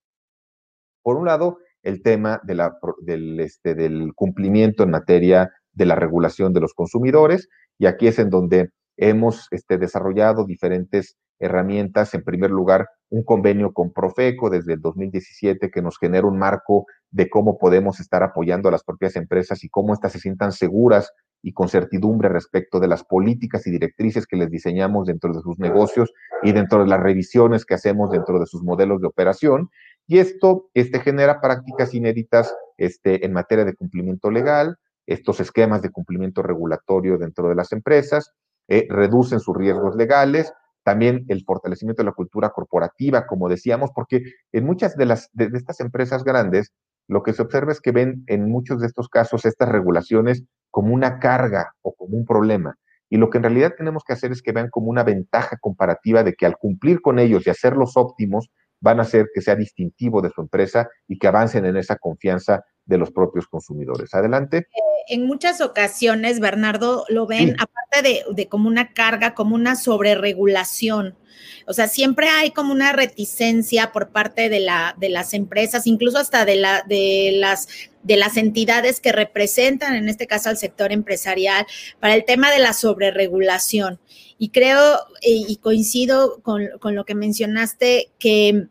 Por 1.03 1.17
un 1.17 1.27
lado, 1.27 1.59
el 1.83 2.03
tema 2.03 2.41
este, 2.47 3.75
del 3.75 4.13
cumplimiento 4.15 4.83
en 4.83 4.91
materia 4.91 5.53
de 5.73 5.87
la 5.87 5.95
regulación 5.95 6.55
de 6.55 6.61
los 6.61 6.73
consumidores, 6.73 7.49
y 7.79 7.87
aquí 7.87 8.07
es 8.07 8.19
en 8.19 8.31
donde 8.31 8.71
hemos 8.97 9.49
este, 9.51 9.77
desarrollado 9.77 10.47
diferentes 10.47 11.17
herramientas. 11.45 12.15
En 12.15 12.23
primer 12.25 12.51
lugar, 12.51 12.89
un 13.11 13.23
convenio 13.25 13.73
con 13.73 13.93
Profeco 13.93 14.51
desde 14.51 14.75
el 14.75 14.81
2017 14.81 15.71
que 15.71 15.83
nos 15.83 15.99
genera 15.99 16.27
un 16.27 16.39
marco 16.39 16.87
de 17.11 17.29
cómo 17.31 17.59
podemos 17.59 18.01
estar 18.01 18.23
apoyando 18.23 18.69
a 18.69 18.73
las 18.73 18.83
propias 18.83 19.17
empresas 19.17 19.63
y 19.63 19.69
cómo 19.69 19.93
éstas 19.93 20.13
se 20.13 20.21
sientan 20.21 20.53
seguras 20.53 21.13
y 21.43 21.53
con 21.53 21.69
certidumbre 21.69 22.29
respecto 22.31 22.81
de 22.81 22.89
las 22.89 23.05
políticas 23.05 23.67
y 23.67 23.71
directrices 23.71 24.27
que 24.27 24.37
les 24.37 24.51
diseñamos 24.51 25.07
dentro 25.07 25.33
de 25.33 25.43
sus 25.43 25.59
negocios 25.59 26.13
y 26.43 26.53
dentro 26.53 26.81
de 26.81 26.89
las 26.89 27.01
revisiones 27.01 27.67
que 27.67 27.75
hacemos 27.75 28.11
dentro 28.11 28.39
de 28.41 28.47
sus 28.47 28.63
modelos 28.63 29.01
de 29.03 29.09
operación. 29.09 29.69
Y 30.07 30.19
esto 30.19 30.71
este, 30.73 31.01
genera 31.01 31.41
prácticas 31.43 31.95
inéditas 31.95 32.55
este, 32.79 33.25
en 33.27 33.33
materia 33.35 33.67
de 33.67 33.75
cumplimiento 33.75 34.31
legal, 34.31 34.77
estos 35.07 35.39
esquemas 35.41 35.83
de 35.83 35.91
cumplimiento 35.91 36.43
regulatorio 36.43 37.19
dentro 37.19 37.49
de 37.51 37.55
las 37.55 37.73
empresas, 37.73 38.33
eh, 38.69 38.87
reducen 38.89 39.41
sus 39.41 39.55
riesgos 39.55 39.97
legales, 39.97 40.53
también 40.85 41.25
el 41.29 41.43
fortalecimiento 41.45 42.03
de 42.03 42.07
la 42.07 42.13
cultura 42.13 42.51
corporativa, 42.51 43.27
como 43.27 43.49
decíamos, 43.49 43.91
porque 43.95 44.23
en 44.53 44.65
muchas 44.65 44.97
de, 44.97 45.07
las, 45.07 45.31
de, 45.33 45.51
estas 45.55 45.81
empresas 45.81 46.23
grandes, 46.23 46.73
lo 47.09 47.23
que 47.23 47.33
se 47.33 47.43
observa 47.43 47.73
es 47.73 47.81
que 47.81 47.91
ven 47.91 48.23
en 48.27 48.49
muchos 48.49 48.81
de 48.81 48.87
estos 48.87 49.09
casos 49.09 49.45
estas 49.45 49.69
regulaciones 49.69 50.45
como 50.71 50.95
una 50.95 51.19
carga 51.19 51.73
o 51.83 51.95
como 51.95 52.17
un 52.17 52.25
problema. 52.25 52.77
Y 53.11 53.17
lo 53.17 53.31
que 53.31 53.39
en 53.39 53.45
realidad 53.45 53.75
tenemos 53.77 54.05
que 54.05 54.13
hacer 54.13 54.33
es 54.33 54.43
que 54.43 54.53
vean 54.53 54.71
como 54.71 54.89
una 54.89 55.05
ventaja 55.05 55.57
comparativa 55.61 56.23
de 56.23 56.35
que 56.35 56.47
al 56.47 56.57
cumplir 56.57 57.01
con 57.01 57.19
ellos 57.19 57.47
y 57.47 57.51
hacerlos 57.51 57.97
óptimos, 57.97 58.51
van 58.81 58.99
a 58.99 59.03
hacer 59.03 59.29
que 59.33 59.41
sea 59.41 59.57
distintivo 59.57 60.21
de 60.21 60.31
su 60.31 60.43
empresa 60.43 60.89
y 61.09 61.19
que 61.19 61.27
avancen 61.27 61.65
en 61.65 61.77
esa 61.77 61.97
confianza 61.97 62.65
de 62.87 62.99
los 62.99 63.11
propios 63.11 63.47
consumidores. 63.47 64.15
Adelante. 64.15 64.59
Eh, 64.59 64.81
en 65.09 65.27
muchas 65.27 65.61
ocasiones, 65.61 66.41
Bernardo, 66.41 67.05
lo 67.09 67.27
ven, 67.27 67.57
aparte 67.59 68.03
de, 68.03 68.25
de, 68.31 68.49
como 68.49 68.69
una 68.69 68.93
carga, 68.93 69.35
como 69.35 69.55
una 69.55 69.77
sobreregulación. 69.77 71.17
O 71.67 71.73
sea, 71.73 71.89
siempre 71.89 72.29
hay 72.29 72.51
como 72.51 72.73
una 72.73 72.93
reticencia 72.93 73.91
por 73.93 74.11
parte 74.11 74.49
de, 74.49 74.61
la, 74.61 74.95
de 74.99 75.09
las 75.09 75.35
empresas, 75.35 75.87
incluso 75.87 76.19
hasta 76.19 76.45
de, 76.45 76.57
la, 76.57 76.85
de, 76.87 77.33
las, 77.35 77.69
de 78.03 78.17
las 78.17 78.37
entidades 78.37 79.01
que 79.01 79.13
representan, 79.13 79.95
en 79.95 80.09
este 80.09 80.27
caso 80.27 80.51
al 80.51 80.59
sector 80.59 80.93
empresarial, 80.93 81.67
para 82.01 82.15
el 82.15 82.25
tema 82.25 82.51
de 82.51 82.59
la 82.59 82.73
sobreregulación. 82.73 83.99
Y 84.39 84.51
creo 84.51 84.99
y 85.23 85.57
coincido 85.57 86.41
con, 86.43 86.69
con 86.81 86.95
lo 86.95 87.05
que 87.05 87.15
mencionaste, 87.15 88.11
que 88.19 88.67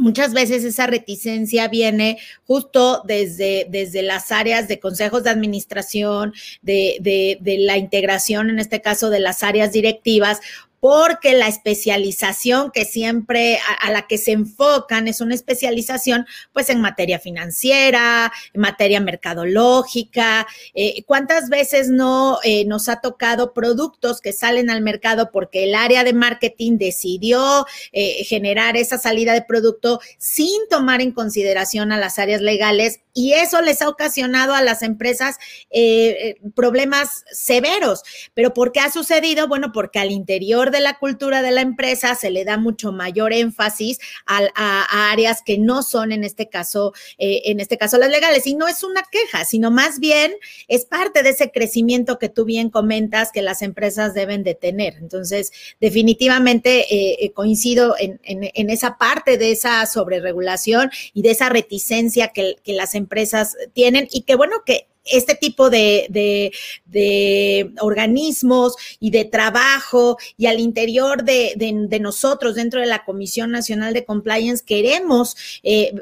Muchas 0.00 0.32
veces 0.32 0.64
esa 0.64 0.86
reticencia 0.86 1.68
viene 1.68 2.18
justo 2.46 3.02
desde, 3.04 3.66
desde 3.68 4.02
las 4.02 4.32
áreas 4.32 4.66
de 4.66 4.80
consejos 4.80 5.24
de 5.24 5.30
administración, 5.30 6.32
de, 6.62 6.96
de, 7.00 7.36
de, 7.42 7.58
la 7.58 7.76
integración, 7.76 8.48
en 8.48 8.58
este 8.60 8.80
caso 8.80 9.10
de 9.10 9.20
las 9.20 9.42
áreas 9.42 9.72
directivas, 9.72 10.40
porque 10.80 11.34
la 11.34 11.46
especialización 11.46 12.70
que 12.70 12.86
siempre 12.86 13.58
a, 13.80 13.90
la 13.90 14.06
que 14.06 14.18
se 14.18 14.32
enfocan 14.32 15.08
es 15.08 15.20
una 15.20 15.34
especialización 15.34 16.26
pues 16.52 16.70
en 16.70 16.80
materia 16.80 17.18
financiera, 17.18 18.32
en 18.54 18.60
materia 18.60 19.00
mercadológica. 19.00 20.46
Eh, 20.74 21.04
¿Cuántas 21.06 21.50
veces 21.50 21.88
no 21.88 22.38
eh, 22.42 22.64
nos 22.64 22.88
ha 22.88 23.00
tocado 23.00 23.52
productos 23.52 24.20
que 24.20 24.32
salen 24.32 24.70
al 24.70 24.80
mercado 24.80 25.30
porque 25.30 25.64
el 25.64 25.74
área 25.74 26.02
de 26.02 26.14
marketing 26.14 26.78
decidió 26.78 27.66
eh, 27.92 28.24
generar 28.24 28.76
esa 28.76 28.98
salida 28.98 29.34
de 29.34 29.42
producto 29.42 30.00
sin 30.18 30.60
tomar 30.70 31.02
en 31.02 31.12
consideración 31.12 31.92
a 31.92 31.98
las 31.98 32.18
áreas 32.18 32.40
legales 32.40 33.00
y 33.12 33.32
eso 33.32 33.60
les 33.60 33.82
ha 33.82 33.88
ocasionado 33.88 34.54
a 34.54 34.62
las 34.62 34.82
empresas 34.82 35.36
problemas 36.54 37.24
severos? 37.30 38.02
¿Pero 38.34 38.54
por 38.54 38.72
qué 38.72 38.80
ha 38.80 38.90
sucedido? 38.90 39.48
Bueno, 39.48 39.72
porque 39.72 39.98
al 39.98 40.10
interior 40.10 40.70
de 40.70 40.80
la 40.80 40.98
cultura 40.98 41.42
de 41.42 41.50
la 41.50 41.60
empresa 41.60 42.14
se 42.14 42.30
le 42.30 42.44
da 42.44 42.56
mucho 42.56 42.92
mayor 42.92 43.32
énfasis 43.32 43.98
a, 44.26 45.10
áreas 45.10 45.42
que 45.42 45.58
no 45.58 45.82
son 45.82 46.12
en 46.12 46.24
este 46.24 46.48
caso, 46.48 46.92
eh, 47.18 47.42
en 47.46 47.60
este 47.60 47.78
caso 47.78 47.98
las 47.98 48.10
legales. 48.10 48.46
Y 48.46 48.54
no 48.54 48.68
es 48.68 48.82
una 48.82 49.02
queja, 49.10 49.44
sino 49.44 49.70
más 49.70 49.98
bien 49.98 50.32
es 50.68 50.84
parte 50.84 51.22
de 51.22 51.30
ese 51.30 51.50
crecimiento 51.50 52.18
que 52.18 52.28
tú 52.28 52.44
bien 52.44 52.70
comentas 52.70 53.32
que 53.32 53.42
las 53.42 53.62
empresas 53.62 54.14
deben 54.14 54.42
de 54.42 54.54
tener. 54.54 54.94
Entonces, 54.94 55.52
definitivamente 55.80 56.94
eh, 56.94 57.16
eh, 57.20 57.32
coincido 57.32 57.94
en, 57.98 58.20
esa 58.70 58.98
parte 58.98 59.36
de 59.36 59.52
esa 59.52 59.84
sobreregulación 59.86 60.90
y 61.12 61.22
de 61.22 61.30
esa 61.30 61.48
reticencia 61.48 62.28
que, 62.28 62.56
que 62.62 62.72
las 62.72 62.94
empresas 62.94 62.99
tienen 63.72 64.08
y 64.10 64.22
que 64.22 64.34
bueno, 64.36 64.56
que 64.64 64.90
este 65.04 65.34
tipo 65.34 65.70
de, 65.70 66.52
organismos 67.80 68.76
y 68.98 69.10
de 69.10 69.24
trabajo 69.24 70.18
y 70.36 70.46
al 70.46 70.60
interior 70.60 71.24
de, 71.24 71.98
nosotros, 72.00 72.54
dentro 72.54 72.80
de 72.80 72.86
la 72.86 73.04
Comisión 73.04 73.50
Nacional 73.50 73.94
de 73.94 74.04
Compliance, 74.04 74.64
queremos 74.64 75.36
eh, 75.62 75.92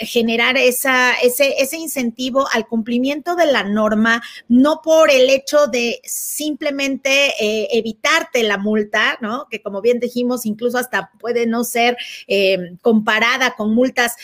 generar 0.00 0.56
esa, 0.56 1.14
ese, 1.22 1.54
ese 1.58 1.76
incentivo 1.76 2.46
al 2.52 2.66
cumplimiento 2.66 3.36
de 3.36 3.46
la 3.46 3.62
norma, 3.62 4.22
no 4.48 4.80
por 4.82 5.10
el 5.10 5.30
hecho 5.30 5.66
de 5.66 6.00
simplemente 6.04 7.28
eh, 7.40 7.68
evitarte 7.72 8.42
la 8.42 8.58
multa, 8.58 9.18
¿no? 9.20 9.46
Que 9.50 9.62
como 9.62 9.80
bien 9.80 10.00
dijimos, 10.00 10.46
incluso 10.46 10.78
hasta 10.78 11.10
puede 11.18 11.46
no 11.46 11.64
ser 11.64 11.96
eh, 12.26 12.76
comparada 12.82 13.54
con 13.56 13.74
multas 13.74 14.14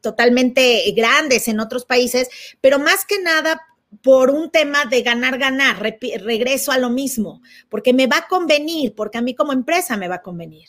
totalmente 0.00 0.92
grandes 0.96 1.48
en 1.48 1.60
otros 1.60 1.84
países, 1.84 2.28
pero 2.60 2.78
más 2.78 3.04
que 3.04 3.20
nada 3.20 3.60
por 4.02 4.30
un 4.30 4.50
tema 4.50 4.86
de 4.86 5.02
ganar, 5.02 5.38
ganar, 5.38 5.76
regreso 5.80 6.72
a 6.72 6.78
lo 6.78 6.88
mismo, 6.88 7.42
porque 7.68 7.92
me 7.92 8.06
va 8.06 8.18
a 8.18 8.28
convenir, 8.28 8.94
porque 8.94 9.18
a 9.18 9.22
mí 9.22 9.34
como 9.34 9.52
empresa 9.52 9.96
me 9.96 10.08
va 10.08 10.16
a 10.16 10.22
convenir. 10.22 10.68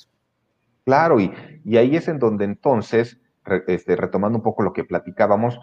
Claro, 0.86 1.20
y, 1.20 1.32
y 1.64 1.78
ahí 1.78 1.96
es 1.96 2.08
en 2.10 2.20
donde 2.20 2.44
entonces, 2.44 3.18
este, 3.68 3.96
retomando 3.96 4.40
un 4.40 4.44
poco 4.44 4.64
lo 4.64 4.74
que 4.74 4.84
platicábamos, 4.84 5.58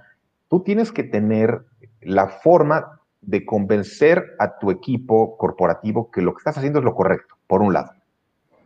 tú 0.48 0.62
tienes 0.62 0.90
que 0.90 1.04
tener 1.04 1.60
la 2.00 2.28
forma 2.28 3.00
de 3.20 3.44
convencer 3.44 4.34
a 4.38 4.58
tu 4.58 4.70
equipo 4.70 5.36
corporativo 5.36 6.10
que 6.10 6.22
lo 6.22 6.32
que 6.32 6.38
estás 6.38 6.56
haciendo 6.56 6.78
es 6.78 6.84
lo 6.84 6.94
correcto, 6.94 7.36
por 7.46 7.60
un 7.60 7.74
lado. 7.74 7.92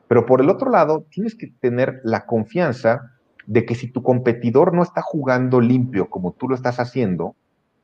Pero 0.07 0.27
por 0.27 0.41
el 0.41 0.51
otro 0.51 0.71
lado, 0.71 1.07
tienes 1.11 1.35
que 1.35 1.49
tener 1.61 2.01
la 2.05 2.27
confianza 2.27 3.14
de 3.47 3.65
que 3.65 3.75
si 3.75 3.89
tu 3.89 4.03
competidor 4.03 4.75
no 4.75 4.83
está 4.83 5.03
jugando 5.03 5.61
limpio 5.61 6.09
como 6.09 6.33
tú 6.33 6.49
lo 6.49 6.55
estás 6.55 6.81
haciendo, 6.81 7.35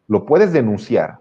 lo 0.07 0.27
puedes 0.27 0.53
denunciar 0.53 1.19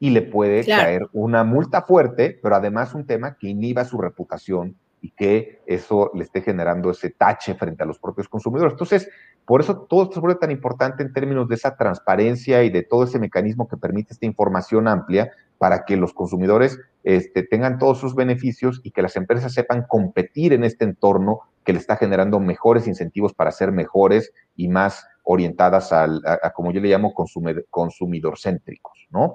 y 0.00 0.10
le 0.10 0.22
puede 0.22 0.64
caer 0.64 1.08
una 1.12 1.44
multa 1.44 1.82
fuerte, 1.82 2.38
pero 2.42 2.54
además 2.54 2.94
un 2.94 3.06
tema 3.06 3.36
que 3.36 3.48
inhiba 3.48 3.84
su 3.84 3.98
reputación 3.98 4.76
y 5.00 5.10
que 5.10 5.60
eso 5.66 6.10
le 6.14 6.24
esté 6.24 6.40
generando 6.40 6.90
ese 6.90 7.10
tache 7.10 7.54
frente 7.54 7.82
a 7.82 7.86
los 7.86 7.98
propios 7.98 8.28
consumidores. 8.28 8.72
Entonces, 8.72 9.08
por 9.44 9.60
eso 9.60 9.78
todo 9.78 10.02
esto 10.02 10.14
se 10.14 10.20
vuelve 10.20 10.38
tan 10.38 10.50
importante 10.50 11.02
en 11.02 11.12
términos 11.12 11.48
de 11.48 11.54
esa 11.54 11.76
transparencia 11.76 12.62
y 12.64 12.70
de 12.70 12.82
todo 12.82 13.04
ese 13.04 13.18
mecanismo 13.18 13.68
que 13.68 13.76
permite 13.76 14.12
esta 14.12 14.26
información 14.26 14.88
amplia 14.88 15.32
para 15.58 15.84
que 15.84 15.96
los 15.96 16.14
consumidores 16.14 16.78
este, 17.04 17.42
tengan 17.42 17.78
todos 17.78 17.98
sus 17.98 18.14
beneficios 18.14 18.80
y 18.84 18.92
que 18.92 19.02
las 19.02 19.16
empresas 19.16 19.52
sepan 19.52 19.84
competir 19.88 20.52
en 20.52 20.64
este 20.64 20.84
entorno 20.84 21.40
que 21.64 21.72
le 21.72 21.78
está 21.78 21.96
generando 21.96 22.40
mejores 22.40 22.86
incentivos 22.86 23.34
para 23.34 23.52
ser 23.52 23.72
mejores 23.72 24.32
y 24.56 24.68
más 24.68 25.06
orientadas 25.24 25.92
al, 25.92 26.22
a, 26.24 26.50
como 26.52 26.72
yo 26.72 26.80
le 26.80 26.88
llamo, 26.88 27.12
consumidor, 27.12 27.66
consumidor 27.68 28.38
céntricos, 28.38 29.06
¿no? 29.10 29.34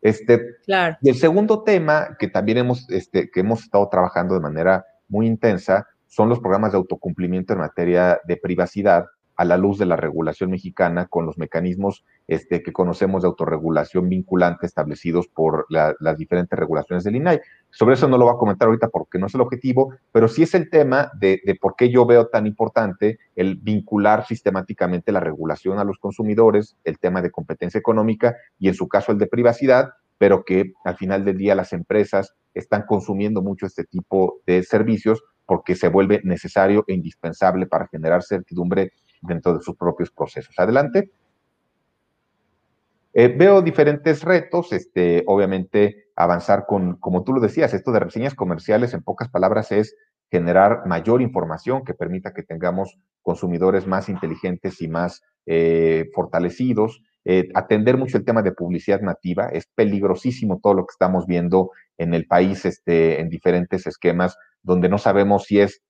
Este, 0.00 0.40
claro. 0.64 0.96
Y 1.00 1.08
el 1.08 1.16
segundo 1.16 1.62
tema 1.62 2.16
que 2.18 2.28
también 2.28 2.58
hemos, 2.58 2.88
este, 2.90 3.30
que 3.30 3.40
hemos 3.40 3.64
estado 3.64 3.88
trabajando 3.88 4.34
de 4.34 4.40
manera 4.40 4.84
muy 5.08 5.26
intensa 5.26 5.88
son 6.06 6.28
los 6.28 6.40
programas 6.40 6.72
de 6.72 6.78
autocumplimiento 6.78 7.54
en 7.54 7.60
materia 7.60 8.20
de 8.24 8.36
privacidad 8.36 9.06
a 9.36 9.44
la 9.44 9.56
luz 9.56 9.78
de 9.78 9.86
la 9.86 9.96
regulación 9.96 10.50
mexicana 10.50 11.06
con 11.06 11.26
los 11.26 11.38
mecanismos 11.38 12.04
este, 12.28 12.62
que 12.62 12.72
conocemos 12.72 13.22
de 13.22 13.28
autorregulación 13.28 14.08
vinculante 14.08 14.66
establecidos 14.66 15.28
por 15.28 15.66
las 15.68 16.18
diferentes 16.18 16.58
regulaciones 16.58 17.04
del 17.04 17.16
INAI. 17.16 17.40
Sobre 17.70 17.94
eso 17.94 18.08
no 18.08 18.16
lo 18.16 18.26
voy 18.26 18.34
a 18.34 18.38
comentar 18.38 18.66
ahorita 18.66 18.88
porque 18.88 19.18
no 19.18 19.26
es 19.26 19.34
el 19.34 19.40
objetivo, 19.40 19.94
pero 20.12 20.28
sí 20.28 20.44
es 20.44 20.54
el 20.54 20.70
tema 20.70 21.10
de, 21.18 21.40
de 21.44 21.54
por 21.56 21.74
qué 21.76 21.90
yo 21.90 22.06
veo 22.06 22.28
tan 22.28 22.46
importante 22.46 23.18
el 23.34 23.56
vincular 23.56 24.24
sistemáticamente 24.26 25.12
la 25.12 25.20
regulación 25.20 25.78
a 25.78 25.84
los 25.84 25.98
consumidores, 25.98 26.76
el 26.84 26.98
tema 26.98 27.20
de 27.20 27.30
competencia 27.30 27.78
económica 27.78 28.36
y 28.58 28.68
en 28.68 28.74
su 28.74 28.88
caso 28.88 29.12
el 29.12 29.18
de 29.18 29.26
privacidad, 29.26 29.90
pero 30.18 30.44
que 30.44 30.72
al 30.84 30.96
final 30.96 31.24
del 31.24 31.36
día 31.36 31.54
las 31.54 31.72
empresas 31.72 32.34
están 32.54 32.84
consumiendo 32.86 33.42
mucho 33.42 33.66
este 33.66 33.84
tipo 33.84 34.40
de 34.46 34.62
servicios 34.62 35.22
porque 35.46 35.74
se 35.74 35.88
vuelve 35.88 36.20
necesario 36.24 36.84
e 36.86 36.94
indispensable 36.94 37.66
para 37.66 37.88
generar 37.88 38.22
certidumbre 38.22 38.92
dentro 39.26 39.54
de 39.54 39.62
sus 39.62 39.76
propios 39.76 40.10
procesos. 40.10 40.54
Adelante. 40.58 41.10
Eh, 43.16 43.28
veo 43.28 43.62
diferentes 43.62 44.22
retos, 44.22 44.72
este, 44.72 45.22
obviamente 45.26 46.06
avanzar 46.16 46.66
con, 46.66 46.96
como 46.96 47.22
tú 47.22 47.32
lo 47.32 47.40
decías, 47.40 47.72
esto 47.72 47.92
de 47.92 48.00
reseñas 48.00 48.34
comerciales, 48.34 48.92
en 48.92 49.02
pocas 49.02 49.28
palabras, 49.28 49.70
es 49.70 49.94
generar 50.30 50.84
mayor 50.86 51.22
información 51.22 51.84
que 51.84 51.94
permita 51.94 52.34
que 52.34 52.42
tengamos 52.42 52.98
consumidores 53.22 53.86
más 53.86 54.08
inteligentes 54.08 54.82
y 54.82 54.88
más 54.88 55.22
eh, 55.46 56.10
fortalecidos. 56.12 57.02
Eh, 57.24 57.50
atender 57.54 57.96
mucho 57.96 58.18
el 58.18 58.24
tema 58.24 58.42
de 58.42 58.52
publicidad 58.52 59.00
nativa, 59.00 59.46
es 59.46 59.66
peligrosísimo 59.74 60.58
todo 60.62 60.74
lo 60.74 60.84
que 60.84 60.92
estamos 60.92 61.26
viendo 61.26 61.70
en 61.96 62.14
el 62.14 62.26
país 62.26 62.64
este, 62.64 63.20
en 63.20 63.28
diferentes 63.28 63.86
esquemas, 63.86 64.36
donde 64.62 64.88
no 64.88 64.98
sabemos 64.98 65.44
si 65.44 65.60
es 65.60 65.82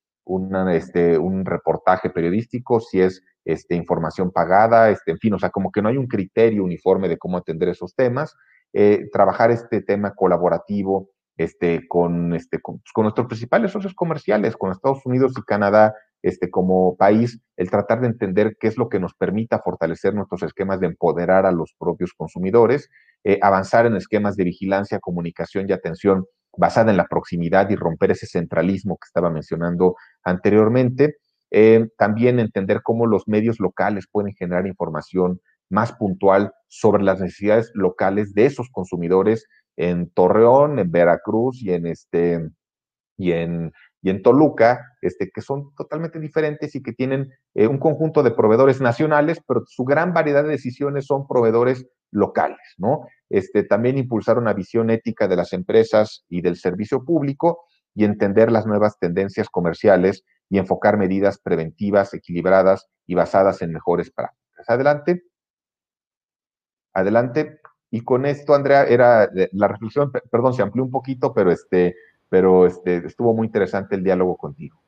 este, 0.73 1.19
un 1.19 1.45
reportaje 1.45 2.11
periodístico, 2.11 2.81
si 2.81 3.01
es 3.01 3.23
este, 3.45 3.75
información 3.75 4.31
pagada, 4.31 4.91
este, 4.91 5.13
en 5.13 5.19
fin, 5.19 5.35
o 5.35 5.39
sea, 5.39 5.51
como 5.51 5.71
que 5.71 5.83
no 5.83 5.89
hay 5.89 5.97
un 5.97 6.07
criterio 6.07 6.65
uniforme 6.65 7.09
de 7.09 7.19
cómo 7.19 7.37
atender 7.37 7.69
esos 7.69 7.95
temas. 7.95 8.35
Eh, 8.73 9.09
trabajar 9.13 9.53
este 9.53 9.83
tema 9.83 10.15
colaborativo 10.15 11.11
este, 11.37 11.87
con, 11.87 12.35
este, 12.35 12.59
pues, 12.59 12.81
con, 12.93 13.05
nuestros 13.05 13.29
principales 13.29 13.71
socios 13.71 13.95
comerciales, 13.95 14.57
con 14.57 14.73
Estados 14.73 15.05
Unidos 15.07 15.33
y 15.37 15.43
Canadá 15.43 15.95
este, 16.23 16.51
como 16.51 16.97
país, 16.97 17.39
el 17.57 17.71
tratar 17.71 18.01
de 18.01 18.09
entender 18.09 18.57
qué 18.59 18.69
es 18.69 18.77
lo 18.77 18.89
que 18.89 18.99
nos 18.99 19.15
permita 19.15 19.61
fortalecer 19.61 20.15
nuestros 20.15 20.43
esquemas 20.43 20.81
de 20.81 20.87
empoderar 20.87 21.47
a 21.47 21.53
los 21.53 21.75
propios 21.79 22.15
consumidores, 22.15 22.89
eh, 23.25 23.39
avanzar 23.43 23.87
en 23.87 23.95
esquemas 23.95 24.37
de 24.37 24.45
vigilancia, 24.45 24.99
comunicación 25.01 25.67
y 25.69 25.73
atención 25.73 26.25
basada 26.57 26.91
en 26.91 26.97
la 26.97 27.07
proximidad 27.07 27.69
y 27.71 27.77
romper 27.77 28.13
ese 28.13 28.27
centralismo 28.27 28.97
que 28.97 29.07
estaba 29.07 29.31
mencionando 29.31 29.97
anteriormente. 30.23 31.17
Eh, 31.51 31.89
también 31.99 32.41
entender 32.41 32.83
cómo 32.83 33.07
los 33.07 33.29
medios 33.29 33.61
locales 33.61 34.07
pueden 34.11 34.35
generar 34.35 34.67
información 34.67 35.41
más 35.71 35.93
puntual 35.93 36.53
sobre 36.69 37.03
las 37.03 37.21
necesidades 37.21 37.71
locales 37.75 38.35
de 38.35 38.47
esos 38.47 38.69
consumidores 38.71 39.47
en 39.77 40.11
Torreón, 40.11 40.79
en 40.79 40.91
Veracruz 40.91 41.63
y 41.63 41.73
en 41.73 41.87
este 41.87 42.51
y 43.17 43.33
en, 43.33 43.73
y 44.03 44.11
en 44.11 44.23
Toluca, 44.23 44.85
este, 45.01 45.31
que 45.33 45.41
son 45.41 45.75
totalmente 45.77 46.19
diferentes 46.19 46.75
y 46.75 46.83
que 46.83 46.93
tienen 46.93 47.33
eh, 47.55 47.67
un 47.69 47.79
conjunto 47.79 48.23
de 48.23 48.33
proveedores 48.33 48.81
nacionales, 48.81 49.41
pero 49.47 49.63
su 49.67 49.85
gran 49.85 50.13
variedad 50.13 50.43
de 50.43 50.51
decisiones 50.51 51.07
son 51.07 51.27
proveedores 51.29 51.87
locales, 52.15 52.75
¿no? 52.79 53.07
Este, 53.29 53.65
también 53.65 53.99
impulsar 53.99 54.39
una 54.39 54.53
visión 54.53 54.89
ética 54.91 55.27
de 55.27 55.37
las 55.37 55.53
empresas 55.53 56.25
y 56.29 56.41
del 56.41 56.57
servicio 56.57 57.05
público 57.05 57.65
y 57.95 58.05
entender 58.05 58.53
las 58.53 58.67
nuevas 58.67 58.99
tendencias 58.99 59.49
comerciales 59.51 60.25
y 60.49 60.59
enfocar 60.59 60.97
medidas 60.97 61.39
preventivas, 61.39 62.15
equilibradas 62.15 62.87
y 63.07 63.15
basadas 63.15 63.63
en 63.63 63.73
mejores 63.73 64.11
prácticas. 64.11 64.71
Adelante. 64.71 65.25
Adelante. 66.93 67.61
Y 67.91 68.03
con 68.03 68.27
esto, 68.27 68.55
Andrea, 68.55 68.85
era 68.85 69.29
la 69.53 69.69
reflexión, 69.69 70.13
perdón, 70.31 70.55
se 70.55 70.63
amplió 70.63 70.85
un 70.85 70.91
poquito, 70.91 71.33
pero 71.35 71.51
este, 71.51 71.97
pero 72.29 72.67
este, 72.67 73.07
estuvo 73.07 73.35
muy 73.35 73.47
interesante 73.47 73.97
el 73.97 74.05
diálogo 74.05 74.37
contigo. 74.37 74.84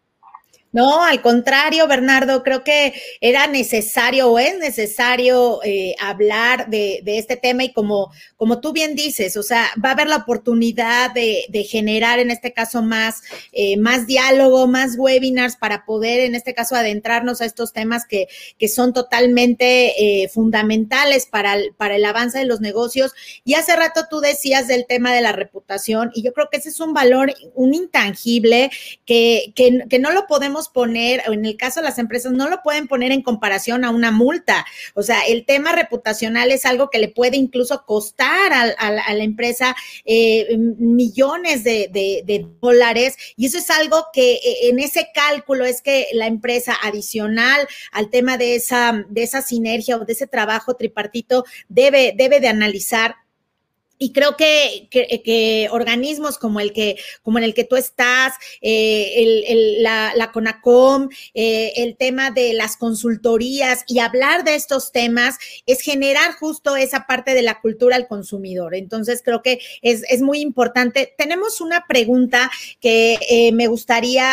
No, 0.72 1.02
al 1.02 1.22
contrario, 1.22 1.86
Bernardo, 1.86 2.42
creo 2.42 2.62
que 2.62 2.92
era 3.20 3.46
necesario 3.46 4.28
o 4.30 4.38
es 4.38 4.58
necesario 4.58 5.60
eh, 5.64 5.94
hablar 5.98 6.68
de, 6.68 7.02
este 7.06 7.36
tema 7.36 7.64
y 7.64 7.72
como, 7.72 8.12
como 8.36 8.60
tú 8.60 8.72
bien 8.72 8.94
dices, 8.94 9.36
o 9.36 9.42
sea, 9.42 9.70
va 9.82 9.90
a 9.90 9.92
haber 9.92 10.08
la 10.08 10.16
oportunidad 10.16 11.12
de, 11.12 11.46
generar 11.66 12.18
en 12.18 12.30
este 12.30 12.52
caso 12.52 12.82
más, 12.82 13.22
eh, 13.52 13.78
más 13.78 14.06
diálogo, 14.06 14.66
más 14.66 14.96
webinars 14.98 15.56
para 15.56 15.86
poder 15.86 16.20
en 16.20 16.34
este 16.34 16.52
caso 16.52 16.76
adentrarnos 16.76 17.40
a 17.40 17.46
estos 17.46 17.72
temas 17.72 18.04
que, 18.06 18.28
que 18.58 18.68
son 18.68 18.92
totalmente 18.92 20.22
eh, 20.22 20.28
fundamentales 20.28 21.26
para 21.26 21.54
el, 21.54 21.74
para 21.74 21.96
el 21.96 22.04
avance 22.04 22.38
de 22.38 22.44
los 22.44 22.60
negocios. 22.60 23.12
Y 23.44 23.54
hace 23.54 23.74
rato 23.76 24.02
tú 24.10 24.20
decías 24.20 24.68
del 24.68 24.86
tema 24.86 25.14
de 25.14 25.22
la 25.22 25.32
reputación 25.32 26.10
y 26.14 26.22
yo 26.22 26.34
creo 26.34 26.48
que 26.50 26.58
ese 26.58 26.68
es 26.68 26.80
un 26.80 26.92
valor, 26.92 27.32
un 27.54 27.72
intangible 27.72 28.70
que, 29.06 29.52
que, 29.54 29.84
que 29.88 29.98
no 29.98 30.12
lo 30.12 30.26
podemos 30.26 30.55
poner, 30.68 31.22
en 31.26 31.44
el 31.44 31.56
caso 31.56 31.80
de 31.80 31.84
las 31.86 31.98
empresas, 31.98 32.32
no 32.32 32.48
lo 32.48 32.62
pueden 32.62 32.88
poner 32.88 33.12
en 33.12 33.22
comparación 33.22 33.84
a 33.84 33.90
una 33.90 34.10
multa. 34.10 34.66
O 34.94 35.02
sea, 35.02 35.20
el 35.20 35.44
tema 35.44 35.72
reputacional 35.72 36.50
es 36.50 36.64
algo 36.64 36.90
que 36.90 36.98
le 36.98 37.08
puede 37.08 37.36
incluso 37.36 37.84
costar 37.84 38.52
a, 38.52 38.90
la 38.90 39.24
empresa 39.24 39.76
eh, 40.04 40.56
millones 40.58 41.64
de, 41.64 42.46
dólares. 42.60 43.16
Y 43.36 43.46
eso 43.46 43.58
es 43.58 43.70
algo 43.70 44.06
que 44.12 44.34
eh, 44.34 44.68
en 44.70 44.78
ese 44.78 45.08
cálculo 45.14 45.64
es 45.64 45.82
que 45.82 46.08
la 46.12 46.26
empresa 46.26 46.76
adicional 46.82 47.66
al 47.92 48.10
tema 48.10 48.38
de 48.38 48.54
esa, 48.54 49.04
de 49.08 49.22
esa 49.22 49.42
sinergia 49.42 49.96
o 49.96 50.04
de 50.04 50.12
ese 50.12 50.26
trabajo 50.26 50.74
tripartito 50.74 51.44
debe, 51.68 52.14
debe 52.16 52.40
de 52.40 52.48
analizar 52.48 53.16
y 53.98 54.12
creo 54.12 54.36
que, 54.36 54.88
que, 54.90 55.68
organismos 55.70 56.38
como 56.38 56.60
el 56.60 56.72
que, 56.72 56.96
como 57.22 57.38
en 57.38 57.44
el 57.44 57.54
que 57.54 57.64
tú 57.64 57.76
estás, 57.76 58.34
eh, 58.60 59.44
el, 59.48 59.82
la, 59.82 60.12
la, 60.14 60.32
CONACOM, 60.32 61.08
eh, 61.34 61.72
el 61.76 61.96
tema 61.96 62.30
de 62.30 62.52
las 62.52 62.76
consultorías 62.76 63.84
y 63.86 64.00
hablar 64.00 64.44
de 64.44 64.54
estos 64.54 64.92
temas 64.92 65.36
es 65.66 65.80
generar 65.80 66.32
justo 66.34 66.76
esa 66.76 67.06
parte 67.06 67.34
de 67.34 67.42
la 67.42 67.60
cultura 67.60 67.96
al 67.96 68.08
consumidor. 68.08 68.74
Entonces, 68.74 69.22
creo 69.24 69.42
que 69.42 69.60
es, 69.82 70.02
es 70.08 70.20
muy 70.20 70.40
importante. 70.40 71.14
Tenemos 71.16 71.60
una 71.60 71.84
pregunta 71.88 72.50
que 72.80 73.18
eh, 73.28 73.52
me 73.52 73.66
gustaría 73.66 74.30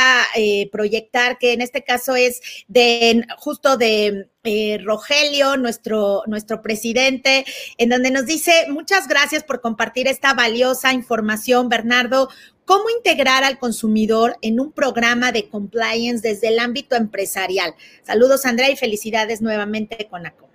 proyectar, 0.71 1.37
que 1.37 1.53
en 1.53 1.61
este 1.61 1.83
caso 1.83 2.15
es 2.15 2.41
de 2.67 3.25
justo 3.37 3.77
de 3.77 4.27
eh, 4.45 4.77
Rogelio, 4.83 5.55
nuestro, 5.55 6.23
nuestro 6.27 6.61
presidente, 6.61 7.45
en 7.77 7.89
donde 7.89 8.11
nos 8.11 8.25
dice, 8.25 8.51
muchas 8.69 9.07
gracias 9.07 9.41
por 9.41 9.61
compartir 9.61 10.07
esta 10.07 10.33
valiosa 10.33 10.91
información, 10.91 11.69
Bernardo. 11.69 12.27
¿Cómo 12.65 12.83
integrar 12.89 13.45
al 13.45 13.57
consumidor 13.57 14.35
en 14.41 14.59
un 14.59 14.73
programa 14.73 15.31
de 15.31 15.47
compliance 15.47 16.27
desde 16.27 16.49
el 16.49 16.59
ámbito 16.59 16.97
empresarial? 16.97 17.73
Saludos, 18.01 18.45
Andrea, 18.45 18.69
y 18.69 18.75
felicidades 18.75 19.41
nuevamente 19.41 20.07
con 20.09 20.25
ACO. 20.25 20.49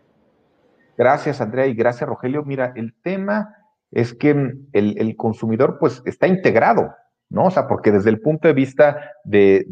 Gracias, 0.98 1.40
Andrea, 1.40 1.66
y 1.66 1.72
gracias, 1.72 2.08
Rogelio. 2.08 2.44
Mira, 2.44 2.74
el 2.76 2.94
tema 3.02 3.54
es 3.90 4.12
que 4.12 4.52
el, 4.72 5.16
consumidor 5.16 5.78
pues 5.80 6.02
está 6.04 6.26
integrado, 6.26 6.94
¿no? 7.30 7.46
O 7.46 7.50
sea, 7.50 7.66
porque 7.66 7.90
desde 7.90 8.10
el 8.10 8.20
punto 8.20 8.48
de 8.48 8.54
vista 8.54 9.12
de, 9.24 9.64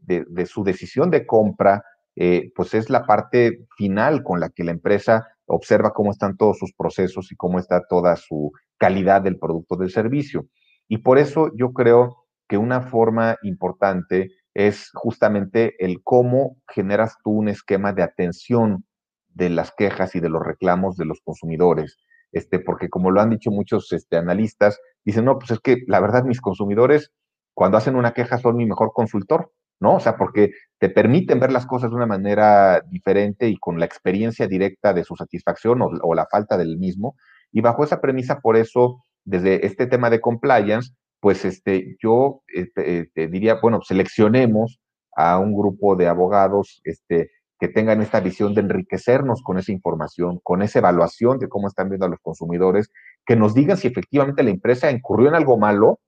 de 0.00 0.46
su 0.46 0.64
decisión 0.64 1.10
de 1.10 1.26
compra, 1.26 1.84
eh, 2.16 2.52
pues 2.54 2.74
es 2.74 2.90
la 2.90 3.06
parte 3.06 3.66
final 3.76 4.22
con 4.22 4.40
la 4.40 4.50
que 4.50 4.64
la 4.64 4.72
empresa 4.72 5.28
observa 5.46 5.92
cómo 5.92 6.10
están 6.10 6.36
todos 6.36 6.58
sus 6.58 6.72
procesos 6.74 7.32
y 7.32 7.36
cómo 7.36 7.58
está 7.58 7.82
toda 7.88 8.16
su 8.16 8.52
calidad 8.78 9.22
del 9.22 9.38
producto 9.38 9.76
del 9.76 9.90
servicio. 9.90 10.46
Y 10.88 10.98
por 10.98 11.18
eso 11.18 11.50
yo 11.56 11.72
creo 11.72 12.24
que 12.48 12.58
una 12.58 12.80
forma 12.82 13.36
importante 13.42 14.30
es 14.54 14.90
justamente 14.94 15.74
el 15.78 16.02
cómo 16.02 16.56
generas 16.68 17.16
tú 17.22 17.30
un 17.30 17.48
esquema 17.48 17.92
de 17.92 18.02
atención 18.02 18.84
de 19.28 19.50
las 19.50 19.72
quejas 19.72 20.14
y 20.16 20.20
de 20.20 20.28
los 20.28 20.42
reclamos 20.42 20.96
de 20.96 21.04
los 21.04 21.20
consumidores. 21.22 21.96
Este, 22.32 22.58
porque 22.58 22.88
como 22.88 23.10
lo 23.10 23.20
han 23.20 23.30
dicho 23.30 23.50
muchos 23.50 23.92
este, 23.92 24.16
analistas, 24.16 24.80
dicen, 25.04 25.24
no, 25.24 25.38
pues 25.38 25.52
es 25.52 25.60
que 25.60 25.78
la 25.86 26.00
verdad 26.00 26.24
mis 26.24 26.40
consumidores 26.40 27.12
cuando 27.54 27.76
hacen 27.76 27.96
una 27.96 28.12
queja 28.12 28.38
son 28.38 28.56
mi 28.56 28.66
mejor 28.66 28.92
consultor, 28.94 29.52
¿no? 29.80 29.96
O 29.96 30.00
sea, 30.00 30.16
porque 30.16 30.52
te 30.78 30.90
permiten 30.90 31.40
ver 31.40 31.52
las 31.52 31.66
cosas 31.66 31.90
de 31.90 31.96
una 31.96 32.06
manera 32.06 32.82
diferente 32.88 33.48
y 33.48 33.56
con 33.56 33.80
la 33.80 33.86
experiencia 33.86 34.46
directa 34.46 34.92
de 34.92 35.04
su 35.04 35.16
satisfacción 35.16 35.80
o, 35.82 36.14
la 36.14 36.26
falta 36.26 36.56
del 36.56 36.78
mismo. 36.78 37.16
Y 37.50 37.62
bajo 37.62 37.82
esa 37.82 38.00
premisa, 38.00 38.40
por 38.40 38.56
eso, 38.56 39.04
desde 39.24 39.66
este 39.66 39.86
tema 39.86 40.10
de 40.10 40.20
compliance, 40.20 40.92
pues 41.18 41.44
este, 41.44 41.96
yo 42.02 42.42
este, 42.48 43.10
te 43.14 43.28
diría, 43.28 43.58
bueno, 43.60 43.80
seleccionemos 43.82 44.80
a 45.16 45.38
un 45.38 45.54
grupo 45.54 45.96
de 45.96 46.08
abogados 46.08 46.80
este, 46.84 47.30
que 47.58 47.68
tengan 47.68 48.00
esta 48.00 48.20
visión 48.20 48.54
de 48.54 48.62
enriquecernos 48.62 49.42
con 49.42 49.58
esa 49.58 49.72
información, 49.72 50.40
con 50.42 50.62
esa 50.62 50.78
evaluación 50.78 51.38
de 51.38 51.48
cómo 51.48 51.68
están 51.68 51.88
viendo 51.88 52.06
a 52.06 52.08
los 52.08 52.20
consumidores, 52.20 52.90
que 53.26 53.36
nos 53.36 53.54
digan 53.54 53.76
si 53.76 53.88
efectivamente 53.88 54.42
la 54.42 54.50
empresa 54.50 54.90
incurrió 54.90 55.28
en 55.28 55.34
algo 55.34 55.58
malo 55.58 56.00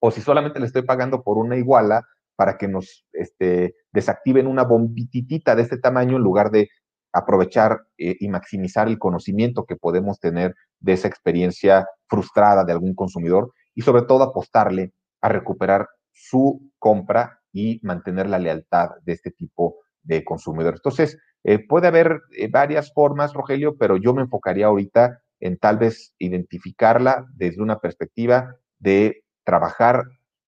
o 0.00 0.10
si 0.10 0.20
solamente 0.20 0.60
le 0.60 0.66
estoy 0.66 0.82
pagando 0.82 1.22
por 1.22 1.38
una 1.38 1.56
iguala 1.56 2.04
para 2.36 2.56
que 2.58 2.68
nos 2.68 3.06
este, 3.12 3.74
desactiven 3.92 4.46
una 4.46 4.64
bombititita 4.64 5.54
de 5.54 5.62
este 5.62 5.78
tamaño 5.78 6.16
en 6.16 6.22
lugar 6.22 6.50
de 6.50 6.68
aprovechar 7.12 7.82
eh, 7.96 8.16
y 8.18 8.28
maximizar 8.28 8.88
el 8.88 8.98
conocimiento 8.98 9.64
que 9.64 9.76
podemos 9.76 10.18
tener 10.18 10.54
de 10.80 10.92
esa 10.94 11.08
experiencia 11.08 11.86
frustrada 12.08 12.64
de 12.64 12.72
algún 12.72 12.94
consumidor 12.94 13.52
y 13.74 13.82
sobre 13.82 14.02
todo 14.02 14.24
apostarle 14.24 14.92
a 15.20 15.28
recuperar 15.28 15.88
su 16.12 16.70
compra 16.78 17.40
y 17.52 17.80
mantener 17.82 18.28
la 18.28 18.38
lealtad 18.38 18.90
de 19.04 19.12
este 19.12 19.30
tipo 19.30 19.76
de 20.02 20.24
consumidores. 20.24 20.80
Entonces, 20.80 21.18
eh, 21.44 21.64
puede 21.66 21.86
haber 21.86 22.20
eh, 22.36 22.48
varias 22.50 22.92
formas, 22.92 23.32
Rogelio, 23.32 23.76
pero 23.78 23.96
yo 23.96 24.12
me 24.12 24.22
enfocaría 24.22 24.66
ahorita 24.66 25.20
en 25.40 25.58
tal 25.58 25.78
vez 25.78 26.14
identificarla 26.18 27.26
desde 27.34 27.62
una 27.62 27.78
perspectiva 27.78 28.56
de 28.78 29.24
trabajar 29.44 30.04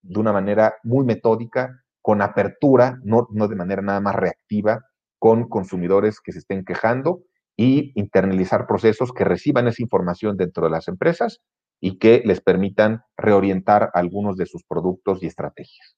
de 0.09 0.21
una 0.21 0.33
manera 0.33 0.77
muy 0.83 1.05
metódica, 1.05 1.83
con 2.03 2.23
apertura, 2.23 2.99
no, 3.03 3.27
no 3.33 3.49
de 3.49 3.57
manera 3.57 3.83
nada 3.83 4.01
más 4.01 4.15
reactiva, 4.15 4.85
con 5.19 5.49
consumidores 5.49 6.21
que 6.21 6.33
se 6.33 6.39
estén 6.39 6.65
quejando 6.65 7.23
y 7.57 7.93
internalizar 7.99 8.67
procesos 8.67 9.13
que 9.13 9.25
reciban 9.25 9.67
esa 9.67 9.83
información 9.83 10.37
dentro 10.37 10.65
de 10.65 10.71
las 10.71 10.89
empresas 10.89 11.41
y 11.81 11.99
que 11.99 12.23
les 12.25 12.41
permitan 12.41 13.03
reorientar 13.17 13.91
algunos 13.95 14.37
de 14.37 14.47
sus 14.47 14.63
productos 14.65 15.23
y 15.23 15.27
estrategias. 15.27 15.97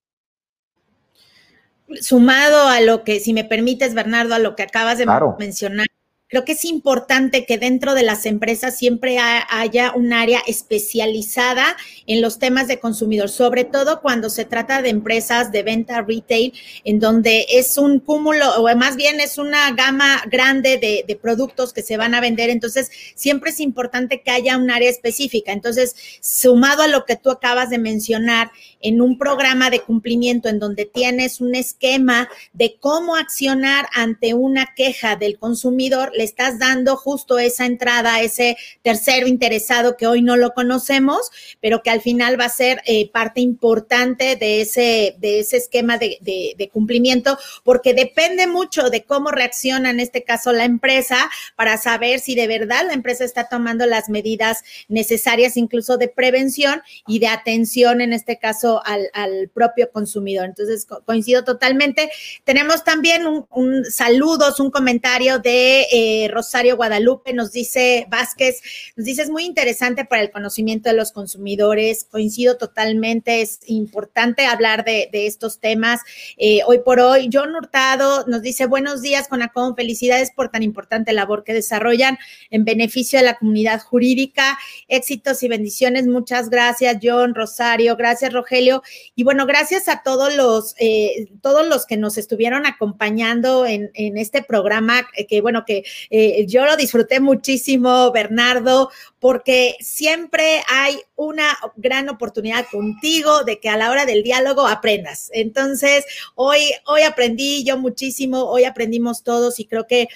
Sumado 2.00 2.68
a 2.68 2.80
lo 2.80 3.02
que, 3.02 3.18
si 3.18 3.32
me 3.32 3.44
permites, 3.44 3.94
Bernardo, 3.94 4.34
a 4.34 4.38
lo 4.38 4.56
que 4.56 4.62
acabas 4.62 4.98
de 4.98 5.06
mencionar, 5.38 5.87
Creo 6.30 6.44
que 6.44 6.52
es 6.52 6.66
importante 6.66 7.46
que 7.46 7.56
dentro 7.56 7.94
de 7.94 8.02
las 8.02 8.26
empresas 8.26 8.76
siempre 8.76 9.16
haya 9.18 9.92
un 9.94 10.12
área 10.12 10.42
especializada 10.46 11.74
en 12.06 12.20
los 12.20 12.38
temas 12.38 12.68
de 12.68 12.78
consumidor, 12.78 13.30
sobre 13.30 13.64
todo 13.64 14.02
cuando 14.02 14.28
se 14.28 14.44
trata 14.44 14.82
de 14.82 14.90
empresas 14.90 15.52
de 15.52 15.62
venta 15.62 16.02
retail, 16.02 16.52
en 16.84 17.00
donde 17.00 17.46
es 17.48 17.78
un 17.78 17.98
cúmulo, 17.98 18.56
o 18.56 18.76
más 18.76 18.96
bien 18.96 19.20
es 19.20 19.38
una 19.38 19.72
gama 19.72 20.22
grande 20.30 20.76
de, 20.76 21.16
productos 21.16 21.72
que 21.72 21.82
se 21.82 21.96
van 21.96 22.14
a 22.14 22.20
vender. 22.20 22.50
Entonces, 22.50 22.90
siempre 23.14 23.50
es 23.50 23.58
importante 23.58 24.20
que 24.20 24.30
haya 24.30 24.58
un 24.58 24.70
área 24.70 24.90
específica. 24.90 25.52
Entonces, 25.52 25.96
sumado 26.20 26.82
a 26.82 26.88
lo 26.88 27.06
que 27.06 27.16
tú 27.16 27.30
acabas 27.30 27.70
de 27.70 27.78
mencionar, 27.78 28.50
en 28.80 29.00
un 29.00 29.18
programa 29.18 29.70
de 29.70 29.80
cumplimiento 29.80 30.48
en 30.48 30.58
donde 30.58 30.84
tienes 30.84 31.40
un 31.40 31.54
esquema 31.54 32.28
de 32.52 32.76
cómo 32.78 33.16
accionar 33.16 33.88
ante 33.92 34.34
una 34.34 34.74
queja 34.76 35.16
del 35.16 35.38
consumidor, 35.38 36.12
le 36.18 36.24
estás 36.24 36.58
dando 36.58 36.96
justo 36.96 37.38
esa 37.38 37.64
entrada 37.64 38.16
a 38.16 38.20
ese 38.20 38.56
tercero 38.82 39.26
interesado 39.26 39.96
que 39.96 40.06
hoy 40.06 40.20
no 40.20 40.36
lo 40.36 40.52
conocemos, 40.52 41.30
pero 41.60 41.82
que 41.82 41.90
al 41.90 42.00
final 42.00 42.38
va 42.38 42.46
a 42.46 42.50
ser 42.50 42.82
eh, 42.86 43.10
parte 43.10 43.40
importante 43.40 44.36
de 44.36 44.60
ese, 44.60 45.16
de 45.18 45.40
ese 45.40 45.56
esquema 45.56 45.96
de, 45.96 46.70
cumplimiento, 46.72 47.38
porque 47.64 47.94
depende 47.94 48.46
mucho 48.46 48.90
de 48.90 49.04
cómo 49.04 49.30
reacciona 49.30 49.90
en 49.90 50.00
este 50.00 50.24
caso 50.24 50.52
la 50.52 50.64
empresa 50.64 51.30
para 51.56 51.78
saber 51.78 52.20
si 52.20 52.34
de 52.34 52.46
verdad 52.46 52.82
la 52.86 52.92
empresa 52.92 53.24
está 53.24 53.48
tomando 53.48 53.86
las 53.86 54.08
medidas 54.08 54.64
necesarias, 54.88 55.56
incluso 55.56 55.96
de 55.96 56.08
prevención 56.08 56.82
y 57.06 57.20
de 57.20 57.28
atención, 57.28 58.00
en 58.00 58.12
este 58.12 58.38
caso, 58.38 58.82
al, 58.84 59.08
al 59.14 59.48
propio 59.48 59.90
consumidor. 59.90 60.46
Entonces, 60.46 60.86
coincido 61.06 61.44
totalmente. 61.44 62.10
Tenemos 62.44 62.84
también 62.84 63.26
un, 63.26 63.46
un 63.50 63.84
saludos, 63.84 64.58
un 64.60 64.70
comentario 64.70 65.38
de... 65.38 65.86
Eh, 65.92 66.07
Rosario 66.30 66.76
Guadalupe, 66.76 67.32
nos 67.32 67.52
dice 67.52 68.06
Vázquez, 68.08 68.60
nos 68.96 69.06
dice 69.06 69.22
es 69.22 69.30
muy 69.30 69.44
interesante 69.44 70.04
para 70.04 70.22
el 70.22 70.30
conocimiento 70.30 70.88
de 70.88 70.96
los 70.96 71.12
consumidores, 71.12 72.04
coincido 72.04 72.56
totalmente, 72.56 73.40
es 73.40 73.60
importante 73.66 74.46
hablar 74.46 74.84
de, 74.84 75.08
estos 75.12 75.58
temas. 75.60 76.00
Eh, 76.36 76.60
hoy 76.66 76.80
por 76.84 77.00
hoy, 77.00 77.28
John 77.32 77.54
Hurtado 77.54 78.24
nos 78.26 78.42
dice 78.42 78.66
buenos 78.66 79.02
días, 79.02 79.28
Conacom, 79.28 79.74
felicidades 79.74 80.30
por 80.30 80.50
tan 80.50 80.62
importante 80.62 81.12
labor 81.12 81.44
que 81.44 81.52
desarrollan 81.52 82.18
en 82.50 82.64
beneficio 82.64 83.18
de 83.18 83.24
la 83.24 83.36
comunidad 83.36 83.80
jurídica, 83.80 84.58
éxitos 84.86 85.42
y 85.42 85.48
bendiciones, 85.48 86.06
muchas 86.06 86.50
gracias 86.50 86.98
John, 87.02 87.34
Rosario, 87.34 87.96
gracias 87.96 88.32
Rogelio, 88.32 88.82
y 89.14 89.24
bueno, 89.24 89.46
gracias 89.46 89.88
a 89.88 90.02
todos 90.02 90.34
los, 90.34 90.74
eh, 90.78 91.28
todos 91.42 91.66
los 91.66 91.86
que 91.86 91.96
nos 91.96 92.18
estuvieron 92.18 92.66
acompañando 92.66 93.66
en, 93.66 93.90
en 93.94 94.18
este 94.18 94.42
programa, 94.42 95.08
eh, 95.16 95.26
que 95.26 95.40
bueno, 95.40 95.64
que 95.66 95.84
eh, 96.10 96.46
yo 96.46 96.64
lo 96.64 96.76
disfruté 96.76 97.20
muchísimo, 97.20 98.10
Bernardo, 98.12 98.90
porque 99.20 99.76
siempre 99.80 100.62
hay 100.68 101.00
una 101.16 101.56
gran 101.76 102.08
oportunidad 102.08 102.66
contigo 102.70 103.44
de 103.44 103.58
que 103.58 103.68
a 103.68 103.76
la 103.76 103.90
hora 103.90 104.06
del 104.06 104.22
diálogo 104.22 104.66
aprendas. 104.66 105.30
Entonces, 105.32 106.04
hoy, 106.34 106.60
hoy 106.86 107.02
aprendí 107.02 107.64
yo 107.64 107.76
muchísimo, 107.78 108.44
hoy 108.44 108.64
aprendimos 108.64 109.22
todos 109.22 109.58
y 109.58 109.66
creo 109.66 109.86
que 109.86 110.08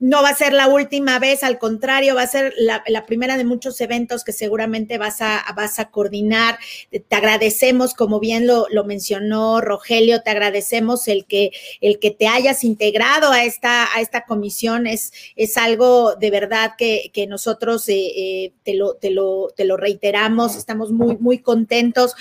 no 0.00 0.22
va 0.22 0.28
a 0.28 0.34
ser 0.34 0.52
la 0.52 0.68
última 0.68 1.18
vez, 1.18 1.42
al 1.42 1.58
contrario, 1.58 2.14
va 2.14 2.22
a 2.22 2.26
ser 2.28 2.54
la, 2.56 2.82
primera 3.06 3.36
de 3.36 3.44
muchos 3.44 3.80
eventos 3.80 4.22
que 4.22 4.32
seguramente 4.32 4.96
vas 4.96 5.20
a, 5.20 5.44
vas 5.56 5.80
a 5.80 5.90
coordinar. 5.90 6.58
Te 6.90 7.16
agradecemos, 7.16 7.94
como 7.94 8.20
bien 8.20 8.46
lo, 8.46 8.66
mencionó 8.84 9.60
Rogelio, 9.60 10.22
te 10.22 10.30
agradecemos 10.30 11.08
el 11.08 11.26
que, 11.26 11.50
el 11.80 11.98
que 11.98 12.12
te 12.12 12.28
hayas 12.28 12.62
integrado 12.62 13.32
a 13.32 13.42
esta, 13.42 13.92
a 13.94 14.00
esta 14.00 14.24
comisión. 14.24 14.86
Es, 14.86 15.12
es 15.34 15.56
algo 15.56 16.14
de 16.14 16.30
verdad 16.30 16.72
que, 16.78 17.10
nosotros 17.28 17.88
eh, 17.88 18.12
eh, 18.16 18.52
te, 18.62 18.74
lo, 18.74 18.94
te, 18.94 19.10
lo, 19.10 19.48
te 19.54 19.64
lo 19.64 19.76
reiteramos, 19.76 20.56
estamos 20.56 20.92
muy, 20.92 21.16
muy 21.18 21.40
contentos 21.40 22.14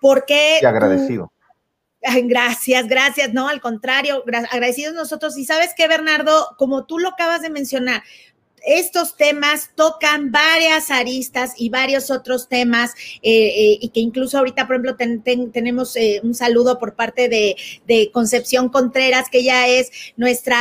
porque... 0.00 0.60
Agradecido. 0.62 1.31
Gracias, 2.24 2.88
gracias. 2.88 3.32
No, 3.32 3.48
al 3.48 3.60
contrario, 3.60 4.24
agradecidos 4.50 4.94
nosotros. 4.94 5.36
Y 5.38 5.44
sabes 5.44 5.70
qué, 5.76 5.88
Bernardo, 5.88 6.54
como 6.58 6.84
tú 6.84 6.98
lo 6.98 7.10
acabas 7.10 7.42
de 7.42 7.50
mencionar, 7.50 8.02
estos 8.64 9.16
temas 9.16 9.70
tocan 9.74 10.30
varias 10.30 10.90
aristas 10.90 11.52
y 11.56 11.68
varios 11.68 12.10
otros 12.10 12.48
temas 12.48 12.92
eh, 13.22 13.46
eh, 13.46 13.78
y 13.80 13.88
que 13.88 14.00
incluso 14.00 14.38
ahorita, 14.38 14.66
por 14.66 14.76
ejemplo, 14.76 14.96
tenemos 15.52 15.96
eh, 15.96 16.20
un 16.22 16.34
saludo 16.34 16.78
por 16.78 16.94
parte 16.94 17.28
de, 17.28 17.56
Concepción 18.12 18.68
Contreras, 18.68 19.28
que 19.30 19.38
ella 19.38 19.68
es 19.68 19.90
nuestra 20.16 20.58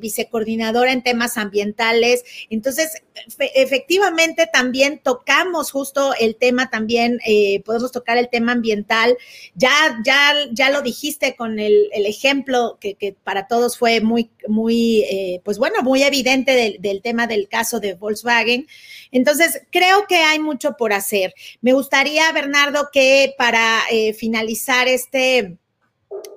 vicecoordinadora 0.00 0.92
en 0.92 1.02
temas 1.02 1.36
ambientales. 1.36 2.24
Entonces, 2.50 3.02
efectivamente, 3.38 4.48
también 4.50 5.00
tocamos 5.02 5.72
justo 5.72 6.14
el 6.18 6.36
tema, 6.36 6.70
también 6.70 7.18
podemos 7.64 7.90
tocar 7.90 8.16
el 8.16 8.28
tema 8.28 8.52
ambiental. 8.52 9.16
Ya, 9.54 9.70
ya, 10.04 10.32
ya 10.52 10.70
lo 10.70 10.82
dijiste 10.82 11.34
con 11.36 11.58
el, 11.58 11.88
ejemplo 11.92 12.78
que, 12.80 13.16
para 13.24 13.48
todos 13.48 13.76
fue 13.76 14.00
muy, 14.00 14.30
muy, 14.46 15.40
pues 15.44 15.58
bueno, 15.58 15.82
muy 15.82 16.02
evidente 16.04 16.78
del 16.78 17.02
tema 17.02 17.21
del 17.26 17.48
caso 17.48 17.80
de 17.80 17.94
Volkswagen. 17.94 18.66
Entonces, 19.10 19.62
creo 19.70 20.06
que 20.06 20.16
hay 20.16 20.38
mucho 20.38 20.76
por 20.76 20.92
hacer. 20.92 21.34
Me 21.60 21.72
gustaría, 21.72 22.30
Bernardo, 22.32 22.88
que 22.92 23.34
para 23.36 23.80
eh, 23.90 24.14
finalizar 24.14 24.88
este 24.88 25.58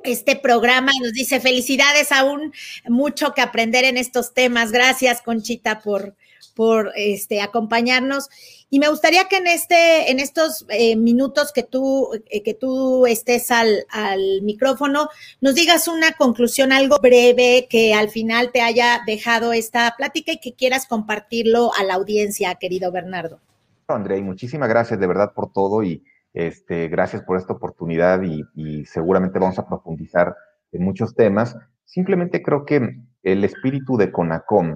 este 0.03 0.36
programa 0.36 0.91
nos 1.02 1.12
dice 1.14 1.40
felicidades 1.40 2.12
aún 2.12 2.53
mucho 2.88 3.34
que 3.34 3.41
aprender 3.41 3.84
en 3.84 3.98
estos 3.98 4.34
temas. 4.34 4.72
Gracias, 4.72 5.22
Conchita, 5.22 5.80
por, 5.80 6.16
por 6.48 6.92
este, 6.96 7.42
acompañarnos. 7.42 8.30
Y 8.70 8.80
me 8.80 8.90
gustaría 8.90 9.26
que 9.26 9.38
en, 9.38 9.48
este, 9.48 10.12
en 10.12 10.20
estos 10.20 10.66
eh, 10.70 10.96
minutos 10.96 11.52
que 11.54 11.64
tú, 11.64 12.10
eh, 12.30 12.44
que 12.44 12.54
tú 12.54 13.06
estés 13.06 13.52
al, 13.52 13.86
al, 13.90 14.42
micrófono, 14.42 15.10
nos 15.42 15.56
digas 15.56 15.88
una 15.88 16.12
conclusión, 16.14 16.72
algo 16.72 16.98
breve 17.02 17.68
que 17.70 17.94
al 17.94 18.10
final 18.10 18.52
te 18.52 18.62
haya 18.62 19.02
dejado 19.06 19.54
esta 19.54 19.94
plática 19.98 20.34
y 20.34 20.40
que 20.40 20.54
quieras 20.54 20.88
compartirlo 20.88 21.72
a 21.80 21.84
la 21.84 21.94
audiencia, 21.94 22.56
querido 22.56 22.92
Bernardo. 22.92 23.40
Andrea, 23.88 24.18
y 24.18 24.24
muchísimas 24.24 24.68
gracias 24.68 25.00
de 25.00 25.08
verdad 25.08 25.34
por 25.34 25.52
todo 25.52 25.84
y, 25.84 26.04
Este, 26.36 26.90
gracias 26.90 27.24
por 27.24 27.38
esta 27.38 27.54
oportunidad 27.54 28.22
y, 28.22 28.84
seguramente 28.86 29.40
vamos 29.40 29.58
a 29.58 29.66
profundizar 29.66 30.36
en 30.74 30.84
muchos 30.84 31.16
temas. 31.16 31.56
Simplemente 31.86 32.44
creo 32.44 32.66
que 32.66 32.98
el 33.24 33.44
espíritu 33.46 33.96
de 33.96 34.12
CONACOM 34.12 34.76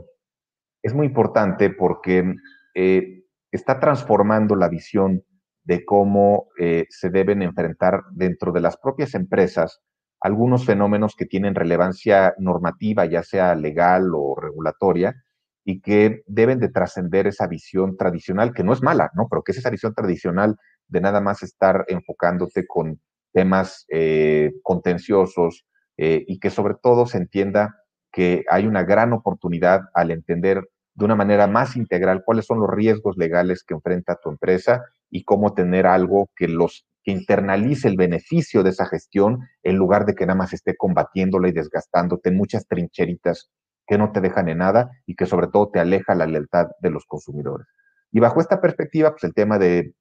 es 0.82 0.94
muy 0.94 1.08
importante 1.08 1.70
porque 1.70 2.36
eh, 2.76 3.24
está 3.52 3.80
transformando 3.80 4.56
la 4.56 4.70
visión 4.70 5.24
de 5.64 5.86
cómo 5.86 6.48
eh, 6.60 6.86
se 6.90 7.10
deben 7.10 7.42
enfrentar 7.42 8.02
dentro 8.12 8.52
de 8.52 8.62
las 8.62 8.78
propias 8.78 9.14
empresas 9.14 9.82
algunos 10.22 10.66
fenómenos 10.66 11.16
que 11.16 11.26
tienen 11.26 11.56
relevancia 11.56 12.34
normativa, 12.38 13.06
ya 13.06 13.24
sea 13.24 13.56
legal 13.56 14.12
o 14.14 14.36
regulatoria, 14.36 15.16
y 15.64 15.82
que 15.82 16.24
deben 16.26 16.60
de 16.60 16.70
trascender 16.70 17.28
esa 17.28 17.48
visión 17.48 17.96
tradicional, 17.96 18.54
que 18.54 18.64
no 18.64 18.74
es 18.74 18.82
mala, 18.82 19.12
¿no? 19.14 19.28
Pero 19.30 19.44
que 19.44 19.54
es 19.54 19.60
esa 19.60 19.70
visión 19.70 19.94
tradicional 19.94 20.58
de 20.88 21.02
nada 21.02 21.22
más 21.22 21.42
estar 21.44 21.86
enfocándote 21.88 22.66
con 22.68 23.00
temas 23.32 23.86
eh, 23.90 24.52
contenciosos 24.64 25.66
y 26.02 26.40
que 26.40 26.50
sobre 26.50 26.76
todo 26.82 27.06
se 27.06 27.18
entienda 27.18 27.76
que 28.12 28.44
hay 28.50 28.68
una 28.68 28.84
gran 28.84 29.14
oportunidad 29.14 29.82
al 29.94 30.12
entender 30.12 30.64
de 30.96 31.06
una 31.06 31.16
manera 31.16 31.48
más 31.48 31.76
integral 31.78 32.24
cuáles 32.26 32.46
son 32.46 32.60
los 32.60 32.70
riesgos 32.70 33.18
legales 33.18 33.64
que 33.64 33.74
enfrenta 33.74 34.20
tu 34.22 34.30
empresa 34.30 34.84
y 35.10 35.24
cómo 35.24 35.54
tener 35.54 35.88
algo 35.88 36.30
que 36.36 36.48
los 36.48 36.86
que 37.04 37.12
internalice 37.12 37.88
el 37.88 37.96
beneficio 37.96 38.64
de 38.64 38.72
esa 38.72 38.86
gestión 38.86 39.48
en 39.64 39.78
lugar 39.78 40.06
de 40.06 40.14
que 40.14 40.26
nada 40.26 40.38
más 40.38 40.54
esté 40.54 40.76
combatiéndola 40.76 41.48
y 41.48 41.54
desgastándote 41.54 42.30
en 42.30 42.38
muchas 42.38 42.68
trincheritas 42.68 43.50
que 43.88 43.98
no 43.98 44.12
te 44.12 44.22
dejan 44.22 44.50
en 44.50 44.60
nada 44.60 44.92
y 45.06 45.16
que 45.16 45.26
sobre 45.26 45.48
todo 45.48 45.70
te 45.70 45.80
aleja 45.80 46.14
la 46.16 46.28
lealtad 46.28 46.68
de 46.82 46.92
los 46.92 47.06
consumidores. 47.06 47.68
Y 48.12 48.20
bajo 48.20 48.42
esta 48.42 48.60
perspectiva, 48.60 49.12
pues 49.12 49.24
el 49.24 49.34
tema 49.34 49.58
de, 49.58 49.94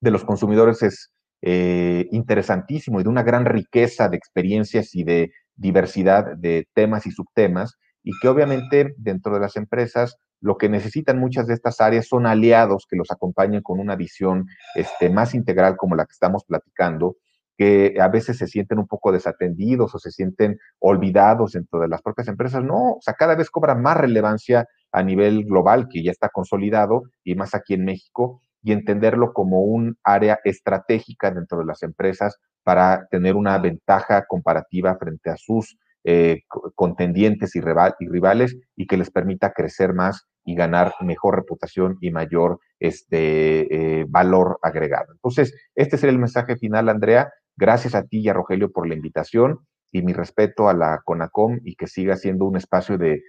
los 0.00 0.24
consumidores 0.24 0.82
es 0.82 1.12
eh, 1.40 2.08
interesantísimo 2.10 3.00
y 3.00 3.04
de 3.04 3.08
una 3.08 3.22
gran 3.22 3.44
riqueza 3.44 4.08
de 4.08 4.16
experiencias 4.16 4.94
y 4.94 5.04
de 5.04 5.32
diversidad 5.56 6.36
de 6.36 6.68
temas 6.74 7.06
y 7.06 7.10
subtemas, 7.10 7.78
y 8.02 8.12
que 8.20 8.28
obviamente 8.28 8.94
dentro 8.96 9.34
de 9.34 9.40
las 9.40 9.56
empresas 9.56 10.16
lo 10.40 10.58
que 10.58 10.68
necesitan 10.68 11.18
muchas 11.18 11.46
de 11.46 11.54
estas 11.54 11.80
áreas 11.80 12.08
son 12.08 12.26
aliados 12.26 12.86
que 12.90 12.96
los 12.96 13.12
acompañen 13.12 13.62
con 13.62 13.78
una 13.78 13.94
visión 13.94 14.46
este, 14.74 15.08
más 15.08 15.34
integral 15.34 15.76
como 15.76 15.94
la 15.94 16.04
que 16.04 16.12
estamos 16.12 16.44
platicando, 16.44 17.16
que 17.56 17.94
a 18.00 18.08
veces 18.08 18.38
se 18.38 18.48
sienten 18.48 18.80
un 18.80 18.88
poco 18.88 19.12
desatendidos 19.12 19.94
o 19.94 19.98
se 20.00 20.10
sienten 20.10 20.58
olvidados 20.80 21.52
dentro 21.52 21.78
de 21.78 21.86
las 21.86 22.02
propias 22.02 22.26
empresas. 22.26 22.64
No, 22.64 22.94
o 22.94 22.98
sea, 23.00 23.14
cada 23.14 23.36
vez 23.36 23.50
cobra 23.50 23.76
más 23.76 23.96
relevancia 23.96 24.66
a 24.90 25.02
nivel 25.04 25.44
global, 25.44 25.86
que 25.88 26.02
ya 26.02 26.10
está 26.10 26.28
consolidado, 26.28 27.04
y 27.22 27.36
más 27.36 27.54
aquí 27.54 27.74
en 27.74 27.84
México, 27.84 28.40
y 28.62 28.72
entenderlo 28.72 29.32
como 29.32 29.62
un 29.62 29.96
área 30.04 30.40
estratégica 30.44 31.30
dentro 31.30 31.58
de 31.58 31.66
las 31.66 31.82
empresas 31.82 32.38
para 32.62 33.06
tener 33.10 33.34
una 33.34 33.58
ventaja 33.58 34.24
comparativa 34.26 34.96
frente 34.96 35.30
a 35.30 35.36
sus 35.36 35.76
eh, 36.04 36.42
contendientes 36.74 37.54
y, 37.54 37.60
rivales 37.60 38.56
y 38.76 38.86
que 38.86 38.96
les 38.96 39.10
permita 39.10 39.52
crecer 39.52 39.94
más 39.94 40.26
y 40.44 40.56
ganar 40.56 40.94
mejor 41.00 41.36
reputación 41.36 41.96
y 42.00 42.10
mayor 42.10 42.58
este, 42.80 44.00
eh, 44.00 44.04
valor 44.08 44.58
agregado. 44.62 45.12
Entonces, 45.12 45.54
este 45.76 45.96
sería 45.96 46.12
el 46.12 46.18
mensaje 46.18 46.56
final, 46.56 46.88
Andrea. 46.88 47.30
Gracias 47.56 47.94
a 47.94 48.02
ti 48.02 48.20
y 48.20 48.28
a 48.28 48.32
Rogelio 48.32 48.72
por 48.72 48.88
la 48.88 48.94
invitación 48.94 49.60
y 49.92 50.02
mi 50.02 50.12
respeto 50.12 50.68
a 50.68 50.74
la 50.74 51.00
CONACOM 51.04 51.60
y 51.64 51.76
que 51.76 51.86
siga 51.86 52.16
siendo 52.16 52.46
un 52.46 52.56
espacio 52.56 52.98
de 52.98 53.22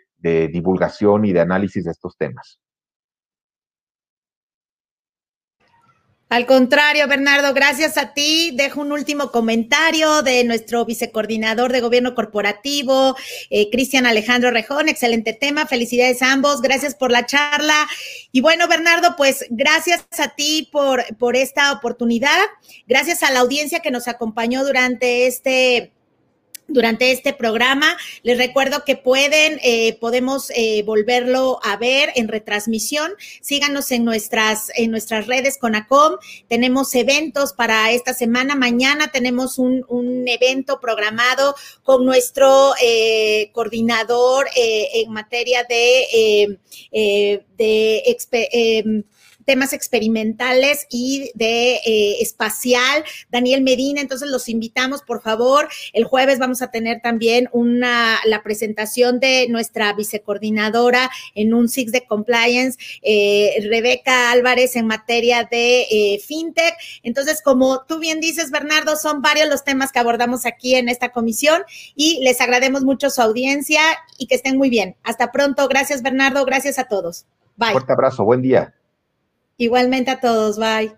divulgación 0.48 1.26
y 1.26 1.34
de 1.34 1.42
análisis 1.42 1.84
de 1.84 1.92
estos 1.92 2.18
temas. 2.18 2.60
Al 6.34 6.48
contrario, 6.48 7.08
Bernardo, 7.08 7.54
gracias 7.54 7.96
a 7.96 8.16
ti. 8.16 8.50
Dejo 8.56 8.82
un 8.82 8.92
último 8.92 9.30
comentario 9.30 10.24
de 10.24 10.44
nuestro 10.46 10.84
vicecoordinador 10.84 11.72
de 11.72 11.80
gobierno 11.80 12.16
corporativo, 12.16 13.16
eh, 13.52 13.70
Cristian 13.70 14.08
Alejandro 14.08 14.50
Rejón. 14.50 14.90
Excelente 14.90 15.34
tema. 15.34 15.68
Felicidades 15.68 16.24
a 16.24 16.32
ambos. 16.32 16.64
Gracias 16.64 16.96
por 16.96 17.12
la 17.12 17.28
charla. 17.28 17.88
Y 18.32 18.42
bueno, 18.42 18.68
Bernardo, 18.68 19.16
pues 19.16 19.46
gracias 19.52 20.08
a 20.18 20.30
ti 20.30 20.70
por, 20.72 21.06
por 21.18 21.36
esta 21.36 21.72
oportunidad. 21.72 22.40
Gracias 22.88 23.22
a 23.22 23.30
la 23.30 23.42
audiencia 23.42 23.82
que 23.82 23.92
nos 23.92 24.08
acompañó 24.08 24.66
durante 24.66 25.28
este 25.28 25.92
durante 26.68 27.12
este 27.12 27.34
programa. 27.34 27.98
Les 28.24 28.38
recuerdo 28.38 28.84
que 28.86 28.96
pueden, 28.96 29.60
eh, 29.64 29.98
podemos 30.00 30.52
eh, 30.56 30.84
volverlo 30.84 31.60
a 31.64 31.78
ver 31.78 32.12
en 32.16 32.28
retransmisión. 32.28 33.12
Síganos 33.42 33.92
en 33.92 34.06
nuestras, 34.06 34.72
en 34.76 34.92
nuestras 34.92 35.28
redes 35.28 35.58
con 35.58 35.76
ACOM. 35.76 36.18
Tenemos 36.48 36.94
eventos 36.96 37.54
para 37.54 37.92
esta 37.92 38.14
semana. 38.14 38.56
Mañana 38.56 39.12
tenemos 39.12 39.58
un, 39.58 39.84
evento 40.26 40.80
programado 40.80 41.56
con 41.84 42.06
nuestro 42.06 42.74
eh, 42.82 43.50
coordinador 43.52 44.48
en 44.56 45.12
materia 45.12 45.64
de, 45.64 46.58
de 46.92 48.04
temas 49.46 49.74
experimentales 49.74 50.88
y 50.90 51.32
de 51.36 51.76
eh, 51.86 52.18
espacial, 52.22 53.04
Daniel 53.30 53.62
Medina. 53.62 54.02
Entonces 54.02 54.30
los 54.30 54.50
invitamos, 54.50 55.02
por 55.02 55.22
favor. 55.22 55.70
El 55.94 56.06
jueves 56.06 56.40
vamos 56.40 56.62
a 56.62 56.72
tener 56.72 57.02
también 57.02 57.50
una, 57.52 58.20
la 58.26 58.44
presentación 58.44 59.20
de 59.20 59.48
nuestra 59.50 59.94
vicecoordinadora 59.94 61.10
en 61.36 61.54
un 61.54 61.70
SIX 61.70 61.92
de 61.92 62.06
Compliance, 62.06 62.78
eh, 63.02 63.66
Rebeca 63.70 64.32
Álvarez, 64.32 64.76
en 64.76 64.88
materia 64.88 65.48
de 65.50 65.82
eh, 65.90 66.20
FinTech. 66.26 66.76
Entonces, 67.04 67.42
como 67.42 67.84
tú 67.86 68.00
bien 68.00 68.20
dices, 68.20 68.52
Bernardo, 68.52 68.96
son 68.96 69.22
varios 69.22 69.50
los 69.50 69.64
temas 69.64 69.92
que 69.92 70.00
abordamos 70.00 70.46
aquí 70.46 70.76
en 70.76 70.90
esta 70.90 71.12
comisión 71.12 71.64
y 71.96 72.20
les 72.24 72.42
agradecemos 72.42 72.84
mucho 72.84 73.10
su 73.10 73.22
audiencia 73.22 73.82
y 74.18 74.28
que 74.28 74.36
estén 74.36 74.58
muy 74.58 74.70
bien. 74.70 74.96
Hasta 75.04 75.32
pronto. 75.32 75.68
Gracias, 75.68 76.02
Bernardo. 76.02 76.46
Gracias 76.46 76.80
a 76.80 76.86
todos. 76.86 77.26
Bye. 77.56 77.72
Fuerte 77.72 77.94
abrazo. 77.94 78.24
Buen 78.24 78.42
día. 78.42 78.74
Igualmente 79.58 80.12
a 80.12 80.20
todos, 80.20 80.58
bye. 80.60 80.96